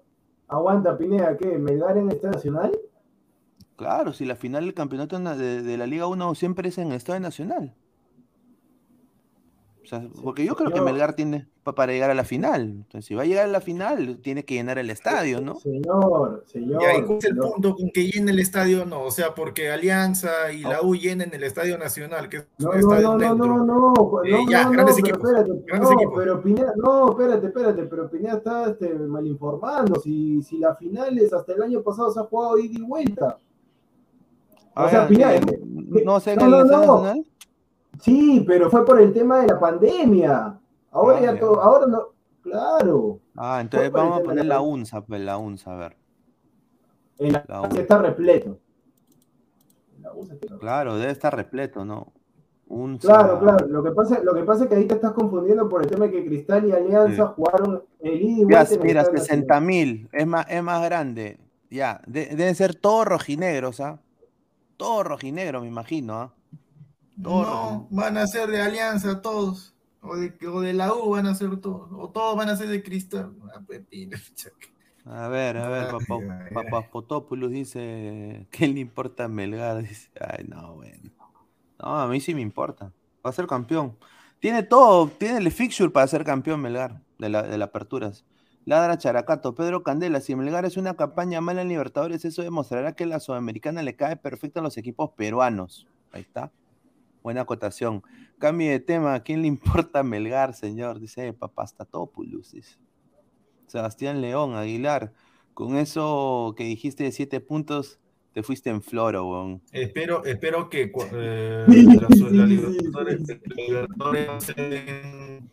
Aguanta, 0.47 0.97
Pineda, 0.97 1.35
¿qué? 1.37 1.57
¿Melgar 1.57 1.97
en 1.97 2.09
Estadio 2.09 2.35
Nacional? 2.35 2.71
Claro, 3.75 4.13
si 4.13 4.25
la 4.25 4.35
final 4.35 4.65
del 4.65 4.73
campeonato 4.73 5.19
de, 5.19 5.61
de, 5.61 5.77
la 5.77 5.85
Liga 5.85 6.07
1 6.07 6.35
siempre 6.35 6.69
es 6.69 6.77
en 6.77 6.87
el 6.87 6.93
Estadio 6.93 7.19
Nacional. 7.19 7.75
O 9.87 9.89
sea, 9.89 10.05
porque 10.21 10.43
yo 10.43 10.53
creo 10.57 10.69
que. 10.69 10.81
Melgar 10.81 11.13
tiene 11.13 11.47
pa- 11.63 11.73
para 11.73 11.93
llegar 11.93 12.09
a 12.09 12.13
la 12.13 12.25
final. 12.25 12.61
Entonces, 12.63 13.05
si 13.05 13.15
va 13.15 13.21
a 13.21 13.25
llegar 13.25 13.45
a 13.45 13.47
la 13.47 13.61
final, 13.61 14.19
tiene 14.21 14.43
que 14.43 14.55
llenar 14.55 14.77
el 14.79 14.89
estadio, 14.89 15.39
¿no? 15.39 15.55
Señor, 15.55 16.43
señor. 16.45 16.81
Ya, 16.81 16.97
¿y 16.97 17.03
cuál 17.03 17.19
es 17.19 17.23
el 17.25 17.37
punto 17.37 17.73
con 17.73 17.89
que 17.91 18.05
llene 18.11 18.31
el 18.31 18.39
estadio? 18.39 18.83
No, 18.85 19.03
o 19.03 19.11
sea, 19.11 19.33
porque 19.33 19.71
Alianza 19.71 20.51
y 20.51 20.59
la 20.63 20.81
U 20.81 20.93
llenen 20.93 21.33
el 21.33 21.41
Estadio 21.43 21.77
Nacional, 21.77 22.27
que 22.27 22.37
es 22.37 22.47
No, 22.57 22.71
un 22.71 22.73
no, 22.73 22.79
estadio 22.81 23.07
no, 23.17 23.17
no, 23.17 23.35
no, 23.35 23.65
no, 23.65 23.93
no, 23.93 24.23
Eh, 24.25 24.45
ya, 24.49 24.65
no, 24.65 24.71
grandes 24.71 24.97
no, 24.97 25.03
pero 25.03 25.15
equipos, 25.15 25.29
espérate, 25.31 25.63
grandes 25.65 25.89
no, 25.89 25.95
equipos. 25.95 26.13
pero 26.17 26.41
Pineda, 26.41 26.73
no, 26.75 27.09
espérate, 27.11 27.47
espérate, 27.47 27.83
pero 27.83 28.09
Pineda 28.11 28.33
está 28.33 28.69
este, 28.71 28.93
mal 28.93 29.25
informando, 29.25 30.01
si, 30.01 30.43
si 30.43 30.57
las 30.57 30.77
finales 30.77 31.31
hasta 31.31 31.53
el 31.53 31.61
año 31.63 31.81
pasado 31.81 32.11
se 32.11 32.19
ha 32.19 32.23
jugado 32.23 32.57
ida 32.59 32.77
y 32.77 32.81
vuelta. 32.81 33.37
O 34.75 34.81
Ah, 34.81 34.89
sea, 34.89 35.01
ya, 35.03 35.07
Pineda, 35.07 35.35
es 35.35 35.45
que- 35.45 35.59
no 36.03 36.19
sé, 36.19 36.33
en 36.33 36.39
no, 36.39 36.45
el 36.45 36.51
no, 36.51 36.61
Estadio 36.65 36.85
no. 36.87 36.93
Nacional. 37.03 37.25
Sí, 38.01 38.43
pero 38.47 38.69
fue 38.69 38.85
por 38.85 38.99
el 39.01 39.13
tema 39.13 39.39
de 39.41 39.47
la 39.47 39.59
pandemia. 39.59 40.59
Ahora 40.91 41.17
Ah, 41.17 41.21
ya 41.21 41.39
todo, 41.39 41.61
ahora 41.61 41.87
no, 41.87 42.01
claro. 42.41 43.19
Ah, 43.35 43.59
entonces 43.61 43.91
vamos 43.91 44.19
a 44.19 44.23
poner 44.23 44.45
la. 44.45 44.61
UNSA, 44.61 45.01
pues 45.01 45.21
la 45.21 45.37
UNSA, 45.37 45.73
a 45.73 45.77
ver. 45.77 45.97
En 47.19 47.33
la, 47.33 47.43
La 47.47 47.61
U. 47.61 47.65
está 47.75 47.97
repleto. 48.01 48.59
La 50.01 50.13
U 50.13 50.25
se 50.25 50.33
está- 50.35 50.57
Claro, 50.57 50.97
debe 50.97 51.11
estar 51.11 51.35
repleto, 51.35 51.83
¿no? 51.85 52.13
UNSA. 52.67 53.07
Claro, 53.07 53.39
claro. 53.39 53.67
Lo 53.67 53.83
que, 53.83 53.91
pasa, 53.91 54.19
lo 54.21 54.33
que 54.33 54.43
pasa 54.43 54.63
es 54.65 54.69
que 54.69 54.75
ahí 54.75 54.85
te 54.85 54.95
estás 54.95 55.13
confundiendo 55.13 55.67
por 55.69 55.81
el 55.83 55.89
tema 55.89 56.05
de 56.05 56.11
que 56.11 56.25
Cristal 56.25 56.65
y 56.67 56.71
Alianza 56.73 57.27
Sí. 57.27 57.33
jugaron 57.35 57.83
el 57.99 58.21
ida 58.21 58.41
y 58.41 58.43
vuelta. 58.45 58.83
mira, 58.83 59.01
Estadio 59.01 59.19
60 59.19 59.59
mil, 59.61 60.09
es 60.11 60.27
más, 60.27 60.45
es 60.49 60.61
más 60.63 60.83
grande. 60.83 61.39
Ya, 61.69 62.01
de- 62.07 62.27
deben 62.27 62.55
ser 62.55 62.75
todos 62.75 63.05
rojinegros, 63.05 63.79
¿ah? 63.81 63.99
Todos 64.77 65.05
rojinegros, 65.05 65.61
me 65.63 65.67
imagino, 65.67 66.13
¿ah? 66.15 66.33
No, 67.17 67.87
van 67.89 68.17
a 68.17 68.27
ser 68.27 68.49
de 68.49 68.61
Alianza 68.61 69.21
todos. 69.21 69.73
O 70.01 70.15
de, 70.15 70.33
o 70.47 70.61
de 70.61 70.73
la 70.73 70.93
U 70.93 71.09
van 71.09 71.25
a 71.25 71.35
ser 71.35 71.57
todos. 71.59 71.89
O 71.91 72.09
todos 72.09 72.37
van 72.37 72.49
a 72.49 72.55
ser 72.55 72.69
de 72.69 72.83
Cristal. 72.83 73.33
Ah, 73.53 73.61
chaca. 74.35 74.55
A 75.09 75.29
ver, 75.29 75.55
a 75.55 75.69
ver, 75.69 75.87
papá. 75.87 76.49
Papapotopoulos 76.53 77.49
dice, 77.49 78.45
¿qué 78.51 78.67
le 78.67 78.81
importa 78.81 79.23
a 79.23 79.27
Melgar? 79.29 79.81
Dice, 79.87 80.09
ay, 80.19 80.43
no, 80.49 80.75
bueno. 80.75 81.11
No, 81.79 81.99
a 82.01 82.07
mí 82.09 82.19
sí 82.19 82.35
me 82.35 82.41
importa. 82.41 82.91
Va 83.25 83.29
a 83.29 83.31
ser 83.31 83.47
campeón. 83.47 83.97
Tiene 84.41 84.63
todo, 84.63 85.07
tiene 85.07 85.37
el 85.37 85.49
fixture 85.49 85.91
para 85.91 86.07
ser 86.07 86.25
campeón 86.25 86.59
Melgar 86.59 87.03
de 87.19 87.29
la, 87.29 87.43
de 87.43 87.57
la 87.57 87.65
aperturas. 87.65 88.25
Ladra 88.65 88.97
Characato, 88.97 89.55
Pedro 89.55 89.81
Candela, 89.81 90.19
si 90.19 90.35
Melgar 90.35 90.65
es 90.65 90.75
una 90.75 90.95
campaña 90.95 91.39
mala 91.39 91.61
en 91.61 91.69
Libertadores, 91.69 92.25
eso 92.25 92.41
demostrará 92.41 92.91
que 92.91 93.05
la 93.05 93.21
Sudamericana 93.21 93.83
le 93.83 93.95
cae 93.95 94.17
perfecto 94.17 94.59
a 94.59 94.63
los 94.63 94.75
equipos 94.75 95.11
peruanos. 95.11 95.87
Ahí 96.11 96.23
está. 96.23 96.51
Buena 97.27 97.41
acotación. 97.41 98.03
Cambio 98.39 98.69
de 98.71 98.79
tema, 98.79 99.13
¿a 99.15 99.19
quién 99.21 99.41
le 99.41 99.47
importa 99.89 100.01
Melgar, 100.01 100.53
señor? 100.53 100.97
Dice 101.01 101.33
Papastatopoulos. 101.33 102.53
Dice. 102.53 102.77
Sebastián 103.67 104.21
León, 104.21 104.55
Aguilar. 104.55 105.11
Con 105.53 105.75
eso 105.75 106.53
que 106.55 106.63
dijiste 106.63 107.03
de 107.03 107.11
siete 107.11 107.41
puntos, 107.41 107.99
te 108.31 108.43
fuiste 108.43 108.69
en 108.69 108.81
floro, 108.81 109.27
weón. 109.27 109.61
Espero, 109.73 110.23
espero 110.23 110.69
que 110.69 110.89
eh, 111.11 111.65
Libertadores, 111.67 113.27
en 114.55 115.49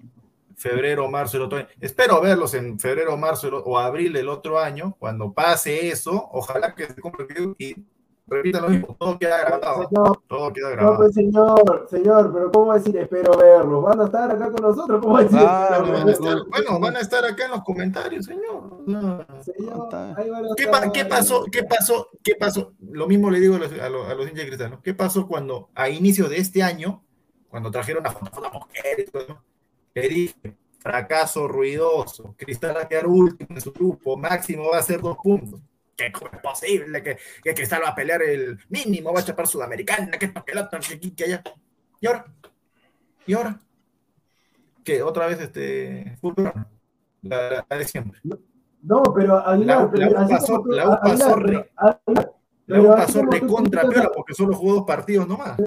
febrero, 0.54 1.10
marzo 1.10 1.38
del 1.38 1.46
otro 1.46 1.58
año. 1.58 1.66
Espero 1.80 2.20
verlos 2.20 2.54
en 2.54 2.78
febrero, 2.78 3.16
marzo 3.16 3.48
o- 3.64 3.78
abril 3.78 4.12
del 4.12 4.28
otro 4.28 4.60
año. 4.60 4.94
Cuando 5.00 5.32
pase 5.32 5.88
eso, 5.88 6.28
ojalá 6.30 6.72
que 6.76 6.86
se 6.86 7.00
cumpla 7.00 7.26
el 7.34 7.56
y 7.58 7.74
repitan 8.26 8.62
lo 8.62 8.68
mismo. 8.70 8.96
Todo 8.98 9.18
queda 9.18 9.38
grabado. 9.44 9.88
Señor, 9.88 10.22
Todo 10.28 10.52
queda 10.52 10.68
no, 10.70 10.72
grabado. 10.76 10.96
pues 10.96 11.14
señor, 11.14 11.86
señor, 11.90 12.32
pero 12.32 12.50
¿cómo 12.52 12.66
va 12.66 12.74
a 12.74 12.78
decir 12.78 12.96
espero 12.96 13.36
verlos? 13.36 13.82
¿Van 13.84 14.00
a 14.00 14.04
estar 14.06 14.30
acá 14.30 14.50
con 14.50 14.62
nosotros? 14.62 15.00
¿Cómo 15.02 15.14
va 15.14 15.20
a 15.20 15.22
decir? 15.24 15.38
Van 15.38 16.08
a 16.08 16.12
estar- 16.12 16.44
bueno, 16.50 16.80
van 16.80 16.96
a 16.96 17.00
estar 17.00 17.24
acá 17.24 17.44
en 17.44 17.50
los 17.50 17.62
comentarios, 17.64 18.24
señor. 18.26 18.82
No. 18.86 19.24
Señor, 19.42 19.88
ahí 20.16 20.30
van 20.30 20.44
a 20.46 20.48
¿Qué, 20.56 20.64
estar. 20.64 20.82
pa- 20.84 20.92
qué 20.92 21.04
pasó? 21.04 21.44
¿Qué 21.50 21.62
pasó? 21.64 22.08
¿Qué 22.22 22.34
pasó? 22.34 22.72
Lo 22.80 23.06
mismo 23.06 23.30
le 23.30 23.40
digo 23.40 23.56
a 23.56 23.58
los, 23.58 23.72
a 23.72 23.88
los, 23.88 24.08
a 24.08 24.14
los 24.14 24.24
hinchas 24.26 24.40
de 24.44 24.46
Cristal, 24.46 24.70
¿no? 24.70 24.82
¿Qué 24.82 24.94
pasó 24.94 25.26
cuando 25.26 25.68
a 25.74 25.88
inicio 25.88 26.28
de 26.28 26.38
este 26.38 26.62
año, 26.62 27.02
cuando 27.48 27.70
trajeron 27.70 28.06
a 28.06 28.12
la 28.12 28.50
mujer 28.50 29.00
y 29.00 29.04
todo, 29.10 29.24
¿no? 29.28 29.42
le 29.94 30.08
dije, 30.08 30.56
fracaso 30.80 31.46
ruidoso, 31.46 32.34
Cristal 32.36 32.76
va 32.76 32.82
a 32.82 32.88
quedar 32.88 33.06
último 33.06 33.48
en 33.54 33.60
su 33.60 33.72
grupo, 33.72 34.16
máximo 34.16 34.70
va 34.70 34.78
a 34.78 34.82
ser 34.82 35.00
dos 35.00 35.16
puntos. 35.22 35.60
¿Qué 35.96 36.06
es 36.06 36.12
posible 36.42 37.02
que, 37.02 37.18
que 37.42 37.54
Cristal 37.54 37.82
va 37.84 37.88
a 37.90 37.94
pelear 37.94 38.22
el 38.22 38.58
mínimo, 38.68 39.12
va 39.12 39.20
a 39.20 39.24
chapar 39.24 39.46
Sudamericana, 39.46 40.10
que 40.18 40.26
esto, 40.26 40.44
que 40.44 40.52
el 40.52 40.58
otro, 40.58 40.80
que 40.80 40.94
aquí, 40.94 41.10
que 41.12 41.24
allá? 41.24 41.42
¿Y 42.00 42.06
ahora? 42.06 42.24
¿Y 43.26 43.34
ahora? 43.34 43.60
¿Qué? 44.82 45.02
¿Otra 45.02 45.26
vez 45.26 45.40
este 45.40 46.16
fútbol? 46.20 46.52
La, 47.22 47.64
la 47.68 47.76
de 47.78 47.84
siempre. 47.86 48.20
No, 48.82 49.02
pero 49.14 49.38
Aguilar, 49.46 49.90
La 49.94 50.06
la 50.10 50.24
U 50.24 50.28
pasó- 50.28 50.64
la 50.66 50.88
U 50.90 50.98
pasó 51.00 51.36
re- 51.36 51.70
La 52.66 52.80
U 52.80 52.94
recontra 53.30 53.82
piola 53.88 54.10
porque 54.14 54.34
solo 54.34 54.54
jugó 54.54 54.74
dos 54.74 54.84
partidos 54.84 55.26
nomás. 55.26 55.58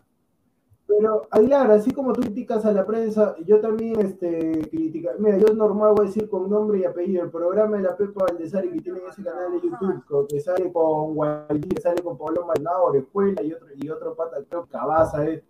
Pero 0.88 1.28
Aguilar, 1.32 1.70
así 1.72 1.92
como 1.92 2.14
tú 2.14 2.22
criticas 2.22 2.66
a 2.66 2.72
la 2.72 2.86
prensa, 2.86 3.36
yo 3.46 3.60
también 3.60 4.00
este, 4.00 4.68
critica. 4.70 5.12
Mira, 5.20 5.38
yo 5.38 5.48
es 5.48 5.56
normal 5.56 5.94
voy 5.96 6.06
a 6.06 6.08
decir 6.08 6.30
con 6.30 6.50
nombre 6.50 6.80
y 6.80 6.86
apellido. 6.86 7.24
El 7.24 7.30
programa 7.30 7.76
de 7.78 7.84
la 7.84 7.98
Pepa 7.98 8.24
Valdesari 8.26 8.72
que 8.72 8.80
tiene 8.82 9.00
ese 9.10 9.22
canal 9.22 9.52
de 9.52 9.62
YouTube, 9.68 10.28
que 10.30 10.40
sale 10.40 10.72
con 10.72 11.14
Guaidí, 11.16 11.68
que 11.70 11.82
sale 11.82 12.02
con 12.02 12.18
Pablo 12.18 12.46
Maldonado, 12.46 12.86
Orejuela 12.86 13.44
y 13.44 13.52
otro, 13.54 13.68
y 13.76 13.90
otro 13.90 14.16
pata, 14.16 14.38
creo 14.50 14.66
Cabaza. 14.66 15.26
eh. 15.28 15.44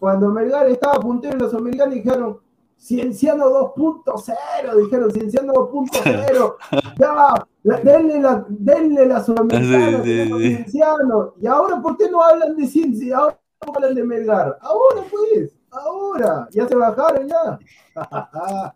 Cuando 0.00 0.28
Melgar 0.30 0.66
estaba 0.68 0.94
puntero, 1.00 1.36
los 1.38 1.52
americanos 1.54 1.94
dijeron. 1.94 2.38
Cienciano 2.78 3.46
2.0, 3.76 4.76
dijeron 4.76 5.10
Cienciano 5.12 5.52
2.0, 5.52 6.54
ya, 6.98 7.14
la- 7.62 7.76
denle 7.80 8.20
la, 8.20 8.44
denle 8.48 9.06
la 9.06 9.22
sudamericana, 9.22 10.02
Sí, 10.02 10.02
sí, 10.02 10.02
tenemos 10.18 10.40
sí. 10.40 10.48
Cienciano. 10.56 11.34
Y 11.40 11.46
ahora, 11.46 11.80
¿por 11.80 11.96
qué 11.96 12.10
no 12.10 12.20
hablan 12.20 12.56
de 12.56 12.66
Ciencia? 12.66 13.18
Ahora 13.18 13.38
hablan 13.66 13.94
de 13.94 14.04
Melgar. 14.04 14.58
Ahora 14.60 15.02
pues, 15.10 15.52
ahora. 15.70 16.48
Ya 16.50 16.68
se 16.68 16.74
bajaron 16.74 17.28
ya. 17.28 17.58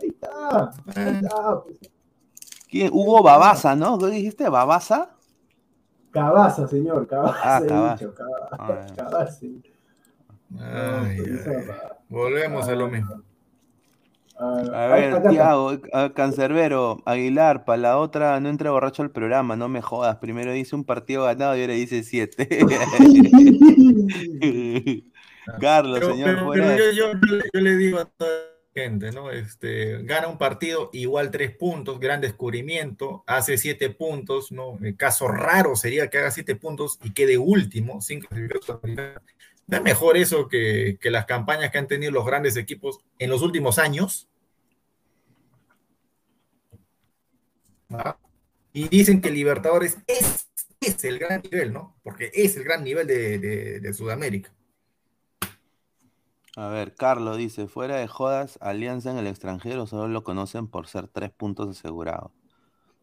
ahí 0.00 0.08
está. 0.08 0.70
Ahí 0.96 1.18
está. 1.22 1.60
pues. 1.62 1.78
¿Quién? 2.68 2.90
Hugo 2.92 3.22
Babasa, 3.22 3.74
¿no? 3.74 3.98
¿Qué 3.98 4.06
dijiste? 4.06 4.48
¿Babasa? 4.48 5.10
Cabaza, 6.12 6.68
señor. 6.68 7.06
Cabaza. 7.06 7.38
Ah, 7.42 7.60
he 7.62 7.66
Cabaza. 7.66 7.94
dicho, 7.94 8.14
Cabaza. 8.14 8.56
Ah. 8.58 8.86
Cabaza. 8.96 9.46
Ay. 10.58 11.18
Volvemos 12.08 12.68
a 12.68 12.74
lo 12.74 12.88
mismo. 12.88 13.22
A 14.40 14.86
ver, 14.86 15.22
Tiago, 15.28 15.78
Cancerbero, 16.14 17.02
Aguilar, 17.04 17.64
para 17.64 17.76
la 17.78 17.98
otra 17.98 18.40
no 18.40 18.48
entre 18.48 18.70
borracho 18.70 19.02
al 19.02 19.10
programa, 19.10 19.56
no 19.56 19.68
me 19.68 19.82
jodas. 19.82 20.16
Primero 20.16 20.52
dice 20.52 20.74
un 20.74 20.84
partido 20.84 21.24
ganado 21.24 21.56
y 21.56 21.60
ahora 21.60 21.74
dice 21.74 22.02
siete. 22.02 22.48
Carlos, 25.60 25.98
Pero, 26.00 26.12
señor 26.12 26.34
pero- 26.34 26.44
fuera 26.46 26.66
pero 26.76 26.90
yo, 26.92 27.12
yo 27.12 27.36
le- 27.36 27.44
yo 27.52 27.60
le 27.60 27.76
digo 27.76 27.98
a 27.98 28.04
toda 28.04 28.30
la 28.30 28.82
gente, 28.82 29.10
¿no? 29.12 29.30
Este, 29.30 30.02
gana 30.04 30.28
un 30.28 30.38
partido, 30.38 30.90
igual 30.92 31.30
tres 31.30 31.54
puntos, 31.56 31.98
gran 31.98 32.20
descubrimiento, 32.20 33.24
hace 33.26 33.58
siete 33.58 33.90
puntos, 33.90 34.52
¿no? 34.52 34.78
El 34.82 34.96
caso 34.96 35.28
raro 35.28 35.76
sería 35.76 36.08
que 36.08 36.18
haga 36.18 36.30
siete 36.30 36.56
puntos 36.56 36.98
y 37.02 37.12
quede 37.12 37.38
último, 37.38 38.00
sin 38.00 38.20
clasificar 38.20 38.58
a 38.58 38.62
Sudamericana. 38.66 39.22
¿No 39.66 39.76
es 39.76 39.82
mejor 39.82 40.16
eso 40.16 40.48
que, 40.48 40.98
que 41.00 41.10
las 41.10 41.26
campañas 41.26 41.70
que 41.70 41.78
han 41.78 41.86
tenido 41.86 42.10
los 42.12 42.26
grandes 42.26 42.56
equipos 42.56 42.98
en 43.18 43.30
los 43.30 43.42
últimos 43.42 43.78
años? 43.78 44.28
Y 48.72 48.88
dicen 48.88 49.20
que 49.20 49.30
Libertadores 49.30 49.98
es, 50.06 50.48
es 50.80 51.04
el 51.04 51.18
gran 51.18 51.42
nivel, 51.42 51.72
¿no? 51.72 51.96
Porque 52.02 52.30
es 52.32 52.56
el 52.56 52.64
gran 52.64 52.84
nivel 52.84 53.06
de, 53.06 53.38
de- 53.38 53.80
de 53.80 53.94
Sudamérica. 53.94 54.52
A 56.56 56.68
ver, 56.68 56.94
Carlos 56.94 57.36
dice, 57.36 57.68
fuera 57.68 57.96
de 57.96 58.08
jodas, 58.08 58.58
Alianza 58.60 59.10
en 59.10 59.18
el 59.18 59.26
extranjero 59.26 59.86
solo 59.86 60.08
lo 60.08 60.24
conocen 60.24 60.66
por 60.66 60.86
ser 60.88 61.08
tres 61.08 61.30
puntos 61.30 61.68
asegurados. 61.68 62.32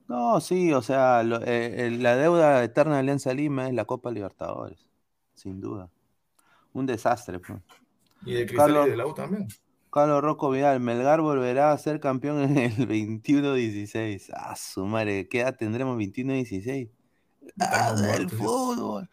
No, 0.07 0.39
sí, 0.41 0.71
o 0.73 0.81
sea, 0.81 1.23
lo- 1.23 1.41
eh, 1.41 1.87
eh, 1.87 1.91
la 1.91 2.15
deuda 2.15 2.63
eterna 2.63 2.93
de 2.95 2.99
Alianza 2.99 3.33
Lima 3.33 3.67
es 3.67 3.73
la 3.73 3.85
Copa 3.85 4.11
Libertadores, 4.11 4.87
sin 5.33 5.59
duda. 5.59 5.89
Un 6.73 6.85
desastre, 6.85 7.39
pues. 7.39 7.59
Y 8.25 8.33
de 8.33 8.45
Cristal 8.45 8.67
Carlos- 8.67 8.87
y 8.87 8.89
de 8.91 8.97
la 8.97 9.07
U 9.07 9.13
también. 9.13 9.47
Carlos 9.97 10.21
Rocco 10.21 10.51
Vidal, 10.51 10.79
Melgar 10.79 11.21
volverá 11.21 11.71
a 11.71 11.77
ser 11.79 11.99
campeón 11.99 12.39
en 12.43 12.55
el 12.55 12.87
21-16. 12.87 14.29
Ah, 14.31 14.55
su 14.55 14.85
madre, 14.85 15.27
¿qué 15.27 15.41
edad 15.41 15.55
tendremos 15.57 15.97
21-16? 15.97 16.91
Ah, 17.59 17.95
del 17.95 18.29
fútbol. 18.29 19.09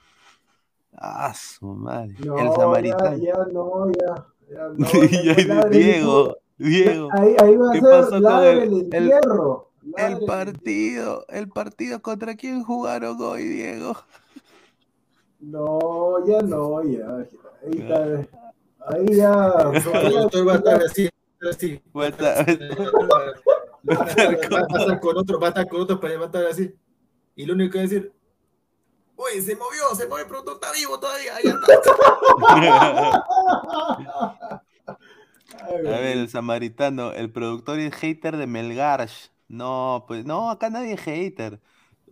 Ah, 0.92 1.32
su 1.34 1.64
madre. 1.74 2.14
No, 2.22 2.38
el 2.38 2.52
samaritano. 2.52 3.16
ya 3.16 3.32
no, 3.50 3.90
ya. 3.92 4.26
ya 4.50 4.68
no, 4.76 4.86
ya, 5.62 5.68
Diego. 5.70 6.36
Diego. 6.58 7.08
Ahí, 7.12 7.34
ahí 7.42 7.56
va 7.56 7.70
a 7.70 7.72
¿Qué 7.72 7.80
ser 7.80 7.90
pasó 7.90 8.10
con 8.22 8.44
el- 8.44 8.58
el 8.58 8.62
el- 8.62 8.80
entierro. 8.82 9.70
El 9.96 10.24
partido, 10.26 11.24
el 11.30 11.48
partido 11.48 12.02
contra 12.02 12.34
quién 12.36 12.62
jugaron 12.62 13.16
hoy, 13.22 13.44
Diego. 13.44 13.96
No, 15.40 16.26
ya 16.26 16.42
no, 16.42 16.82
ya. 16.82 17.06
Ahí 17.16 17.78
está. 17.78 18.43
Ahí 18.86 19.16
ya. 19.16 19.70
El 19.72 19.82
productor 19.82 20.48
va 20.48 20.52
a 20.52 20.56
estar 20.56 20.82
así, 20.82 21.08
así. 21.50 21.82
Va 21.96 22.04
a 22.04 22.08
estar- 22.08 22.46
Va 23.90 24.04
a 24.04 24.08
estar 24.10 25.00
con 25.00 25.16
otro, 25.18 25.38
va 25.40 25.46
a 25.46 25.50
estar 25.50 25.68
con 25.68 25.80
otro 25.82 26.00
para 26.00 26.16
va 26.16 26.22
a 26.22 26.26
estar 26.26 26.44
así. 26.46 26.74
Y 27.36 27.46
lo 27.46 27.54
único 27.54 27.72
que 27.72 27.78
va 27.78 27.84
a 27.84 27.88
decir, 27.88 28.12
Oye, 29.16 29.40
se 29.42 29.54
movió, 29.54 29.94
se 29.94 30.08
movió, 30.08 30.24
el 30.24 30.28
productor 30.28 30.54
está 30.54 30.72
vivo 30.72 30.98
todavía. 30.98 31.36
Ahí 31.36 31.44
A 35.62 35.70
ver, 35.78 36.16
el 36.18 36.28
samaritano, 36.28 37.12
el 37.12 37.30
productor 37.30 37.78
y 37.78 37.90
hater 37.90 38.36
de 38.36 38.46
Melgarsh. 38.46 39.28
No, 39.48 40.04
pues 40.08 40.24
no, 40.24 40.50
acá 40.50 40.68
nadie 40.70 40.94
es 40.94 41.00
hater. 41.02 41.60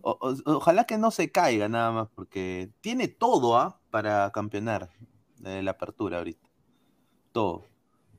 O- 0.01 0.17
o- 0.21 0.35
ojalá 0.55 0.85
que 0.85 0.97
no 0.97 1.11
se 1.11 1.31
caiga 1.31 1.67
nada 1.67 1.91
más, 1.91 2.07
porque 2.15 2.69
tiene 2.81 3.07
todo 3.07 3.57
¿ah? 3.57 3.79
para 3.89 4.31
campeonar 4.31 4.89
eh, 5.45 5.61
la 5.61 5.71
apertura 5.71 6.19
ahorita. 6.19 6.42
Todo. 7.33 7.65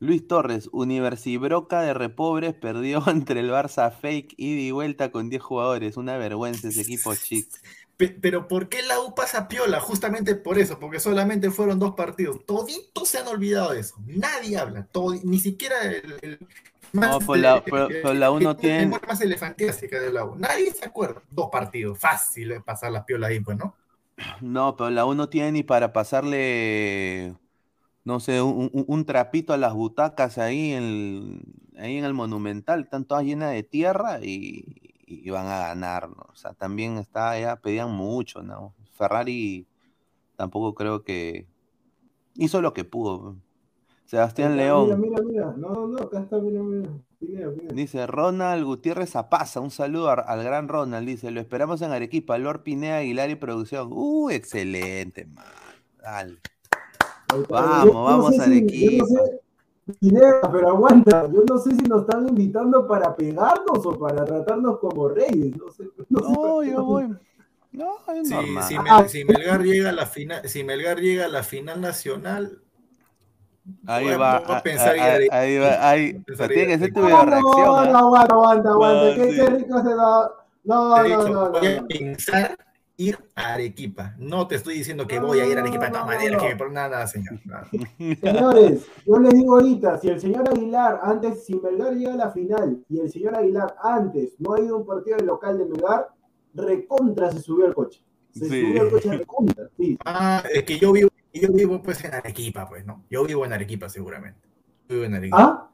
Luis 0.00 0.26
Torres, 0.28 0.68
Universibroca 0.72 1.80
de 1.80 1.94
Repobres 1.94 2.52
perdió 2.52 3.02
entre 3.08 3.40
el 3.40 3.50
Barça 3.50 3.90
fake 3.90 4.34
ida 4.36 4.60
y 4.60 4.70
vuelta 4.70 5.10
con 5.10 5.30
10 5.30 5.42
jugadores. 5.42 5.96
Una 5.96 6.18
vergüenza 6.18 6.68
ese 6.68 6.82
equipo 6.82 7.14
chico. 7.14 7.48
Pe- 7.96 8.08
Pero 8.20 8.48
¿por 8.48 8.68
qué 8.68 8.82
la 8.82 9.00
U 9.00 9.14
pasa 9.14 9.46
piola? 9.48 9.78
Justamente 9.80 10.34
por 10.34 10.58
eso, 10.58 10.78
porque 10.80 10.98
solamente 11.00 11.50
fueron 11.50 11.78
dos 11.78 11.94
partidos. 11.94 12.44
Toditos 12.44 13.08
se 13.08 13.18
han 13.18 13.28
olvidado 13.28 13.72
de 13.72 13.80
eso. 13.80 13.94
Nadie 14.04 14.58
habla. 14.58 14.86
ni 15.22 15.38
siquiera 15.38 15.80
el, 15.84 16.14
el 16.20 16.38
No, 16.92 17.20
pues 17.20 17.40
la- 17.40 17.62
pero- 17.64 17.86
pero 17.88 18.12
la 18.14 18.30
U 18.32 18.40
no 18.40 18.56
tiene- 18.56 18.86
más 18.88 19.20
elefantiástica 19.20 20.00
de 20.00 20.12
la 20.12 20.24
U. 20.24 20.34
Nadie 20.36 20.72
se 20.72 20.84
acuerda. 20.84 21.22
Dos 21.30 21.48
partidos. 21.52 21.96
Fácil 21.98 22.52
pasar 22.64 22.90
las 22.90 23.04
piolas 23.04 23.30
ahí, 23.30 23.38
pues, 23.40 23.56
¿no? 23.56 23.76
No, 24.40 24.76
pero 24.76 24.90
la 24.90 25.06
U 25.06 25.14
no 25.14 25.28
tiene 25.28 25.52
ni 25.52 25.62
para 25.62 25.92
pasarle, 25.92 27.34
no 28.04 28.20
sé, 28.20 28.42
un, 28.42 28.70
un- 28.72 28.84
un 28.86 29.04
trapito 29.06 29.52
a 29.52 29.56
las 29.58 29.74
butacas 29.74 30.38
ahí 30.38 30.72
en 30.72 30.82
el, 30.84 31.42
ahí 31.78 31.96
en 31.98 32.04
el 32.04 32.14
Monumental. 32.14 32.82
Están 32.82 33.04
todas 33.04 33.24
llenas 33.24 33.52
de 33.52 33.62
tierra 33.62 34.20
y, 34.22 34.64
y 35.06 35.30
van 35.30 35.46
a 35.46 35.58
ganar, 35.60 36.08
¿no? 36.10 36.26
O 36.30 36.36
sea, 36.36 36.52
también 36.54 36.98
está, 36.98 37.38
ya 37.38 37.56
pedían 37.56 37.90
mucho, 37.92 38.42
¿no? 38.42 38.74
Ferrari 38.92 39.66
tampoco 40.36 40.74
creo 40.74 41.02
que 41.04 41.46
hizo 42.34 42.60
lo 42.60 42.72
que 42.74 42.84
pudo. 42.84 43.36
Sebastián 44.06 44.52
Mira, 44.52 44.64
León. 44.64 44.84
Mira, 44.86 44.96
mira, 44.96 45.22
mira. 45.22 45.54
No, 45.56 45.86
no, 45.88 45.98
acá 45.98 46.20
está, 46.20 46.38
mira, 46.38 46.62
mira. 46.62 46.90
Dice 47.72 48.06
Ronald 48.06 48.64
Gutiérrez 48.64 49.16
Apaza, 49.16 49.60
un 49.60 49.70
saludo 49.70 50.10
al 50.10 50.44
gran 50.44 50.68
Ronald, 50.68 51.08
dice, 51.08 51.30
lo 51.30 51.40
esperamos 51.40 51.80
en 51.80 51.90
Arequipa, 51.90 52.36
Lord 52.36 52.62
Pineda 52.64 52.98
Aguilar 52.98 53.30
y 53.30 53.34
producción. 53.36 53.88
Uh, 53.90 54.28
excelente, 54.28 55.24
man. 55.24 55.46
Dale. 56.02 56.38
Yo 57.36 57.46
Vamos, 57.48 57.94
no 57.94 58.04
vamos 58.04 58.34
sé 58.36 58.40
a 58.40 58.44
si- 58.44 58.50
Arequipa. 58.50 59.06
Yo 59.08 59.14
no 59.16 59.24
sé, 59.26 59.40
Pineda, 60.00 60.40
pero 60.50 60.68
aguanta. 60.70 61.28
Yo 61.30 61.42
no 61.48 61.58
sé 61.58 61.70
si 61.76 61.82
nos 61.82 62.00
están 62.02 62.26
invitando 62.28 62.86
para 62.88 63.14
pegarnos 63.14 63.84
o 63.84 63.98
para 63.98 64.24
tratarnos 64.24 64.78
como 64.78 65.08
reyes. 65.08 65.54
No 65.56 65.70
sé. 65.70 65.84
No, 66.08 66.20
sé 66.20 66.32
No, 66.32 66.60
qué 66.60 66.70
yo 66.70 66.84
voy. 66.84 67.08
No, 67.72 67.96
es 68.14 68.28
Si, 68.28 68.34
normal. 68.34 68.62
si 68.64 68.74
Ah. 68.76 68.82
Mel- 68.82 69.08
si 69.08 69.24
Melgar 69.24 69.62
llega 69.62 69.90
a 69.90 69.92
la 69.92 70.06
final, 70.06 70.48
si 70.48 70.64
Melgar 70.64 71.00
llega 71.00 71.24
a 71.26 71.28
la 71.28 71.42
final 71.42 71.80
nacional, 71.80 72.60
Ahí 73.86 74.04
voy 74.08 74.16
va, 74.16 74.36
a 74.36 74.58
ah, 74.58 74.62
pensar 74.62 74.94
ah, 74.98 75.02
a 75.04 75.14
Arequipa. 75.14 75.38
ahí 75.38 75.58
va, 75.58 75.88
ahí. 75.90 76.12
Voy 76.12 76.18
a 76.18 76.20
O 76.20 76.24
pensar 76.24 76.46
sea, 76.46 76.46
ir 76.46 76.52
a 76.52 76.54
tiene 76.66 76.72
que 76.72 76.78
ser 76.84 76.92
tu 76.94 77.00
video 77.00 77.16
No, 77.16 77.24
reacción. 77.24 77.64
no, 77.64 77.74
¿ah? 77.76 77.98
aguanta, 77.98 78.34
aguanta, 78.34 78.68
aguanta. 78.70 79.04
No, 79.08 79.14
qué, 79.14 79.30
sí. 79.30 79.36
qué 79.36 79.46
rico 79.46 79.82
se 79.82 79.88
da. 79.94 80.30
No, 80.64 80.88
no, 80.88 81.08
no, 81.08 81.28
no. 81.28 81.50
voy 81.50 81.66
a 81.66 81.80
no. 81.80 81.86
pensar 81.88 82.58
ir 82.96 83.18
a 83.34 83.54
Arequipa. 83.54 84.14
No 84.18 84.46
te 84.46 84.54
estoy 84.56 84.74
diciendo 84.74 85.06
que 85.06 85.18
No, 85.18 85.26
voy 85.26 85.40
a 85.40 85.46
ir 85.46 85.56
a 85.58 85.62
Arequipa 85.62 85.86
de 85.86 85.90
todas 85.90 86.06
no, 86.06 86.12
maneras, 86.12 86.42
que 86.42 86.56
por 86.56 86.70
nada, 86.72 87.06
señor. 87.06 87.40
nada. 87.44 87.68
Señores, 88.20 88.86
yo 89.06 89.18
les 89.18 89.34
digo 89.34 89.54
ahorita, 89.54 89.98
si 89.98 90.08
el 90.08 90.20
señor 90.20 90.48
Aguilar 90.48 91.00
antes, 91.02 91.44
si 91.44 91.54
Melgar 91.58 91.94
llega 91.94 92.12
a 92.14 92.16
la 92.16 92.30
final 92.30 92.84
y 92.88 93.00
el 93.00 93.10
señor 93.10 93.34
Aguilar 93.36 93.74
antes 93.82 94.34
no 94.38 94.54
ha 94.54 94.60
ido 94.60 94.76
a 94.76 94.78
un 94.78 94.86
partido 94.86 95.16
del 95.16 95.26
local 95.26 95.58
de 95.58 95.64
Melgar, 95.66 96.08
recontra 96.54 97.32
se 97.32 97.40
subió 97.40 97.66
al 97.66 97.74
coche. 97.74 98.00
Se 98.30 98.48
Sí. 98.48 98.60
subió 98.62 98.82
al 98.82 98.90
coche 98.90 99.16
recontra, 99.16 99.68
sí. 99.76 99.98
Ah, 100.04 100.42
es 100.52 100.62
que 100.64 100.78
yo 100.78 100.92
vivo, 100.92 101.08
yo 101.32 101.48
vivo 101.52 101.82
pues 101.82 102.04
en 102.04 102.14
Arequipa, 102.14 102.68
pues, 102.68 102.84
¿no? 102.86 103.04
Yo 103.10 103.24
vivo 103.24 103.44
en 103.44 103.52
Arequipa 103.52 103.88
seguramente. 103.88 104.40
Yo 104.88 104.94
vivo 104.96 105.04
en 105.06 105.14
Arequipa. 105.14 105.42
¿Ah? 105.42 105.70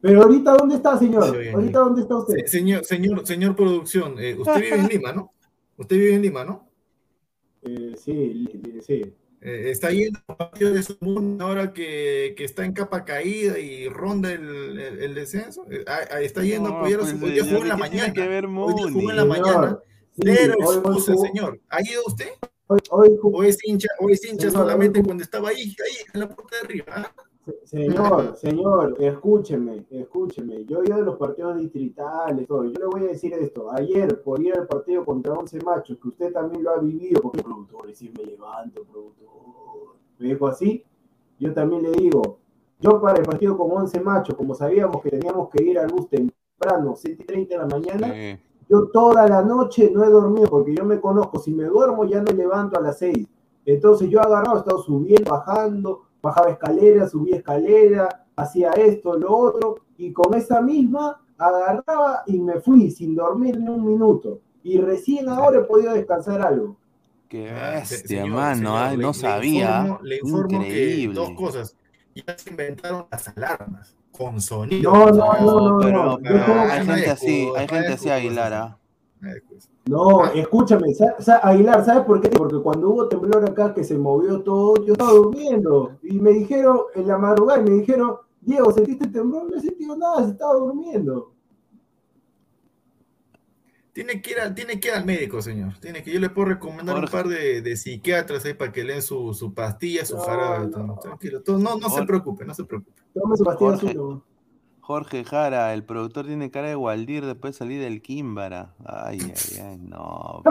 Pero 0.00 0.22
ahorita, 0.22 0.54
¿dónde 0.56 0.74
está, 0.76 0.98
señor? 0.98 1.24
Sí. 1.40 1.48
Ahorita, 1.50 1.78
¿dónde 1.78 2.02
está 2.02 2.16
usted? 2.16 2.34
Se- 2.38 2.48
señor, 2.48 2.84
señor, 2.84 3.24
señor 3.24 3.54
producción, 3.54 4.16
eh, 4.18 4.34
usted 4.36 4.60
vive 4.60 4.74
en 4.80 4.86
Lima, 4.88 5.12
¿no? 5.12 5.32
Usted 5.82 5.96
vive 5.96 6.14
en 6.14 6.22
Lima, 6.22 6.44
¿no? 6.44 6.70
Eh, 7.62 7.94
sí, 7.96 8.48
sí. 8.86 9.14
Eh, 9.40 9.70
está 9.72 9.90
yendo 9.90 10.20
a 10.28 10.36
partido 10.36 10.72
de 10.72 10.80
su 10.84 10.96
mundo 11.00 11.44
ahora 11.44 11.72
que, 11.72 12.34
que 12.36 12.44
está 12.44 12.64
en 12.64 12.72
capa 12.72 13.04
caída 13.04 13.58
y 13.58 13.88
ronda 13.88 14.32
el, 14.32 14.78
el- 14.78 15.02
el 15.02 15.14
descenso. 15.16 15.66
Eh, 15.68 15.84
ah, 15.88 15.98
ah, 16.12 16.20
está 16.20 16.44
yendo 16.44 16.68
a 16.68 16.72
No, 16.72 16.78
apoyar 16.78 17.00
a 17.00 17.02
pues, 17.02 17.10
su 17.18 17.24
hoy 17.24 17.40
jugó 17.40 17.62
en 17.62 17.68
la 17.68 17.74
señor, 17.74 17.82
¿qué 17.82 17.90
tiene 17.90 18.06
mañana. 18.06 18.12
que 18.14 18.28
ver 18.28 18.46
Hoy 18.46 18.74
día 18.74 18.92
jugó 18.92 19.10
en 19.10 19.16
la 19.16 19.24
mañana. 19.24 19.78
Sí, 20.14 20.22
Cero 20.24 20.54
hoy- 20.60 20.66
hoy 20.66 20.76
excusa, 20.76 21.16
señor. 21.16 21.60
¿Ha 21.68 21.82
ido 21.82 22.02
usted? 22.06 22.28
Hoy, 22.68 22.78
hoy 22.90 23.18
¿O 23.20 23.42
es 23.42 23.58
hincha, 23.64 23.88
o 23.98 24.08
es 24.08 24.24
hincha 24.24 24.48
Señor, 24.48 24.52
solamente 24.64 25.00
hoy- 25.00 25.04
cuando 25.04 25.24
estaba 25.24 25.48
ahí, 25.48 25.62
ahí, 25.62 25.96
en 26.14 26.20
la 26.20 26.28
puerta 26.28 26.56
de 26.58 26.62
arriba? 26.64 27.14
Se- 27.44 27.66
Señor, 27.66 28.36
señor, 28.36 28.96
escúcheme, 29.00 29.84
escúcheme. 29.90 30.64
Yo 30.64 30.80
he 30.82 30.86
ido 30.86 30.94
a 30.96 31.00
los 31.00 31.16
partidos 31.16 31.56
distritales, 31.56 32.46
todo. 32.46 32.64
Yo 32.64 32.78
le 32.78 32.86
voy 32.86 33.00
a 33.04 33.08
decir 33.08 33.32
esto. 33.34 33.70
Ayer, 33.72 34.22
por 34.22 34.40
ir 34.40 34.56
al 34.56 34.66
partido 34.68 35.04
contra 35.04 35.32
11 35.32 35.58
machos, 35.64 35.98
que 36.00 36.08
usted 36.08 36.32
también 36.32 36.62
lo 36.62 36.70
ha 36.70 36.78
vivido, 36.78 37.20
porque 37.20 37.42
productor, 37.42 37.86
recién 37.86 38.12
me 38.16 38.24
levanto, 38.24 38.82
productor. 38.84 39.96
Me 40.18 40.28
dijo 40.28 40.46
así. 40.46 40.84
Yo 41.40 41.52
también 41.52 41.82
le 41.82 41.90
digo, 41.90 42.38
yo 42.78 43.00
para 43.00 43.18
el 43.18 43.24
partido 43.26 43.56
con 43.58 43.72
11 43.72 43.98
machos, 44.00 44.36
como 44.36 44.54
sabíamos 44.54 45.02
que 45.02 45.10
teníamos 45.10 45.48
que 45.50 45.64
ir 45.64 45.78
al 45.80 45.88
bus 45.88 46.08
temprano, 46.08 46.94
7 46.96 47.24
y 47.24 47.26
30 47.26 47.54
de 47.54 47.58
la 47.58 47.66
mañana, 47.66 48.12
Sí. 48.14 48.38
yo 48.68 48.86
toda 48.92 49.26
la 49.28 49.42
noche 49.42 49.90
no 49.92 50.04
he 50.04 50.08
dormido, 50.10 50.46
porque 50.48 50.76
yo 50.76 50.84
me 50.84 51.00
conozco. 51.00 51.40
Si 51.40 51.52
me 51.52 51.64
duermo, 51.64 52.04
ya 52.04 52.22
me 52.22 52.32
levanto 52.32 52.78
a 52.78 52.82
las 52.82 52.98
6. 52.98 53.26
Entonces 53.66 54.08
yo 54.08 54.20
he 54.20 54.22
agarrado, 54.22 54.54
he 54.56 54.58
estado 54.60 54.78
subiendo, 54.78 55.28
bajando, 55.32 56.02
bajaba 56.22 56.50
escalera, 56.50 57.08
subía 57.08 57.36
escalera, 57.36 58.24
hacía 58.36 58.70
esto, 58.70 59.18
lo 59.18 59.36
otro, 59.36 59.74
y 59.98 60.12
con 60.12 60.34
esa 60.34 60.60
misma 60.60 61.20
agarraba 61.36 62.22
y 62.26 62.38
me 62.38 62.60
fui 62.60 62.90
sin 62.90 63.14
dormir 63.14 63.58
ni 63.58 63.68
un 63.68 63.84
minuto. 63.84 64.40
Y 64.62 64.78
recién 64.78 65.28
ahora 65.28 65.58
he 65.58 65.64
podido 65.64 65.92
descansar 65.94 66.40
algo. 66.40 66.76
Qué 67.28 67.50
Ah, 67.50 67.70
bestia, 67.80 68.24
mano, 68.26 68.90
le- 68.90 68.96
no 68.98 69.08
le 69.08 69.14
sabía. 69.14 69.80
informo- 69.84 70.00
le 70.02 70.16
informo 70.18 70.48
que 70.48 70.54
Increíble. 70.66 71.14
dos 71.14 71.30
cosas. 71.32 71.76
Ya 72.14 72.36
se 72.38 72.50
inventaron 72.50 73.06
las 73.10 73.26
alarmas 73.28 73.96
con 74.12 74.38
sonido. 74.40 74.92
No, 74.92 75.06
no, 75.06 75.32
no, 75.40 75.70
no, 75.70 75.78
pero, 75.80 76.04
no. 76.04 76.18
hay 76.22 76.22
no 76.46 76.70
hay 76.72 76.86
gente 76.86 77.10
así, 77.10 77.48
hay 77.48 77.52
hay 77.56 77.68
gente 77.68 77.92
así, 77.94 78.08
excusa, 78.10 78.18
No 79.86 80.24
escúchame, 80.26 80.92
sa- 80.94 81.20
sa- 81.20 81.38
Aguilar, 81.38 81.84
¿sabes 81.84 82.04
por 82.04 82.20
qué? 82.20 82.28
Porque 82.28 82.58
cuando 82.60 82.90
hubo 82.90 83.08
temblor 83.08 83.44
acá 83.48 83.72
que 83.74 83.84
se 83.84 83.96
movió 83.96 84.42
todo, 84.42 84.84
yo 84.84 84.92
estaba 84.94 85.12
durmiendo 85.12 85.98
y 86.02 86.18
me 86.20 86.30
dijeron 86.32 86.80
en 86.94 87.06
la 87.08 87.18
madrugada, 87.18 87.60
y 87.60 87.64
me 87.64 87.76
dijeron, 87.76 88.16
Diego, 88.40 88.72
¿sentiste 88.72 89.06
temblor? 89.08 89.48
No 89.50 89.56
he 89.56 89.60
sentido 89.60 89.96
nada, 89.96 90.24
se 90.24 90.32
estaba 90.32 90.54
durmiendo. 90.54 91.32
Tiene 93.92 94.22
que, 94.22 94.30
ir 94.30 94.40
al, 94.40 94.54
tiene 94.54 94.80
que 94.80 94.88
ir 94.88 94.94
al 94.94 95.04
médico, 95.04 95.42
señor. 95.42 95.74
Tiene 95.78 96.02
que, 96.02 96.10
yo 96.12 96.18
le 96.18 96.30
puedo 96.30 96.48
recomendar 96.48 96.94
Jorge. 96.96 97.14
un 97.16 97.22
par 97.22 97.28
de, 97.30 97.60
de 97.60 97.76
psiquiatras 97.76 98.42
ahí 98.46 98.54
para 98.54 98.72
que 98.72 98.84
leen 98.84 99.02
su, 99.02 99.34
su 99.34 99.52
pastilla, 99.52 100.04
su 100.06 100.16
No, 100.16 100.22
jarabe. 100.22 100.64
no. 100.66 100.70
todo, 100.70 100.98
Tranquilo. 101.02 101.42
todo, 101.42 101.58
no, 101.58 101.76
no 101.76 101.90
se 101.90 102.02
preocupe, 102.04 102.44
no 102.46 102.54
se 102.54 102.64
preocupe. 102.64 103.02
Tome 103.12 103.36
su 103.36 103.44
pastilla 103.44 103.70
Jorge. 103.72 103.86
azul, 103.88 104.00
¿no? 104.00 104.31
Jorge 104.82 105.22
Jara, 105.24 105.72
el 105.72 105.84
productor 105.84 106.26
tiene 106.26 106.50
cara 106.50 106.66
de 106.66 106.74
Waldir 106.74 107.24
después 107.24 107.54
de 107.54 107.58
salir 107.58 107.80
del 107.80 108.02
Kimbara. 108.02 108.74
Ay, 108.84 109.20
ay, 109.22 109.58
ay, 109.60 109.78
no. 109.78 110.42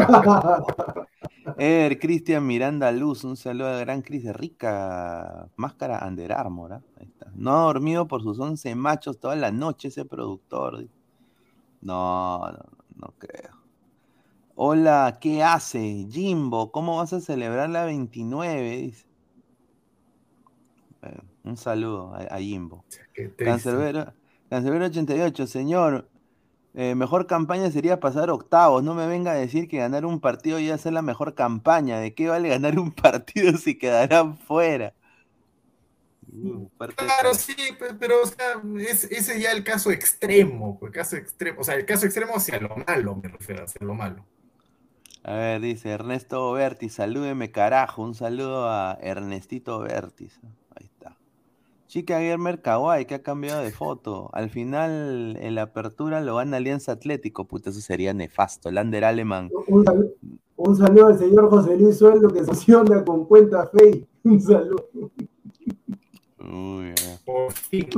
Eder 1.58 2.00
Cristian 2.00 2.48
Miranda 2.48 2.94
Luz, 2.94 3.26
un 3.26 3.36
saludo 3.36 3.68
al 3.68 3.82
gran 3.82 4.02
Cris 4.02 4.24
de 4.24 4.32
rica 4.32 5.50
máscara 5.58 6.08
Under 6.08 6.32
Armour. 6.32 6.74
¿ah? 6.74 6.82
Ahí 6.98 7.08
está. 7.08 7.30
No 7.36 7.52
ha 7.52 7.64
dormido 7.66 8.08
por 8.08 8.24
sus 8.24 8.40
11 8.40 8.74
machos 8.74 9.20
toda 9.20 9.36
la 9.36 9.52
noche 9.52 9.90
ese 9.90 10.06
productor. 10.06 10.88
No, 11.82 12.40
no, 12.40 12.66
no 12.96 13.14
creo. 13.18 13.52
Hola, 14.56 15.18
¿qué 15.20 15.44
hace? 15.44 16.08
Jimbo, 16.10 16.72
¿cómo 16.72 16.96
vas 16.98 17.12
a 17.12 17.20
celebrar 17.20 17.70
la 17.70 17.84
29? 17.84 18.78
Dice. 18.78 19.06
Eh, 21.02 21.20
un 21.44 21.58
saludo 21.58 22.14
a, 22.14 22.36
a 22.36 22.40
Jimbo. 22.40 22.86
Cancerbero, 23.38 24.14
Cancerbero 24.52 24.86
88, 24.88 25.48
señor. 25.48 26.12
eh, 26.76 26.96
mejor 26.96 27.28
campaña 27.28 27.72
sería 27.72 28.00
pasar 28.02 28.30
octavos. 28.32 28.84
No 28.84 28.96
me 28.96 29.08
venga 29.08 29.32
a 29.34 29.36
decir 29.36 29.68
que 29.70 29.78
ganar 29.80 30.06
un 30.06 30.22
partido 30.22 30.60
ya 30.60 30.76
es 30.76 30.86
la 30.88 31.02
mejor 31.04 31.36
campaña. 31.36 32.00
¿De 32.00 32.16
qué 32.16 32.30
vale 32.30 32.50
ganar 32.56 32.80
un 32.80 32.92
partido 32.94 33.58
si 33.58 33.78
quedarán 33.78 34.38
fuera? 34.40 34.96
Uh, 36.34 36.70
de 36.80 36.96
Claro, 36.96 37.34
sí, 37.34 37.56
pe- 37.80 37.94
pero 38.00 38.22
o 38.24 38.26
sea, 38.28 38.62
es, 38.80 39.04
ese 39.06 39.40
ya 39.42 39.52
el 39.52 39.64
caso 39.64 39.92
extremo, 39.92 40.78
pues, 40.80 40.92
caso 40.94 41.16
extremo, 41.18 41.62
o 41.62 41.64
sea, 41.64 41.76
el 41.76 41.86
caso 41.86 42.06
extremo 42.06 42.36
hacia 42.36 42.60
lo 42.60 42.76
malo, 42.88 43.16
me 43.16 43.30
refiero, 43.30 43.64
hacia 43.66 43.86
lo 43.86 43.94
malo. 43.96 44.26
A 45.24 45.34
ver, 45.34 45.62
dice 45.62 45.90
Ernesto 45.90 46.52
Bertis, 46.52 46.94
salúdeme 46.94 47.52
carajo. 47.52 48.04
Un 48.04 48.14
saludo 48.14 48.70
a 48.70 48.98
Ernestito 49.02 49.80
Bertis. 49.80 50.40
Ahí 50.76 50.86
está. 50.86 50.91
Chica 51.92 52.20
Germer 52.20 52.62
Kawai, 52.62 53.06
que 53.06 53.16
ha 53.16 53.22
cambiado 53.22 53.62
de 53.64 53.72
foto. 53.74 54.30
Al 54.32 54.50
final, 54.50 55.36
en 55.42 55.56
la 55.56 55.64
apertura 55.64 56.22
lo 56.22 56.38
gana 56.38 56.56
Alianza 56.56 56.94
Atlético. 56.94 57.44
Puta, 57.50 57.70
eso 57.70 57.82
sería 57.82 58.14
nefasto. 58.14 58.72
Lander 58.72 59.04
Alemán. 59.04 59.50
Un, 59.68 59.84
sal- 59.84 60.10
un 60.56 60.78
saludo 60.78 61.08
al 61.08 61.20
señor 61.20 61.50
José 61.50 61.76
Luis 61.78 61.98
Sueldo 61.98 62.30
que 62.30 62.46
se 62.46 62.52
acciona 62.52 63.04
con 63.04 63.26
cuenta 63.26 63.68
Fey. 63.68 64.08
Un 64.24 64.40
saludo. 64.40 64.88
Uy, 66.40 66.94
ya. 66.96 67.18
Por 67.26 67.52
fin. 67.52 67.90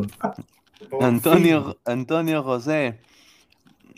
Por 0.89 1.03
Antonio, 1.03 1.77
Antonio 1.85 2.41
José. 2.41 2.99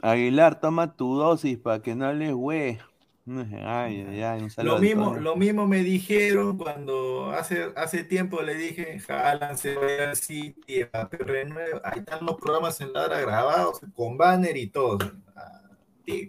Aguilar, 0.01 0.59
toma 0.59 0.97
tu 0.97 1.15
dosis 1.15 1.57
para 1.57 1.81
que 1.81 1.95
no 1.95 2.05
hables 2.05 2.33
güey. 2.33 2.79
Ay, 3.27 4.05
ay, 4.07 4.21
ay, 4.21 4.41
un 4.43 4.51
saludo 4.51 4.73
Lo 4.73 4.77
a 4.77 4.81
mismo, 4.81 5.15
lo 5.15 5.35
mismo 5.35 5.65
me 5.65 5.79
dijeron 5.81 6.57
cuando 6.59 7.31
hace, 7.31 7.71
hace 7.75 8.03
tiempo 8.03 8.43
le 8.43 8.53
dije, 8.53 8.99
Haaland 9.07 9.57
se 9.57 9.73
va 9.75 9.87
a 9.87 10.09
ir 10.11 10.15
City, 10.15 10.85
renueva". 11.11 11.81
ahí 11.83 11.99
están 11.99 12.23
los 12.23 12.35
programas 12.35 12.79
en 12.81 12.93
Ladra 12.93 13.19
grabados, 13.21 13.81
con 13.95 14.15
banner 14.15 14.55
y 14.57 14.67
todo. 14.67 14.99
Ah, 15.35 15.61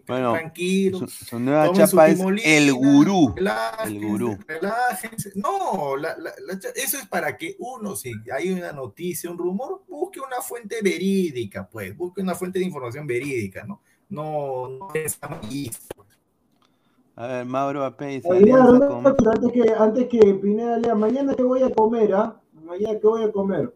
Bueno, 0.06 0.32
tranquilo. 0.32 1.00
Su, 1.00 1.06
su 1.08 1.38
nueva 1.38 1.66
su 1.66 1.74
chapa 1.74 2.08
es 2.08 2.18
el 2.42 2.72
gurú. 2.72 3.34
relájense, 3.36 3.92
El 3.94 4.00
gurú. 4.06 4.38
relájense. 4.48 5.32
No, 5.34 5.96
la- 5.98 6.16
la- 6.16 6.32
la 6.46 6.58
cha- 6.58 6.70
eso 6.74 6.96
es 6.96 7.06
para 7.06 7.36
que 7.36 7.56
uno, 7.58 7.94
si 7.94 8.14
hay 8.32 8.50
una 8.52 8.72
noticia, 8.72 9.30
un 9.30 9.36
rumor, 9.36 9.82
busque 9.86 10.18
una 10.20 10.40
fuente 10.40 10.76
verídica, 10.82 11.68
pues, 11.68 11.94
busque 11.94 12.22
una 12.22 12.34
fuente 12.34 12.58
de 12.58 12.64
información 12.64 13.06
verídica, 13.06 13.64
¿no? 13.64 13.82
No, 14.08 14.68
no 14.70 14.88
es 14.94 15.18
amarillista. 15.20 15.94
A 17.18 17.26
ver, 17.26 17.46
Mauro 17.46 17.82
Ape 17.84 18.06
dice 18.06 18.30
Aguilar, 18.30 18.60
Alianza 18.60 18.76
una 18.76 18.88
con- 18.88 19.16
cosa, 19.16 19.30
antes 19.30 19.52
que, 19.52 19.72
antes 19.72 20.08
que 20.08 20.34
Pineda 20.34 20.76
lea, 20.78 20.94
mañana 20.94 21.34
que 21.34 21.42
voy 21.42 21.62
a 21.62 21.70
comer, 21.70 22.14
¿ah? 22.14 22.40
Mañana 22.64 22.98
que 23.00 23.06
voy 23.06 23.24
a 23.24 23.32
comer. 23.32 23.74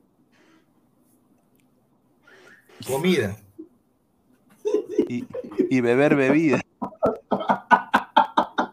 Comida. 2.86 3.36
y, 5.08 5.26
y 5.70 5.80
beber 5.80 6.16
bebida. 6.16 6.60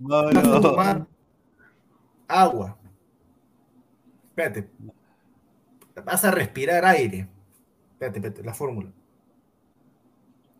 Mauro, 0.00 0.60
tomar 0.60 1.06
agua. 2.28 2.76
Espérate. 4.30 4.70
Vas 6.04 6.24
a 6.24 6.30
respirar 6.30 6.84
aire. 6.84 7.28
Espérate, 7.92 8.18
espérate, 8.18 8.42
la 8.44 8.54
fórmula. 8.54 8.90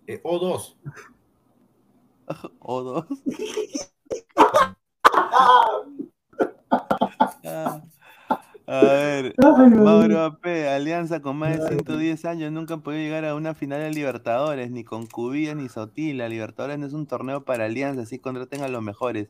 Eh, 0.06 0.20
O2. 0.22 0.74
O 2.60 2.82
dos. 2.82 3.06
Ah, 7.44 7.82
A 8.70 8.82
ver, 8.82 9.34
Mauro. 9.38 10.24
AP, 10.24 10.46
Alianza 10.68 11.22
con 11.22 11.38
más 11.38 11.58
de 11.58 11.68
110 11.68 12.24
años 12.26 12.52
nunca 12.52 12.74
han 12.74 12.82
podido 12.82 13.02
llegar 13.02 13.24
a 13.24 13.34
una 13.34 13.54
final 13.54 13.80
de 13.80 13.90
Libertadores, 13.90 14.70
ni 14.70 14.84
con 14.84 15.06
Cubilla 15.06 15.54
ni 15.54 15.70
Sotila. 15.70 16.28
Libertadores 16.28 16.78
no 16.78 16.86
es 16.86 16.92
un 16.92 17.06
torneo 17.06 17.44
para 17.44 17.64
Alianza, 17.64 18.02
así 18.02 18.18
contraten 18.18 18.62
a 18.62 18.68
los 18.68 18.82
mejores. 18.82 19.28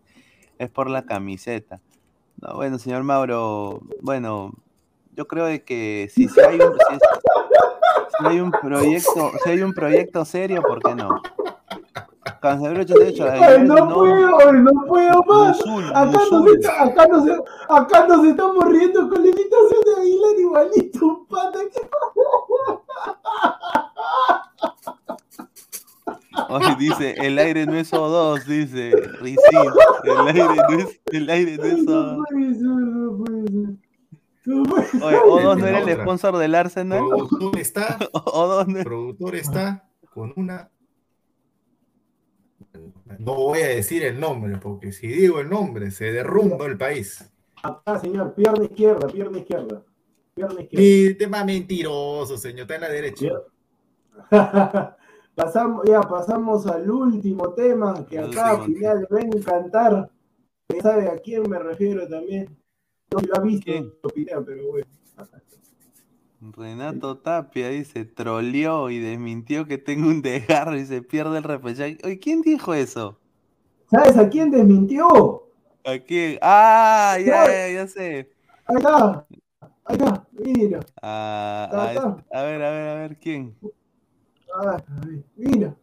Es 0.59 0.71
por 0.71 0.91
la 0.91 1.03
camiseta. 1.05 1.81
No, 2.41 2.57
bueno, 2.57 2.79
señor 2.79 3.05
Mauro, 3.05 3.83
bueno, 4.01 4.55
yo 5.15 5.29
creo 5.29 5.45
de 5.45 5.63
que 5.63 6.11
si 6.13 6.27
hay 6.41 6.59
un 8.41 8.51
proyecto, 8.51 9.33
si 9.45 9.51
hay 9.51 9.63
un 9.63 9.73
proyecto 9.73 10.25
serio, 10.25 10.63
¿por 10.63 10.83
qué 10.83 10.97
no? 10.97 11.23
Cancelero 12.41 12.81
88, 12.83 13.25
Ay, 13.31 13.41
Aguilar, 13.43 13.61
no, 13.87 13.95
puedo, 13.95 14.39
ay, 14.41 14.53
no 14.63 14.73
puedo 14.87 15.23
más. 15.25 15.57
Musul, 15.59 15.85
acá, 15.95 16.19
nos 16.31 16.47
está- 16.53 16.85
acá, 16.85 17.07
nos, 17.09 17.25
acá 17.69 18.07
nos 18.07 18.25
estamos 18.27 18.65
riendo 18.67 19.09
con 19.09 19.23
la 19.23 19.29
imitación 19.29 19.81
de 19.85 20.01
Aguilar 20.01 20.39
igualito, 20.39 21.27
pata. 21.29 21.59
Oye, 26.51 26.77
dice, 26.79 27.15
el 27.19 27.39
aire 27.39 27.67
no 27.67 27.75
es 27.75 27.93
O2, 27.93 28.45
dice 28.45 28.93
Risin. 29.21 29.39
El 30.05 30.29
aire 30.29 30.45
no 30.69 30.79
es, 30.79 31.01
el 31.07 31.31
aire 31.31 31.57
no 31.57 31.65
es 31.65 31.79
No 31.85 31.93
O2. 31.93 32.25
puede 32.29 32.55
ser, 32.55 32.63
no 32.65 33.17
puede 33.25 33.47
ser. 33.49 33.77
No 34.45 34.63
puede 34.63 34.87
ser. 34.87 35.03
Oye, 35.03 35.19
O2 35.19 35.59
no 35.59 35.67
era 35.67 35.79
el 35.81 36.01
sponsor 36.01 36.37
del 36.39 36.55
Arsenal. 36.55 37.05
Productor 37.09 37.59
está, 37.59 37.99
O2 38.13 38.67
no 38.67 38.85
productor 38.85 39.35
está 39.37 39.85
con 40.15 40.33
una. 40.37 40.71
No 43.19 43.35
voy 43.35 43.61
a 43.61 43.69
decir 43.69 44.05
el 44.05 44.21
nombre, 44.21 44.59
porque 44.59 44.93
si 44.93 45.07
digo 45.07 45.41
el 45.41 45.49
nombre, 45.49 45.91
se 45.91 46.13
derrumba 46.13 46.67
el 46.67 46.77
país. 46.77 47.31
Acá, 47.63 47.99
señor, 47.99 48.35
pierna 48.35 48.65
izquierda, 48.65 49.09
pierna 49.09 49.39
izquierda. 49.39 49.83
Pierna 50.35 50.63
izquierda. 50.63 50.85
Mi 50.85 51.15
tema 51.15 51.45
mentiroso, 51.45 52.37
señor, 52.37 52.61
está 52.63 52.75
en 52.77 52.81
la 52.81 52.89
derecha. 52.89 53.27
pasamos, 55.35 55.85
ya 55.87 56.01
pasamos 56.03 56.67
al 56.67 56.91
último 56.91 57.55
tema 57.55 58.07
que 58.07 58.19
Al 58.19 58.31
acá 58.31 58.55
último 58.55 58.67
final 58.67 59.09
va 59.13 59.19
a 59.19 59.23
encantar. 59.23 60.11
Sabe 60.83 61.09
a 61.09 61.17
quién 61.19 61.49
me 61.49 61.59
refiero 61.59 62.07
también. 62.09 62.57
No 63.11 63.21
lo 63.21 63.37
ha 63.37 63.41
visto, 63.41 63.73
pero 64.13 64.71
bueno. 64.71 64.87
Renato 66.41 67.19
Tapia 67.19 67.69
dice, 67.69 68.05
troleó 68.05 68.91
y 68.91 68.99
desmintió 68.99 69.67
que 69.67 69.79
tengo 69.79 70.09
un 70.09 70.23
desgarro 70.23 70.77
y 70.77 70.87
se 70.87 71.03
pierde 71.03 71.39
el 71.39 71.45
repechaje. 71.45 71.99
Oye, 72.05 72.19
¿quién 72.19 72.43
dijo 72.43 72.75
eso? 72.75 73.19
¿Sabes 73.91 74.17
a 74.17 74.29
quién 74.29 74.51
desmintió? 74.51 75.49
¿A 75.85 75.99
quién? 75.99 76.39
Ah, 76.43 77.17
ya, 77.25 77.47
ya, 77.47 77.69
ya 77.73 77.87
sé. 77.89 78.31
Ahí 78.67 78.77
está, 78.77 79.27
ahí 79.85 79.97
está, 79.97 80.27
mira. 80.33 80.81
Ah, 81.03 81.69
Está, 81.71 81.83
a, 81.89 81.93
está. 81.93 82.25
a 82.33 82.43
ver, 82.43 82.63
a 82.63 82.71
ver, 82.71 82.89
a 82.89 82.95
ver, 82.95 83.17
¿quién? 83.19 83.57
Ah, 84.55 84.83
mira. 85.37 85.75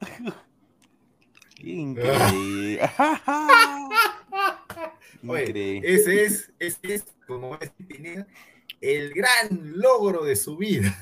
Increíble. 1.58 2.80
Oye, 5.26 5.42
Increíble. 5.48 5.94
ese 5.94 6.24
es, 6.24 6.52
ese 6.58 6.78
es, 6.94 7.04
como 7.26 7.56
es 7.56 7.70
Pineda, 7.88 8.26
el 8.94 9.12
gran 9.14 9.48
logro 9.74 10.24
de 10.24 10.36
su 10.36 10.56
vida. 10.56 10.94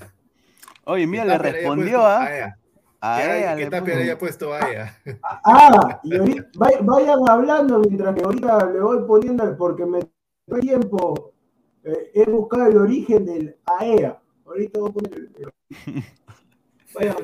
Oye, 0.85 1.07
mira, 1.07 1.25
le 1.25 1.39
respondió 1.39 1.99
puesto 1.99 2.07
a... 2.07 2.37
Ea. 2.37 2.59
a 3.01 3.17
Que- 3.19 3.39
ella 3.39 3.57
que 3.57 3.65
le 3.65 3.71
Tapia 3.71 3.95
le 3.97 4.03
haya 4.03 4.19
puesto 4.19 4.53
a 4.55 4.71
ella. 4.71 4.99
Ah, 5.23 6.01
y 6.05 6.17
ahorita, 6.17 6.49
vay- 6.57 6.79
vayan 6.83 7.19
hablando 7.29 7.79
mientras 7.81 8.15
que 8.15 8.23
ahorita 8.23 8.71
le 8.71 8.81
voy 8.81 8.99
poniendo 9.07 9.45
el 9.45 9.57
porque 9.57 9.85
me 9.87 10.01
doy 10.47 10.61
tiempo. 10.61 11.33
eh, 11.85 12.11
he 12.15 12.25
buscado 12.25 12.67
el 12.67 12.77
origen 12.79 13.27
del 13.27 13.57
AEA. 13.67 14.19
Ahorita 14.47 14.81
voy 14.81 14.91
a 14.91 14.93
poner 14.93 15.15
el. 15.19 15.53
Vayan, 16.95 17.17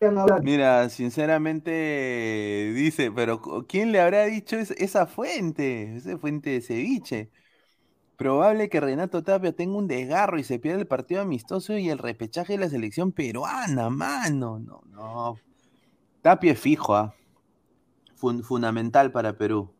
vayan 0.00 0.18
hablando. 0.18 0.42
Mira, 0.42 0.88
sinceramente 0.88 2.72
dice, 2.74 3.10
pero 3.12 3.40
¿quién 3.68 3.92
le 3.92 4.00
habrá 4.00 4.24
dicho 4.24 4.56
es- 4.56 4.70
esa 4.72 5.06
fuente? 5.06 5.96
Esa 5.96 6.16
fuente 6.18 6.50
de 6.50 6.60
ceviche. 6.62 7.30
Probable 8.18 8.68
que 8.68 8.80
Renato 8.80 9.22
Tapia 9.22 9.52
tenga 9.52 9.78
un 9.78 9.86
desgarro 9.86 10.38
y 10.40 10.42
se 10.44 10.58
pierda 10.58 10.80
el 10.80 10.88
partido 10.88 11.20
amistoso 11.22 11.78
y 11.78 11.88
el 11.88 11.98
repechaje 11.98 12.54
de 12.54 12.58
la 12.58 12.68
selección 12.68 13.12
peruana, 13.12 13.88
mano. 13.90 14.58
No, 14.58 14.82
no. 14.90 15.36
Tapia 16.20 16.50
es 16.52 16.58
fijo, 16.58 16.96
¿ah? 16.96 17.14
Fun- 18.16 18.42
fundamental 18.42 19.12
para 19.12 19.32
Perú. 19.38 19.70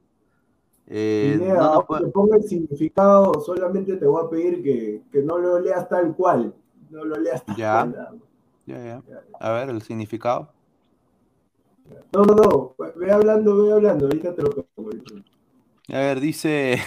Eh, 0.86 1.34
Pineda, 1.36 1.54
no 1.54 1.62
ahora 1.64 1.86
puede- 1.88 2.06
ponga 2.12 2.36
el 2.36 2.44
significado, 2.44 3.40
solamente 3.40 3.96
te 3.96 4.06
voy 4.06 4.24
a 4.24 4.30
pedir 4.30 4.62
que, 4.62 5.02
que 5.10 5.20
no 5.22 5.36
lo 5.36 5.58
leas 5.58 5.88
tal 5.88 6.14
cual. 6.14 6.54
No 6.90 7.04
lo 7.04 7.16
leas 7.18 7.44
tal 7.44 7.56
Ya. 7.56 7.72
cual. 7.72 7.90
más. 7.90 8.22
Ya, 8.66 8.84
ya. 8.84 9.02
A 9.40 9.50
ver, 9.50 9.68
el 9.70 9.82
significado. 9.82 10.52
No, 12.12 12.22
no, 12.22 12.34
no. 12.34 12.74
Ve 12.96 13.10
hablando, 13.10 13.64
ve 13.64 13.72
hablando. 13.72 14.04
Ahorita 14.06 14.32
te 14.34 14.42
lo 14.42 14.50
pongo. 14.50 14.90
A 15.88 15.98
ver, 15.98 16.20
dice. 16.20 16.78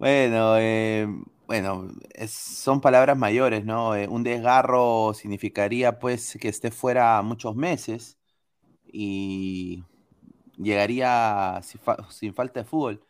Bueno, 0.00 0.56
eh, 0.58 1.06
bueno, 1.46 1.88
son 2.28 2.80
palabras 2.80 3.18
mayores, 3.18 3.64
¿no? 3.66 3.94
Eh, 3.94 4.08
un 4.08 4.22
desgarro 4.22 5.12
significaría 5.14 5.98
pues 5.98 6.38
que 6.40 6.48
esté 6.48 6.70
fuera 6.70 7.20
muchos 7.22 7.54
meses 7.54 8.18
y 8.92 9.84
llegaría 10.58 11.60
sin, 11.62 11.80
fa- 11.80 12.10
sin 12.10 12.34
falta 12.34 12.60
de 12.60 12.66
fútbol. 12.66 13.04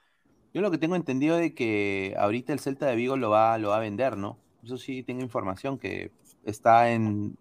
Yo 0.54 0.62
lo 0.62 0.70
que 0.72 0.78
tengo 0.78 0.96
entendido 0.96 1.36
de 1.36 1.54
que 1.54 2.14
ahorita 2.18 2.52
el 2.54 2.60
Celta 2.60 2.86
de 2.86 2.96
Vigo 2.96 3.16
lo 3.18 3.30
va, 3.30 3.58
lo 3.58 3.70
va 3.70 3.78
a 3.78 3.80
vender, 3.80 4.16
¿no? 4.18 4.38
Eso 4.64 4.78
sí 4.78 5.02
tengo 5.04 5.22
información 5.22 5.78
que 5.78 6.12
está 6.44 6.92
en, 6.92 7.36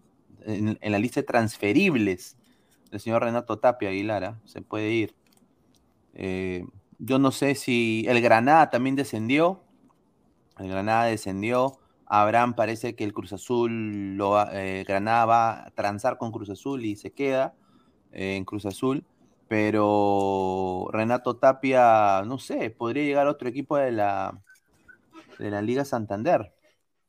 en, 0.45 0.77
en 0.81 0.91
la 0.93 0.99
lista 0.99 1.21
de 1.21 1.27
transferibles 1.27 2.37
del 2.91 2.99
señor 3.01 3.23
Renato 3.23 3.59
Tapia 3.59 3.89
Aguilar, 3.89 4.23
¿ah? 4.25 4.41
Se 4.45 4.61
puede 4.61 4.91
ir. 4.93 5.15
Eh, 6.13 6.65
yo 6.99 7.17
no 7.17 7.31
sé 7.31 7.55
si 7.55 8.05
el 8.07 8.21
Granada 8.21 8.69
también 8.69 8.95
descendió. 8.95 9.63
El 10.59 10.67
Granada 10.67 11.05
descendió. 11.05 11.79
Abraham 12.05 12.55
parece 12.55 12.95
que 12.95 13.05
el 13.05 13.13
Cruz 13.13 13.33
Azul, 13.33 14.17
lo 14.17 14.41
eh, 14.51 14.83
Granada 14.85 15.25
va 15.25 15.65
a 15.67 15.71
transar 15.71 16.17
con 16.17 16.31
Cruz 16.31 16.49
Azul 16.49 16.83
y 16.83 16.95
se 16.95 17.11
queda 17.11 17.53
eh, 18.11 18.35
en 18.35 18.43
Cruz 18.43 18.65
Azul. 18.65 19.05
Pero 19.47 20.89
Renato 20.91 21.37
Tapia, 21.37 22.23
no 22.25 22.37
sé, 22.37 22.69
podría 22.69 23.03
llegar 23.03 23.27
a 23.27 23.31
otro 23.31 23.47
equipo 23.47 23.77
de 23.77 23.91
la, 23.91 24.41
de 25.39 25.49
la 25.49 25.61
Liga 25.61 25.85
Santander. 25.85 26.53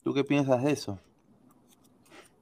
¿Tú 0.03 0.15
qué 0.15 0.23
piensas 0.23 0.63
de 0.63 0.73
eso? 0.73 0.99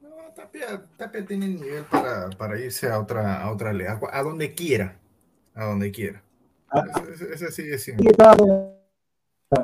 No, 0.02 0.10
Tapia, 0.36 0.84
Tapia 0.96 1.24
tiene 1.24 1.46
el 1.46 1.60
nivel 1.60 1.84
para, 1.84 2.28
para 2.30 2.60
irse 2.60 2.90
a 2.90 3.00
otra, 3.00 3.42
a 3.42 3.50
otra 3.50 3.72
liga, 3.72 3.98
a 4.12 4.22
donde 4.22 4.54
quiera, 4.54 4.98
a 5.54 5.64
donde 5.64 5.90
quiera. 5.90 6.22
Ah. 6.70 6.84
Ese, 7.32 7.46
ese 7.46 7.78
simple. 7.78 8.10
está- 8.10 8.36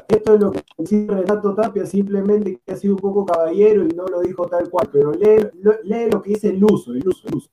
Esto 0.09 0.35
es 0.35 0.41
lo 0.41 0.51
que 0.53 0.63
decía 0.79 1.07
Renato 1.09 1.55
Tapia, 1.55 1.85
simplemente 1.85 2.59
que 2.65 2.73
ha 2.73 2.77
sido 2.77 2.95
un 2.95 3.01
poco 3.01 3.27
caballero 3.27 3.85
y 3.85 3.89
no 3.89 4.07
lo 4.07 4.21
dijo 4.21 4.47
tal 4.49 4.71
cual, 4.71 4.89
pero 4.91 5.13
lee, 5.13 5.47
lo- 5.61 5.83
lee 5.83 6.09
lo 6.11 6.23
que 6.23 6.31
dice 6.31 6.49
el 6.49 6.65
uso, 6.65 6.93
el 6.93 7.07
uso, 7.07 7.29
el 7.29 7.35
uso. 7.37 7.51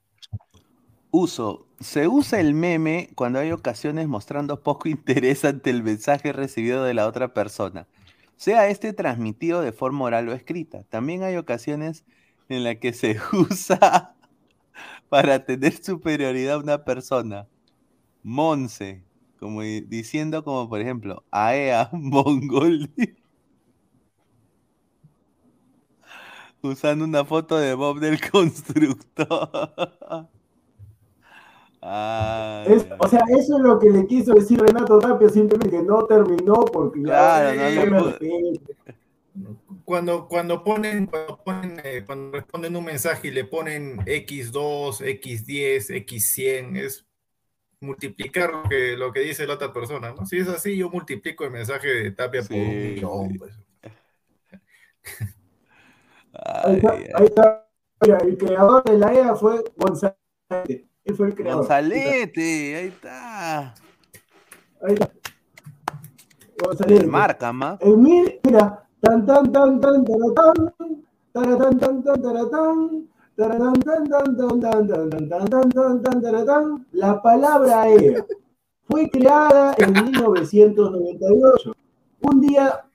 Uso. 1.12 1.68
Se 1.82 2.08
usa 2.08 2.40
el 2.40 2.54
meme 2.54 3.10
cuando 3.16 3.40
hay 3.40 3.52
ocasiones 3.52 4.08
mostrando 4.08 4.62
poco 4.62 4.88
interés 4.90 5.44
ante 5.44 5.70
el 5.72 5.84
mensaje 5.84 6.32
recibido 6.32 6.84
de 6.86 6.94
la 6.94 7.08
otra 7.08 7.34
persona, 7.34 7.88
sea 8.38 8.70
este 8.70 8.94
transmitido 8.94 9.60
de 9.62 9.74
forma 9.74 10.06
oral 10.06 10.30
o 10.30 10.34
escrita. 10.34 10.84
También 10.90 11.24
hay 11.24 11.36
ocasiones 11.36 12.06
en 12.48 12.64
las 12.64 12.78
que 12.78 12.94
se 12.94 13.18
usa 13.34 14.16
para 15.10 15.44
tener 15.46 15.74
superioridad 15.84 16.56
a 16.56 16.60
una 16.60 16.86
persona. 16.86 17.48
Monse, 18.24 19.04
como 19.42 19.64
di- 19.64 19.82
diciendo 19.82 20.44
como 20.46 20.70
por 20.70 20.82
ejemplo, 20.82 21.26
AEA, 21.32 21.90
Mongol. 21.94 22.90
Usando 26.64 27.06
una 27.06 27.26
foto 27.26 27.58
de 27.58 27.74
Bob 27.74 28.00
del 28.00 28.20
constructor. 28.30 29.28
Ay, 31.82 32.74
Es- 32.76 32.86
o 33.00 33.08
sea, 33.08 33.22
eso 33.30 33.58
es 33.58 33.64
lo 33.64 33.80
que 33.80 33.90
le 33.90 34.06
quiso 34.08 34.34
decir 34.34 34.60
Renato 34.62 35.00
Tapia, 35.00 35.30
simplemente 35.30 35.78
que 35.78 35.84
no 35.84 36.06
terminó 36.06 36.54
porque 36.72 37.02
Claro, 37.02 37.90
no 37.90 38.12
ya. 38.20 38.76
Cuando, 39.86 40.28
cuando 40.28 40.64
ponen, 40.64 41.08
cuando 41.08 41.38
ponen, 41.44 41.82
eh, 41.84 42.04
cuando 42.06 42.38
responden 42.38 42.76
un 42.76 42.86
mensaje 42.86 43.30
y 43.30 43.32
le 43.32 43.46
ponen 43.46 44.00
X2, 44.06 45.02
X10, 45.02 45.90
X100, 45.90 46.76
es 46.76 47.06
multiplicar 47.82 48.52
lo 48.54 48.70
que, 48.70 48.96
lo 48.96 49.12
que 49.12 49.22
dice 49.22 49.48
la 49.48 49.56
otra 49.56 49.74
persona, 49.74 50.14
¿no? 50.14 50.26
Si 50.26 50.38
es 50.38 50.48
así, 50.48 50.78
yo 50.78 50.90
multiplico 50.90 51.44
el 51.44 51.52
mensaje 51.52 51.88
de 51.88 52.12
Tapia 52.12 52.44
por 52.44 52.56
un 52.56 52.94
millón, 52.94 53.38
pues. 53.38 53.54
Ahí 56.34 56.76
está, 56.76 56.92
ahí 56.92 57.26
está. 57.26 57.68
Mira, 58.02 58.18
el 58.20 58.38
creador 58.38 58.84
de 58.84 58.98
la 58.98 59.14
EA 59.14 59.36
fue 59.36 59.64
González. 59.76 60.16
Él 60.50 61.16
fue 61.16 61.28
el 61.28 61.36
creador. 61.36 61.62
Gonzalete, 61.62 62.76
ahí 62.76 62.88
está. 62.88 63.74
Ahí 64.82 64.94
está. 64.94 65.12
González. 66.64 67.08
Marca 67.08 67.52
más. 67.52 67.80
Mira, 67.84 68.88
tan 69.02 69.26
tan 69.26 69.52
tan 69.52 69.82
tan 69.82 70.06
taratán, 70.06 70.76
taratán 71.34 71.80
tan 71.80 72.04
tan 72.04 72.22
taratán, 72.22 73.10
la 76.92 77.22
palabra 77.22 77.88
era 77.88 78.26
fue 78.84 79.10
creada 79.10 79.74
en 79.78 79.94
1998, 79.94 81.74
un 82.22 82.42
día 82.42 82.86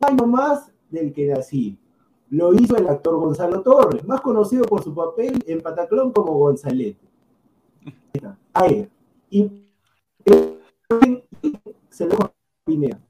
año 0.00 0.26
más 0.26 0.70
del 0.90 1.12
que 1.12 1.26
nací. 1.26 1.78
Lo 2.28 2.54
hizo 2.54 2.76
el 2.76 2.86
actor 2.88 3.16
Gonzalo 3.16 3.62
Torres, 3.62 4.04
más 4.06 4.20
conocido 4.20 4.64
por 4.66 4.84
su 4.84 4.94
papel 4.94 5.42
en 5.46 5.60
Pataclón 5.60 6.12
como 6.12 6.34
Gonzalete. 6.34 7.08
Aera. 8.52 8.88
Y 9.30 9.66
se 11.88 12.06
lo 12.06 12.32
Pineda. 12.64 13.00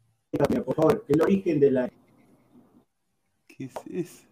Por 0.65 0.75
favor, 0.75 1.05
el 1.09 1.21
origen 1.21 1.61
de 1.61 1.71
la. 1.71 1.91
¿Qué 3.47 3.65
es 3.65 3.75
eso? 3.91 4.32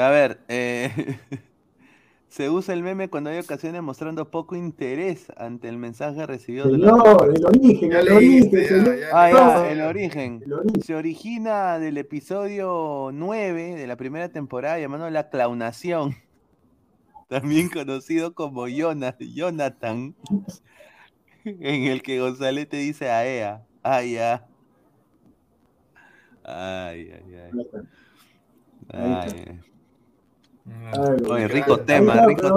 A 0.00 0.10
ver, 0.10 0.40
eh, 0.48 0.90
se 2.28 2.50
usa 2.50 2.74
el 2.74 2.82
meme 2.82 3.08
cuando 3.08 3.30
hay 3.30 3.38
ocasiones 3.38 3.82
mostrando 3.82 4.30
poco 4.30 4.56
interés 4.56 5.26
ante 5.36 5.68
el 5.68 5.76
mensaje 5.76 6.26
recibido 6.26 6.66
de 6.68 6.78
la 6.78 6.88
Señor, 6.90 7.34
el 7.36 7.46
origen, 7.46 7.90
Ya 7.90 8.00
el 8.00 8.06
leíste, 8.06 8.56
origen, 8.56 8.62
ya, 8.62 8.84
señor. 8.84 9.00
ya 9.00 9.06
Ah, 9.12 9.30
ya, 9.30 9.70
el 9.70 9.80
origen. 9.82 10.44
Se 10.82 10.94
origina 10.94 11.78
del 11.78 11.96
episodio 11.98 13.10
9 13.12 13.76
de 13.76 13.86
la 13.86 13.96
primera 13.96 14.28
temporada 14.30 14.78
llamado 14.78 15.08
La 15.10 15.30
Clownación, 15.30 16.16
también 17.28 17.68
conocido 17.68 18.34
como 18.34 18.66
Jonathan, 18.66 20.14
en 21.44 21.84
el 21.84 22.02
que 22.02 22.18
González 22.20 22.68
te 22.68 22.78
dice 22.78 23.10
a 23.10 23.26
Ea. 23.26 23.62
Ah, 23.82 24.02
ya. 24.02 24.46
Ay, 26.42 27.10
ay, 27.12 27.34
ay. 27.36 27.50
Ay. 28.92 29.30
Ay, 29.46 29.60
Oye, 31.28 31.48
rico 31.48 31.80
tema, 31.80 32.14
rico, 32.26 32.48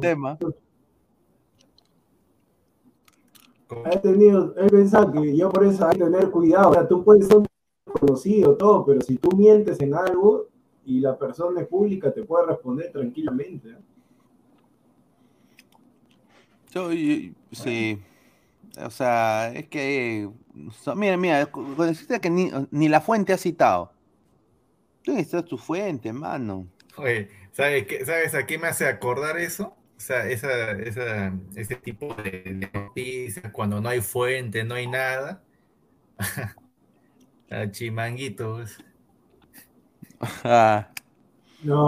tema. 0.00 0.38
Ha 3.84 4.00
tenido, 4.00 4.54
él 4.56 4.70
pensaba 4.70 5.10
que 5.12 5.36
yo 5.36 5.50
por 5.50 5.64
eso 5.64 5.86
hay 5.86 5.98
que 5.98 6.04
tener 6.04 6.30
cuidado. 6.30 6.70
O 6.70 6.74
sea, 6.74 6.88
tú 6.88 7.04
puedes 7.04 7.26
ser 7.26 7.42
conocido, 8.00 8.56
todo, 8.56 8.84
pero 8.84 9.00
si 9.00 9.16
tú 9.16 9.36
mientes 9.36 9.80
en 9.80 9.94
algo 9.94 10.48
y 10.84 11.00
la 11.00 11.16
persona 11.16 11.60
es 11.60 11.68
pública, 11.68 12.12
te 12.12 12.24
puede 12.24 12.46
responder 12.46 12.90
tranquilamente. 12.92 13.70
¿eh? 13.70 13.78
Yo, 16.70 16.92
yo- 16.92 17.32
sí. 17.52 17.98
O 18.84 18.90
sea, 18.90 19.52
es 19.52 19.68
que. 19.68 20.28
mira, 20.96 21.16
mira, 21.16 21.48
que 22.20 22.30
ni, 22.30 22.50
ni 22.70 22.88
la 22.88 23.00
fuente 23.00 23.32
ha 23.32 23.38
citado. 23.38 23.91
Tú 25.02 25.12
necesitas 25.12 25.44
tu 25.44 25.58
fuente, 25.58 26.12
mano. 26.12 26.66
Oye, 26.96 27.28
¿sabes, 27.52 27.86
qué- 27.86 28.04
¿sabes 28.04 28.34
a 28.34 28.46
qué 28.46 28.58
me 28.58 28.68
hace 28.68 28.86
acordar 28.86 29.38
eso? 29.38 29.76
O 29.96 30.00
sea, 30.00 30.28
esa, 30.28 30.72
esa, 30.72 31.32
ese 31.56 31.76
tipo 31.76 32.14
de, 32.14 32.68
noticias, 32.72 33.50
cuando 33.52 33.80
no 33.80 33.88
hay 33.88 34.00
fuente, 34.00 34.64
no 34.64 34.74
hay 34.74 34.86
nada. 34.88 35.42
A 37.50 37.66
Chimanguito. 37.70 38.54
pues. 38.56 38.78
Ah, 40.44 40.88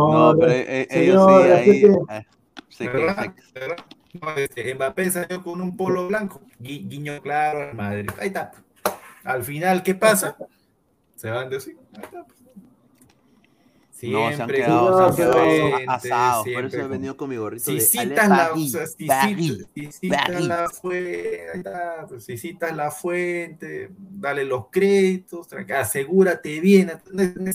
No, 0.06 0.34
no, 0.34 0.36
pero 0.38 0.52
eh, 0.52 0.82
eh, 0.82 0.88
ellos 0.90 1.22
señor, 1.22 1.22
sí, 1.22 1.50
ahí. 1.50 1.82
ah, 2.08 2.22
se 2.68 2.90
que- 2.92 2.92
¿Verdad? 2.92 3.34
se- 3.52 3.60
¿Verdad? 3.60 3.76
No, 4.20 4.30
este, 4.36 4.74
Mbappé 4.74 5.10
salió 5.10 5.42
con 5.42 5.60
un 5.60 5.76
polo 5.76 6.06
blanco, 6.08 6.40
gui- 6.60 6.88
guiño 6.88 7.20
claro 7.22 7.62
al 7.70 7.74
Madrid. 7.74 8.10
Ahí 8.18 8.28
está. 8.28 8.52
Al 9.24 9.44
final, 9.44 9.82
¿qué 9.82 9.94
pasa? 9.94 10.36
Se 11.16 11.30
van 11.30 11.50
de 11.50 11.56
así. 11.58 11.72
Ahí 11.94 12.04
está. 12.04 12.26
No, 14.10 14.18
se 14.18 14.24
han 14.26 14.34
Siempre 14.36 14.56
quedado, 14.58 15.14
se 15.14 15.22
han 15.22 15.30
quedado 15.30 15.76
asados. 15.88 16.36
Por 16.36 16.44
siempre 16.44 16.66
eso 16.78 16.86
he 16.86 16.88
venido 16.88 17.16
con 17.16 17.30
mi 17.30 17.36
gorrito 17.36 17.64
Si 17.64 17.74
de 17.74 17.80
citas 17.80 18.28
la, 18.28 18.48
Paris, 18.50 18.74
o 18.74 18.78
sea, 18.78 18.86
si 18.86 19.06
Paris, 19.06 19.36
citas- 19.52 19.68
si 19.74 19.92
citas 19.92 20.22
Paris. 20.26 20.46
la 20.46 20.68
fuente, 20.70 21.62
pues, 22.08 22.24
si 22.24 22.36
citas 22.38 22.76
la 22.76 22.90
fuente, 22.90 23.90
dale 23.98 24.44
los 24.44 24.66
créditos, 24.70 25.48
asegúrate 25.52 26.60
bien. 26.60 26.92
no 27.12 27.22
no 27.36 27.52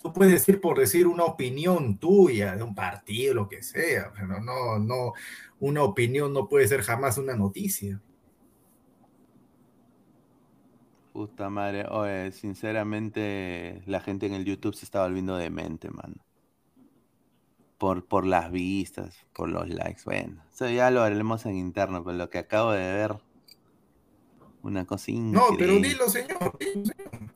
Tú 0.00 0.12
puedes 0.12 0.34
decir 0.34 0.60
por 0.60 0.78
decir 0.78 1.06
una 1.08 1.24
opinión 1.24 1.98
tuya 1.98 2.54
de 2.54 2.62
un 2.62 2.74
partido, 2.76 3.34
lo 3.34 3.48
que 3.48 3.60
sea, 3.60 4.12
pero 4.14 4.40
no, 4.40 4.78
no, 4.78 5.14
una 5.58 5.82
opinión 5.82 6.32
no 6.32 6.48
puede 6.48 6.68
ser 6.68 6.82
jamás 6.82 7.18
una 7.18 7.34
noticia. 7.34 8.00
Puta 11.16 11.48
madre, 11.48 11.86
oye, 11.88 12.30
sinceramente 12.30 13.82
la 13.86 14.00
gente 14.00 14.26
en 14.26 14.34
el 14.34 14.44
YouTube 14.44 14.74
se 14.74 14.84
está 14.84 15.02
volviendo 15.02 15.34
demente, 15.38 15.88
mano. 15.88 16.16
Por, 17.78 18.04
por 18.04 18.26
las 18.26 18.50
vistas, 18.50 19.16
por 19.32 19.48
los 19.48 19.66
likes, 19.66 20.02
bueno, 20.04 20.42
eso 20.52 20.68
ya 20.68 20.90
lo 20.90 21.00
haremos 21.00 21.46
en 21.46 21.56
interno, 21.56 22.04
pero 22.04 22.18
lo 22.18 22.28
que 22.28 22.36
acabo 22.36 22.72
de 22.72 22.80
ver, 22.80 23.16
una 24.62 24.84
cosa 24.84 25.10
No, 25.12 25.44
pero 25.58 25.72
increíble. 25.72 25.88
dilo, 25.88 26.08
señor. 26.10 26.58
dilo, 26.60 26.84
señor. 26.84 27.30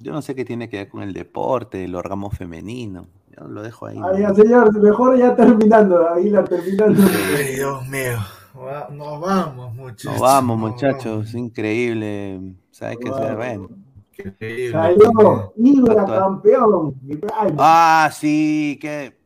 Yo 0.00 0.12
no 0.12 0.20
sé 0.20 0.34
qué 0.34 0.44
tiene 0.44 0.68
que 0.68 0.78
ver 0.78 0.88
con 0.88 1.00
el 1.04 1.12
deporte, 1.12 1.84
el 1.84 1.94
orgasmo 1.94 2.28
femenino, 2.28 3.06
yo 3.38 3.46
lo 3.46 3.62
dejo 3.62 3.86
ahí. 3.86 4.00
Ay, 4.02 4.34
señor, 4.34 4.76
mejor 4.82 5.16
ya 5.16 5.36
terminando, 5.36 6.12
ahí 6.12 6.28
la 6.28 6.42
terminando. 6.42 7.04
Ay, 7.36 7.54
Dios 7.54 7.86
mío. 7.86 8.18
Nos 8.54 9.20
vamos, 9.20 9.74
muchachos. 9.74 10.12
Nos 10.12 10.20
vamos, 10.20 10.58
nos 10.58 10.70
muchachos, 10.70 11.34
increíble, 11.34 12.54
¿sabes 12.70 12.98
qué 12.98 13.12
se 13.12 13.34
ven? 13.34 13.68
Increíble. 14.16 14.70
Salió 14.70 15.52
Ibra 15.56 16.02
Actual. 16.02 16.18
campeón. 16.20 16.94
Ibrahim. 17.04 17.56
Ah, 17.58 18.08
sí, 18.12 18.78
qué 18.80 19.16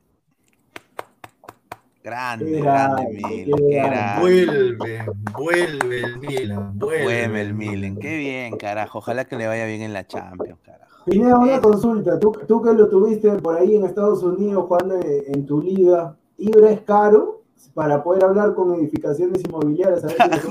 grande, 2.03 2.59
grande 2.63 3.21
Milan. 3.23 4.21
Vuelve, 4.21 5.07
vuelve 5.37 6.01
el 6.01 6.19
Milan, 6.21 6.79
vuelve. 6.79 7.05
Vuelve 7.05 7.41
el 7.43 7.53
Milan, 7.53 7.97
qué 7.99 8.17
bien, 8.17 8.57
carajo. 8.57 8.99
Ojalá 8.99 9.27
que 9.27 9.37
le 9.37 9.47
vaya 9.47 9.67
bien 9.67 9.83
en 9.83 9.93
la 9.93 10.07
Champions, 10.07 10.59
carajo. 10.63 11.05
Pineda, 11.05 11.39
una 11.39 11.61
consulta. 11.61 12.19
Tú, 12.19 12.33
tú 12.49 12.63
que 12.63 12.73
lo 12.73 12.89
tuviste 12.89 13.31
por 13.33 13.59
ahí 13.59 13.77
en 13.77 13.85
Estados 13.85 14.23
Unidos 14.23 14.65
jugando 14.67 14.95
en, 14.95 15.35
en 15.35 15.45
tu 15.45 15.61
liga, 15.61 16.17
¿Ibra 16.39 16.71
es 16.71 16.81
caro 16.81 17.38
para 17.75 18.03
poder 18.03 18.25
hablar 18.25 18.55
con 18.55 18.75
edificaciones 18.75 19.43
inmobiliarias? 19.45 20.05
A 20.05 20.09
ver 20.09 20.45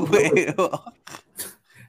le. 0.46 0.56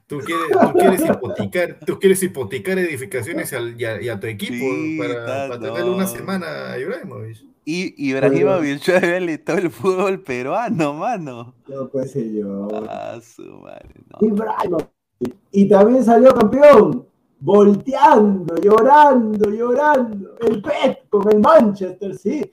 Tú 0.07 0.17
quieres, 0.25 0.47
tú 0.49 0.73
quieres 0.73 1.05
hipotecar, 1.05 1.79
tú 1.85 1.99
quieres 1.99 2.23
hipotecar 2.23 2.79
edificaciones 2.79 3.53
al- 3.53 3.79
y, 3.79 3.85
a, 3.85 4.01
y 4.01 4.09
a 4.09 4.19
tu 4.19 4.25
equipo 4.25 4.53
Sí, 4.55 4.97
para, 4.97 5.47
para 5.47 5.59
tenerle 5.59 5.91
una 5.91 6.07
semana 6.07 6.71
a 6.71 6.79
Ibrahimovic. 6.79 7.45
Y 7.63 8.09
Ibrahimovic 8.09 8.81
y 9.29 9.37
todo 9.37 9.57
el 9.57 9.69
fútbol 9.69 10.19
peruano, 10.23 10.95
mano. 10.95 11.53
No, 11.67 11.87
pues 11.89 12.09
señor. 12.11 12.87
Ah, 12.89 13.19
su 13.21 13.43
madre, 13.59 13.93
no. 14.09 14.27
Ibrahimovic. 14.27 14.89
Y 15.51 15.69
también 15.69 16.03
salió 16.03 16.33
campeón, 16.33 17.05
volteando, 17.39 18.55
llorando, 18.55 19.51
llorando. 19.51 20.37
El 20.41 20.59
Pep 20.59 21.07
con 21.09 21.31
el 21.31 21.39
Manchester 21.39 22.15
City. 22.17 22.51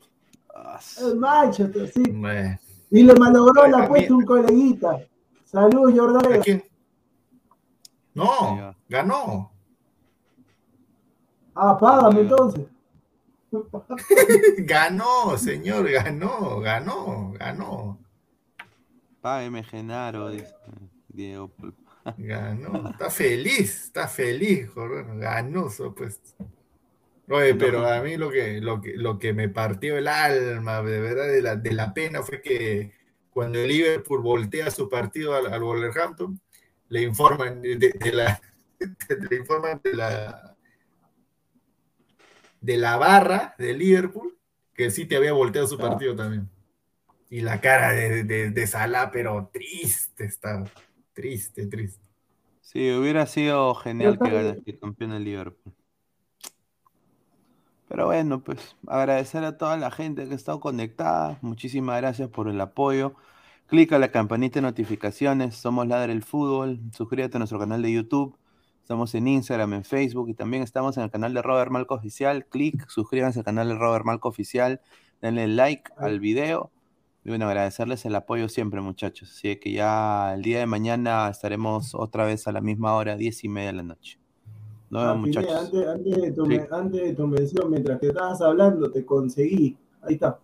El 1.01 1.16
Manchester. 1.16 1.93
Bueno, 2.12 2.59
Y 2.91 3.03
le 3.03 3.15
malogró 3.15 3.66
la 3.66 3.85
apuesta 3.85 4.15
un 4.15 4.24
coleguita. 4.24 5.01
Salud, 5.45 5.91
¿a 5.91 5.97
Jordán. 5.97 6.62
No, 8.15 8.74
ganó. 8.89 9.53
Ah, 11.55 11.77
págame 11.78 12.20
entonces. 12.20 12.66
Ganó, 14.59 15.39
señor, 15.39 15.89
ganó, 15.91 16.61
ganó, 16.61 17.33
ganó. 17.39 17.99
Págame, 19.20 19.62
Genaro, 19.62 20.31
dice 20.31 20.55
Diego. 21.09 21.51
Ganó. 22.19 22.91
Está 22.91 23.09
feliz, 23.11 23.85
está 23.85 24.09
feliz, 24.09 24.69
Jordán. 24.70 25.19
Ganó, 25.19 25.69
pues. 25.97 26.20
Oye, 27.28 27.55
pero 27.57 27.86
a 27.86 28.01
mí 28.03 28.16
lo 28.16 28.31
que, 28.31 28.61
lo 28.61 28.81
que, 28.81 28.93
lo 28.97 29.19
que 29.19 29.32
me 29.32 29.48
partió 29.48 29.98
el 29.98 30.07
alma, 30.09 30.82
de 30.82 31.01
verdad, 31.01 31.27
de 31.28 31.43
la, 31.43 31.57
de 31.57 31.73
la 31.73 31.93
pena 31.93 32.23
fue 32.23 32.40
que 32.40 32.93
cuando 33.31 33.59
el 33.59 33.69
Liverpool 33.69 34.23
voltea 34.23 34.70
su 34.70 34.89
partido 34.89 35.35
al, 35.35 35.53
al 35.53 35.62
Wolverhampton, 35.62 36.40
le 36.89 37.03
informan 37.03 37.62
de, 37.62 37.77
de- 37.77 37.90
de 37.98 38.12
la, 38.12 38.40
le 39.31 39.36
informan 39.36 39.81
de 39.82 39.94
la 39.94 40.57
de 42.61 42.77
la 42.77 42.97
barra 42.97 43.55
de 43.59 43.74
Liverpool 43.74 44.39
que 44.74 44.90
sí 44.90 45.07
te 45.07 45.16
había 45.16 45.32
volteado 45.32 45.66
su 45.66 45.78
partido 45.78 46.15
también. 46.16 46.51
Y 47.31 47.43
la 47.43 47.61
cara 47.61 47.93
de, 47.93 48.24
de, 48.24 48.51
de 48.51 48.69
Salah, 48.69 49.11
pero 49.12 49.51
triste 49.53 50.24
estaba. 50.27 50.65
Triste, 51.15 51.66
triste. 51.66 52.05
Sí, 52.61 52.90
hubiera 52.93 53.27
sido 53.27 53.74
genial 53.77 54.20
que 54.20 54.59
que 54.65 54.78
campeón 54.78 55.12
el 55.12 55.24
Liverpool. 55.24 55.76
Pero 57.97 58.09
bueno, 58.09 58.44
pues 58.44 58.77
agradecer 58.86 59.43
a 59.44 59.56
toda 59.56 59.78
la 59.78 59.90
gente 59.90 60.27
que 60.27 60.32
ha 60.32 60.36
estado 60.36 60.60
conectada. 60.60 61.39
Muchísimas 61.40 61.97
gracias 61.98 62.28
por 62.28 62.47
el 62.47 62.60
apoyo. 62.60 63.14
Clica 63.68 63.98
la 63.98 64.12
campanita 64.12 64.56
de 64.56 64.66
notificaciones. 64.66 65.56
Somos 65.56 65.86
Ladre 65.86 66.12
el 66.12 66.23
Fútbol. 66.23 66.78
Suscríbete 66.93 67.39
a 67.39 67.40
nuestro 67.40 67.59
canal 67.59 67.81
de 67.81 67.90
YouTube. 67.90 68.36
Estamos 68.82 69.14
en 69.14 69.28
Instagram, 69.28 69.73
en 69.73 69.85
Facebook 69.85 70.28
y 70.28 70.35
también 70.35 70.62
estamos 70.62 70.98
en 70.98 71.05
el 71.05 71.10
canal 71.10 71.32
de 71.32 71.40
Robert 71.40 71.70
Malco 71.70 71.94
Oficial. 71.94 72.44
Clic, 72.44 72.86
suscríbanse 72.86 73.39
al 73.39 73.47
canal 73.47 73.68
de 73.68 73.77
Robert 73.77 74.05
Malco 74.05 74.28
Oficial. 74.28 74.82
Denle 75.23 75.48
like 75.48 75.90
al 75.97 76.20
video. 76.20 76.70
Y 77.24 77.31
bueno, 77.31 77.47
agradecerles 77.47 78.05
el 78.05 78.14
apoyo 78.14 78.51
siempre, 78.51 78.82
muchachos. 78.82 79.31
Así 79.31 79.56
que 79.56 79.73
ya 79.73 80.35
el 80.35 80.43
día 80.43 80.59
de 80.59 80.66
mañana 80.66 81.31
estaremos 81.31 81.94
otra 81.94 82.27
vez 82.27 82.47
a 82.47 82.52
la 82.52 82.60
misma 82.60 82.94
hora, 82.94 83.16
diez 83.16 83.43
y 83.43 83.48
media 83.48 83.68
de 83.68 83.77
la 83.78 83.85
noche. 83.85 84.18
Ah, 84.93 85.15
Pineda, 85.15 85.15
muchachos. 85.15 85.53
antes, 85.53 85.87
antes 85.89 86.17
de 86.23 86.33
tu, 86.33 86.47
Sí. 86.47 86.61
antes 86.71 87.03
de 87.03 87.13
tu 87.15 87.27
mención, 87.27 87.71
mientras 87.71 87.99
que 88.01 88.07
estabas 88.09 88.41
hablando, 88.41 88.91
te 88.91 89.05
conseguí. 89.05 89.77
Ahí 90.03 90.15
está. 90.15 90.39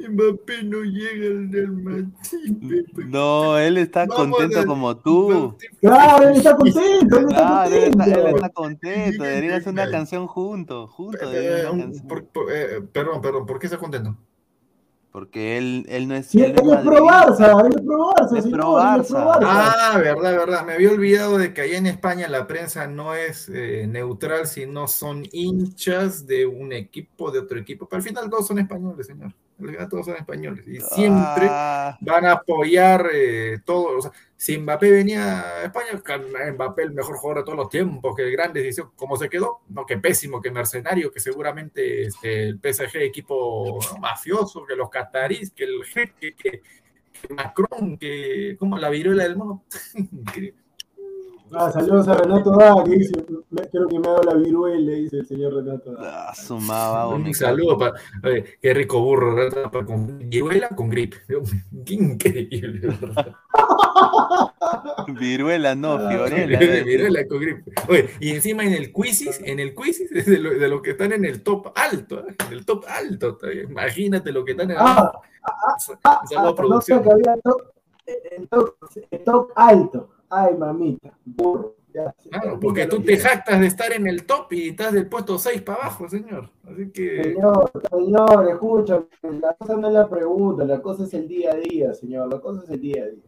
Mbappé 0.08 0.62
no 0.64 0.82
llega 0.82 1.26
al 1.28 1.52
Real 1.52 1.72
Madrid. 1.72 2.06
No, 3.08 3.58
él 3.58 3.78
está 3.78 4.06
Vamos 4.06 4.28
contento 4.38 4.66
como 4.66 4.96
tú. 4.96 5.56
Claro, 5.80 6.28
él 6.28 6.36
está 6.36 6.56
contento, 6.56 7.18
él 7.18 7.24
está 7.28 7.36
Claro, 7.36 7.74
él 7.74 7.82
está, 7.84 8.04
él 8.04 8.12
contento. 8.12 8.36
está 8.36 8.48
contento. 8.50 9.22
Deberían 9.24 9.52
hacer 9.54 9.72
una 9.72 9.90
canción 9.90 10.26
juntos. 10.26 10.90
Juntos 10.90 11.20
Eh, 11.34 11.38
hacer 11.54 11.60
una 11.66 11.70
un- 11.72 11.80
canción. 11.80 12.08
por- 12.08 12.24
por- 12.26 12.52
eh, 12.52 12.80
perdón, 12.92 13.20
perdón, 13.20 13.46
¿por 13.46 13.58
qué 13.58 13.66
está 13.66 13.78
contento? 13.78 14.16
Porque 15.10 15.58
él, 15.58 15.84
él 15.90 16.08
no 16.08 16.14
es. 16.14 16.24
Sí, 16.28 16.40
él 16.42 16.52
es 16.52 16.60
pro. 16.62 17.04
Barça, 17.04 17.66
él 17.66 17.74
es 17.76 17.82
pro 17.82 18.78
Es. 18.78 18.80
Barça. 19.12 19.38
Ah, 19.42 19.98
verdad, 20.02 20.32
verdad. 20.38 20.64
Me 20.64 20.72
había 20.72 20.90
olvidado 20.90 21.36
de 21.36 21.52
que 21.52 21.60
allá 21.60 21.76
en 21.76 21.84
España 21.86 22.28
la 22.28 22.46
prensa 22.46 22.86
no 22.86 23.14
es 23.14 23.50
eh, 23.52 23.86
neutral, 23.86 24.46
sino 24.46 24.88
son 24.88 25.24
hinchas 25.30 26.26
de 26.26 26.46
un 26.46 26.72
equipo, 26.72 27.30
de 27.30 27.40
otro 27.40 27.58
equipo. 27.58 27.86
Pero 27.86 27.98
al 27.98 28.02
final 28.08 28.30
todos 28.30 28.46
son 28.46 28.58
españoles, 28.60 29.06
señor. 29.06 29.34
Todos 29.88 30.06
son 30.06 30.16
españoles. 30.16 30.66
Y 30.66 30.80
siempre 30.80 31.46
Ah, 31.48 31.96
van 32.00 32.24
a 32.26 32.32
apoyar 32.32 33.08
eh, 33.12 33.58
todo. 33.64 33.98
O 33.98 34.02
sea, 34.02 34.12
si 34.36 34.58
Mbappé 34.58 34.90
venía 34.90 35.40
a 35.40 35.64
España, 35.64 36.00
Mbappé 36.52 36.82
el 36.82 36.92
mejor 36.92 37.16
jugador 37.16 37.42
de 37.42 37.44
todos 37.44 37.58
los 37.58 37.68
tiempos, 37.68 38.14
que 38.16 38.22
el 38.22 38.32
gran 38.32 38.52
decisión, 38.52 38.90
¿cómo 38.96 39.16
se 39.16 39.28
quedó? 39.28 39.60
No, 39.68 39.86
que 39.86 39.98
pésimo, 39.98 40.40
que 40.40 40.50
mercenario, 40.50 41.12
que 41.12 41.20
seguramente 41.20 42.06
este, 42.06 42.48
el 42.48 42.60
PSG 42.60 42.98
equipo 43.02 43.78
mafioso, 44.00 44.64
que 44.66 44.76
los 44.76 44.90
catarís, 44.90 45.52
que 45.52 45.64
el 45.64 45.84
jeque, 45.84 46.34
que, 46.34 46.60
que 46.60 47.34
Macron, 47.34 47.96
que 47.98 48.56
como 48.58 48.78
la 48.78 48.90
viruela 48.90 49.24
del 49.24 49.36
mono. 49.36 49.64
Ah, 51.54 51.70
saludos 51.70 52.08
a 52.08 52.14
Renato 52.14 52.50
Da, 52.56 52.82
que 52.84 52.90
dice, 52.96 53.12
me- 53.50 53.68
creo 53.68 53.86
que 53.88 53.98
me 53.98 54.08
ha 54.08 54.12
dado 54.12 54.22
la 54.22 54.34
viruela, 54.34 54.92
dice 54.92 55.18
el 55.18 55.26
señor 55.26 55.54
Renato 55.54 55.92
Da. 55.92 56.30
ah, 56.30 57.08
Un 57.08 57.34
saludo 57.34 57.76
para. 57.78 57.94
Qué 58.60 58.74
rico 58.74 59.00
burro, 59.02 59.48
con 59.86 60.18
viruela 60.30 60.68
con 60.70 60.88
gripe. 60.88 61.18
Qué 61.84 61.94
increíble, 61.94 62.88
¿verdad? 63.00 63.34
Viruela, 65.20 65.74
no, 65.74 65.92
Ah, 65.94 66.08
Fiorella. 66.10 66.58
Viruela 66.84 67.26
con 67.26 67.40
gripe. 67.40 67.72
Oye, 67.88 68.08
y 68.20 68.30
encima 68.30 68.64
en 68.64 68.72
el 68.74 68.92
quizzes, 68.92 69.40
en 69.44 69.60
el 69.60 69.74
quizzes 69.74 70.10
es 70.12 70.26
de, 70.26 70.38
lo- 70.38 70.50
de 70.58 70.68
los 70.68 70.80
que 70.82 70.92
están 70.92 71.12
en 71.12 71.24
el 71.24 71.42
top 71.42 71.72
alto, 71.74 72.20
¿eh? 72.26 72.34
en 72.46 72.52
el 72.52 72.64
top 72.64 72.84
alto. 72.88 73.38
Imagínate 73.68 74.32
lo 74.32 74.44
que 74.44 74.52
están 74.52 74.70
en 74.70 74.76
el 74.76 74.82
Ah, 74.82 75.12
Un 75.88 75.98
Ah, 76.04 76.20
saludo 76.28 76.46
a 76.46 76.50
no 76.50 76.54
producción. 76.54 76.98
sé 77.02 77.04
que 77.08 77.12
había 77.12 77.36
top, 77.42 77.62
el 78.06 78.48
top, 78.48 78.74
el 79.10 79.24
top 79.24 79.50
alto. 79.56 80.08
Ay, 80.34 80.56
mamita, 80.56 81.12
burro. 81.26 81.74
Ya, 81.92 82.14
Claro, 82.30 82.58
porque 82.58 82.86
tú 82.86 83.02
te 83.02 83.18
jactas 83.18 83.60
de 83.60 83.66
estar 83.66 83.92
en 83.92 84.06
el 84.06 84.24
top 84.24 84.50
y 84.54 84.70
estás 84.70 84.94
del 84.94 85.10
puesto 85.10 85.38
6 85.38 85.60
para 85.60 85.82
abajo, 85.82 86.08
señor. 86.08 86.48
Así 86.66 86.90
que. 86.90 87.22
Señor, 87.22 87.70
señor, 87.90 88.48
escucha, 88.48 89.02
la 89.22 89.52
cosa 89.52 89.76
no 89.76 89.88
es 89.88 89.92
la 89.92 90.08
pregunta, 90.08 90.64
la 90.64 90.80
cosa 90.80 91.04
es 91.04 91.12
el 91.12 91.28
día 91.28 91.52
a 91.52 91.56
día, 91.56 91.92
señor, 91.92 92.32
la 92.32 92.40
cosa 92.40 92.62
es 92.64 92.70
el 92.70 92.80
día 92.80 93.02
a 93.02 93.06
día. 93.08 93.22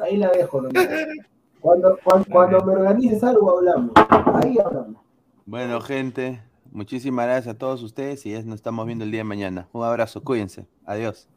Ahí 0.00 0.18
la 0.18 0.30
dejo, 0.30 0.62
nomás. 0.62 0.86
Cuando, 1.58 1.98
cuando, 2.04 2.26
cuando 2.30 2.64
me 2.64 2.74
organices 2.74 3.24
algo 3.24 3.58
hablamos, 3.58 3.90
ahí 4.34 4.56
hablamos. 4.64 5.02
Bueno, 5.46 5.80
gente, 5.80 6.40
muchísimas 6.70 7.26
gracias 7.26 7.56
a 7.56 7.58
todos 7.58 7.82
ustedes 7.82 8.24
y 8.24 8.30
ya 8.30 8.42
nos 8.42 8.56
estamos 8.56 8.86
viendo 8.86 9.04
el 9.04 9.10
día 9.10 9.20
de 9.20 9.24
mañana. 9.24 9.68
Un 9.72 9.82
abrazo, 9.82 10.22
cuídense. 10.22 10.68
Adiós. 10.84 11.28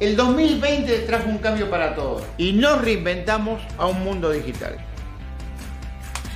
El 0.00 0.14
2020 0.14 0.96
trajo 1.00 1.28
un 1.28 1.38
cambio 1.38 1.68
para 1.70 1.96
todos 1.96 2.22
y 2.36 2.52
nos 2.52 2.80
reinventamos 2.80 3.60
a 3.78 3.86
un 3.86 4.04
mundo 4.04 4.30
digital. 4.30 4.78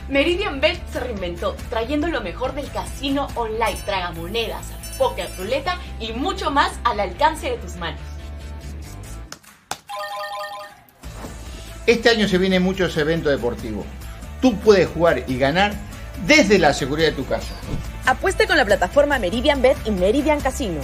Meridian 0.09 0.61
Bet 0.61 0.81
se 0.93 0.99
reinventó, 0.99 1.55
trayendo 1.71 2.09
lo 2.09 2.21
mejor 2.23 2.55
del 2.55 2.69
casino 2.73 3.29
online, 3.37 3.79
tragamonedas, 3.87 4.67
póker, 4.99 5.29
ruleta 5.39 5.79
y 6.01 6.13
mucho 6.13 6.51
más 6.51 6.73
al 6.83 6.99
alcance 6.99 7.51
de 7.51 7.57
tus 7.59 7.77
manos. 7.77 8.01
Este 11.87 12.11
año 12.11 12.27
se 12.27 12.39
vienen 12.39 12.65
muchos 12.65 12.97
eventos 12.97 13.31
deportivos. 13.31 13.87
Tú 14.41 14.57
puedes 14.57 14.89
jugar 14.89 15.23
y 15.29 15.39
ganar 15.39 15.73
desde 16.27 16.59
la 16.59 16.75
seguridad 16.75 17.11
de 17.11 17.15
tu 17.15 17.27
casa. 17.27 17.55
Apueste 18.07 18.49
con 18.49 18.57
la 18.57 18.65
plataforma 18.65 19.21
Meridian 19.21 19.63
Bet 19.63 19.77
y 19.85 19.93
Meridian 19.93 20.41
Casino. 20.41 20.81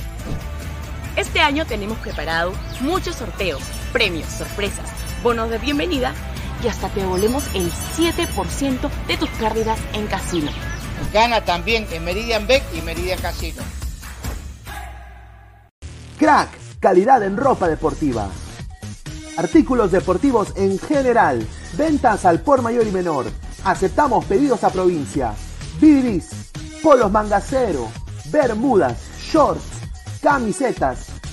Este 1.19 1.41
año 1.41 1.67
tenemos 1.67 1.99
preparado 1.99 2.53
muchos 2.81 3.17
sorteos, 3.17 3.61
premios, 3.93 4.29
sorpresas, 4.29 4.89
bonos 5.21 5.51
de 5.51 5.59
bienvenida 5.59 6.15
y 6.63 6.69
hasta 6.69 6.89
te 6.91 7.01
devolvemos 7.01 7.43
el 7.57 7.73
7% 7.73 8.89
de 9.09 9.17
tus 9.17 9.29
pérdidas 9.31 9.81
en 9.95 10.07
casino. 10.07 10.49
Gana 11.13 11.45
también 11.45 11.89
en 11.91 12.05
Meridian 12.05 12.47
Bet 12.47 12.63
y 12.73 12.83
Meridian 12.83 13.21
Casino. 13.21 13.65
Crack, 16.21 16.51
calidad 16.79 17.25
en 17.25 17.37
ropa 17.37 17.67
deportiva. 17.67 18.29
Artículos 19.37 19.91
deportivos 19.91 20.53
en 20.55 20.79
general. 20.79 21.45
Ventas 21.73 22.27
al 22.27 22.43
por 22.43 22.63
mayor 22.63 22.87
y 22.87 22.93
menor. 22.93 23.27
Aceptamos 23.65 24.25
pedidos 24.25 24.63
a 24.63 24.71
provincia. 24.71 25.35
Bidris, 25.81 26.31
polos 26.81 27.11
mangacero, 27.11 27.89
bermudas, 28.31 28.99
shorts, 29.33 29.79
camisetas, 30.21 31.08